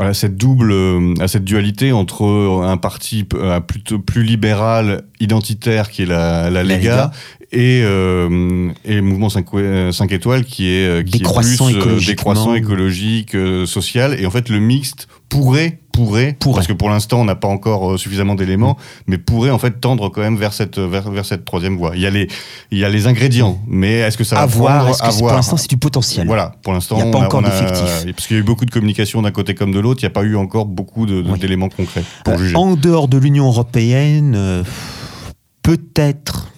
à 0.00 0.14
cette 0.14 0.36
double, 0.36 0.72
euh, 0.72 1.14
à 1.20 1.28
cette 1.28 1.44
dualité 1.44 1.92
entre 1.92 2.62
un 2.64 2.76
parti 2.76 3.24
euh, 3.34 3.60
plutôt 3.60 4.00
plus 4.00 4.24
libéral, 4.24 5.04
identitaire, 5.20 5.90
qui 5.90 6.02
est 6.02 6.06
la, 6.06 6.50
la 6.50 6.64
La 6.64 6.76
Lega, 6.76 7.10
et, 7.52 7.82
euh, 7.84 8.70
et 8.84 8.94
le 8.94 9.02
mouvement 9.02 9.28
5, 9.28 10.10
étoiles, 10.12 10.44
qui 10.44 10.68
est, 10.68 11.02
Décroissant 11.04 11.66
plus 11.66 11.76
écologiquement. 11.76 12.10
décroissant 12.12 12.54
écologique, 12.54 13.34
euh, 13.36 13.64
social. 13.66 14.18
Et 14.18 14.26
en 14.26 14.30
fait, 14.30 14.48
le 14.48 14.58
mixte 14.58 15.06
pourrait, 15.28 15.80
pourrait, 15.92 16.36
Pourrait. 16.38 16.54
parce 16.56 16.66
que 16.66 16.72
pour 16.72 16.88
l'instant, 16.90 17.20
on 17.20 17.24
n'a 17.24 17.34
pas 17.34 17.48
encore 17.48 17.92
euh, 17.92 17.96
suffisamment 17.98 18.34
d'éléments, 18.34 18.76
mais 19.06 19.18
pourrait 19.18 19.50
en 19.50 19.58
fait 19.58 19.80
tendre 19.80 20.08
quand 20.08 20.20
même 20.20 20.36
vers 20.36 20.52
cette, 20.52 20.78
vers, 20.78 21.10
vers 21.10 21.24
cette 21.26 21.44
troisième 21.44 21.76
voie. 21.76 21.92
Il 21.96 22.00
y 22.00 22.06
a 22.06 22.10
les, 22.10 22.28
il 22.70 22.78
y 22.78 22.84
a 22.84 22.88
les 22.88 23.06
ingrédients, 23.06 23.58
mais 23.66 23.94
est-ce 23.98 24.16
que 24.16 24.24
ça 24.24 24.36
va 24.36 24.42
à 24.42 24.46
voir, 24.46 24.76
prendre 24.84 24.90
est-ce 24.90 25.02
que 25.02 25.06
À 25.06 25.18
pour 25.28 25.32
l'instant, 25.36 25.56
c'est 25.56 25.68
du 25.70 25.76
potentiel? 25.76 26.26
Voilà, 26.26 26.52
pour 26.62 26.72
l'instant, 26.72 26.96
Il 26.98 27.04
y 27.04 27.08
a 27.08 27.10
pas 27.10 27.18
on 27.18 27.24
encore 27.24 27.42
d'effectifs. 27.42 28.06
Parce 28.14 28.26
qu'il 28.26 28.36
y 28.36 28.38
a 28.38 28.42
eu 28.42 28.46
beaucoup 28.46 28.64
de 28.64 28.70
communication 28.70 29.20
d'un 29.22 29.30
côté 29.32 29.54
comme 29.54 29.72
de 29.72 29.80
l'autre, 29.80 30.00
il 30.02 30.06
n'y 30.06 30.10
a 30.10 30.14
pas 30.14 30.22
eu 30.22 30.36
encore 30.36 30.66
beaucoup 30.66 31.04
de- 31.04 31.20
de- 31.22 31.30
Oui. 31.32 31.38
d'éléments 31.38 31.68
concrets 31.68 32.04
pour 32.24 32.34
Euh, 32.34 32.38
juger. 32.38 32.56
en 32.56 32.76
dehors 32.76 33.08
de 33.08 33.18
l'Union 33.18 33.46
européenne, 33.48 34.34
euh, 34.36 34.62
peut-être 35.62 36.48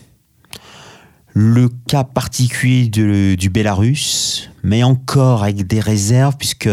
le 1.32 1.68
cas 1.88 2.04
particulier 2.04 2.88
de- 2.88 3.34
du 3.36 3.50
Bélarus, 3.50 4.50
mais 4.62 4.82
encore 4.82 5.42
avec 5.42 5.66
des 5.66 5.80
réserves, 5.80 6.36
puisque 6.36 6.68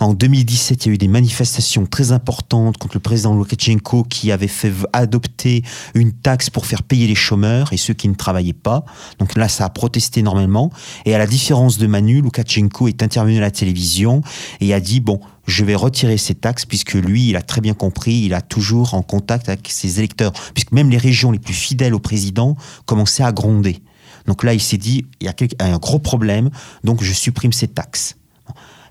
en 0.00 0.14
2017, 0.14 0.86
il 0.86 0.88
y 0.88 0.90
a 0.92 0.94
eu 0.94 0.98
des 0.98 1.08
manifestations 1.08 1.86
très 1.86 2.12
importantes 2.12 2.78
contre 2.78 2.96
le 2.96 3.00
président 3.00 3.34
Loukachenko 3.34 4.04
qui 4.04 4.32
avait 4.32 4.48
fait 4.48 4.72
adopter 4.92 5.62
une 5.94 6.12
taxe 6.12 6.50
pour 6.50 6.66
faire 6.66 6.82
payer 6.82 7.06
les 7.06 7.14
chômeurs 7.14 7.72
et 7.72 7.76
ceux 7.76 7.94
qui 7.94 8.08
ne 8.08 8.14
travaillaient 8.14 8.52
pas. 8.52 8.84
Donc 9.18 9.34
là, 9.36 9.48
ça 9.48 9.64
a 9.64 9.68
protesté 9.68 10.20
énormément. 10.20 10.70
Et 11.04 11.14
à 11.14 11.18
la 11.18 11.26
différence 11.26 11.78
de 11.78 11.86
Manu, 11.86 12.20
Loukachenko 12.20 12.88
est 12.88 13.02
intervenu 13.02 13.38
à 13.38 13.40
la 13.40 13.50
télévision 13.50 14.22
et 14.60 14.72
a 14.72 14.80
dit, 14.80 15.00
bon, 15.00 15.20
je 15.46 15.64
vais 15.64 15.74
retirer 15.74 16.18
ces 16.18 16.34
taxes 16.34 16.66
puisque 16.66 16.94
lui, 16.94 17.30
il 17.30 17.36
a 17.36 17.42
très 17.42 17.60
bien 17.60 17.74
compris, 17.74 18.22
il 18.24 18.34
a 18.34 18.42
toujours 18.42 18.94
en 18.94 19.02
contact 19.02 19.48
avec 19.48 19.68
ses 19.68 19.98
électeurs, 19.98 20.32
puisque 20.54 20.72
même 20.72 20.90
les 20.90 20.98
régions 20.98 21.30
les 21.30 21.38
plus 21.38 21.54
fidèles 21.54 21.94
au 21.94 21.98
président 21.98 22.56
commençaient 22.84 23.24
à 23.24 23.32
gronder. 23.32 23.80
Donc 24.28 24.44
là, 24.44 24.54
il 24.54 24.60
s'est 24.60 24.76
dit, 24.76 25.04
il 25.20 25.26
y 25.26 25.28
a 25.28 25.34
un 25.58 25.78
gros 25.78 25.98
problème, 25.98 26.50
donc 26.84 27.02
je 27.02 27.12
supprime 27.12 27.52
ces 27.52 27.66
taxes. 27.66 28.14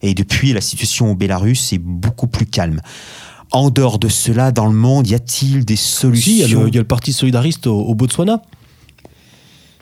Et 0.02 0.14
depuis, 0.14 0.52
la 0.52 0.62
situation 0.62 1.12
au 1.12 1.16
Bélarus 1.16 1.72
est 1.72 1.78
beaucoup 1.78 2.28
plus 2.28 2.46
calme. 2.46 2.82
En 3.52 3.70
dehors 3.70 3.98
de 4.00 4.10
cela, 4.10 4.52
dans 4.52 4.68
le 4.68 4.74
monde, 4.76 5.08
y 5.08 5.16
a-t-il 5.16 5.64
des 5.64 5.78
solutions 5.78 6.32
Si, 6.32 6.40
il 6.40 6.42
y, 6.42 6.44
a 6.44 6.48
le- 6.60 6.68
il 6.68 6.74
y 6.76 6.78
a 6.78 6.82
le 6.82 6.88
Parti 6.88 7.14
Solidariste 7.14 7.66
au, 7.68 7.80
au 7.80 7.96
Botswana. 7.96 8.42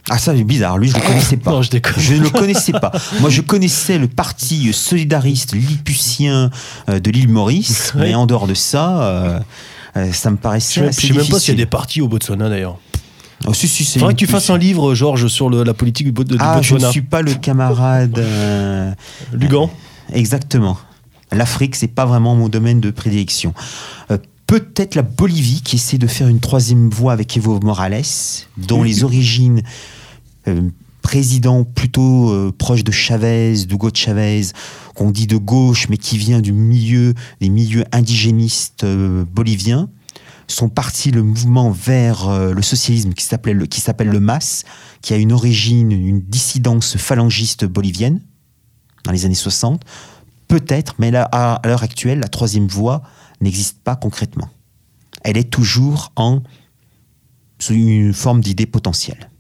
Ah 0.09 0.19
ça, 0.19 0.35
c'est 0.35 0.43
bizarre. 0.43 0.77
Lui, 0.77 0.89
je 0.89 0.95
le 0.95 1.01
connaissais 1.01 1.37
pas. 1.43 1.51
Non, 1.51 1.61
je 1.63 2.13
ne 2.13 2.19
le 2.19 2.29
connaissais 2.29 2.73
pas. 2.73 2.91
Moi, 3.21 3.29
je 3.31 3.41
connaissais 3.41 3.97
le 3.97 4.07
parti 4.07 4.71
solidariste 4.71 5.53
lilliputien 5.53 6.51
euh, 6.89 6.99
de 6.99 7.09
l'île 7.09 7.29
Maurice, 7.29 7.93
Ouais. 7.95 8.01
mais 8.09 8.15
en 8.15 8.27
dehors 8.27 8.45
de 8.45 8.53
ça, 8.53 9.01
euh, 9.01 9.39
euh, 9.97 10.13
ça 10.13 10.29
me 10.29 10.35
Je 10.35 10.41
paraissait 10.41 10.81
sais, 10.81 10.87
assez 10.87 11.07
je 11.07 11.13
sais 11.13 11.19
même 11.19 11.27
pas 11.27 11.39
s'il 11.39 11.55
y 11.55 11.57
a 11.57 11.63
des 11.63 11.65
partis 11.65 12.01
au 12.01 12.07
Botswana 12.07 12.49
d'ailleurs. 12.49 12.77
Oh, 13.47 13.53
si, 13.53 13.67
Faudrait 13.67 14.11
une- 14.11 14.15
que 14.15 14.19
tu 14.19 14.27
fasses 14.27 14.49
un 14.49 14.57
livre, 14.57 14.95
Georges, 14.95 15.27
sur 15.27 15.49
le- 15.49 15.63
la 15.63 15.73
politique 15.73 16.07
du, 16.13 16.23
du 16.23 16.35
Ah, 16.39 16.61
je 16.61 16.69
ne 16.73 16.79
Botswana. 16.79 16.91
suis 16.91 17.01
pas 17.01 17.21
le 17.21 17.33
camarade. 17.33 18.17
euh, 18.17 18.91
Lugan. 19.33 19.69
Exactement. 20.13 20.77
L'Afrique, 21.31 21.75
c'est 21.75 21.87
pas 21.87 22.05
vraiment 22.05 22.35
mon 22.35 22.49
domaine 22.49 22.79
de 22.79 22.91
prédilection. 22.91 23.53
Euh, 24.11 24.17
Peut-être 24.47 24.93
la 24.93 25.01
Bolivie 25.01 25.61
qui 25.63 25.77
essaie 25.77 25.97
de 25.97 26.05
faire 26.05 26.27
une 26.27 26.39
troisième 26.39 26.91
voie 26.91 27.13
avec 27.13 27.35
Evo 27.35 27.59
Morales, 27.61 28.03
dont 28.57 28.83
les 28.83 29.03
origines 29.03 29.63
euh, 30.47 30.61
président 31.01 31.63
plutôt 31.63 32.29
euh, 32.29 32.53
proche 32.55 32.83
de 32.83 32.91
Chavez, 32.91 33.65
d'Hugo 33.65 33.89
Chavez, 33.91 34.43
qu'on 34.93 35.09
dit 35.09 35.25
de 35.25 35.37
gauche, 35.37 35.87
mais 35.89 35.97
qui 35.97 36.19
vient 36.19 36.41
du 36.41 36.53
milieu 36.53 37.15
des 37.41 37.49
milieux 37.49 37.85
indigénistes 37.91 38.83
euh, 38.83 39.23
boliviens. 39.33 39.89
Sont 40.47 40.69
partis 40.69 41.11
le 41.11 41.23
mouvement 41.23 41.71
vers 41.71 42.29
euh, 42.29 42.53
le 42.53 42.61
socialisme 42.61 43.13
qui 43.13 43.25
s'appelait 43.25 43.53
le, 43.53 43.65
qui 43.65 43.81
s'appelle 43.81 44.09
le 44.09 44.19
MAS, 44.19 44.63
qui 45.01 45.13
a 45.13 45.17
une 45.17 45.31
origine, 45.31 45.91
une 45.91 46.21
dissidence 46.21 46.97
phalangiste 46.97 47.65
bolivienne 47.65 48.21
dans 49.03 49.11
les 49.11 49.25
années 49.25 49.33
60. 49.33 49.81
Peut-être, 50.47 50.95
mais 50.99 51.11
là, 51.11 51.27
à, 51.31 51.61
l'heure 51.65 51.83
actuelle, 51.83 52.19
la 52.19 52.27
troisième 52.27 52.67
voie 52.67 53.01
n'existe 53.41 53.79
pas 53.83 53.95
concrètement. 53.95 54.49
Elle 55.23 55.37
est 55.37 55.49
toujours 55.49 56.11
en 56.15 56.41
sous 57.57 57.73
une 57.73 58.13
forme 58.13 58.41
d'idée 58.41 58.67
potentielle. 58.67 59.31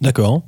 D'accord. 0.00 0.42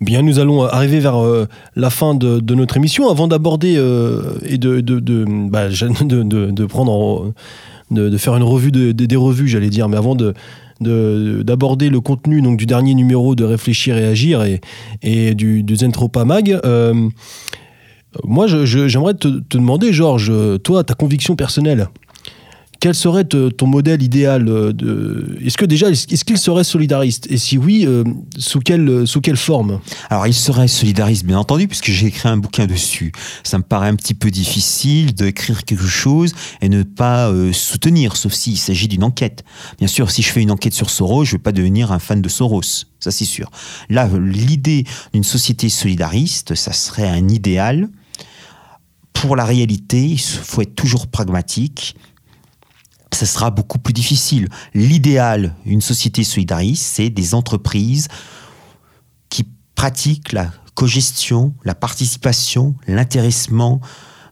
Bien, 0.00 0.22
nous 0.22 0.38
allons 0.38 0.64
arriver 0.64 1.00
vers 1.00 1.22
euh, 1.22 1.48
la 1.76 1.88
fin 1.88 2.14
de, 2.14 2.54
notre 2.54 2.76
émission. 2.76 3.08
Avant 3.08 3.28
d'aborder 3.28 3.76
euh, 3.76 4.38
et 4.42 4.58
de, 4.58 4.80
de, 4.80 5.24
bah, 5.48 5.68
prendre 6.68 6.92
en- 6.92 7.32
de, 7.90 8.16
faire 8.16 8.36
une 8.36 8.42
revue 8.42 8.72
de- 8.72 8.92
de- 8.92 9.06
des 9.06 9.16
revues, 9.16 9.48
j'allais 9.48 9.70
dire, 9.70 9.88
mais 9.88 9.96
avant 9.96 10.14
de 10.14 10.34
de- 10.80 11.42
d'aborder 11.44 11.88
le 11.88 12.00
contenu 12.00 12.42
du 12.56 12.66
dernier 12.66 12.94
numéro 12.94 13.36
de 13.36 13.44
Réfléchir 13.44 13.96
et 13.96 14.04
Agir 14.04 14.42
et, 14.42 14.60
et 15.02 15.34
du, 15.36 15.62
du 15.62 15.76
Zentropa 15.76 16.24
Mag, 16.24 16.58
euh, 16.64 17.08
moi 18.24 18.46
j'aimerais 18.48 19.14
te 19.14 19.28
demander, 19.50 19.92
Georges, 19.92 20.32
toi, 20.64 20.82
ta 20.84 20.94
conviction 20.94 21.36
personnelle, 21.36 21.88
quel 22.84 22.94
serait 22.94 23.24
ton 23.24 23.66
modèle 23.66 24.02
idéal 24.02 24.46
euh. 24.46 25.38
Est-ce 25.42 25.56
que 25.56 25.64
déjà, 25.64 25.88
est-ce 25.88 26.22
qu'il 26.22 26.36
serait 26.36 26.64
solidariste? 26.64 27.26
Et 27.30 27.38
si 27.38 27.56
oui, 27.56 27.86
euh, 27.86 28.04
sous, 28.36 28.60
quelle, 28.60 29.06
sous 29.06 29.22
quelle 29.22 29.38
forme? 29.38 29.80
Alors, 30.10 30.26
il 30.26 30.34
serait 30.34 30.68
solidariste, 30.68 31.24
bien 31.24 31.38
entendu, 31.38 31.66
puisque 31.66 31.90
j'ai 31.90 32.08
écrit 32.08 32.28
un 32.28 32.36
bouquin 32.36 32.66
dessus. 32.66 33.12
Ça 33.42 33.56
me 33.56 33.62
paraît 33.62 33.88
un 33.88 33.96
petit 33.96 34.12
peu 34.12 34.30
difficile 34.30 35.14
d'écrire 35.14 35.64
quelque 35.64 35.86
chose 35.86 36.34
et 36.60 36.68
ne 36.68 36.82
pas 36.82 37.30
euh, 37.30 37.54
soutenir, 37.54 38.16
sauf 38.18 38.34
s'il 38.34 38.58
s'agit 38.58 38.86
d'une 38.86 39.04
enquête. 39.04 39.44
Bien 39.78 39.88
sûr, 39.88 40.10
si 40.10 40.20
je 40.20 40.30
fais 40.30 40.42
une 40.42 40.50
enquête 40.50 40.74
sur 40.74 40.90
Soros, 40.90 41.24
je 41.24 41.30
ne 41.30 41.38
vais 41.38 41.42
pas 41.42 41.52
devenir 41.52 41.90
un 41.90 41.98
fan 41.98 42.20
de 42.20 42.28
Soros. 42.28 42.84
Ça, 43.00 43.10
c'est 43.10 43.24
sûr. 43.24 43.50
Là, 43.88 44.10
l'idée 44.20 44.84
d'une 45.14 45.24
société 45.24 45.70
solidariste, 45.70 46.54
ça 46.54 46.74
serait 46.74 47.08
un 47.08 47.30
idéal. 47.30 47.88
Pour 49.14 49.36
la 49.36 49.46
réalité, 49.46 50.04
il 50.04 50.20
faut 50.20 50.60
être 50.60 50.74
toujours 50.74 51.06
pragmatique. 51.06 51.96
Ça 53.14 53.26
sera 53.26 53.50
beaucoup 53.50 53.78
plus 53.78 53.92
difficile. 53.92 54.48
L'idéal, 54.74 55.54
une 55.66 55.80
société 55.80 56.24
solidariste, 56.24 56.82
c'est 56.82 57.10
des 57.10 57.34
entreprises 57.34 58.08
qui 59.28 59.46
pratiquent 59.76 60.32
la 60.32 60.50
cogestion, 60.74 61.54
la 61.64 61.76
participation, 61.76 62.74
l'intéressement 62.88 63.80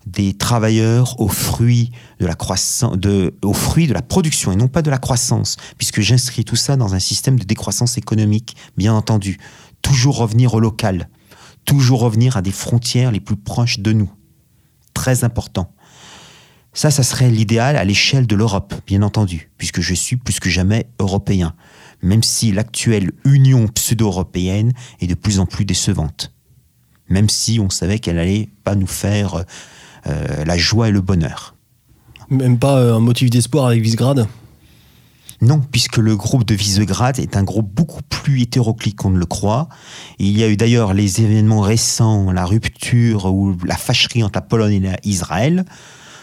des 0.04 0.34
travailleurs 0.34 1.20
aux 1.20 1.28
fruits 1.28 1.92
de 2.18 2.26
la 2.26 2.34
croissance, 2.34 2.98
de, 2.98 3.38
aux 3.44 3.52
fruits 3.52 3.86
de 3.86 3.94
la 3.94 4.02
production 4.02 4.50
et 4.50 4.56
non 4.56 4.66
pas 4.66 4.82
de 4.82 4.90
la 4.90 4.98
croissance, 4.98 5.56
puisque 5.78 6.00
j'inscris 6.00 6.44
tout 6.44 6.56
ça 6.56 6.76
dans 6.76 6.92
un 6.94 6.98
système 6.98 7.38
de 7.38 7.44
décroissance 7.44 7.98
économique, 7.98 8.56
bien 8.76 8.94
entendu. 8.94 9.38
Toujours 9.80 10.16
revenir 10.16 10.54
au 10.54 10.60
local, 10.60 11.09
toujours 11.64 12.00
revenir 12.00 12.36
à 12.36 12.42
des 12.42 12.50
frontières 12.50 13.12
les 13.12 13.20
plus 13.20 13.36
proches 13.36 13.78
de 13.78 13.92
nous. 13.92 14.10
Très 14.92 15.22
important. 15.22 15.72
Ça, 16.74 16.90
ça 16.90 17.02
serait 17.02 17.28
l'idéal 17.28 17.76
à 17.76 17.84
l'échelle 17.84 18.26
de 18.26 18.34
l'Europe, 18.34 18.74
bien 18.86 19.02
entendu, 19.02 19.50
puisque 19.58 19.82
je 19.82 19.92
suis 19.92 20.16
plus 20.16 20.40
que 20.40 20.48
jamais 20.48 20.86
européen, 20.98 21.54
même 22.02 22.22
si 22.22 22.50
l'actuelle 22.50 23.12
union 23.24 23.68
pseudo-européenne 23.68 24.72
est 25.00 25.06
de 25.06 25.14
plus 25.14 25.38
en 25.38 25.46
plus 25.46 25.66
décevante. 25.66 26.32
Même 27.08 27.28
si 27.28 27.60
on 27.60 27.68
savait 27.68 27.98
qu'elle 27.98 28.18
allait 28.18 28.48
pas 28.64 28.74
nous 28.74 28.86
faire 28.86 29.44
euh, 30.06 30.44
la 30.44 30.56
joie 30.56 30.88
et 30.88 30.92
le 30.92 31.02
bonheur. 31.02 31.54
Même 32.30 32.58
pas 32.58 32.78
euh, 32.78 32.96
un 32.96 33.00
motif 33.00 33.28
d'espoir 33.28 33.66
avec 33.66 33.82
Visegrad? 33.82 34.26
Non, 35.42 35.60
puisque 35.60 35.98
le 35.98 36.16
groupe 36.16 36.44
de 36.44 36.54
Visegrad 36.54 37.18
est 37.18 37.36
un 37.36 37.42
groupe 37.42 37.68
beaucoup 37.68 38.00
plus 38.08 38.42
hétéroclite 38.42 38.96
qu'on 38.96 39.10
ne 39.10 39.18
le 39.18 39.26
croit. 39.26 39.68
Il 40.18 40.38
y 40.38 40.42
a 40.42 40.48
eu 40.48 40.56
d'ailleurs 40.56 40.94
les 40.94 41.20
événements 41.20 41.60
récents, 41.60 42.30
la 42.30 42.46
rupture 42.46 43.26
ou 43.26 43.58
la 43.64 43.76
fâcherie 43.76 44.22
entre 44.22 44.38
la 44.38 44.42
Pologne 44.42 44.96
et 45.02 45.08
Israël. 45.08 45.66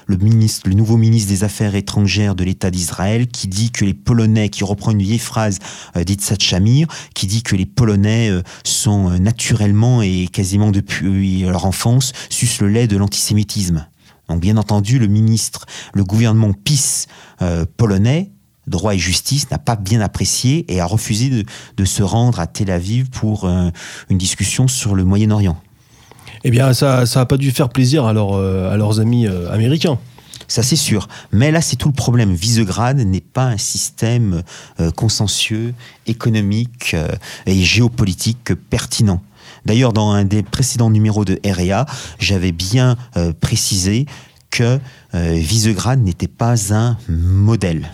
Le, 0.09 0.73
nouveau 0.73 0.97
ministre 0.97 1.29
des 1.29 1.43
Affaires 1.43 1.75
étrangères 1.75 2.35
de 2.35 2.43
l'État 2.43 2.71
d'Israël 2.71 3.27
qui 3.27 3.47
dit 3.47 3.71
que 3.71 3.85
les 3.85 3.93
Polonais, 3.93 4.49
qui 4.49 4.63
reprend 4.63 4.91
une 4.91 5.01
vieille 5.01 5.19
phrase 5.19 5.59
euh, 5.95 6.03
d'Itzhak 6.03 6.41
Shamir, 6.41 6.87
qui 7.13 7.27
dit 7.27 7.43
que 7.43 7.55
les 7.55 7.67
Polonais 7.67 8.29
euh, 8.29 8.41
sont 8.63 9.11
euh, 9.11 9.19
naturellement 9.19 10.01
et 10.01 10.27
quasiment 10.27 10.71
depuis 10.71 11.41
leur 11.43 11.65
enfance 11.65 12.11
sucent 12.29 12.61
le 12.61 12.69
lait 12.69 12.87
de 12.87 12.97
l'antisémitisme. 12.97 13.87
Donc 14.27 14.41
bien 14.41 14.57
entendu, 14.57 14.99
le 14.99 15.07
ministre, 15.07 15.65
le 15.93 16.03
gouvernement 16.03 16.53
PIS 16.53 17.05
polonais 17.77 18.31
droit 18.69 18.93
et 18.93 18.99
justice 18.99 19.49
n'a 19.51 19.57
pas 19.57 19.75
bien 19.75 19.99
apprécié 19.99 20.65
et 20.73 20.79
a 20.79 20.85
refusé 20.85 21.29
de, 21.29 21.43
de 21.75 21.85
se 21.85 22.03
rendre 22.03 22.39
à 22.39 22.47
Tel 22.47 22.71
Aviv 22.71 23.09
pour 23.09 23.45
euh, 23.45 23.69
une 24.09 24.17
discussion 24.17 24.67
sur 24.67 24.95
le 24.95 25.03
Moyen-Orient. 25.03 25.57
Eh 26.43 26.51
bien, 26.51 26.73
ça 26.73 27.05
ça 27.05 27.21
a 27.21 27.25
pas 27.25 27.37
dû 27.37 27.51
faire 27.51 27.69
plaisir 27.69 28.05
à, 28.05 28.13
leurs, 28.13 28.33
euh, 28.33 28.71
à 28.71 28.77
leurs 28.77 28.99
amis 28.99 29.27
euh, 29.27 29.51
américains. 29.51 29.97
Ça, 30.47 30.63
c'est 30.63 30.75
sûr. 30.75 31.07
Mais 31.31 31.51
là, 31.51 31.61
c'est 31.61 31.75
tout 31.75 31.89
le 31.89 31.93
problème. 31.93 32.33
Visegrad 32.33 32.97
n'est 32.97 33.21
pas 33.21 33.45
un 33.45 33.57
système 33.57 34.41
euh, 34.79 34.89
consensueux, 34.89 35.73
économique 36.07 36.95
euh, 36.95 37.07
et 37.45 37.61
géopolitique 37.61 38.55
pertinent. 38.69 39.21
D'ailleurs, 39.65 39.93
dans 39.93 40.09
un 40.11 40.23
des 40.25 40.41
précédents 40.41 40.89
numéros 40.89 41.23
de 41.25 41.39
REA, 41.45 41.85
j'avais 42.17 42.51
bien 42.51 42.97
euh, 43.17 43.33
précisé 43.39 44.05
que 44.49 44.79
Visegrad 45.13 46.01
n'était 46.01 46.27
pas 46.27 46.73
un 46.73 46.97
modèle. 47.07 47.91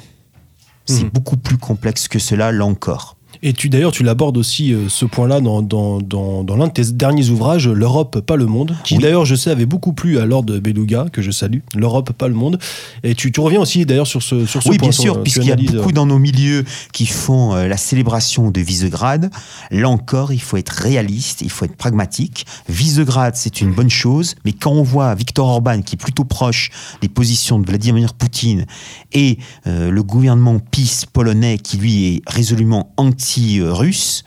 C'est 0.86 1.04
Mhm. 1.04 1.10
beaucoup 1.10 1.36
plus 1.36 1.58
complexe 1.58 2.08
que 2.08 2.20
cela, 2.20 2.54
là 2.54 2.66
encore. 2.66 3.15
Et 3.44 3.54
tu 3.54 3.70
d'ailleurs, 3.70 3.92
tu 3.92 4.04
l'abordes 4.04 4.38
aussi 4.38 4.74
euh, 4.74 4.90
ce 4.90 5.06
point-là 5.06 5.42
dans, 5.42 5.62
dans, 5.62 6.00
dans, 6.02 6.44
dans 6.44 6.56
l'un 6.58 6.68
de 6.68 6.72
tes 6.74 6.84
derniers 6.92 7.30
ouvrages, 7.30 7.68
L'Europe, 7.68 8.20
pas 8.22 8.36
le 8.36 8.46
monde, 8.46 8.76
qui 8.84 8.96
Oui. 8.96 9.04
d'ailleurs, 9.04 9.26
je 9.26 9.36
sais, 9.36 9.50
avait 9.50 9.66
beaucoup 9.66 9.94
plu 9.94 10.20
à 10.20 10.26
Lord 10.26 10.44
Beluga, 10.44 11.06
que 11.12 11.22
je 11.22 11.32
salue. 11.32 11.60
L'Europe, 11.76 12.12
pas 12.14 12.28
le 12.28 12.34
monde. 12.34 12.60
Et 13.04 13.16
tu, 13.16 13.32
tu 13.32 13.40
reviens 13.40 13.60
aussi 13.62 13.86
d'ailleurs 13.86 14.08
sur 14.08 14.22
ce, 14.24 14.46
sur 14.46 14.62
ce 14.64 14.70
Oui, 14.70 14.78
point. 14.78 14.88
bien 14.90 14.92
sur- 14.92 15.04
sûr, 15.04 15.14
tu 15.16 15.22
puisqu'il 15.24 15.48
y 15.48 15.52
a 15.52 15.56
beaucoup 15.56 15.92
dans 15.92 16.06
nos 16.06 16.20
milieux 16.20 16.64
qui 16.94 17.06
font 17.06 17.54
euh, 17.56 17.68
la 17.68 17.78
célébration 17.78 18.52
de 18.52 18.62
Visegrad. 18.62 19.30
Là 19.72 19.90
encore, 19.90 20.34
il 20.34 20.42
faut 20.42 20.58
être 20.58 20.70
réaliste, 20.70 21.42
il 21.42 21.50
faut 21.50 21.66
être 21.66 21.76
pragmatique. 21.76 22.46
Visegrad, 22.70 23.36
c'est 23.36 23.62
une 23.62 23.72
bonne 23.74 23.90
chose, 23.90 24.36
mais 24.46 24.54
quand 24.54 24.72
on 24.72 24.84
voit 24.84 25.14
Viktor 25.16 25.48
Orban, 25.48 25.82
qui 25.82 25.96
est 25.96 25.98
plutôt 26.00 26.24
proche 26.26 26.72
des 27.02 27.10
positions 27.10 27.60
de 27.60 27.66
Vladimir 27.68 28.14
Poutine, 28.14 28.66
et 29.14 29.38
euh, 29.68 29.90
le 29.92 30.04
gouvernement 30.04 30.60
PiS 30.60 31.06
polonais, 31.12 31.58
qui 31.58 31.78
lui 31.78 32.06
est 32.16 32.22
résolument 32.28 32.94
anti-russe, 33.26 34.24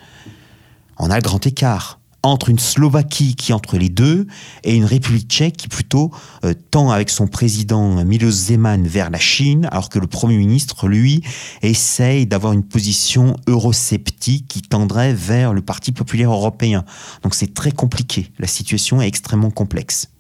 on 0.99 1.11
a 1.11 1.17
le 1.17 1.23
grand 1.23 1.47
écart 1.47 2.01
entre 2.25 2.51
une 2.51 2.59
Slovaquie 2.59 3.37
qui 3.37 3.53
entre 3.53 3.79
les 3.79 3.89
deux 3.89 4.27
et 4.65 4.75
une 4.75 4.85
République 4.85 5.31
tchèque 5.31 5.57
qui 5.57 5.69
plutôt 5.69 6.11
euh, 6.45 6.53
tend 6.73 6.91
avec 6.91 7.11
son 7.11 7.29
président 7.29 8.05
Milos 8.05 8.33
Zeman 8.33 8.85
vers 8.89 9.09
la 9.09 9.21
Chine, 9.21 9.69
alors 9.71 9.89
que 9.89 10.01
le 10.01 10.09
Premier 10.09 10.37
ministre, 10.37 10.89
lui, 10.89 11.23
essaye 11.63 12.27
d'avoir 12.27 12.53
une 12.53 12.65
position 12.65 13.37
eurosceptique 13.47 14.49
qui 14.49 14.63
tendrait 14.63 15.15
vers 15.15 15.53
le 15.55 15.63
Parti 15.63 15.93
populaire 15.93 16.33
européen. 16.33 16.85
Donc 17.23 17.37
c'est 17.37 17.55
très 17.55 17.71
compliqué, 17.71 18.33
la 18.41 18.49
situation 18.49 19.01
est 19.01 19.07
extrêmement 19.07 19.53
complexe. 19.53 20.11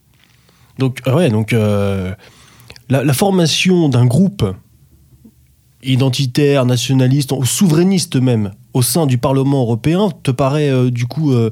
Donc, 0.79 1.01
ah 1.05 1.17
ouais, 1.17 1.31
donc 1.31 1.53
euh, 1.53 2.15
la, 2.89 3.13
formation 3.13 3.89
d'un 3.89 4.07
groupe 4.07 4.55
identitaire, 5.83 6.65
nationaliste, 6.65 7.33
ou 7.33 7.45
souverainiste 7.45 8.15
même, 8.15 8.53
au 8.79 8.83
sein 8.83 9.07
du 9.07 9.19
Parlement 9.19 9.61
européen, 9.63 10.09
te 10.23 10.31
paraît 10.31 10.71
euh, 10.71 10.91
du 10.91 11.07
coup 11.07 11.33
euh, 11.33 11.51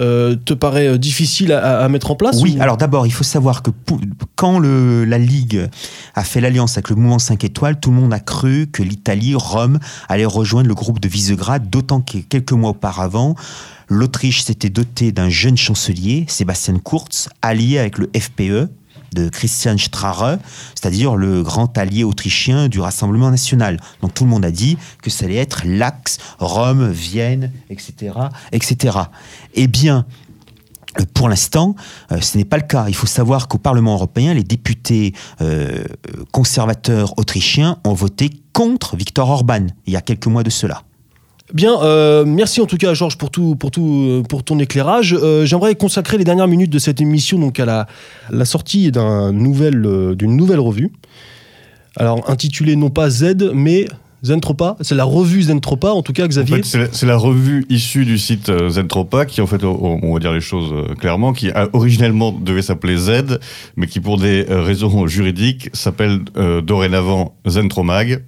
euh, 0.00 0.34
te 0.34 0.54
paraît 0.54 0.98
difficile 0.98 1.52
à, 1.52 1.80
à 1.84 1.88
mettre 1.88 2.10
en 2.10 2.16
place 2.16 2.40
Oui, 2.42 2.56
ou- 2.58 2.62
alors 2.62 2.76
d'abord, 2.76 3.06
il 3.06 3.12
faut 3.12 3.22
savoir 3.24 3.62
que 3.62 3.70
quand 4.34 4.58
le- 4.58 5.04
la 5.04 5.18
Ligue 5.18 5.68
a 6.14 6.24
fait 6.24 6.40
l'alliance 6.40 6.72
avec 6.76 6.90
le 6.90 6.96
mouvement 6.96 7.18
5 7.20 7.44
étoiles, 7.44 7.78
tout 7.78 7.90
le 7.90 7.96
monde 7.96 8.12
a 8.12 8.18
cru 8.18 8.66
que 8.72 8.82
l'Italie, 8.82 9.34
Rome, 9.36 9.78
allait 10.08 10.24
rejoindre 10.24 10.68
le 10.68 10.74
groupe 10.74 10.98
de 11.00 11.08
Visegrad, 11.08 11.70
d'autant 11.70 12.00
que 12.00 12.18
quelques 12.18 12.52
mois 12.52 12.70
auparavant, 12.70 13.36
l'Autriche 13.88 14.42
s'était 14.42 14.70
dotée 14.70 15.12
d'un 15.12 15.28
jeune 15.28 15.56
chancelier, 15.56 16.24
Sébastien 16.28 16.76
Kurz, 16.84 17.28
allié 17.42 17.78
avec 17.78 17.98
le 17.98 18.10
FPE 18.18 18.68
de 19.12 19.28
Christian 19.28 19.76
Strache, 19.78 20.38
c'est-à-dire 20.74 21.16
le 21.16 21.42
grand 21.42 21.76
allié 21.78 22.04
autrichien 22.04 22.68
du 22.68 22.80
Rassemblement 22.80 23.30
national. 23.30 23.80
Donc 24.02 24.14
tout 24.14 24.24
le 24.24 24.30
monde 24.30 24.44
a 24.44 24.50
dit 24.50 24.76
que 25.02 25.10
ça 25.10 25.24
allait 25.24 25.36
être 25.36 25.62
l'Axe, 25.64 26.18
Rome, 26.38 26.90
Vienne, 26.90 27.52
etc., 27.70 28.12
etc. 28.52 28.98
Eh 29.54 29.66
bien, 29.66 30.06
euh, 31.00 31.04
Pour 31.14 31.28
l'instant, 31.28 31.74
euh, 32.12 32.20
ce 32.20 32.38
n'est 32.38 32.44
pas 32.44 32.56
le 32.56 32.62
cas. 32.62 32.86
Il 32.88 32.94
faut 32.94 33.06
savoir 33.06 33.48
qu'au 33.48 33.58
Parlement 33.58 33.94
européen, 33.94 34.34
les 34.34 34.44
députés 34.44 35.12
euh, 35.40 35.84
conservateurs 36.32 37.18
autrichiens 37.18 37.78
ont 37.84 37.94
voté 37.94 38.30
contre 38.52 38.96
Viktor 38.96 39.28
Orban 39.28 39.66
il 39.86 39.92
y 39.92 39.96
a 39.96 40.00
quelques 40.00 40.26
mois 40.26 40.42
de 40.42 40.50
cela. 40.50 40.82
Bien, 41.52 41.78
euh, 41.82 42.24
merci 42.26 42.60
en 42.62 42.66
tout 42.66 42.78
cas 42.78 42.94
Georges 42.94 43.18
pour 43.18 43.30
tout, 43.30 43.54
pour 43.54 43.70
tout, 43.70 44.06
euh, 44.08 44.22
pour 44.22 44.42
ton 44.44 44.58
éclairage. 44.58 45.14
Euh, 45.20 45.44
J'aimerais 45.44 45.74
consacrer 45.74 46.16
les 46.16 46.24
dernières 46.24 46.48
minutes 46.48 46.70
de 46.70 46.78
cette 46.78 47.00
émission 47.02 47.38
donc 47.38 47.60
à 47.60 47.66
la, 47.66 47.86
la 48.30 48.44
sortie 48.46 48.90
d'un 48.90 49.30
nouvel, 49.30 49.84
euh, 49.84 50.14
d'une 50.14 50.36
nouvelle 50.36 50.60
revue. 50.60 50.90
Alors 51.96 52.28
intitulée 52.30 52.76
non 52.76 52.88
pas 52.90 53.10
Z 53.10 53.52
mais 53.54 53.84
Zentropa. 54.22 54.76
C'est 54.80 54.94
la 54.94 55.04
revue 55.04 55.42
Zentropa 55.42 55.90
en 55.90 56.00
tout 56.00 56.14
cas 56.14 56.24
En 56.24 56.28
Xavier. 56.28 56.62
fait, 56.62 56.88
c'est 56.90 57.04
la- 57.04 57.12
la 57.12 57.18
revue 57.18 57.66
issue 57.68 58.06
du 58.06 58.16
site 58.16 58.50
Zentropa 58.70 59.26
qui, 59.26 59.42
en 59.42 59.46
fait, 59.46 59.62
on 59.64 60.14
va 60.14 60.18
dire 60.18 60.32
les 60.32 60.40
choses 60.40 60.72
clairement, 60.98 61.34
qui 61.34 61.50
originellement 61.74 62.32
devait 62.32 62.62
s'appeler 62.62 62.96
Z, 62.96 63.38
mais 63.76 63.86
qui, 63.86 64.00
pour 64.00 64.16
des 64.18 64.46
raisons 64.48 65.06
juridiques, 65.06 65.68
s'appelle 65.74 66.20
dorénavant 66.64 67.36
Zentromag. 67.46 68.24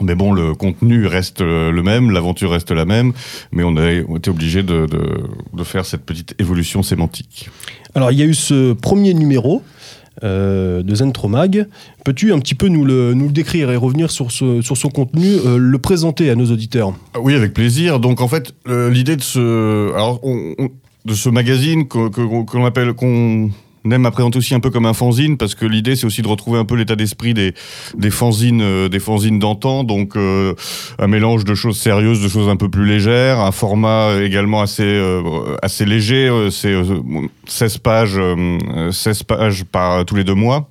Mais 0.00 0.14
bon, 0.14 0.32
le 0.32 0.54
contenu 0.54 1.06
reste 1.06 1.40
le 1.40 1.82
même, 1.82 2.10
l'aventure 2.10 2.50
reste 2.52 2.70
la 2.70 2.84
même, 2.84 3.12
mais 3.52 3.62
on 3.64 3.76
a 3.76 3.90
été 3.90 4.30
obligé 4.30 4.62
de, 4.62 4.86
de, 4.86 5.20
de 5.52 5.64
faire 5.64 5.84
cette 5.84 6.04
petite 6.04 6.34
évolution 6.38 6.82
sémantique. 6.82 7.48
Alors 7.94 8.10
il 8.12 8.18
y 8.18 8.22
a 8.22 8.26
eu 8.26 8.34
ce 8.34 8.72
premier 8.72 9.14
numéro. 9.14 9.62
euh, 10.22 10.82
de 10.82 10.94
Zentromag. 10.94 11.66
Peux-tu 12.04 12.32
un 12.32 12.38
petit 12.40 12.54
peu 12.54 12.68
nous 12.68 12.84
le, 12.84 13.14
nous 13.14 13.26
le 13.26 13.32
décrire 13.32 13.70
et 13.70 13.76
revenir 13.76 14.10
sur, 14.10 14.30
ce, 14.32 14.60
sur 14.60 14.76
son 14.76 14.90
contenu, 14.90 15.24
euh, 15.46 15.56
le 15.56 15.78
présenter 15.78 16.28
à 16.28 16.34
nos 16.34 16.50
auditeurs? 16.50 16.92
Ah 17.14 17.20
Oui, 17.22 17.34
avec 17.34 17.54
plaisir. 17.54 18.00
Donc 18.00 18.20
en 18.20 18.28
fait, 18.28 18.52
euh, 18.68 18.90
l'idée 18.90 19.16
de 19.16 19.22
ce, 19.22 19.92
alors, 19.94 20.20
on- 20.22 20.54
on- 20.58 20.68
de 21.06 21.14
ce 21.14 21.30
magazine 21.30 21.88
que, 21.88 22.08
que- 22.10 22.44
que 22.44 22.56
l'on 22.58 22.66
appelle, 22.66 22.92
qu'on 22.92 23.50
aime 23.90 24.06
à 24.06 24.10
présenter 24.10 24.38
aussi 24.38 24.54
un 24.54 24.60
peu 24.60 24.70
comme 24.70 24.86
un 24.86 24.94
fanzine, 24.94 25.36
parce 25.36 25.54
que 25.54 25.66
l'idée 25.66 25.96
c'est 25.96 26.06
aussi 26.06 26.22
de 26.22 26.28
retrouver 26.28 26.58
un 26.58 26.64
peu 26.64 26.76
l'état 26.76 26.96
d'esprit 26.96 27.34
des, 27.34 27.54
des 27.96 28.10
fanzines, 28.10 28.62
euh, 28.62 28.88
des 28.88 29.00
fanzines 29.00 29.38
d'antan. 29.38 29.84
Donc 29.84 30.16
euh, 30.16 30.54
un 30.98 31.06
mélange 31.06 31.44
de 31.44 31.54
choses 31.54 31.78
sérieuses, 31.78 32.22
de 32.22 32.28
choses 32.28 32.48
un 32.48 32.56
peu 32.56 32.68
plus 32.68 32.86
légères, 32.86 33.40
un 33.40 33.52
format 33.52 34.20
également 34.22 34.60
assez 34.60 34.82
euh, 34.84 35.56
assez 35.62 35.84
léger. 35.84 36.48
C'est 36.50 36.72
euh, 36.72 37.00
16 37.46 37.78
pages, 37.78 38.16
euh, 38.16 38.90
16 38.90 39.22
pages 39.24 39.64
par 39.64 40.04
tous 40.04 40.14
les 40.14 40.24
deux 40.24 40.34
mois. 40.34 40.68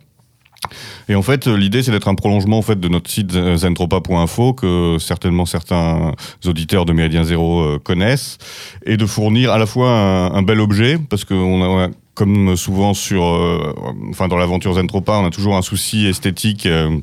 Et 1.07 1.15
en 1.15 1.22
fait, 1.22 1.48
l'idée, 1.48 1.81
c'est 1.81 1.91
d'être 1.91 2.10
un 2.10 2.15
prolongement 2.15 2.57
en 2.57 2.61
fait 2.61 2.80
de 2.80 2.88
notre 2.90 3.10
site 3.10 3.31
zentropa.info 3.31 4.53
que 4.53 4.98
certainement 4.99 5.45
certains 5.45 6.11
auditeurs 6.45 6.86
de 6.86 6.91
Méridien 6.91 7.23
Zéro 7.23 7.80
connaissent, 7.80 8.38
et 8.86 8.98
de 8.98 9.06
fournir 9.06 9.52
à 9.52 9.57
la 9.57 9.65
fois 9.65 9.90
un, 9.90 10.34
un 10.34 10.41
bel 10.41 10.60
objet 10.60 10.98
parce 11.10 11.23
qu'on 11.23 11.64
a, 11.64 11.65
on 11.65 11.80
a, 11.86 11.88
comme 12.20 12.58
souvent 12.58 12.94
sur, 12.94 13.24
euh, 13.24 13.74
enfin 14.10 14.28
dans 14.28 14.36
l'aventure 14.36 14.74
Zentropa, 14.74 15.14
on 15.14 15.26
a 15.26 15.30
toujours 15.30 15.56
un 15.56 15.62
souci 15.62 16.06
esthétique 16.06 16.66
euh, 16.66 17.00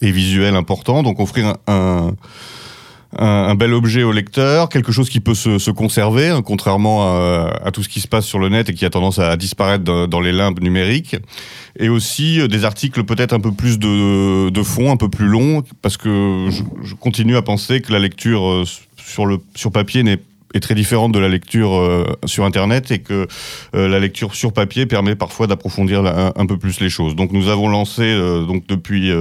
et 0.00 0.12
visuel 0.12 0.54
important, 0.54 1.02
donc 1.02 1.18
offrir 1.18 1.56
un, 1.66 2.12
un 3.16 3.54
bel 3.56 3.74
objet 3.74 4.04
au 4.04 4.12
lecteur, 4.12 4.68
quelque 4.68 4.92
chose 4.92 5.10
qui 5.10 5.18
peut 5.18 5.34
se, 5.34 5.58
se 5.58 5.72
conserver, 5.72 6.28
hein, 6.28 6.42
contrairement 6.42 7.02
à, 7.64 7.72
tout 7.72 7.82
ce 7.82 7.88
qui 7.88 7.98
se 7.98 8.06
passe 8.06 8.26
sur 8.26 8.38
le 8.38 8.48
net 8.48 8.70
et 8.70 8.74
qui 8.74 8.84
a 8.84 8.90
tendance 8.90 9.18
à 9.18 9.36
disparaître 9.36 9.82
dans, 9.82 10.20
les 10.20 10.30
limbes 10.30 10.60
numériques. 10.60 11.16
Et 11.80 11.88
aussi 11.88 12.40
euh, 12.40 12.46
des 12.46 12.64
articles 12.64 13.02
peut-être 13.02 13.32
un 13.32 13.40
peu 13.40 13.50
plus 13.50 13.80
de, 13.80 14.50
de 14.50 14.62
fond, 14.62 14.92
un 14.92 14.96
peu 14.96 15.08
plus 15.08 15.26
longs, 15.26 15.64
parce 15.82 15.96
que 15.96 16.46
je, 16.50 16.62
je 16.84 16.94
continue 16.94 17.36
à 17.36 17.42
penser 17.42 17.80
que 17.80 17.92
la 17.92 17.98
lecture 17.98 18.62
sur, 18.96 19.26
le, 19.26 19.38
sur 19.56 19.72
papier 19.72 20.04
n'est 20.04 20.20
est 20.54 20.60
très 20.60 20.74
différente 20.74 21.12
de 21.12 21.18
la 21.18 21.28
lecture 21.28 21.76
euh, 21.76 22.04
sur 22.24 22.44
Internet 22.44 22.90
et 22.90 23.00
que 23.00 23.26
euh, 23.74 23.88
la 23.88 23.98
lecture 23.98 24.34
sur 24.34 24.52
papier 24.52 24.86
permet 24.86 25.14
parfois 25.14 25.46
d'approfondir 25.46 26.04
un, 26.04 26.46
peu 26.46 26.56
plus 26.56 26.80
les 26.80 26.88
choses. 26.88 27.14
Donc 27.16 27.32
nous 27.32 27.48
avons 27.48 27.68
lancé 27.68 28.02
euh, 28.02 28.44
donc 28.44 28.66
depuis 28.66 29.12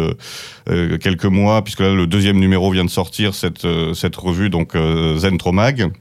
quelques 1.01 1.25
mois, 1.25 1.63
puisque 1.63 1.81
là 1.81 1.93
le 1.93 2.07
deuxième 2.07 2.39
numéro 2.39 2.71
vient 2.71 2.85
de 2.85 2.89
sortir 2.89 3.33
cette 3.33 3.67
cette 3.93 4.15
revue 4.15 4.49
donc 4.49 4.75
euh, 4.75 5.17
Zentromag. 5.17 5.91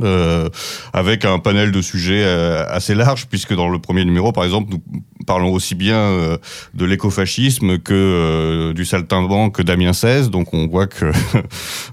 Euh, 0.00 0.48
avec 0.94 1.26
un 1.26 1.38
panel 1.38 1.70
de 1.70 1.82
sujets 1.82 2.24
assez 2.24 2.94
large, 2.94 3.26
puisque 3.26 3.54
dans 3.54 3.68
le 3.68 3.78
premier 3.78 4.04
numéro, 4.04 4.32
par 4.32 4.44
exemple, 4.44 4.72
nous 4.72 4.80
parlons 5.26 5.52
aussi 5.52 5.74
bien 5.74 6.38
de 6.72 6.84
l'écofascisme 6.84 7.78
que 7.78 8.72
du 8.74 8.84
saltimbanque 8.84 9.60
d'Amien 9.60 9.92
16, 9.92 10.30
donc 10.30 10.54
on 10.54 10.66
voit 10.66 10.86
que 10.86 11.12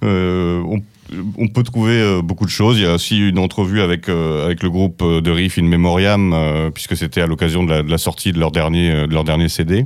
on 1.37 1.47
peut 1.47 1.63
trouver 1.63 2.01
euh, 2.01 2.21
beaucoup 2.21 2.45
de 2.45 2.49
choses. 2.49 2.77
Il 2.77 2.83
y 2.83 2.87
a 2.87 2.93
aussi 2.93 3.17
une 3.17 3.39
entrevue 3.39 3.81
avec 3.81 4.09
euh, 4.09 4.45
avec 4.45 4.63
le 4.63 4.69
groupe 4.69 5.01
euh, 5.01 5.21
de 5.21 5.31
Riff 5.31 5.57
in 5.57 5.63
Memoriam, 5.63 6.71
puisque 6.73 6.95
c'était 6.95 7.21
à 7.21 7.27
l'occasion 7.27 7.63
de 7.63 7.73
la, 7.89 7.97
sortie 7.97 8.31
de 8.31 8.39
leur 8.39 8.51
dernier 8.51 9.07
de 9.07 9.13
leur 9.13 9.23
dernier 9.23 9.49
CD. 9.49 9.85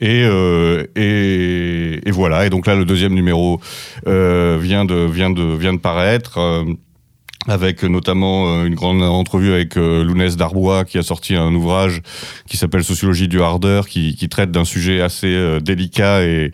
Et, 0.00 0.22
et, 0.96 2.10
voilà. 2.10 2.46
Et 2.46 2.50
donc 2.50 2.66
là, 2.66 2.74
le 2.74 2.86
deuxième 2.86 3.12
numéro 3.12 3.60
vient 4.06 4.84
de 4.84 5.06
vient 5.06 5.30
de 5.30 5.56
vient 5.56 5.74
de 5.74 5.78
paraître. 5.78 6.38
avec 7.48 7.82
notamment 7.84 8.64
une 8.64 8.74
grande 8.74 9.02
entrevue 9.02 9.52
avec 9.52 9.74
Lounès 9.76 10.36
Darbois 10.36 10.84
qui 10.84 10.98
a 10.98 11.02
sorti 11.02 11.34
un 11.34 11.54
ouvrage 11.54 12.02
qui 12.46 12.56
s'appelle 12.56 12.84
Sociologie 12.84 13.28
du 13.28 13.40
hardeur 13.40 13.88
qui, 13.88 14.28
traite 14.28 14.50
d'un 14.50 14.64
sujet 14.64 15.00
assez 15.00 15.58
délicat 15.60 16.22
et 16.22 16.50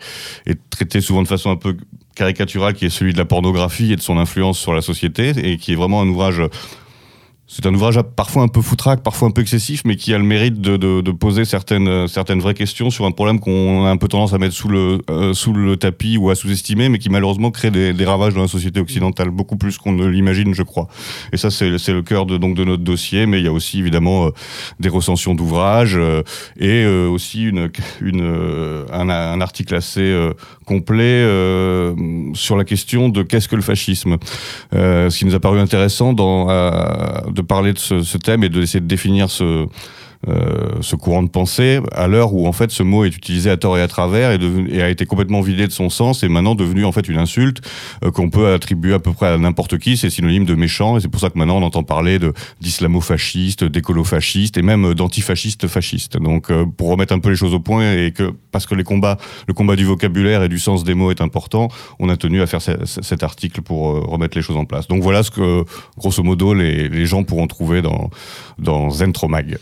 traité 0.69 1.01
souvent 1.01 1.23
de 1.23 1.27
façon 1.27 1.51
un 1.51 1.57
peu 1.57 1.75
caricaturale 2.17 2.73
qui 2.73 2.85
est 2.85 2.89
celui 2.89 3.13
de 3.13 3.17
la 3.17 3.25
pornographie 3.25 3.93
et 3.93 3.95
de 3.95 4.01
son 4.01 4.17
influence 4.17 4.59
sur 4.59 4.73
la 4.73 4.81
société 4.81 5.33
et 5.37 5.57
qui 5.57 5.73
est 5.73 5.75
vraiment 5.75 6.01
un 6.01 6.07
ouvrage 6.07 6.41
c'est 7.47 7.65
un 7.65 7.73
ouvrage 7.73 7.97
parfois 8.15 8.43
un 8.43 8.49
peu 8.49 8.61
foutraque, 8.61 9.01
parfois 9.01 9.29
un 9.29 9.31
peu 9.31 9.41
excessif, 9.41 9.83
mais 9.85 9.95
qui 9.95 10.13
a 10.13 10.17
le 10.17 10.25
mérite 10.25 10.59
de, 10.59 10.75
de, 10.75 10.99
de 10.99 11.11
poser 11.11 11.45
certaines, 11.45 12.07
certaines 12.09 12.41
vraies 12.41 12.53
questions 12.53 12.89
sur 12.89 13.05
un 13.05 13.11
problème 13.11 13.39
qu'on 13.39 13.85
a 13.85 13.89
un 13.89 13.95
peu 13.95 14.09
tendance 14.09 14.33
à 14.33 14.37
mettre 14.37 14.53
sous 14.53 14.67
le, 14.67 14.99
euh, 15.09 15.33
sous 15.33 15.53
le 15.53 15.77
tapis 15.77 16.17
ou 16.17 16.29
à 16.29 16.35
sous-estimer, 16.35 16.89
mais 16.89 16.99
qui 16.99 17.09
malheureusement 17.09 17.49
crée 17.51 17.71
des, 17.71 17.93
des, 17.93 18.05
ravages 18.05 18.33
dans 18.33 18.41
la 18.41 18.49
société 18.49 18.81
occidentale, 18.81 19.29
beaucoup 19.29 19.55
plus 19.55 19.77
qu'on 19.77 19.93
ne 19.93 20.05
l'imagine, 20.05 20.53
je 20.53 20.63
crois. 20.63 20.87
Et 21.31 21.37
ça, 21.37 21.49
c'est 21.49 21.69
le 21.69 22.01
cœur 22.01 22.25
de, 22.25 22.37
donc, 22.37 22.55
de 22.55 22.65
notre 22.65 22.83
dossier, 22.83 23.25
mais 23.25 23.39
il 23.39 23.45
y 23.45 23.47
a 23.47 23.53
aussi 23.53 23.79
évidemment 23.79 24.27
euh, 24.27 24.29
des 24.81 24.89
recensions 24.89 25.33
d'ouvrages 25.33 25.95
euh, 25.97 26.23
et 26.59 26.83
euh, 26.83 27.07
aussi 27.07 27.45
une, 27.45 27.71
une, 28.01 28.85
un, 28.91 29.09
un, 29.09 29.41
article 29.41 29.75
assez 29.75 30.13
complet 30.65 31.23
sur 32.33 32.57
la 32.57 32.63
question 32.65 33.09
de 33.09 33.23
qu'est-ce 33.23 33.47
que 33.47 33.55
le 33.55 33.61
fascisme. 33.61 34.17
ce 34.71 35.17
qui 35.17 35.25
nous 35.25 35.35
a 35.35 35.39
paru 35.39 35.59
intéressant 35.59 36.13
dans 36.13 36.47
de 37.37 37.41
parler 37.41 37.73
de 37.73 37.79
ce, 37.79 38.17
thème 38.17 38.43
et 38.43 38.49
d'essayer 38.49 38.81
de 38.81 38.87
définir 38.87 39.29
ce, 39.29 39.67
ce 40.81 40.95
courant 40.95 41.23
de 41.23 41.29
pensée 41.29 41.79
à 41.93 42.07
l'heure 42.07 42.33
où 42.33 42.47
en 42.47 42.51
fait 42.51 42.71
ce 42.71 42.83
mot 42.83 43.05
est 43.05 43.15
utilisé 43.15 43.49
à 43.49 43.57
tort 43.57 43.77
et 43.77 43.81
à 43.81 43.87
travers 43.87 44.31
et, 44.31 44.81
a 44.81 44.89
été 44.89 45.05
complètement 45.05 45.41
vidé 45.41 45.67
de 45.67 45.71
son 45.71 45.89
sens 45.89 46.23
et 46.23 46.29
maintenant 46.29 46.55
devenu 46.55 46.85
en 46.85 46.91
fait 46.91 47.07
une 47.07 47.17
insulte 47.17 47.61
euh, 48.03 48.11
qu'on 48.11 48.29
peut 48.29 48.53
attribuer 48.53 48.93
à 48.93 48.99
peu 48.99 49.13
près 49.13 49.27
à 49.27 49.37
n'importe 49.37 49.77
qui. 49.77 49.97
C'est 49.97 50.09
synonyme 50.09 50.45
de 50.45 50.55
méchant 50.55 50.97
et 50.97 51.01
c'est 51.01 51.07
pour 51.07 51.21
ça 51.21 51.29
que 51.29 51.37
maintenant 51.37 51.57
on 51.57 51.63
entend 51.63 51.83
parler 51.83 52.19
d'islamo-fasciste 52.61 53.63
d'écolo-fasciste 53.63 54.57
et 54.57 54.61
même 54.61 54.93
d'antifasciste 54.93 55.67
fasciste 55.67 56.17
donc 56.17 56.51
euh, 56.51 56.65
pour 56.65 56.89
remettre 56.89 57.13
un 57.13 57.19
peu 57.19 57.29
les 57.29 57.35
choses 57.35 57.53
au 57.53 57.59
point 57.59 57.93
et 57.93 58.11
que 58.11 58.31
parce 58.51 58.65
que 58.65 58.75
les 58.75 58.83
combats 58.83 59.17
le 59.47 59.53
combat 59.53 59.75
du 59.75 59.85
vocabulaire 59.85 60.43
et 60.43 60.49
du 60.49 60.59
sens 60.59 60.83
des 60.83 60.93
mots 60.93 61.11
est 61.11 61.21
important 61.21 61.69
on 61.99 62.09
a 62.09 62.17
tenu 62.17 62.41
à 62.41 62.47
faire 62.47 62.61
cet 62.61 63.23
article 63.23 63.61
pour 63.61 63.89
euh, 63.89 63.99
remettre 64.01 64.37
les 64.37 64.43
choses 64.43 64.57
en 64.57 64.65
place. 64.65 64.87
Donc 64.87 65.03
voilà 65.03 65.23
ce 65.23 65.31
que 65.31 65.63
grosso 65.97 66.23
modo 66.23 66.53
les, 66.53 66.89
les 66.89 67.05
gens 67.05 67.23
pourront 67.23 67.47
trouver 67.47 67.81
dans 67.81 68.09
dans 68.57 68.89
Zentromag 68.89 69.57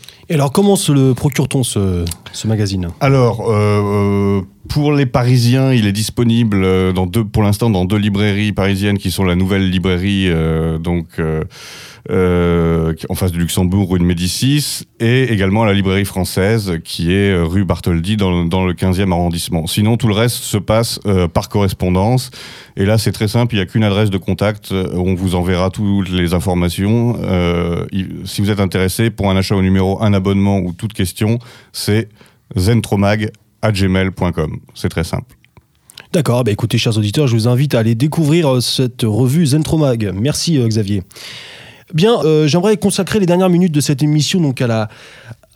comment 0.52 0.76
se 0.76 0.92
le 0.92 1.14
procure-t-on 1.14 1.62
ce, 1.62 2.04
magazine? 2.46 2.88
Alors, 3.00 3.50
euh, 3.50 4.42
pour 4.68 4.92
les 4.92 5.06
Parisiens, 5.06 5.72
il 5.72 5.86
est 5.86 5.92
disponible 5.92 6.62
euh, 6.64 6.92
pour 7.32 7.42
l'instant 7.42 7.70
dans 7.70 7.84
deux 7.84 7.96
librairies 7.96 8.52
parisiennes 8.52 8.98
qui 8.98 9.10
sont 9.10 9.24
la 9.24 9.34
nouvelle 9.34 9.70
librairie, 9.70 10.26
euh, 10.28 10.78
donc. 10.78 11.20
Euh, 12.08 12.94
en 13.08 13.16
face 13.16 13.32
du 13.32 13.40
Luxembourg, 13.40 13.90
rue 13.90 13.98
de 13.98 14.04
Médicis, 14.04 14.84
et 15.00 15.24
également 15.24 15.64
la 15.64 15.72
librairie 15.72 16.04
française, 16.04 16.78
qui 16.84 17.12
est 17.12 17.36
rue 17.36 17.64
Bartholdi, 17.64 18.16
dans, 18.16 18.30
le 18.30 18.74
15e 18.74 19.10
arrondissement. 19.10 19.66
Sinon, 19.66 19.96
tout 19.96 20.06
le 20.06 20.14
reste 20.14 20.36
se 20.36 20.56
passe 20.56 21.00
par 21.34 21.48
correspondance. 21.48 22.30
Et 22.76 22.86
là, 22.86 22.96
c'est 22.96 23.10
très 23.10 23.26
simple, 23.26 23.56
il 23.56 23.58
n'y 23.58 23.62
a 23.62 23.66
qu'une 23.66 23.82
adresse 23.82 24.10
de 24.10 24.18
contact, 24.18 24.70
on 24.70 25.16
vous 25.16 25.34
enverra 25.34 25.70
toutes 25.70 26.08
les 26.10 26.32
informations. 26.32 27.18
Si 28.24 28.40
vous 28.40 28.52
êtes 28.52 28.60
intéressé, 28.60 29.10
pour 29.10 29.28
un 29.28 29.36
achat 29.36 29.56
au 29.56 29.62
numéro, 29.62 30.00
un 30.00 30.12
abonnement 30.14 30.60
ou 30.60 30.72
toute 30.72 30.92
question, 30.92 31.40
c'est 31.72 32.08
zentromag.gmail.com. 33.74 34.60
C'est 34.74 34.88
très 34.88 35.04
simple. 35.04 35.36
D'accord, 36.12 36.44
bah 36.44 36.52
écoutez, 36.52 36.78
chers 36.78 36.96
auditeurs, 36.96 37.26
je 37.26 37.34
vous 37.34 37.48
invite 37.48 37.74
à 37.74 37.80
aller 37.80 37.94
découvrir 37.94 38.62
cette 38.62 39.02
revue 39.02 39.44
Zentromag. 39.46 40.12
Merci, 40.14 40.58
Xavier. 40.58 41.02
Bien, 41.94 42.20
euh, 42.24 42.46
j'aimerais 42.46 42.76
consacrer 42.76 43.20
les 43.20 43.26
dernières 43.26 43.48
minutes 43.48 43.72
de 43.72 43.80
cette 43.80 44.02
émission 44.02 44.40
donc 44.40 44.60
à 44.60 44.66
la 44.66 44.88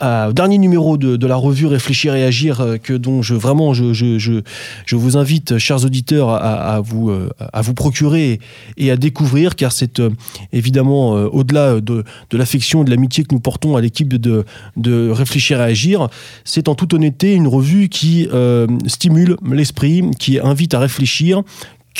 au 0.01 0.33
dernier 0.33 0.59
numéro 0.59 0.97
de, 0.97 1.27
la 1.27 1.37
revue 1.37 1.67
Réfléchir 1.67 2.15
et 2.15 2.25
Agir, 2.25 2.61
euh, 2.61 2.77
que 2.77 2.93
dont 2.93 3.23
je 3.23 3.35
vraiment 3.35 3.75
je, 3.75 3.93
je, 3.93 4.19
je, 4.19 4.41
je 4.87 4.97
vous 4.97 5.17
invite, 5.17 5.59
chers 5.59 5.85
auditeurs, 5.85 6.31
à, 6.31 6.81
vous 6.81 7.11
euh, 7.11 7.31
à 7.53 7.63
vous 7.63 7.75
procurer 7.75 8.41
et 8.77 8.91
à 8.91 8.97
découvrir, 8.97 9.57
car 9.57 9.73
c'est 9.73 10.01
euh, 10.01 10.11
évidemment 10.53 11.17
euh, 11.17 11.27
au-delà 11.27 11.81
de, 11.81 12.05
de 12.31 12.37
l'affection 12.37 12.83
et 12.83 12.85
de 12.85 12.91
l'amitié 12.91 13.25
que 13.25 13.35
nous 13.35 13.41
portons 13.41 13.77
à 13.77 13.81
l'équipe 13.81 14.09
de, 14.09 14.45
de 14.77 15.11
Réfléchir 15.11 15.61
et 15.61 15.65
Agir, 15.65 16.09
c'est 16.45 16.69
en 16.69 16.75
toute 16.75 16.95
honnêteté 16.95 17.35
une 17.35 17.49
revue 17.49 17.89
qui 17.89 18.29
euh, 18.33 18.67
stimule 18.87 19.37
l'esprit, 19.51 20.03
qui 20.19 20.39
invite 20.39 20.75
à 20.75 20.79
réfléchir, 20.79 21.43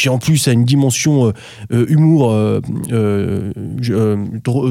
qui 0.01 0.09
en 0.09 0.19
plus 0.19 0.49
a 0.49 0.53
une 0.53 0.65
dimension 0.65 1.27
euh, 1.27 1.33
euh, 1.73 1.85
humour 1.89 2.31
euh, 2.33 2.61
euh, 2.91 4.17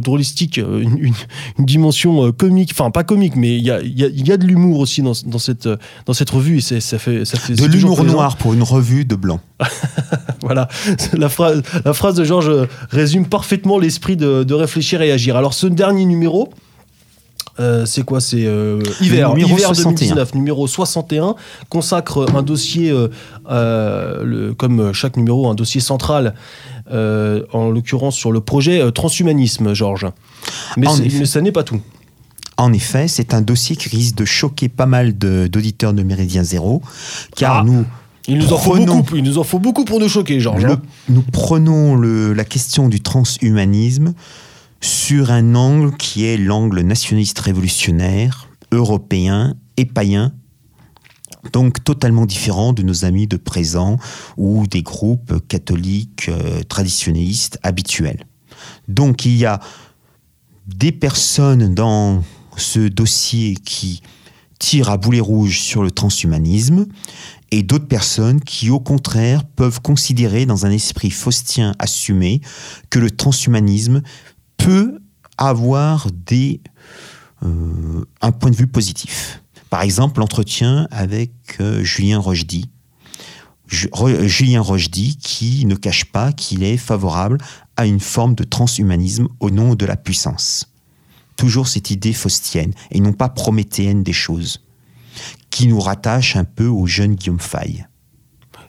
drôlistique, 0.02 0.58
une, 0.58 0.98
une, 0.98 1.14
une 1.60 1.66
dimension 1.66 2.32
comique, 2.32 2.72
enfin 2.74 2.90
pas 2.90 3.04
comique, 3.04 3.36
mais 3.36 3.56
il 3.56 3.64
y 3.64 3.70
a, 3.70 3.80
y, 3.82 4.04
a, 4.04 4.08
y 4.08 4.32
a, 4.32 4.38
de 4.38 4.46
l'humour 4.46 4.80
aussi 4.80 5.02
dans, 5.04 5.14
dans, 5.26 5.38
cette, 5.38 5.70
dans 6.06 6.14
cette 6.14 6.30
revue 6.32 6.58
et 6.58 6.80
ça 6.80 6.98
fait, 6.98 7.26
ça 7.26 7.38
fait 7.38 7.54
de 7.54 7.66
l'humour 7.68 8.04
noir 8.04 8.38
pour 8.38 8.54
une 8.54 8.64
revue 8.64 9.06
de 9.06 9.16
blanc. 9.16 9.40
voilà, 10.42 10.68
la 11.14 11.30
phrase, 11.30 11.62
la 11.86 11.94
phrase 11.94 12.16
de 12.16 12.24
Georges 12.24 12.68
résume 12.90 13.28
parfaitement 13.28 13.78
l'esprit 13.78 14.18
de, 14.18 14.44
de 14.44 14.54
réfléchir 14.56 15.02
et 15.02 15.12
agir. 15.12 15.36
Alors 15.36 15.54
ce 15.54 15.68
dernier 15.68 16.06
numéro, 16.06 16.50
euh, 17.60 17.86
c'est 17.86 18.03
quoi 18.03 18.22
C'est 18.22 18.45
euh, 18.45 18.81
hiver, 19.02 19.34
numéro 19.34 19.57
hiver 19.57 19.68
61. 19.68 19.91
2019, 19.91 20.36
numéro 20.36 20.68
61, 20.68 21.36
consacre 21.69 22.26
un 22.34 22.41
dossier, 22.41 22.91
euh, 22.91 24.23
le, 24.23 24.53
comme 24.53 24.94
chaque 24.94 25.18
numéro, 25.18 25.49
un 25.49 25.56
dossier 25.56 25.81
central, 25.81 26.36
en 26.91 27.69
l'occurrence 27.69 28.15
sur 28.15 28.31
le 28.31 28.40
projet 28.40 28.91
transhumanisme, 28.91 29.73
Georges. 29.73 30.07
Mais, 30.77 30.88
mais 30.99 31.26
ça 31.26 31.41
n'est 31.41 31.52
pas 31.52 31.64
tout. 31.64 31.81
En 32.57 32.73
effet, 32.73 33.07
c'est 33.07 33.34
un 33.34 33.41
dossier 33.41 33.76
qui 33.76 33.90
risque 33.90 34.15
de 34.15 34.26
choquer 34.26 34.68
pas 34.69 34.86
mal 34.86 35.14
d'auditeurs 35.14 35.94
de, 35.94 35.99
de, 35.99 36.03
Méridien 36.03 36.44
Zéro, 36.44 36.81
car 37.36 37.60
ah. 37.60 37.64
nous 37.64 37.86
il 38.27 38.38
nous, 38.38 38.53
en 38.53 38.57
faut 38.57 38.76
beaucoup, 38.76 39.15
il 39.15 39.23
nous 39.23 39.38
en 39.40 39.44
faut 39.44 39.60
beaucoup 39.60 39.86
pour 39.86 39.99
nous 39.99 40.10
choquer, 40.10 40.40
Georges. 40.40 40.64
Le, 40.65 40.77
nous 41.07 41.22
prenons 41.22 41.95
le, 41.95 42.34
la 42.34 42.44
question 42.44 42.88
du 42.88 43.02
transhumanisme 43.02 44.14
sur 44.82 45.32
un 45.32 45.56
angle 45.56 45.96
qui 45.98 46.26
est 46.26 46.38
l'angle 46.38 46.82
nationaliste 46.82 47.40
révolutionnaire, 47.40 48.48
européen 48.72 49.56
et 49.78 49.86
païen, 49.86 50.34
donc 51.54 51.84
totalement 51.84 52.26
différent 52.26 52.74
de 52.74 52.84
nos 52.84 53.06
amis 53.06 53.28
de 53.28 53.38
présent 53.38 53.98
ou 54.38 54.68
des 54.68 54.82
groupes 54.82 55.48
catholiques 55.48 56.30
euh, 56.30 56.64
traditionnalistes 56.64 57.60
habituels. 57.64 58.26
Donc 58.88 59.26
il 59.26 59.38
y 59.38 59.46
a 59.46 59.60
des 60.68 60.92
personnes 60.92 61.74
dans 61.74 62.24
ce 62.58 62.80
dossier 62.80 63.56
qui 63.56 64.02
tirent 64.60 64.90
à 64.90 64.98
boulet 64.98 65.22
rouge 65.22 65.62
sur 65.62 65.84
le 65.84 65.92
transhumanisme 65.92 66.86
et 67.52 67.64
d'autres 67.64 67.88
personnes 67.88 68.42
qui, 68.42 68.70
au 68.70 68.80
contraire, 68.80 69.44
peuvent 69.44 69.82
considérer 69.82 70.46
dans 70.46 70.66
un 70.66 70.72
esprit 70.72 71.10
faustien 71.10 71.74
assumé 71.80 72.42
que 72.90 73.00
le 73.00 73.10
transhumanisme 73.10 74.02
peut 74.60 74.99
avoir 75.38 76.07
des, 76.11 76.61
euh, 77.44 78.06
un 78.22 78.31
point 78.31 78.52
de 78.52 78.56
vue 78.56 78.68
positif. 78.68 79.41
Par 79.69 79.81
exemple, 79.81 80.19
l'entretien 80.19 80.88
avec 80.91 81.31
euh, 81.60 81.84
Julien 81.84 82.19
Rochdy. 82.19 82.69
Julien 83.68 84.61
Rochdy 84.61 85.18
qui 85.18 85.65
ne 85.65 85.76
cache 85.76 86.06
pas 86.06 86.31
qu'il 86.31 86.64
est 86.64 86.77
favorable 86.77 87.38
à 87.77 87.86
une 87.86 87.99
forme 87.99 88.34
de 88.34 88.44
transhumanisme 88.44 89.27
au 89.40 89.52
nom 89.52 89.76
de 89.76 89.86
la 89.86 89.95
puissance. 89.95 90.73
Toujours 91.38 91.68
cette 91.68 91.91
idée 91.91 92.14
faustienne 92.14 92.73
et 92.90 92.99
non 92.99 93.14
pas 93.14 93.30
prométhéenne 93.30 94.02
des 94.02 94.14
choses, 94.14 94.65
qui 95.52 95.68
nous 95.68 95.80
rattache 95.80 96.36
un 96.36 96.45
peu 96.45 96.65
au 96.65 96.88
jeune 96.88 97.14
Guillaume 97.14 97.40
Fay. 97.40 97.86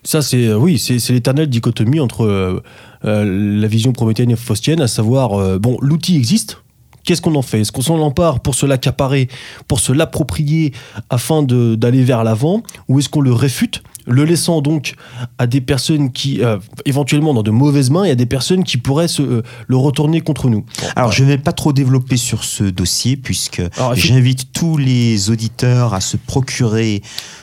Ça, 0.03 0.23
c'est 0.23 0.47
euh, 0.47 0.57
oui, 0.57 0.79
c'est 0.79 1.07
l'éternelle 1.11 1.49
dichotomie 1.49 2.01
entre 2.01 2.25
euh, 2.25 2.63
euh, 3.05 3.61
la 3.61 3.69
vision 3.69 3.93
prométhéenne 3.93 4.31
et 4.31 4.37
faustienne, 4.37 4.81
à 4.81 4.89
savoir, 4.89 5.59
bon, 5.59 5.79
l'outil 5.81 6.17
existe. 6.17 6.63
Qu'est-ce 7.05 7.23
qu'on 7.23 7.35
en 7.35 7.43
fait? 7.43 7.61
Est-ce 7.61 7.73
qu'on 7.73 7.83
s'en 7.83 7.99
empare 7.99 8.41
pour 8.41 8.55
se 8.55 8.67
l'accaparer, 8.67 9.29
pour 9.69 9.81
se 9.81 9.93
l'approprier 9.93 10.75
afin 11.09 11.43
d'aller 11.43 12.05
vers 12.05 12.25
l'avant? 12.25 12.63
Ou 12.89 12.99
est-ce 12.99 13.09
qu'on 13.09 13.23
le 13.23 13.33
réfute? 13.33 13.83
Le 14.11 14.25
laissant 14.25 14.61
donc 14.61 14.95
à 15.39 15.47
des 15.47 15.61
personnes 15.61 16.13
qui, 16.13 16.43
euh, 16.43 16.59
éventuellement 16.85 17.33
dans 17.33 17.43
de 17.43 17.51
mauvaises 17.51 17.91
mains, 17.91 18.05
il 18.05 18.09
y 18.09 18.13
a 18.13 18.17
des 18.17 18.27
personnes 18.27 18.65
qui 18.65 18.77
pourraient 18.77 19.09
se, 19.09 19.23
euh, 19.23 19.43
le 19.69 19.77
retourner 19.77 20.21
contre 20.21 20.49
nous. 20.49 20.65
Alors, 20.97 21.13
je 21.13 21.23
ne 21.23 21.29
vais 21.29 21.39
pas 21.39 21.53
trop 21.53 21.73
développer 21.73 22.17
sur 22.17 22.45
ce 22.45 22.65
dossier, 22.65 23.17
puisque 23.17 23.63
j'invite 23.95 24.53
tous 24.53 24.77
les 24.77 25.31
auditeurs 25.31 25.95
à 25.95 26.01
se 26.01 26.17
procurer 26.17 27.03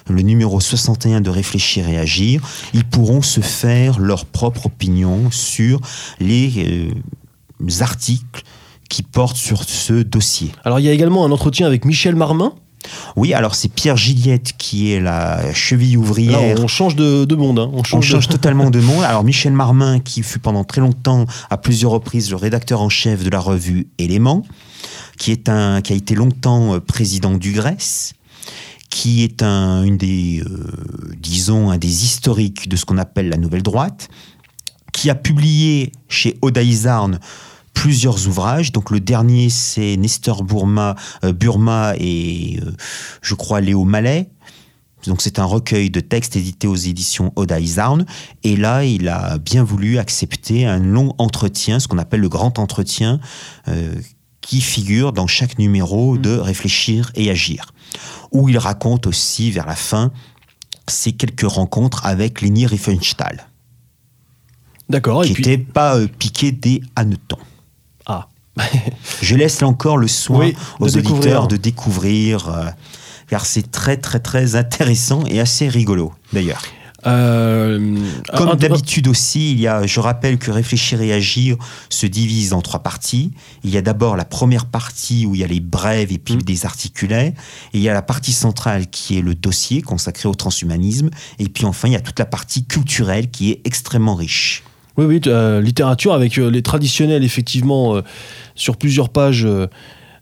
le 0.09 0.21
numéro 0.21 0.59
61 0.59 1.21
de 1.21 1.29
Réfléchir 1.29 1.87
et 1.87 1.97
Agir. 1.97 2.41
Ils 2.73 2.85
pourront 2.85 3.21
se 3.21 3.41
faire 3.41 3.99
leur 3.99 4.25
propre 4.25 4.67
opinion 4.67 5.31
sur 5.31 5.79
les 6.19 6.51
euh, 6.57 7.81
articles 7.81 8.43
qui 8.89 9.03
portent 9.03 9.37
sur 9.37 9.63
ce 9.63 9.93
dossier. 9.93 10.51
Alors, 10.63 10.79
il 10.79 10.85
y 10.85 10.89
a 10.89 10.93
également 10.93 11.25
un 11.25 11.31
entretien 11.31 11.67
avec 11.67 11.85
Michel 11.85 12.15
Marmin, 12.15 12.53
oui, 13.15 13.33
alors 13.33 13.55
c'est 13.55 13.69
Pierre 13.69 13.97
Gilliette 13.97 14.53
qui 14.57 14.91
est 14.91 14.99
la 14.99 15.53
cheville 15.53 15.97
ouvrière. 15.97 16.55
On 16.59 16.67
change 16.67 16.95
de, 16.95 17.25
de 17.25 17.35
monde. 17.35 17.59
Hein. 17.59 17.69
On 17.73 17.83
change, 17.83 17.99
on 17.99 18.01
change 18.01 18.27
de... 18.27 18.33
totalement 18.33 18.69
de 18.69 18.79
monde. 18.81 19.03
Alors 19.03 19.23
Michel 19.23 19.53
Marmin, 19.53 19.99
qui 19.99 20.23
fut 20.23 20.39
pendant 20.39 20.63
très 20.63 20.81
longtemps, 20.81 21.25
à 21.49 21.57
plusieurs 21.57 21.91
reprises, 21.91 22.29
le 22.29 22.37
rédacteur 22.37 22.81
en 22.81 22.89
chef 22.89 23.23
de 23.23 23.29
la 23.29 23.39
revue 23.39 23.87
Éléments, 23.97 24.43
qui, 25.17 25.31
est 25.31 25.49
un, 25.49 25.81
qui 25.81 25.93
a 25.93 25.95
été 25.95 26.15
longtemps 26.15 26.75
euh, 26.75 26.79
président 26.79 27.35
du 27.35 27.51
Grèce, 27.51 28.13
qui 28.89 29.23
est 29.23 29.43
un, 29.43 29.83
une 29.83 29.97
des, 29.97 30.43
euh, 30.45 31.15
disons, 31.19 31.71
un 31.71 31.77
des 31.77 32.05
historiques 32.05 32.69
de 32.69 32.75
ce 32.75 32.85
qu'on 32.85 32.97
appelle 32.97 33.29
la 33.29 33.37
nouvelle 33.37 33.63
droite, 33.63 34.09
qui 34.93 35.09
a 35.09 35.15
publié 35.15 35.91
chez 36.07 36.37
Oda 36.41 36.63
Izarn 36.63 37.19
plusieurs 37.77 38.27
ouvrages. 38.27 38.71
Donc 38.71 38.89
le 38.89 38.99
dernier, 38.99 39.49
c'est 39.51 39.97
Nestor 39.97 40.43
Burma, 40.43 40.95
euh, 41.23 41.31
Burma 41.31 41.93
et 41.99 42.59
euh, 42.65 42.71
je 43.21 43.35
crois 43.35 43.61
Léo 43.61 43.83
Mallet. 43.83 44.31
Donc 45.05 45.21
c'est 45.21 45.37
un 45.37 45.45
recueil 45.45 45.91
de 45.91 45.99
textes 45.99 46.35
édité 46.35 46.67
aux 46.67 46.75
éditions 46.75 47.31
Oda 47.35 47.59
Isarn. 47.59 48.07
Et 48.43 48.55
là, 48.55 48.83
il 48.83 49.07
a 49.07 49.37
bien 49.37 49.63
voulu 49.63 49.99
accepter 49.99 50.65
un 50.65 50.79
long 50.79 51.13
entretien, 51.19 51.79
ce 51.79 51.87
qu'on 51.87 51.99
appelle 51.99 52.21
le 52.21 52.29
grand 52.29 52.57
entretien, 52.57 53.19
euh, 53.67 53.93
qui 54.41 54.59
figure 54.59 55.13
dans 55.13 55.27
chaque 55.27 55.59
numéro 55.59 56.17
de 56.17 56.35
Réfléchir 56.35 57.11
et 57.13 57.29
Agir. 57.29 57.73
Où 58.31 58.49
il 58.49 58.57
raconte 58.57 59.05
aussi, 59.05 59.51
vers 59.51 59.67
la 59.67 59.75
fin, 59.75 60.11
ses 60.87 61.11
quelques 61.11 61.47
rencontres 61.47 62.07
avec 62.07 62.41
Leni 62.41 62.65
Riefenstahl. 62.65 63.47
D'accord. 64.89 65.23
Qui 65.23 65.33
puis, 65.33 65.45
n'était 65.45 65.63
pas 65.63 65.99
piqué 66.07 66.51
des 66.51 66.81
hannetons. 66.95 67.37
Je 69.21 69.35
laisse 69.35 69.61
là 69.61 69.67
encore 69.67 69.97
le 69.97 70.07
soin 70.07 70.39
Oui, 70.39 70.53
de 70.79 70.85
aux 70.85 70.89
découvrir. 70.89 71.13
auditeurs 71.17 71.47
de 71.47 71.57
découvrir, 71.57 72.49
euh, 72.49 72.65
car 73.29 73.45
c'est 73.45 73.71
très 73.71 73.97
très 73.97 74.19
très 74.19 74.55
intéressant 74.55 75.23
et 75.27 75.39
assez 75.39 75.67
rigolo 75.67 76.13
d'ailleurs. 76.33 76.61
euh, 77.05 77.97
Comme 78.35 78.55
d'habitude 78.55 79.07
aussi, 79.07 79.51
il 79.51 79.59
y 79.59 79.67
a, 79.67 79.85
je 79.85 79.99
rappelle 79.99 80.37
que 80.37 80.51
Réfléchir 80.51 81.01
et 81.01 81.13
Agir 81.13 81.55
se 81.89 82.05
divise 82.07 82.53
en 82.53 82.61
trois 82.61 82.81
parties. 82.81 83.31
Il 83.63 83.69
y 83.69 83.77
a 83.77 83.81
d'abord 83.81 84.15
la 84.17 84.25
première 84.25 84.65
partie 84.65 85.25
où 85.25 85.35
il 85.35 85.41
y 85.41 85.43
a 85.43 85.47
les 85.47 85.59
brèves 85.59 86.11
et 86.11 86.17
puis 86.17 86.35
Mm. 86.35 86.41
des 86.41 86.65
articulés. 86.65 87.33
Et 87.73 87.77
il 87.77 87.81
y 87.81 87.89
a 87.89 87.93
la 87.93 88.01
partie 88.01 88.33
centrale 88.33 88.87
qui 88.87 89.17
est 89.17 89.21
le 89.21 89.35
dossier 89.35 89.81
consacré 89.81 90.27
au 90.27 90.35
transhumanisme. 90.35 91.09
Et 91.39 91.47
puis 91.49 91.65
enfin, 91.65 91.87
il 91.87 91.93
y 91.93 91.97
a 91.97 92.01
toute 92.01 92.19
la 92.19 92.25
partie 92.25 92.65
culturelle 92.65 93.29
qui 93.29 93.51
est 93.51 93.61
extrêmement 93.65 94.15
riche. 94.15 94.63
Oui, 94.97 95.05
oui, 95.05 95.21
euh, 95.27 95.61
littérature 95.61 96.13
avec 96.13 96.39
euh, 96.39 96.49
les 96.49 96.63
traditionnels, 96.63 97.23
effectivement, 97.23 97.97
euh, 97.97 98.01
sur 98.55 98.77
plusieurs 98.77 99.09
pages, 99.09 99.47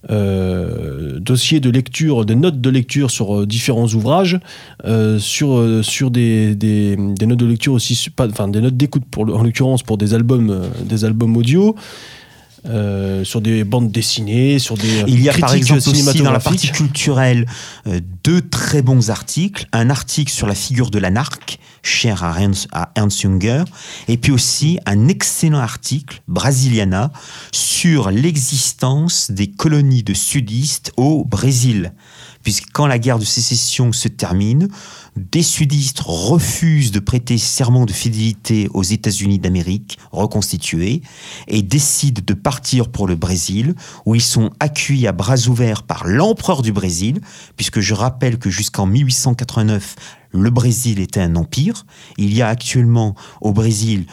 dossiers 0.07 1.59
de 1.59 1.69
lecture, 1.71 2.25
des 2.25 2.35
notes 2.35 2.61
de 2.61 2.69
lecture 2.69 3.09
sur 3.09 3.47
différents 3.47 3.87
ouvrages, 3.87 4.39
sur, 5.17 6.11
des, 6.11 6.95
notes 6.97 7.39
de 7.39 7.45
lecture 7.47 7.73
aussi, 7.73 8.09
enfin 8.19 8.47
des 8.47 8.61
notes 8.61 8.77
d'écoute, 8.77 9.03
en 9.17 9.41
l'occurrence 9.41 9.81
pour 9.81 9.97
des 9.97 10.13
albums, 10.13 10.61
des 10.83 11.05
albums 11.05 11.35
audio. 11.35 11.75
Euh, 12.67 13.23
sur 13.23 13.41
des 13.41 13.63
bandes 13.63 13.91
dessinées, 13.91 14.59
sur 14.59 14.75
des 14.75 15.01
euh, 15.01 15.05
Il 15.07 15.21
y 15.21 15.29
a 15.29 15.33
par 15.33 15.53
exemple 15.53 15.87
aussi 15.87 16.21
dans 16.21 16.31
la 16.31 16.39
partie 16.39 16.71
culturelle 16.71 17.45
euh, 17.85 17.99
deux 18.23 18.41
très 18.41 18.81
bons 18.81 19.09
articles. 19.09 19.67
Un 19.71 19.89
article 19.89 20.31
sur 20.31 20.47
la 20.47 20.55
figure 20.55 20.89
de 20.89 20.97
l'anarque, 20.97 21.59
cher 21.83 22.23
à 22.23 22.39
Ernst, 22.39 22.67
à 22.71 22.91
Ernst 22.95 23.21
Junger, 23.21 23.63
et 24.07 24.17
puis 24.17 24.31
aussi 24.31 24.79
un 24.85 25.07
excellent 25.07 25.59
article, 25.59 26.21
Brasiliana, 26.27 27.11
sur 27.51 28.09
l'existence 28.09 29.29
des 29.29 29.51
colonies 29.51 30.03
de 30.03 30.13
sudistes 30.13 30.91
au 30.97 31.23
Brésil. 31.23 31.93
Puisque 32.45 32.67
quand 32.73 32.85
la 32.85 32.99
guerre 32.99 33.17
de 33.17 33.25
sécession 33.25 33.91
se 33.91 34.07
termine, 34.07 34.69
des 35.15 35.41
sudistes 35.41 36.01
refusent 36.05 36.91
de 36.91 36.99
prêter 36.99 37.39
serment 37.39 37.87
de 37.87 37.91
fidélité 37.91 38.69
aux 38.71 38.83
États-Unis 38.83 39.39
d'Amérique 39.39 39.97
reconstitués 40.11 41.01
et 41.47 41.63
décident 41.63 42.21
de 42.23 42.33
partir 42.35 42.89
pour 42.89 43.07
le 43.07 43.15
Brésil, 43.15 43.73
où 44.05 44.13
ils 44.13 44.21
sont 44.21 44.51
accueillis 44.59 45.07
à 45.07 45.11
bras 45.11 45.47
ouverts 45.47 45.81
par 45.81 46.05
l'empereur 46.05 46.61
du 46.61 46.71
Brésil, 46.71 47.19
puisque 47.57 47.79
je 47.79 47.95
rappelle 47.95 48.37
que 48.37 48.51
jusqu'en 48.51 48.85
1889, 48.85 49.95
le 50.29 50.49
Brésil 50.51 50.99
était 50.99 51.21
un 51.21 51.37
empire. 51.37 51.83
Il 52.19 52.31
y 52.31 52.43
a 52.43 52.47
actuellement 52.47 53.15
au 53.41 53.53
Brésil 53.53 54.05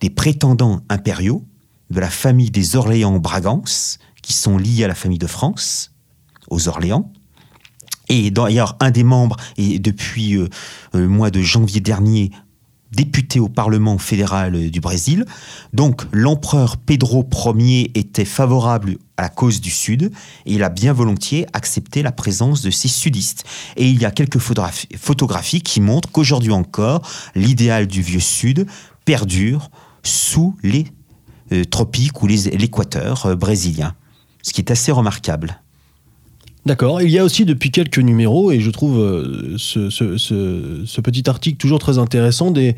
des 0.00 0.10
prétendants 0.10 0.80
impériaux 0.88 1.44
de 1.90 2.00
la 2.00 2.10
famille 2.10 2.50
des 2.50 2.74
Orléans-Bragance, 2.74 4.00
qui 4.22 4.32
sont 4.32 4.58
liés 4.58 4.82
à 4.82 4.88
la 4.88 4.96
famille 4.96 5.18
de 5.18 5.28
France, 5.28 5.92
aux 6.50 6.66
Orléans. 6.66 7.12
Et 8.08 8.30
d'ailleurs, 8.30 8.76
un 8.80 8.90
des 8.90 9.04
membres 9.04 9.36
est 9.56 9.78
depuis 9.78 10.36
euh, 10.36 10.48
le 10.92 11.08
mois 11.08 11.30
de 11.30 11.40
janvier 11.40 11.80
dernier 11.80 12.30
député 12.92 13.40
au 13.40 13.48
Parlement 13.48 13.98
fédéral 13.98 14.54
euh, 14.54 14.70
du 14.70 14.80
Brésil. 14.80 15.24
Donc 15.72 16.04
l'empereur 16.12 16.76
Pedro 16.76 17.28
Ier 17.56 17.90
était 17.94 18.24
favorable 18.24 18.98
à 19.16 19.22
la 19.22 19.28
cause 19.28 19.60
du 19.60 19.70
Sud 19.70 20.12
et 20.46 20.54
il 20.54 20.62
a 20.62 20.68
bien 20.68 20.92
volontiers 20.92 21.46
accepté 21.52 22.02
la 22.02 22.12
présence 22.12 22.62
de 22.62 22.70
ces 22.70 22.88
sudistes. 22.88 23.44
Et 23.76 23.88
il 23.88 24.00
y 24.00 24.04
a 24.04 24.10
quelques 24.10 24.38
photographies, 24.38 25.62
qui 25.62 25.80
montrent 25.80 26.10
qu'aujourd'hui 26.10 26.52
encore, 26.52 27.02
l'idéal 27.34 27.86
du 27.86 28.02
vieux 28.02 28.20
Sud 28.20 28.66
perdure 29.04 29.70
sous 30.02 30.56
les 30.62 30.86
euh, 31.52 31.64
tropiques 31.64 32.22
ou 32.22 32.26
l'équateur 32.26 33.26
euh, 33.26 33.34
brésilien. 33.36 33.94
Ce 34.42 34.52
qui 34.52 34.60
est 34.60 34.70
assez 34.70 34.92
remarquable. 34.92 35.60
D'accord. 36.66 37.00
Il 37.00 37.10
y 37.10 37.18
a 37.20 37.24
aussi 37.24 37.44
depuis 37.44 37.70
quelques 37.70 38.00
numéros, 38.00 38.50
et 38.50 38.58
je 38.58 38.70
trouve 38.72 38.98
euh, 38.98 39.56
ce, 39.56 41.00
petit 41.00 41.30
article 41.30 41.58
toujours 41.58 41.78
très 41.78 41.98
intéressant, 41.98 42.50
des, 42.50 42.74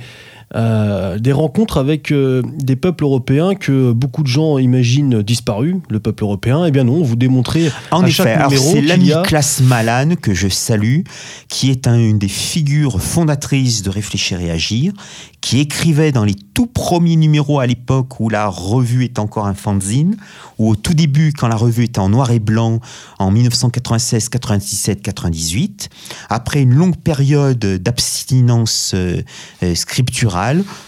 euh, 0.55 1.19
des 1.19 1.33
rencontres 1.33 1.77
avec 1.79 2.11
euh, 2.11 2.43
des 2.59 2.77
peuples 2.77 3.05
européens 3.05 3.55
que 3.55 3.93
beaucoup 3.93 4.23
de 4.23 4.29
gens 4.29 4.59
imaginent 4.59 5.23
disparus, 5.23 5.77
le 5.91 6.01
peuple 6.01 6.23
européen. 6.23 6.65
Eh 6.67 6.71
bien 6.71 6.85
non, 6.85 7.03
vous 7.03 7.17
démontrez 7.17 7.71
En 7.91 8.03
à 8.03 8.07
effet, 8.07 8.13
chaque 8.23 8.27
alors 8.39 8.51
numéro 8.51 8.73
c'est 8.73 8.81
l'ami 8.81 9.13
a... 9.13 9.23
Classe 9.23 9.61
Malane 9.61 10.17
que 10.17 10.33
je 10.35 10.49
salue, 10.49 11.01
qui 11.49 11.71
est 11.71 11.87
un- 11.87 11.99
une 11.99 12.19
des 12.19 12.29
figures 12.29 13.01
fondatrices 13.01 13.83
de 13.83 13.91
Réfléchir 13.91 14.41
et 14.41 14.51
Agir, 14.51 14.93
qui 15.41 15.61
écrivait 15.61 16.13
dans 16.13 16.25
les 16.25 16.35
tout 16.35 16.67
premiers 16.67 17.17
numéros 17.17 17.61
à 17.61 17.67
l'époque 17.67 18.19
où 18.19 18.29
la 18.29 18.49
revue 18.49 19.05
est 19.05 19.19
encore 19.19 19.47
un 19.47 19.55
fanzine, 19.55 20.17
ou 20.59 20.71
au 20.71 20.77
tout 20.77 20.95
début 20.95 21.33
quand 21.33 21.47
la 21.49 21.55
revue 21.57 21.85
était 21.85 22.01
en 22.01 22.09
noir 22.09 22.31
et 22.33 22.41
blanc 22.41 22.81
en 23.19 23.31
1996, 23.31 24.29
97, 24.31 25.03
98. 25.03 25.89
Après 26.31 26.63
une 26.63 26.75
longue 26.75 26.97
période 26.97 27.59
d'abstinence 27.59 28.93
euh, 28.95 29.23
euh, 29.63 29.75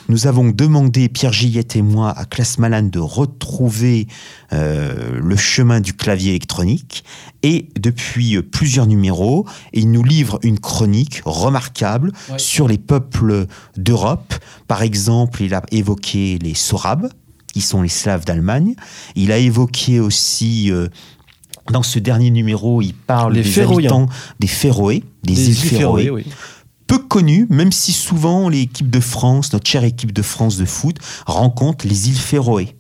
nous 0.09 0.27
avons 0.27 0.51
demandé, 0.51 1.09
Pierre 1.09 1.33
Gillette 1.33 1.77
et 1.77 1.83
moi, 1.83 2.11
à 2.17 2.25
Classe 2.25 2.59
Malane 2.59 2.91
de 2.91 2.99
retrouver 2.99 4.07
euh, 4.53 5.19
le 5.21 5.37
chemin 5.37 5.81
du 5.81 5.93
clavier 5.95 6.31
électronique. 6.31 7.05
Et 7.43 7.69
depuis 7.79 8.37
euh, 8.37 8.43
plusieurs 8.43 8.87
numéros, 8.87 9.47
il 9.73 9.91
nous 9.91 10.03
livre 10.05 10.39
une 10.43 10.59
chronique 10.59 11.23
remarquable 11.25 12.13
Ouais. 12.31 12.39
sur 12.39 12.69
les 12.69 12.79
peuples 12.79 13.47
d'Europe. 13.77 14.35
Par 14.69 14.83
exemple, 14.83 15.43
il 15.43 15.55
a 15.55 15.63
évoqué 15.73 16.39
les 16.43 16.55
Sorabes, 16.55 17.09
qui 17.53 17.61
sont 17.61 17.83
les 17.83 17.89
Slaves 17.89 18.25
d'Allemagne. 18.25 18.75
Il 19.17 19.33
a 19.33 19.39
évoqué 19.39 20.01
aussi, 20.01 20.71
euh, 20.71 20.89
dans 21.73 21.83
ce 21.83 21.99
dernier 21.99 22.31
numéro, 22.31 22.83
il 22.83 22.95
parle 22.95 23.35
Les 23.35 23.43
des 23.43 23.49
Féroïens. 23.49 23.79
habitants 23.91 24.07
des 24.39 24.47
Féroé, 24.47 25.03
des, 25.25 25.35
des 25.35 25.43
îles 25.43 25.49
îles 25.51 25.57
Féroé 25.57 26.03
Féroé, 26.05 26.11
oui. 26.11 26.33
Peu 26.91 26.99
connu, 26.99 27.47
même 27.51 27.71
si 27.71 27.93
souvent 27.93 28.49
l'équipe 28.49 28.91
de 28.91 28.99
France, 28.99 29.53
notre 29.53 29.71
chère 29.71 29.85
équipe 29.85 30.13
de 30.13 30.23
France 30.23 30.57
de 30.57 30.65
foot, 30.65 30.97
rencontre 31.25 31.87
les 31.87 32.09
îles 32.09 32.19
Féroé, 32.19 32.75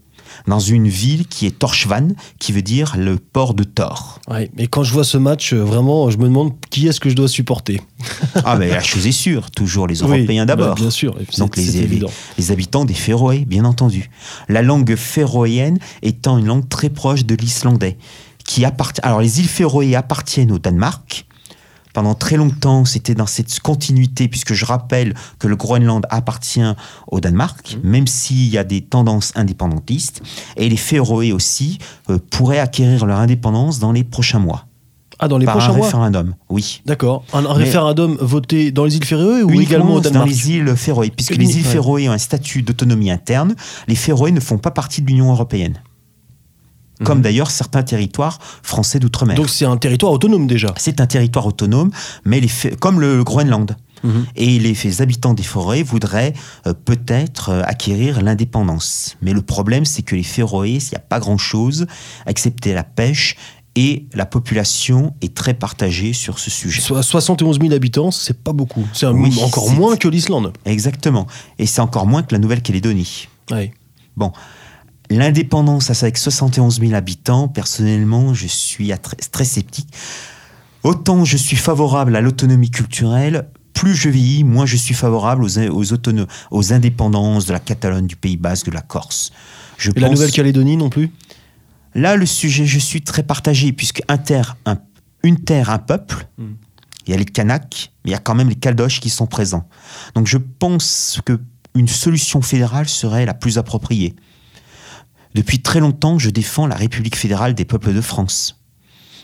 dans 0.48 0.58
une 0.58 0.88
ville 0.88 1.28
qui 1.28 1.46
est 1.46 1.56
Torchvan, 1.56 2.08
qui 2.40 2.50
veut 2.50 2.60
dire 2.62 2.96
le 2.98 3.18
port 3.18 3.54
de 3.54 3.62
Thor. 3.62 4.18
Ouais. 4.28 4.50
Et 4.58 4.66
quand 4.66 4.82
je 4.82 4.92
vois 4.92 5.04
ce 5.04 5.16
match, 5.16 5.52
euh, 5.52 5.62
vraiment, 5.62 6.10
je 6.10 6.18
me 6.18 6.24
demande 6.24 6.54
qui 6.70 6.88
est-ce 6.88 6.98
que 6.98 7.08
je 7.08 7.14
dois 7.14 7.28
supporter. 7.28 7.80
Ah 8.44 8.56
ben 8.56 8.68
la 8.68 8.82
chose 8.82 9.06
est 9.06 9.12
sûre, 9.12 9.52
toujours 9.52 9.86
les 9.86 9.98
Européens 9.98 10.44
bah, 10.44 10.56
d'abord. 10.56 10.74
bien 10.74 10.90
sûr. 10.90 11.14
Donc 11.38 11.56
les, 11.56 11.86
les- 12.36 12.50
habitants 12.50 12.84
des 12.84 12.94
Féroé, 12.94 13.44
bien 13.46 13.64
entendu. 13.64 14.10
La 14.48 14.62
langue 14.62 14.96
féroïenne 14.96 15.78
étant 16.02 16.36
une 16.38 16.46
langue 16.46 16.68
très 16.68 16.90
proche 16.90 17.24
de 17.24 17.36
l'islandais, 17.36 17.96
qui 18.44 18.64
appartient. 18.64 19.02
Alors 19.04 19.20
les 19.20 19.38
îles 19.38 19.48
Féroé 19.48 19.94
appartiennent 19.94 20.50
au 20.50 20.58
Danemark. 20.58 21.26
Pendant 21.92 22.14
très 22.14 22.36
longtemps, 22.36 22.84
c'était 22.84 23.14
dans 23.14 23.26
cette 23.26 23.58
continuité, 23.60 24.28
puisque 24.28 24.54
je 24.54 24.64
rappelle 24.64 25.14
que 25.38 25.48
le 25.48 25.56
Groenland 25.56 26.06
appartient 26.10 26.62
au 27.08 27.20
Danemark, 27.20 27.76
Mmh. 27.82 27.88
même 27.88 28.06
s'il 28.06 28.48
y 28.48 28.58
a 28.58 28.64
des 28.64 28.80
tendances 28.80 29.32
indépendantistes. 29.34 30.22
Et 30.56 30.68
les 30.68 30.76
Féroé 30.76 31.32
aussi 31.32 31.78
euh, 32.08 32.18
pourraient 32.30 32.58
acquérir 32.58 33.06
leur 33.06 33.18
indépendance 33.18 33.78
dans 33.78 33.92
les 33.92 34.04
prochains 34.04 34.38
mois, 34.38 34.66
Ah, 35.18 35.28
dans 35.28 35.38
les 35.38 35.46
par 35.46 35.56
prochains 35.56 35.72
un 35.72 35.76
mois 35.76 35.86
référendum. 35.86 36.34
Oui. 36.48 36.82
D'accord. 36.86 37.24
Un, 37.32 37.52
référendum 37.52 38.16
voté 38.20 38.72
dans 38.72 38.84
les 38.84 38.96
îles 38.96 39.04
Féroé 39.04 39.42
ou 39.42 39.60
également 39.60 39.94
au 39.94 40.00
dans 40.00 40.10
Danemark 40.10 40.28
les 40.28 40.50
îles 40.50 40.76
Féroé, 40.76 41.10
puisque 41.14 41.34
Unique, 41.34 41.48
les 41.48 41.58
îles 41.58 41.66
ouais. 41.66 41.72
Féroé 41.72 42.08
ont 42.08 42.12
un 42.12 42.18
statut 42.18 42.62
d'autonomie 42.62 43.10
interne, 43.10 43.54
les 43.88 43.96
Féroé 43.96 44.32
ne 44.32 44.40
font 44.40 44.58
pas 44.58 44.70
partie 44.70 45.02
de 45.02 45.06
l'Union 45.08 45.30
européenne. 45.30 45.82
Comme 47.04 47.18
Mhm. 47.18 47.22
d'ailleurs 47.24 47.50
certains 47.50 47.82
territoires 47.82 48.38
français 48.62 48.98
d'outre-mer. 48.98 49.36
Donc 49.36 49.48
c'est 49.48 49.64
un 49.64 49.76
territoire 49.76 50.12
autonome 50.12 50.46
déjà. 50.46 50.74
C'est 50.76 51.00
un 51.00 51.06
territoire 51.06 51.46
autonome, 51.46 51.90
mais 52.24 52.40
les 52.40 52.50
comme 52.78 53.00
le 53.00 53.24
Groenland. 53.24 53.76
Mhm. 54.02 54.26
Et 54.36 54.58
les 54.58 55.02
habitants 55.02 55.34
des 55.34 55.42
Féroé 55.42 55.82
voudraient 55.82 56.32
euh, 56.66 56.72
peut-être 56.72 57.50
euh, 57.50 57.62
acquérir 57.66 58.22
l'indépendance. 58.22 59.16
Mais 59.20 59.32
le 59.34 59.42
problème, 59.42 59.84
c'est 59.84 60.00
que 60.02 60.16
les 60.16 60.22
Féroé, 60.22 60.70
il 60.70 60.88
n'y 60.92 60.96
a 60.96 61.00
pas 61.00 61.20
grand-chose, 61.20 61.86
excepté 62.26 62.72
la 62.72 62.82
pêche, 62.82 63.36
et 63.76 64.06
la 64.14 64.24
population 64.26 65.14
est 65.20 65.34
très 65.34 65.54
partagée 65.54 66.12
sur 66.12 66.38
ce 66.38 66.50
sujet. 66.50 66.80
So- 66.80 67.00
71 67.02 67.60
000 67.60 67.72
habitants, 67.72 68.10
c'est 68.10 68.42
pas 68.42 68.52
beaucoup. 68.52 68.86
C'est 68.92 69.06
Oui, 69.06 69.38
encore 69.42 69.70
moins 69.70 69.96
que 69.96 70.08
l'Islande. 70.08 70.52
Exactement. 70.64 71.26
Et 71.58 71.66
c'est 71.66 71.80
encore 71.80 72.06
moins 72.06 72.22
que 72.22 72.34
la 72.34 72.38
Nouvelle-Calédonie. 72.40 73.28
Ouais. 73.50 73.72
Bon. 74.16 74.32
L'indépendance, 75.10 75.90
avec 75.90 76.16
71 76.16 76.80
000 76.80 76.94
habitants, 76.94 77.48
personnellement, 77.48 78.32
je 78.32 78.46
suis 78.46 78.92
très 79.32 79.44
sceptique. 79.44 79.92
Autant 80.82 81.24
je 81.24 81.36
suis 81.36 81.56
favorable 81.56 82.16
à 82.16 82.20
l'autonomie 82.20 82.70
culturelle, 82.70 83.48
plus 83.74 83.94
je 83.94 84.08
vieillis, 84.08 84.44
moins 84.44 84.66
je 84.66 84.76
suis 84.76 84.94
favorable 84.94 85.44
aux, 85.44 85.58
aux, 85.58 85.84
aux 86.50 86.72
indépendances 86.72 87.46
de 87.46 87.52
la 87.52 87.58
Catalogne, 87.58 88.06
du 88.06 88.16
Pays 88.16 88.36
Basque, 88.36 88.66
de 88.66 88.70
la 88.70 88.80
Corse. 88.80 89.32
Je 89.78 89.90
Et 89.94 90.00
la 90.00 90.08
Nouvelle-Calédonie 90.08 90.76
non 90.76 90.90
plus? 90.90 91.10
Là, 91.94 92.16
le 92.16 92.26
sujet, 92.26 92.66
je 92.66 92.78
suis 92.78 93.02
très 93.02 93.22
partagé, 93.22 93.72
puisque 93.72 94.02
un 94.08 94.16
terre, 94.16 94.56
une 95.22 95.40
terre, 95.40 95.70
un 95.70 95.78
peuple, 95.78 96.26
hmm. 96.38 96.52
il 97.06 97.10
y 97.10 97.14
a 97.14 97.16
les 97.16 97.24
Kanaks, 97.24 97.92
mais 98.04 98.10
il 98.10 98.12
y 98.12 98.16
a 98.16 98.18
quand 98.18 98.34
même 98.34 98.48
les 98.48 98.54
Caldoches 98.54 99.00
qui 99.00 99.10
sont 99.10 99.26
présents. 99.26 99.68
Donc 100.14 100.26
je 100.26 100.38
pense 100.38 101.20
qu'une 101.24 101.88
solution 101.88 102.42
fédérale 102.42 102.88
serait 102.88 103.26
la 103.26 103.34
plus 103.34 103.58
appropriée. 103.58 104.14
Depuis 105.34 105.62
très 105.62 105.80
longtemps, 105.80 106.18
je 106.18 106.30
défends 106.30 106.66
la 106.66 106.74
République 106.74 107.16
fédérale 107.16 107.54
des 107.54 107.64
peuples 107.64 107.94
de 107.94 108.00
France. 108.00 108.56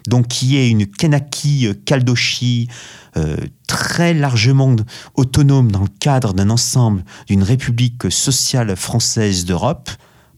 Donc 0.07 0.28
qui 0.28 0.57
est 0.57 0.70
une 0.70 0.87
Kanaki 0.87 1.69
Caldochi 1.85 2.69
euh, 3.16 3.37
très 3.66 4.15
largement 4.15 4.77
autonome 5.15 5.73
dans 5.73 5.83
le 5.83 5.89
cadre 5.99 6.33
d'un 6.33 6.51
ensemble 6.51 7.05
d'une 7.27 7.43
République 7.43 8.11
sociale 8.11 8.77
française 8.77 9.45
d'Europe, 9.45 9.91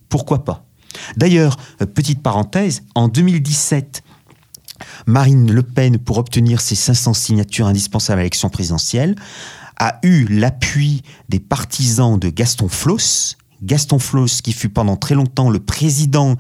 pourquoi 0.08 0.44
pas? 0.44 0.64
D'ailleurs, 1.16 1.56
euh, 1.82 1.86
petite 1.86 2.22
parenthèse, 2.22 2.82
en 2.94 3.08
2017, 3.08 4.02
Marine 5.06 5.52
Le 5.52 5.62
Pen, 5.62 5.98
pour 5.98 6.18
obtenir 6.18 6.60
ses 6.60 6.74
500 6.74 7.14
signatures 7.14 7.66
indispensables 7.66 8.20
à 8.20 8.22
l'élection 8.22 8.48
présidentielle, 8.48 9.16
a 9.78 9.98
eu 10.02 10.24
l'appui 10.26 11.02
des 11.28 11.40
partisans 11.40 12.18
de 12.18 12.30
Gaston 12.30 12.68
Floss. 12.68 13.36
Gaston 13.62 13.98
Floss, 13.98 14.42
qui 14.42 14.52
fut 14.52 14.68
pendant 14.68 14.96
très 14.96 15.14
longtemps 15.14 15.50
le 15.50 15.60
président 15.60 16.36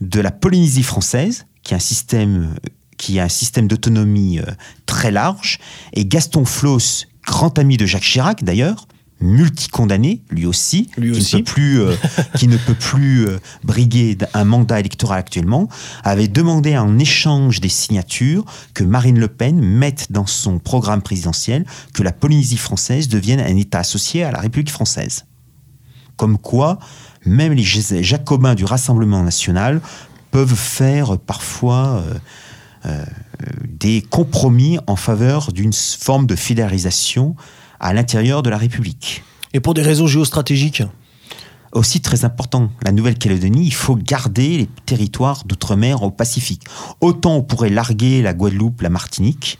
de 0.00 0.20
la 0.20 0.30
Polynésie 0.30 0.82
française, 0.82 1.46
qui 1.62 1.74
est 1.74 1.76
un 1.76 1.80
système 1.80 2.54
qui 2.96 3.18
a 3.18 3.24
un 3.24 3.28
système 3.30 3.66
d'autonomie 3.66 4.40
euh, 4.40 4.44
très 4.84 5.10
large, 5.10 5.58
et 5.94 6.04
Gaston 6.04 6.44
Floss, 6.44 7.06
grand 7.26 7.58
ami 7.58 7.78
de 7.78 7.86
Jacques 7.86 8.02
Chirac 8.02 8.44
d'ailleurs, 8.44 8.86
multicondamné, 9.20 10.22
lui 10.30 10.46
aussi, 10.46 10.90
lui 10.96 11.12
qui, 11.12 11.18
aussi. 11.18 11.36
Ne 11.36 11.40
peut 11.40 11.44
plus, 11.44 11.80
euh, 11.80 11.96
qui 12.36 12.48
ne 12.48 12.56
peut 12.56 12.74
plus 12.74 13.26
euh, 13.26 13.38
briguer 13.64 14.16
un 14.34 14.44
mandat 14.44 14.80
électoral 14.80 15.18
actuellement, 15.18 15.68
avait 16.04 16.28
demandé 16.28 16.76
en 16.76 16.98
échange 16.98 17.60
des 17.60 17.68
signatures 17.68 18.44
que 18.74 18.84
Marine 18.84 19.18
Le 19.18 19.28
Pen 19.28 19.60
mette 19.60 20.10
dans 20.10 20.26
son 20.26 20.58
programme 20.58 21.02
présidentiel 21.02 21.64
que 21.94 22.02
la 22.02 22.12
Polynésie 22.12 22.56
française 22.56 23.08
devienne 23.08 23.40
un 23.40 23.56
État 23.56 23.78
associé 23.78 24.24
à 24.24 24.32
la 24.32 24.40
République 24.40 24.70
française. 24.70 25.24
Comme 26.20 26.36
quoi, 26.36 26.78
même 27.24 27.54
les 27.54 27.62
jacobins 27.62 28.54
du 28.54 28.66
Rassemblement 28.66 29.22
national 29.22 29.80
peuvent 30.30 30.54
faire 30.54 31.16
parfois 31.16 32.04
euh, 32.84 33.04
des 33.66 34.02
compromis 34.02 34.78
en 34.86 34.96
faveur 34.96 35.50
d'une 35.50 35.72
forme 35.72 36.26
de 36.26 36.36
fédéralisation 36.36 37.36
à 37.80 37.94
l'intérieur 37.94 38.42
de 38.42 38.50
la 38.50 38.58
République. 38.58 39.24
Et 39.54 39.60
pour 39.60 39.72
des 39.72 39.80
raisons 39.80 40.06
géostratégiques? 40.06 40.82
Aussi 41.72 42.02
très 42.02 42.26
important, 42.26 42.70
la 42.82 42.92
Nouvelle-Calédonie, 42.92 43.64
il 43.64 43.72
faut 43.72 43.96
garder 43.96 44.58
les 44.58 44.68
territoires 44.84 45.44
d'outre-mer 45.46 46.02
au 46.02 46.10
Pacifique. 46.10 46.64
Autant 47.00 47.36
on 47.36 47.42
pourrait 47.42 47.70
larguer 47.70 48.20
la 48.20 48.34
Guadeloupe, 48.34 48.82
la 48.82 48.90
Martinique, 48.90 49.58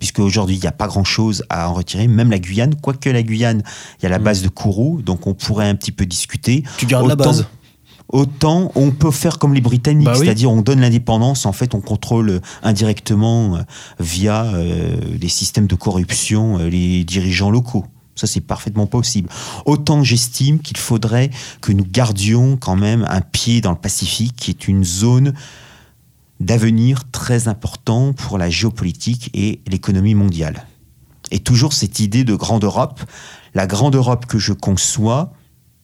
puisque 0.00 0.18
aujourd'hui 0.18 0.56
il 0.56 0.60
n'y 0.60 0.66
a 0.66 0.72
pas 0.72 0.88
grand-chose 0.88 1.44
à 1.48 1.70
en 1.70 1.74
retirer, 1.74 2.08
même 2.08 2.32
la 2.32 2.40
Guyane, 2.40 2.74
quoique 2.74 3.08
la 3.08 3.22
Guyane, 3.22 3.62
il 4.00 4.02
y 4.02 4.06
a 4.06 4.08
la 4.08 4.18
hmm. 4.18 4.24
base 4.24 4.42
de 4.42 4.48
Kourou, 4.48 5.02
donc 5.02 5.28
on 5.28 5.34
pourrait 5.34 5.68
un 5.68 5.76
petit 5.76 5.92
peu 5.92 6.06
discuter. 6.06 6.64
Tu 6.78 6.86
gardes 6.86 7.06
la 7.06 7.14
base 7.14 7.46
autant 8.12 8.72
on 8.74 8.90
peut 8.90 9.10
faire 9.10 9.38
comme 9.38 9.54
les 9.54 9.60
Britanniques, 9.60 10.06
bah 10.06 10.14
c'est-à-dire 10.14 10.50
on 10.50 10.62
donne 10.62 10.80
l'indépendance, 10.80 11.46
en 11.46 11.52
fait 11.52 11.74
on 11.74 11.80
contrôle 11.80 12.40
indirectement 12.62 13.56
euh, 13.56 13.60
via 13.98 14.44
euh, 14.46 14.96
des 15.16 15.28
systèmes 15.28 15.66
de 15.66 15.74
corruption 15.74 16.58
euh, 16.58 16.68
les 16.68 17.04
dirigeants 17.04 17.50
locaux. 17.50 17.84
Ça, 18.16 18.26
c'est 18.26 18.42
parfaitement 18.42 18.86
possible. 18.86 19.30
Autant 19.64 20.02
j'estime 20.02 20.58
qu'il 20.58 20.76
faudrait 20.76 21.30
que 21.62 21.72
nous 21.72 21.86
gardions 21.90 22.58
quand 22.58 22.76
même 22.76 23.06
un 23.08 23.22
pied 23.22 23.62
dans 23.62 23.70
le 23.70 23.78
Pacifique, 23.78 24.34
qui 24.36 24.50
est 24.50 24.68
une 24.68 24.84
zone 24.84 25.32
d'avenir 26.40 27.10
très 27.10 27.48
important 27.48 28.12
pour 28.12 28.38
la 28.38 28.50
géopolitique 28.50 29.30
et 29.34 29.60
l'économie 29.66 30.14
mondiale. 30.14 30.66
Et 31.30 31.38
toujours 31.38 31.72
cette 31.72 32.00
idée 32.00 32.24
de 32.24 32.34
grande 32.34 32.64
Europe, 32.64 33.00
la 33.54 33.66
grande 33.66 33.94
Europe 33.94 34.26
que 34.26 34.38
je 34.38 34.52
conçois, 34.52 35.32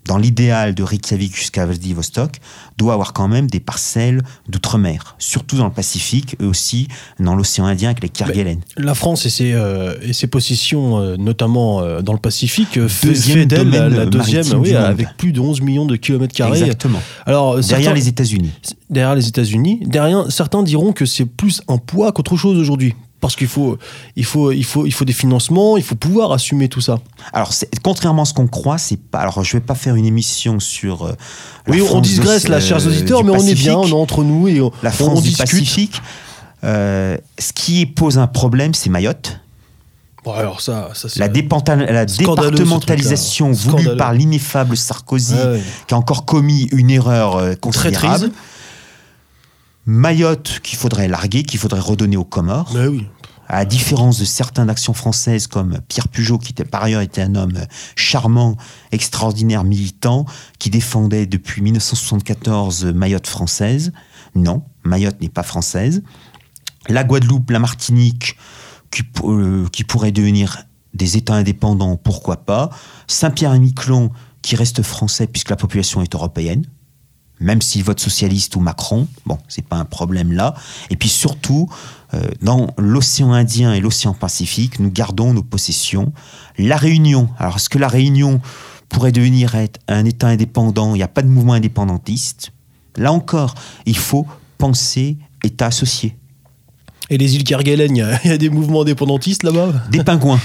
dans 0.06 0.18
l'idéal 0.18 0.74
de 0.74 0.82
Reykjavik 0.82 1.34
jusqu'à 1.34 1.66
Vladivostok, 1.66 2.40
doit 2.76 2.92
avoir 2.92 3.12
quand 3.12 3.28
même 3.28 3.48
des 3.48 3.60
parcelles 3.60 4.22
d'outre-mer, 4.48 5.16
surtout 5.18 5.56
dans 5.56 5.64
le 5.64 5.72
Pacifique 5.72 6.36
et 6.40 6.44
aussi 6.44 6.88
dans 7.20 7.34
l'océan 7.34 7.66
Indien 7.66 7.90
avec 7.90 8.02
les 8.02 8.08
Kerguelen. 8.08 8.60
La 8.76 8.94
France 8.94 9.26
et 9.26 9.30
ses, 9.30 9.52
euh, 9.52 9.94
et 10.02 10.12
ses 10.12 10.26
positions, 10.26 10.98
euh, 10.98 11.16
notamment 11.16 11.80
euh, 11.80 12.00
dans 12.02 12.12
le 12.12 12.18
Pacifique, 12.18 12.86
fait, 12.86 13.46
d'elle 13.46 13.68
la, 13.68 14.06
deuxième, 14.06 14.46
oui, 14.58 14.74
avec 14.74 15.16
plus 15.16 15.32
de 15.32 15.40
11 15.40 15.60
millions 15.60 15.86
de 15.86 15.96
kilomètres 15.96 16.34
carrés. 16.34 16.60
Exactement. 16.60 17.00
Alors, 17.24 17.58
derrière 17.60 17.94
les 17.94 18.08
États-Unis. 18.08 18.52
Derrière 18.90 19.14
les 19.14 19.28
États-Unis. 19.28 19.80
Derrière, 19.86 20.30
certains 20.30 20.62
diront 20.62 20.92
que 20.92 21.06
c'est 21.06 21.26
plus 21.26 21.62
un 21.68 21.78
poids 21.78 22.12
qu'autre 22.12 22.36
chose 22.36 22.58
aujourd'hui 22.58 22.94
parce 23.20 23.34
qu'il 23.34 23.48
faut, 23.48 23.78
il 24.14 24.24
faut, 24.24 24.52
il 24.52 24.64
faut, 24.64 24.86
il 24.86 24.93
faut 24.93 25.05
des 25.05 25.12
financements, 25.12 25.76
il 25.76 25.82
faut 25.82 25.94
pouvoir 25.94 26.32
assumer 26.32 26.68
tout 26.68 26.80
ça. 26.80 26.98
Alors, 27.32 27.51
contrairement 27.82 28.22
à 28.22 28.24
ce 28.24 28.34
qu'on 28.34 28.47
croit, 28.47 28.78
c'est 28.78 28.98
pas. 28.98 29.20
Alors, 29.20 29.43
je 29.43 29.56
vais 29.56 29.62
pas 29.62 29.74
faire 29.74 29.94
une 29.94 30.05
émission 30.05 30.60
sur. 30.60 31.06
Euh, 31.06 31.14
oui, 31.66 31.82
on 31.82 32.01
digresse 32.01 32.48
là, 32.48 32.60
chers 32.60 32.86
auditeurs, 32.86 33.24
mais 33.24 33.32
on 33.32 33.47
est 33.47 33.55
bien, 33.55 33.76
on 33.76 33.88
est 33.88 33.93
entre 33.93 34.22
nous 34.22 34.48
et 34.48 34.60
on, 34.60 34.70
la 34.82 34.90
France 34.90 35.18
on 35.18 35.22
du 35.22 35.32
Pacifique. 35.32 36.01
Euh, 36.64 37.16
ce 37.38 37.52
qui 37.52 37.86
pose 37.86 38.18
un 38.18 38.26
problème, 38.26 38.74
c'est 38.74 38.90
Mayotte. 38.90 39.40
Bon, 40.24 40.32
alors 40.32 40.60
ça, 40.60 40.90
ça 40.94 41.09
la, 41.16 41.28
la 41.28 42.05
départementalisation 42.06 43.52
voulue 43.52 43.97
par 43.97 44.12
l'ineffable 44.12 44.76
Sarkozy, 44.76 45.36
qui 45.86 45.94
a 45.94 45.97
encore 45.97 46.24
commis 46.24 46.68
une 46.72 46.90
erreur 46.90 47.36
euh, 47.36 47.55
considérable. 47.55 48.30
Mayotte 49.86 50.60
qu'il 50.62 50.78
faudrait 50.78 51.08
larguer, 51.08 51.44
qu'il 51.44 51.58
faudrait 51.58 51.80
redonner 51.80 52.16
aux 52.16 52.24
Comores. 52.24 52.74
Oui 52.74 53.06
à 53.48 53.58
la 53.58 53.64
différence 53.64 54.18
de 54.18 54.24
certaines 54.24 54.68
actions 54.70 54.92
françaises 54.92 55.46
comme 55.46 55.80
Pierre 55.88 56.08
Pugeot, 56.08 56.38
qui 56.38 56.52
était, 56.52 56.64
par 56.64 56.82
ailleurs 56.82 57.00
était 57.00 57.22
un 57.22 57.34
homme 57.34 57.54
charmant, 57.94 58.56
extraordinaire, 58.92 59.64
militant, 59.64 60.26
qui 60.58 60.70
défendait 60.70 61.26
depuis 61.26 61.62
1974 61.62 62.86
Mayotte 62.86 63.26
française. 63.26 63.92
Non, 64.34 64.62
Mayotte 64.84 65.20
n'est 65.20 65.28
pas 65.28 65.42
française. 65.42 66.02
La 66.88 67.04
Guadeloupe, 67.04 67.50
la 67.50 67.58
Martinique, 67.58 68.36
qui, 68.90 69.02
euh, 69.24 69.66
qui 69.68 69.84
pourraient 69.84 70.12
devenir 70.12 70.64
des 70.94 71.16
États 71.16 71.34
indépendants, 71.34 71.96
pourquoi 71.96 72.38
pas. 72.38 72.70
Saint-Pierre 73.06 73.54
et 73.54 73.58
Miquelon, 73.58 74.10
qui 74.42 74.56
reste 74.56 74.82
français 74.82 75.26
puisque 75.26 75.50
la 75.50 75.56
population 75.56 76.02
est 76.02 76.14
européenne 76.14 76.64
même 77.40 77.60
s'il 77.60 77.84
vote 77.84 78.00
socialiste 78.00 78.56
ou 78.56 78.60
Macron, 78.60 79.08
bon, 79.26 79.38
c'est 79.48 79.64
pas 79.64 79.76
un 79.76 79.84
problème 79.84 80.32
là. 80.32 80.54
Et 80.90 80.96
puis 80.96 81.08
surtout, 81.08 81.68
euh, 82.14 82.22
dans 82.40 82.68
l'océan 82.78 83.32
Indien 83.32 83.74
et 83.74 83.80
l'océan 83.80 84.14
Pacifique, 84.14 84.80
nous 84.80 84.90
gardons 84.90 85.34
nos 85.34 85.42
possessions. 85.42 86.12
La 86.58 86.76
Réunion, 86.76 87.28
alors 87.38 87.56
est-ce 87.56 87.68
que 87.68 87.78
la 87.78 87.88
Réunion 87.88 88.40
pourrait 88.88 89.12
devenir 89.12 89.54
un 89.88 90.04
État 90.04 90.28
indépendant? 90.28 90.94
Il 90.94 90.98
n'y 90.98 91.04
a 91.04 91.08
pas 91.08 91.22
de 91.22 91.28
mouvement 91.28 91.54
indépendantiste. 91.54 92.52
Là 92.96 93.12
encore, 93.12 93.54
il 93.84 93.96
faut 93.96 94.26
penser 94.58 95.18
État 95.42 95.66
associé. 95.66 96.16
Et 97.08 97.18
les 97.18 97.36
îles 97.36 97.44
Kerguelen, 97.44 97.94
il 97.94 98.28
y, 98.28 98.32
a 98.32 98.38
des 98.38 98.50
mouvements 98.50 98.82
indépendantistes 98.82 99.44
là-bas? 99.44 99.72
Des 99.90 100.02
pingouins. 100.02 100.40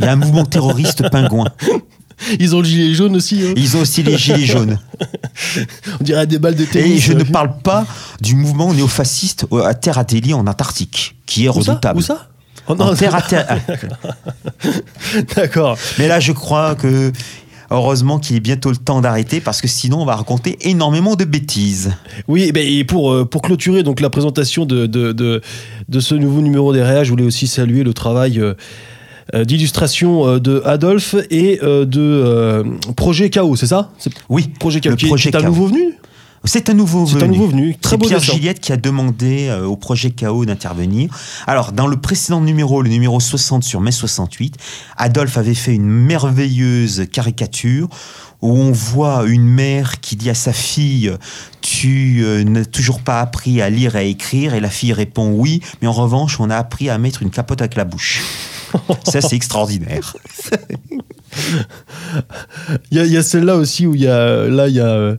Il 0.00 0.06
y 0.06 0.08
a 0.08 0.12
un 0.12 0.16
mouvement 0.16 0.46
terroriste 0.46 1.10
pingouin. 1.10 1.48
Ils 2.40 2.54
ont 2.54 2.60
le 2.60 2.64
gilet 2.64 2.94
jaune 2.94 3.16
aussi. 3.16 3.42
Hein. 3.46 3.54
Ils 3.56 3.76
ont 3.76 3.80
aussi 3.80 4.02
les 4.02 4.16
gilets 4.16 4.46
jaunes. 4.46 4.78
On 6.00 6.04
dirait 6.04 6.26
des 6.26 6.38
balles 6.38 6.54
de 6.54 6.64
tennis. 6.64 6.96
Et 6.96 6.98
je 6.98 7.12
ne 7.12 7.24
parle 7.24 7.58
pas 7.58 7.86
du 8.20 8.34
mouvement 8.34 8.72
néofasciste 8.72 9.46
à 9.64 9.74
Terre 9.74 9.98
Atelier 9.98 10.32
en 10.32 10.46
Antarctique, 10.46 11.16
qui 11.26 11.44
est 11.44 11.48
redoutable. 11.48 11.98
Où 11.98 12.02
ça 12.02 12.28
oh 12.68 12.74
en 12.78 12.94
terre 12.94 13.14
à 13.14 13.22
terre. 13.22 13.60
D'accord. 15.36 15.78
Mais 15.98 16.08
là, 16.08 16.20
je 16.20 16.32
crois 16.32 16.74
que 16.74 17.12
heureusement 17.70 18.18
qu'il 18.18 18.36
est 18.36 18.40
bientôt 18.40 18.70
le 18.70 18.76
temps 18.76 19.00
d'arrêter 19.00 19.40
parce 19.40 19.60
que 19.60 19.66
sinon 19.66 20.02
on 20.02 20.04
va 20.04 20.14
raconter 20.14 20.56
énormément 20.60 21.16
de 21.16 21.24
bêtises. 21.24 21.92
Oui, 22.28 22.44
et 22.44 22.52
ben, 22.52 22.84
pour, 22.86 23.12
euh, 23.12 23.24
pour 23.24 23.42
clôturer 23.42 23.82
donc 23.82 24.00
la 24.00 24.08
présentation 24.08 24.66
de, 24.66 24.86
de, 24.86 25.12
de, 25.12 26.00
ce 26.00 26.14
nouveau 26.14 26.40
numéro 26.42 26.72
des 26.72 26.82
Réa, 26.82 27.02
je 27.02 27.10
voulais 27.10 27.24
aussi 27.24 27.46
saluer 27.46 27.82
le 27.82 27.92
travail. 27.92 28.40
Euh, 29.34 29.44
d'illustration 29.44 30.26
euh, 30.26 30.38
de 30.38 30.62
Adolphe 30.64 31.16
et 31.30 31.58
euh, 31.62 31.84
de 31.84 32.64
Projet 32.94 33.28
Chaos, 33.28 33.56
c'est 33.56 33.66
ça? 33.66 33.90
Oui. 34.28 34.52
Projet 34.60 34.80
Chaos. 34.80 34.94
Qui, 34.94 35.06
est 35.06 35.34
un 35.34 35.42
nouveau 35.42 35.66
venu? 35.66 35.96
C'est 36.46 36.70
un 36.70 36.74
nouveau 36.74 37.06
C'est 37.06 37.14
venu. 37.14 37.24
un 37.24 37.26
nouveau 37.28 37.46
venu. 37.48 37.76
Très 37.76 37.90
C'est 37.90 37.96
beau 37.96 38.06
Pierre 38.06 38.20
dessin. 38.20 38.34
Gillette 38.34 38.60
qui 38.60 38.72
a 38.72 38.76
demandé 38.76 39.48
euh, 39.48 39.64
au 39.64 39.76
projet 39.76 40.10
KO 40.10 40.44
d'intervenir. 40.44 41.10
Alors, 41.46 41.72
dans 41.72 41.88
le 41.88 41.96
précédent 41.96 42.40
numéro, 42.40 42.82
le 42.82 42.88
numéro 42.88 43.18
60 43.18 43.64
sur 43.64 43.80
mai 43.80 43.90
68, 43.90 44.56
Adolphe 44.96 45.38
avait 45.38 45.54
fait 45.54 45.74
une 45.74 45.88
merveilleuse 45.88 47.06
caricature 47.12 47.88
où 48.46 48.56
on 48.56 48.70
voit 48.70 49.24
une 49.26 49.46
mère 49.46 50.00
qui 50.00 50.16
dit 50.16 50.30
à 50.30 50.34
sa 50.34 50.52
fille 50.52 51.12
Tu 51.60 52.22
euh, 52.24 52.44
n'as 52.44 52.64
toujours 52.64 53.00
pas 53.00 53.20
appris 53.20 53.60
à 53.60 53.70
lire 53.70 53.96
et 53.96 53.98
à 53.98 54.02
écrire 54.02 54.54
Et 54.54 54.60
la 54.60 54.70
fille 54.70 54.92
répond 54.92 55.30
Oui, 55.32 55.60
mais 55.82 55.88
en 55.88 55.92
revanche, 55.92 56.38
on 56.38 56.48
a 56.48 56.56
appris 56.56 56.88
à 56.88 56.98
mettre 56.98 57.22
une 57.22 57.30
capote 57.30 57.60
avec 57.60 57.74
la 57.74 57.84
bouche. 57.84 58.22
Ça, 59.04 59.20
c'est 59.20 59.36
extraordinaire. 59.36 60.16
Il 62.90 62.98
y 62.98 63.16
a, 63.16 63.22
celle-là 63.22 63.56
aussi 63.56 63.86
où 63.86 63.94
il 63.94 64.02
y 64.02 64.08
a. 64.08 64.46
Là, 64.46 64.68
il 64.68 64.74
y 64.74 64.80
a. 64.80 65.16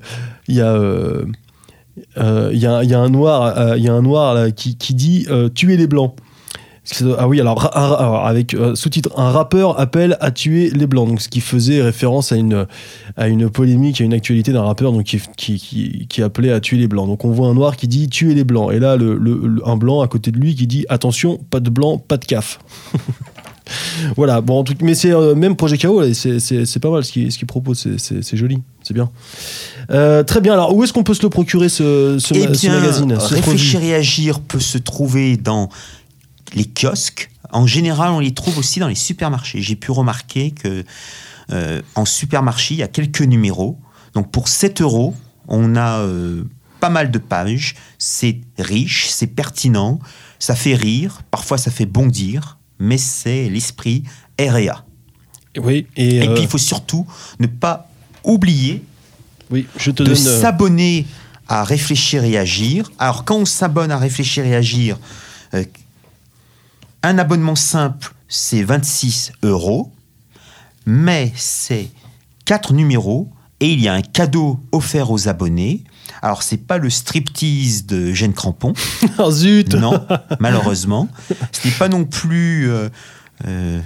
Il 0.48 0.56
y 0.56 0.62
a. 0.62 0.72
euh, 0.72 1.26
euh, 2.18 2.52
il 2.54 2.60
y, 2.60 2.68
a, 2.68 2.84
il 2.84 2.90
y 2.90 2.94
a 2.94 3.00
un 3.00 3.10
noir, 3.10 3.76
il 3.76 3.84
y 3.84 3.90
a 3.90 3.94
un 3.94 4.04
noir 4.04 4.36
là, 4.36 4.52
qui, 4.52 4.78
qui 4.78 4.94
dit 4.94 5.26
euh, 5.30 5.50
tuer 5.50 5.78
les 5.78 5.88
blancs. 5.88 6.16
Ah 7.18 7.28
oui, 7.28 7.42
alors, 7.42 7.60
ra- 7.60 7.78
un- 7.78 7.94
alors, 8.06 8.26
avec 8.26 8.54
euh, 8.54 8.74
sous-titre 8.76 9.10
un 9.18 9.30
rappeur 9.32 9.80
appelle 9.80 10.16
à 10.22 10.32
tuer 10.32 10.70
les 10.70 10.88
blancs, 10.88 11.08
donc 11.10 11.22
ce 11.22 11.28
qui 11.30 11.42
faisait 11.42 11.82
référence 11.82 12.32
à 12.32 12.38
une 12.38 12.66
à 13.18 13.28
une 13.28 13.50
polémique, 13.50 14.00
à 14.00 14.04
une 14.06 14.14
actualité 14.14 14.54
d'un 14.54 14.64
rappeur 14.64 14.92
donc 14.94 15.04
qui, 15.04 15.20
qui, 15.36 15.58
qui, 15.60 16.06
qui 16.08 16.22
appelait 16.24 16.52
à 16.52 16.60
tuer 16.62 16.78
les 16.78 16.88
blancs. 16.88 17.08
Donc 17.08 17.26
on 17.26 17.32
voit 17.32 17.48
un 17.48 17.54
noir 17.54 17.76
qui 17.76 17.88
dit 17.88 18.08
tuer 18.08 18.34
les 18.34 18.44
blancs, 18.46 18.72
et 18.72 18.80
là 18.80 18.96
le, 18.96 19.20
un 19.66 19.76
blanc 19.76 20.02
à 20.02 20.08
côté 20.08 20.32
de 20.32 20.38
lui 20.40 20.56
qui 20.56 20.66
dit 20.68 20.86
attention, 20.88 21.40
pas 21.50 21.60
de 21.60 21.70
blanc, 21.70 21.98
pas 21.98 22.18
de 22.18 22.26
caf. 22.26 22.60
Voilà, 24.16 24.40
bon, 24.40 24.60
en 24.60 24.64
tout, 24.64 24.74
mais 24.82 24.96
c'est 24.96 25.12
euh, 25.12 25.36
même 25.36 25.58
Projet 25.58 25.78
KO, 25.78 26.02
c'est- 26.14 26.80
pas 26.80 26.90
mal 26.90 27.04
ce 27.04 27.12
qu'il 27.12 27.30
ce 27.30 27.38
qu'il 27.38 27.48
propose, 27.48 27.86
c'est- 27.98 28.36
joli, 28.38 28.60
c'est 28.82 28.94
bien. 28.94 29.10
Euh, 29.92 30.24
très 30.24 30.40
bien, 30.40 30.54
alors 30.54 30.74
où 30.74 30.86
est-ce 30.86 30.94
qu'on 30.94 31.04
peut 31.04 31.14
se 31.14 31.22
le 31.24 31.28
procurer 31.30 31.68
ce, 31.68 32.18
ce, 32.18 32.34
Eh 32.34 32.54
ce 32.54 32.68
magazine 32.68 33.14
Réfléchir 33.36 33.84
et 33.84 33.94
agir 33.94 34.40
peut 34.40 34.62
se 34.62 34.78
trouver 34.78 35.36
dans 35.36 35.68
les 36.54 36.66
kiosques. 36.66 37.30
En 37.52 37.66
général, 37.66 38.12
on 38.12 38.20
les 38.20 38.34
trouve 38.34 38.58
aussi 38.58 38.80
dans 38.80 38.88
les 38.88 38.96
supermarchés. 38.96 39.62
J'ai 39.62 39.76
pu 39.76 39.92
remarquer 39.92 40.52
que 40.52 40.84
euh, 41.52 41.82
en 41.96 42.06
supermarché, 42.06 42.76
il 42.76 42.78
y 42.78 42.84
a 42.84 42.88
quelques 42.88 43.22
numéros. 43.22 43.80
Donc 44.14 44.32
pour 44.32 44.48
7 44.48 44.82
euros, 44.82 45.16
on 45.48 45.76
a 45.76 46.00
euh, 46.00 46.44
pas 46.80 46.90
mal 46.90 47.12
de 47.12 47.18
pages. 47.20 47.76
C'est 47.98 48.42
riche, 48.58 49.08
c'est 49.10 49.28
pertinent, 49.28 50.00
ça 50.40 50.56
fait 50.56 50.76
rire, 50.76 51.22
parfois 51.32 51.58
ça 51.58 51.72
fait 51.72 51.86
bondir, 51.86 52.58
mais 52.80 52.98
c'est 52.98 53.50
l'esprit 53.50 54.04
R&A. 54.40 54.84
Oui, 55.58 55.88
et, 55.96 56.18
Et 56.18 56.28
euh, 56.28 56.34
puis 56.34 56.44
il 56.44 56.50
faut 56.50 56.58
surtout 56.58 57.08
ne 57.40 57.48
pas 57.48 57.90
oublier 58.24 58.84
oui, 59.50 59.66
je 59.78 59.92
te 59.92 60.04
de 60.04 60.14
s'abonner 60.14 61.08
à 61.48 61.64
réfléchir 61.64 62.26
et 62.26 62.38
agir. 62.38 62.92
Alors 63.00 63.24
quand 63.24 63.38
on 63.38 63.46
s'abonne 63.46 63.92
à 63.92 63.98
réfléchir 63.98 64.46
et 64.46 64.54
agir, 64.54 65.00
un 67.04 67.18
abonnement 67.18 67.56
simple, 67.56 68.14
c'est 68.28 68.64
26 68.64 69.32
euros, 69.44 69.92
mais 70.86 71.32
c'est 71.36 71.90
quatre 72.46 72.74
numéros 72.74 73.30
et 73.60 73.72
il 73.72 73.82
y 73.82 73.88
a 73.88 73.94
un 73.94 74.02
cadeau 74.02 74.60
offert 74.72 75.12
aux 75.12 75.28
abonnés. 75.28 75.84
Alors 76.22 76.44
c'est 76.44 76.58
pas 76.58 76.78
le 76.78 76.90
striptease 76.90 77.86
de 77.86 78.14
Gênes 78.14 78.34
Crampon, 78.34 78.74
zut 79.32 79.74
non, 79.76 80.06
malheureusement. 80.40 81.08
Ce 81.52 81.68
n'est 81.68 81.74
pas 81.74 81.90
non 81.90 82.06
plus 82.06 82.70
euh, 82.70 82.90
euh, 83.46 83.80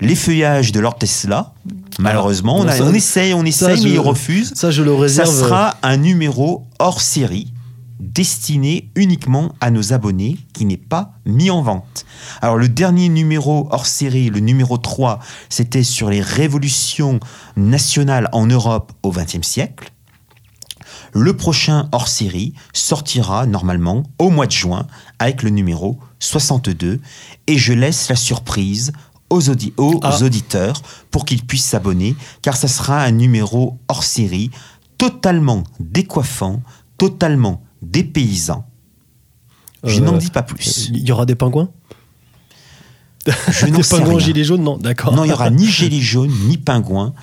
l'effeuillage 0.00 0.72
de 0.72 0.80
Lord 0.80 0.98
Tesla. 0.98 1.52
Malheureusement, 1.98 2.56
on, 2.58 2.66
a- 2.68 2.72
ça- 2.76 2.84
on 2.84 2.92
essaye, 2.94 3.34
on 3.34 3.40
ça, 3.42 3.46
essaye, 3.72 3.84
mais 3.84 3.90
je- 3.90 3.94
il 3.94 3.98
refuse. 4.00 4.52
Ça, 4.54 4.70
je 4.70 4.82
le 4.82 4.92
Ça 4.94 5.00
réserve. 5.00 5.28
euh, 5.28 5.40
sera 5.40 5.76
un 5.82 5.96
numéro 5.96 6.66
hors 6.78 7.00
série 7.00 7.52
destiné 8.00 8.90
uniquement 8.94 9.52
à 9.60 9.70
nos 9.70 9.92
abonnés 9.92 10.38
qui 10.54 10.64
n'est 10.64 10.76
pas 10.76 11.12
mis 11.26 11.50
en 11.50 11.62
vente. 11.62 12.04
Alors 12.40 12.56
le 12.56 12.68
dernier 12.68 13.08
numéro 13.08 13.68
hors 13.70 13.86
série, 13.86 14.30
le 14.30 14.40
numéro 14.40 14.78
3, 14.78 15.20
c'était 15.48 15.82
sur 15.84 16.10
les 16.10 16.20
révolutions 16.22 17.20
nationales 17.56 18.28
en 18.32 18.46
Europe 18.46 18.92
au 19.02 19.10
XXe 19.12 19.46
siècle. 19.46 19.92
Le 21.12 21.36
prochain 21.36 21.88
hors 21.92 22.08
série 22.08 22.54
sortira 22.72 23.46
normalement 23.46 24.04
au 24.18 24.30
mois 24.30 24.46
de 24.46 24.52
juin 24.52 24.86
avec 25.18 25.42
le 25.42 25.50
numéro 25.50 25.98
62 26.20 27.00
et 27.46 27.58
je 27.58 27.72
laisse 27.72 28.08
la 28.08 28.16
surprise 28.16 28.92
aux, 29.28 29.48
audi- 29.50 29.72
aux 29.76 29.98
Ah. 30.02 30.18
auditeurs 30.22 30.82
pour 31.10 31.24
qu'ils 31.24 31.44
puissent 31.44 31.64
s'abonner 31.66 32.16
car 32.42 32.56
ça 32.56 32.68
sera 32.68 33.02
un 33.02 33.10
numéro 33.10 33.78
hors 33.88 34.04
série 34.04 34.50
totalement 34.98 35.64
décoiffant, 35.80 36.62
totalement 36.98 37.62
dépaysant. 37.82 38.66
Je 39.84 40.00
Euh, 40.00 40.04
n'en 40.04 40.16
dis 40.16 40.30
pas 40.30 40.42
plus. 40.42 40.90
Il 40.92 41.06
y 41.06 41.12
aura 41.12 41.26
des 41.26 41.34
pingouins 41.34 41.70
Je 43.26 43.66
Des 43.66 43.82
pingouins 43.82 44.18
gilets 44.18 44.44
jaunes 44.44 44.62
Non, 44.62 44.76
d'accord. 44.76 45.14
Non, 45.14 45.24
il 45.24 45.28
n'y 45.28 45.32
aura 45.32 45.50
ni 45.50 45.66
gilet 45.70 46.00
jaune, 46.00 46.32
ni 46.46 46.58
pingouin. 46.58 47.14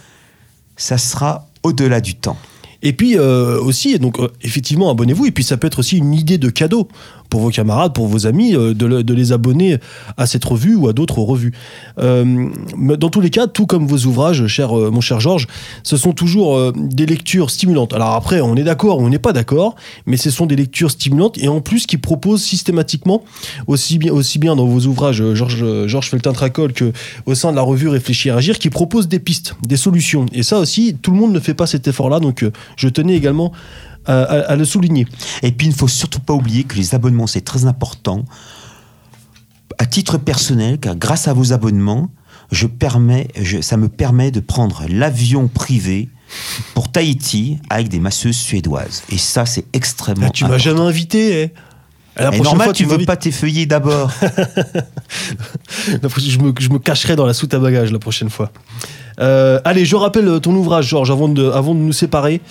Ça 0.75 0.97
sera 0.97 1.47
au-delà 1.63 2.01
du 2.01 2.15
temps. 2.15 2.37
Et 2.83 2.93
puis 2.93 3.17
euh, 3.17 3.59
aussi, 3.59 3.97
donc 3.97 4.19
euh, 4.19 4.29
effectivement, 4.41 4.89
abonnez-vous. 4.89 5.25
Et 5.25 5.31
puis 5.31 5.43
ça 5.43 5.57
peut 5.57 5.67
être 5.67 5.79
aussi 5.79 5.97
une 5.97 6.13
idée 6.13 6.37
de 6.37 6.49
cadeau 6.49 6.87
pour 7.29 7.41
vos 7.41 7.49
camarades, 7.49 7.93
pour 7.93 8.07
vos 8.07 8.25
amis, 8.27 8.55
euh, 8.55 8.73
de, 8.73 8.85
le- 8.85 9.03
de 9.03 9.13
les 9.13 9.31
abonner 9.31 9.77
à 10.17 10.25
cette 10.25 10.45
revue 10.45 10.75
ou 10.75 10.87
à 10.87 10.93
d'autres 10.93 11.19
revues. 11.19 11.53
Euh, 11.99 12.49
dans 12.97 13.09
tous 13.09 13.21
les 13.21 13.29
cas, 13.29 13.47
tout 13.47 13.65
comme 13.65 13.85
vos 13.87 14.05
ouvrages, 14.05 14.47
cher, 14.47 14.77
euh, 14.77 14.91
mon 14.91 15.01
cher 15.01 15.19
Georges, 15.19 15.47
ce 15.83 15.97
sont 15.97 16.13
toujours 16.13 16.73
des 16.73 17.05
lectures 17.05 17.49
stimulantes. 17.49 17.93
Alors 17.93 18.13
après, 18.13 18.41
on 18.41 18.55
est 18.55 18.63
d'accord 18.63 18.99
ou 18.99 19.05
on 19.05 19.09
n'est 19.09 19.19
pas 19.19 19.33
d'accord, 19.33 19.75
mais 20.05 20.17
ce 20.17 20.29
sont 20.31 20.45
des 20.45 20.55
lectures 20.55 20.91
stimulantes 20.91 21.37
et 21.37 21.47
en 21.47 21.61
plus 21.61 21.85
qui 21.85 21.97
proposent 21.97 22.43
systématiquement, 22.43 23.23
aussi 23.67 23.97
bien, 23.97 24.55
dans 24.55 24.65
vos 24.65 24.85
ouvrages, 24.87 25.23
Georges 25.33 25.87
Georges 25.87 26.09
Feltin-Tracol, 26.09 26.73
que 26.73 26.91
au 27.25 27.35
sein 27.35 27.51
de 27.51 27.55
la 27.55 27.61
revue 27.61 27.87
Réfléchir 27.89 28.35
Agir, 28.37 28.59
qui 28.59 28.69
proposent 28.69 29.07
des 29.07 29.19
pistes, 29.19 29.55
des 29.65 29.77
solutions. 29.77 30.25
Et 30.33 30.43
ça 30.43 30.59
aussi, 30.59 30.95
tout 31.01 31.11
le 31.11 31.17
monde 31.17 31.33
ne 31.33 31.39
fait 31.39 31.53
pas 31.53 31.67
cet 31.67 31.87
effort-là, 31.87 32.19
donc 32.19 32.45
je 32.75 32.87
tenais 32.89 33.15
également 33.15 33.51
à, 34.07 34.23
à- 34.23 34.39
à 34.51 34.55
le 34.55 34.65
souligner. 34.65 35.05
Et 35.43 35.51
puis, 35.51 35.67
il 35.67 35.71
ne 35.71 35.75
faut 35.75 35.87
surtout 35.87 36.19
pas 36.19 36.33
oublier 36.33 36.63
que 36.63 36.75
les 36.75 36.95
abonnements, 36.95 37.27
c'est 37.27 37.41
très 37.41 37.65
important. 37.65 38.25
À 39.77 39.85
titre 39.85 40.17
personnel, 40.17 40.79
car 40.79 40.95
grâce 40.95 41.27
à 41.27 41.33
vos 41.33 41.53
abonnements, 41.53 42.09
je 42.51 42.65
permets, 42.67 43.27
je- 43.39 43.61
ça 43.61 43.77
me 43.77 43.89
permet 43.89 44.31
de 44.31 44.39
prendre 44.39 44.85
l'avion 44.89 45.47
privé 45.47 46.09
pour 46.73 46.91
Tahiti 46.91 47.59
avec 47.69 47.89
des 47.89 47.99
masseuses 47.99 48.35
suédoises. 48.37 49.03
Et 49.11 49.17
ça, 49.17 49.45
c'est 49.45 49.65
extrêmement 49.73 50.27
Ah, 50.27 50.31
tu 50.31 50.45
m'as 50.45 50.57
jamais 50.57 50.79
invité, 50.81 51.41
eh. 51.43 51.53
La 52.19 52.23
Et 52.23 52.27
prochaine 52.29 52.43
normal, 52.45 52.65
fois, 52.65 52.73
tu 52.73 52.85
veux 52.85 53.05
pas 53.05 53.15
t'effeuiller 53.15 53.67
d'abord. 53.67 54.11
Je 56.17 56.39
me, 56.39 56.51
je 56.59 56.69
me 56.69 56.79
cacherai 56.79 57.15
dans 57.15 57.25
la 57.27 57.33
soute 57.33 57.53
à 57.53 57.59
bagages 57.59 57.91
la 57.91 57.99
prochaine 57.99 58.29
fois. 58.31 58.51
Euh, 59.19 59.59
allez, 59.65 59.85
je 59.85 59.95
rappelle 59.95 60.39
ton 60.41 60.53
ouvrage, 60.55 60.87
Georges, 60.87 61.11
avant 61.11 61.27
de, 61.27 61.49
avant 61.49 61.73
de 61.73 61.79
nous 61.79 61.93
séparer. 61.93 62.41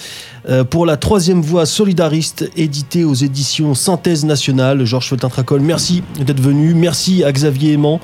Euh, 0.49 0.65
pour 0.65 0.87
la 0.87 0.97
troisième 0.97 1.41
voie 1.41 1.67
solidariste, 1.67 2.51
édité 2.57 3.05
aux 3.05 3.15
éditions 3.15 3.75
Synthèse 3.75 4.25
Nationale. 4.25 4.85
Georges 4.85 5.09
Feltin-Tracol, 5.09 5.61
merci 5.61 6.03
d'être 6.21 6.41
venu. 6.41 6.75
Merci 6.75 7.25
à 7.25 7.33
Xavier 7.33 7.73
Aimant. 7.73 8.01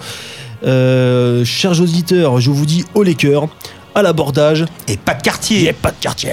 Euh, 0.64 1.44
chers 1.44 1.80
auditeurs, 1.80 2.40
je 2.40 2.50
vous 2.50 2.66
dis 2.66 2.84
haut 2.94 3.02
les 3.02 3.14
cœurs, 3.14 3.48
à 3.94 4.02
l'abordage, 4.02 4.64
Et 4.88 4.96
pas 4.96 5.14
de 5.14 5.22
quartier. 5.22 5.68
a 5.68 5.72
pas 5.72 5.90
de 5.90 5.96
quartier. 6.00 6.30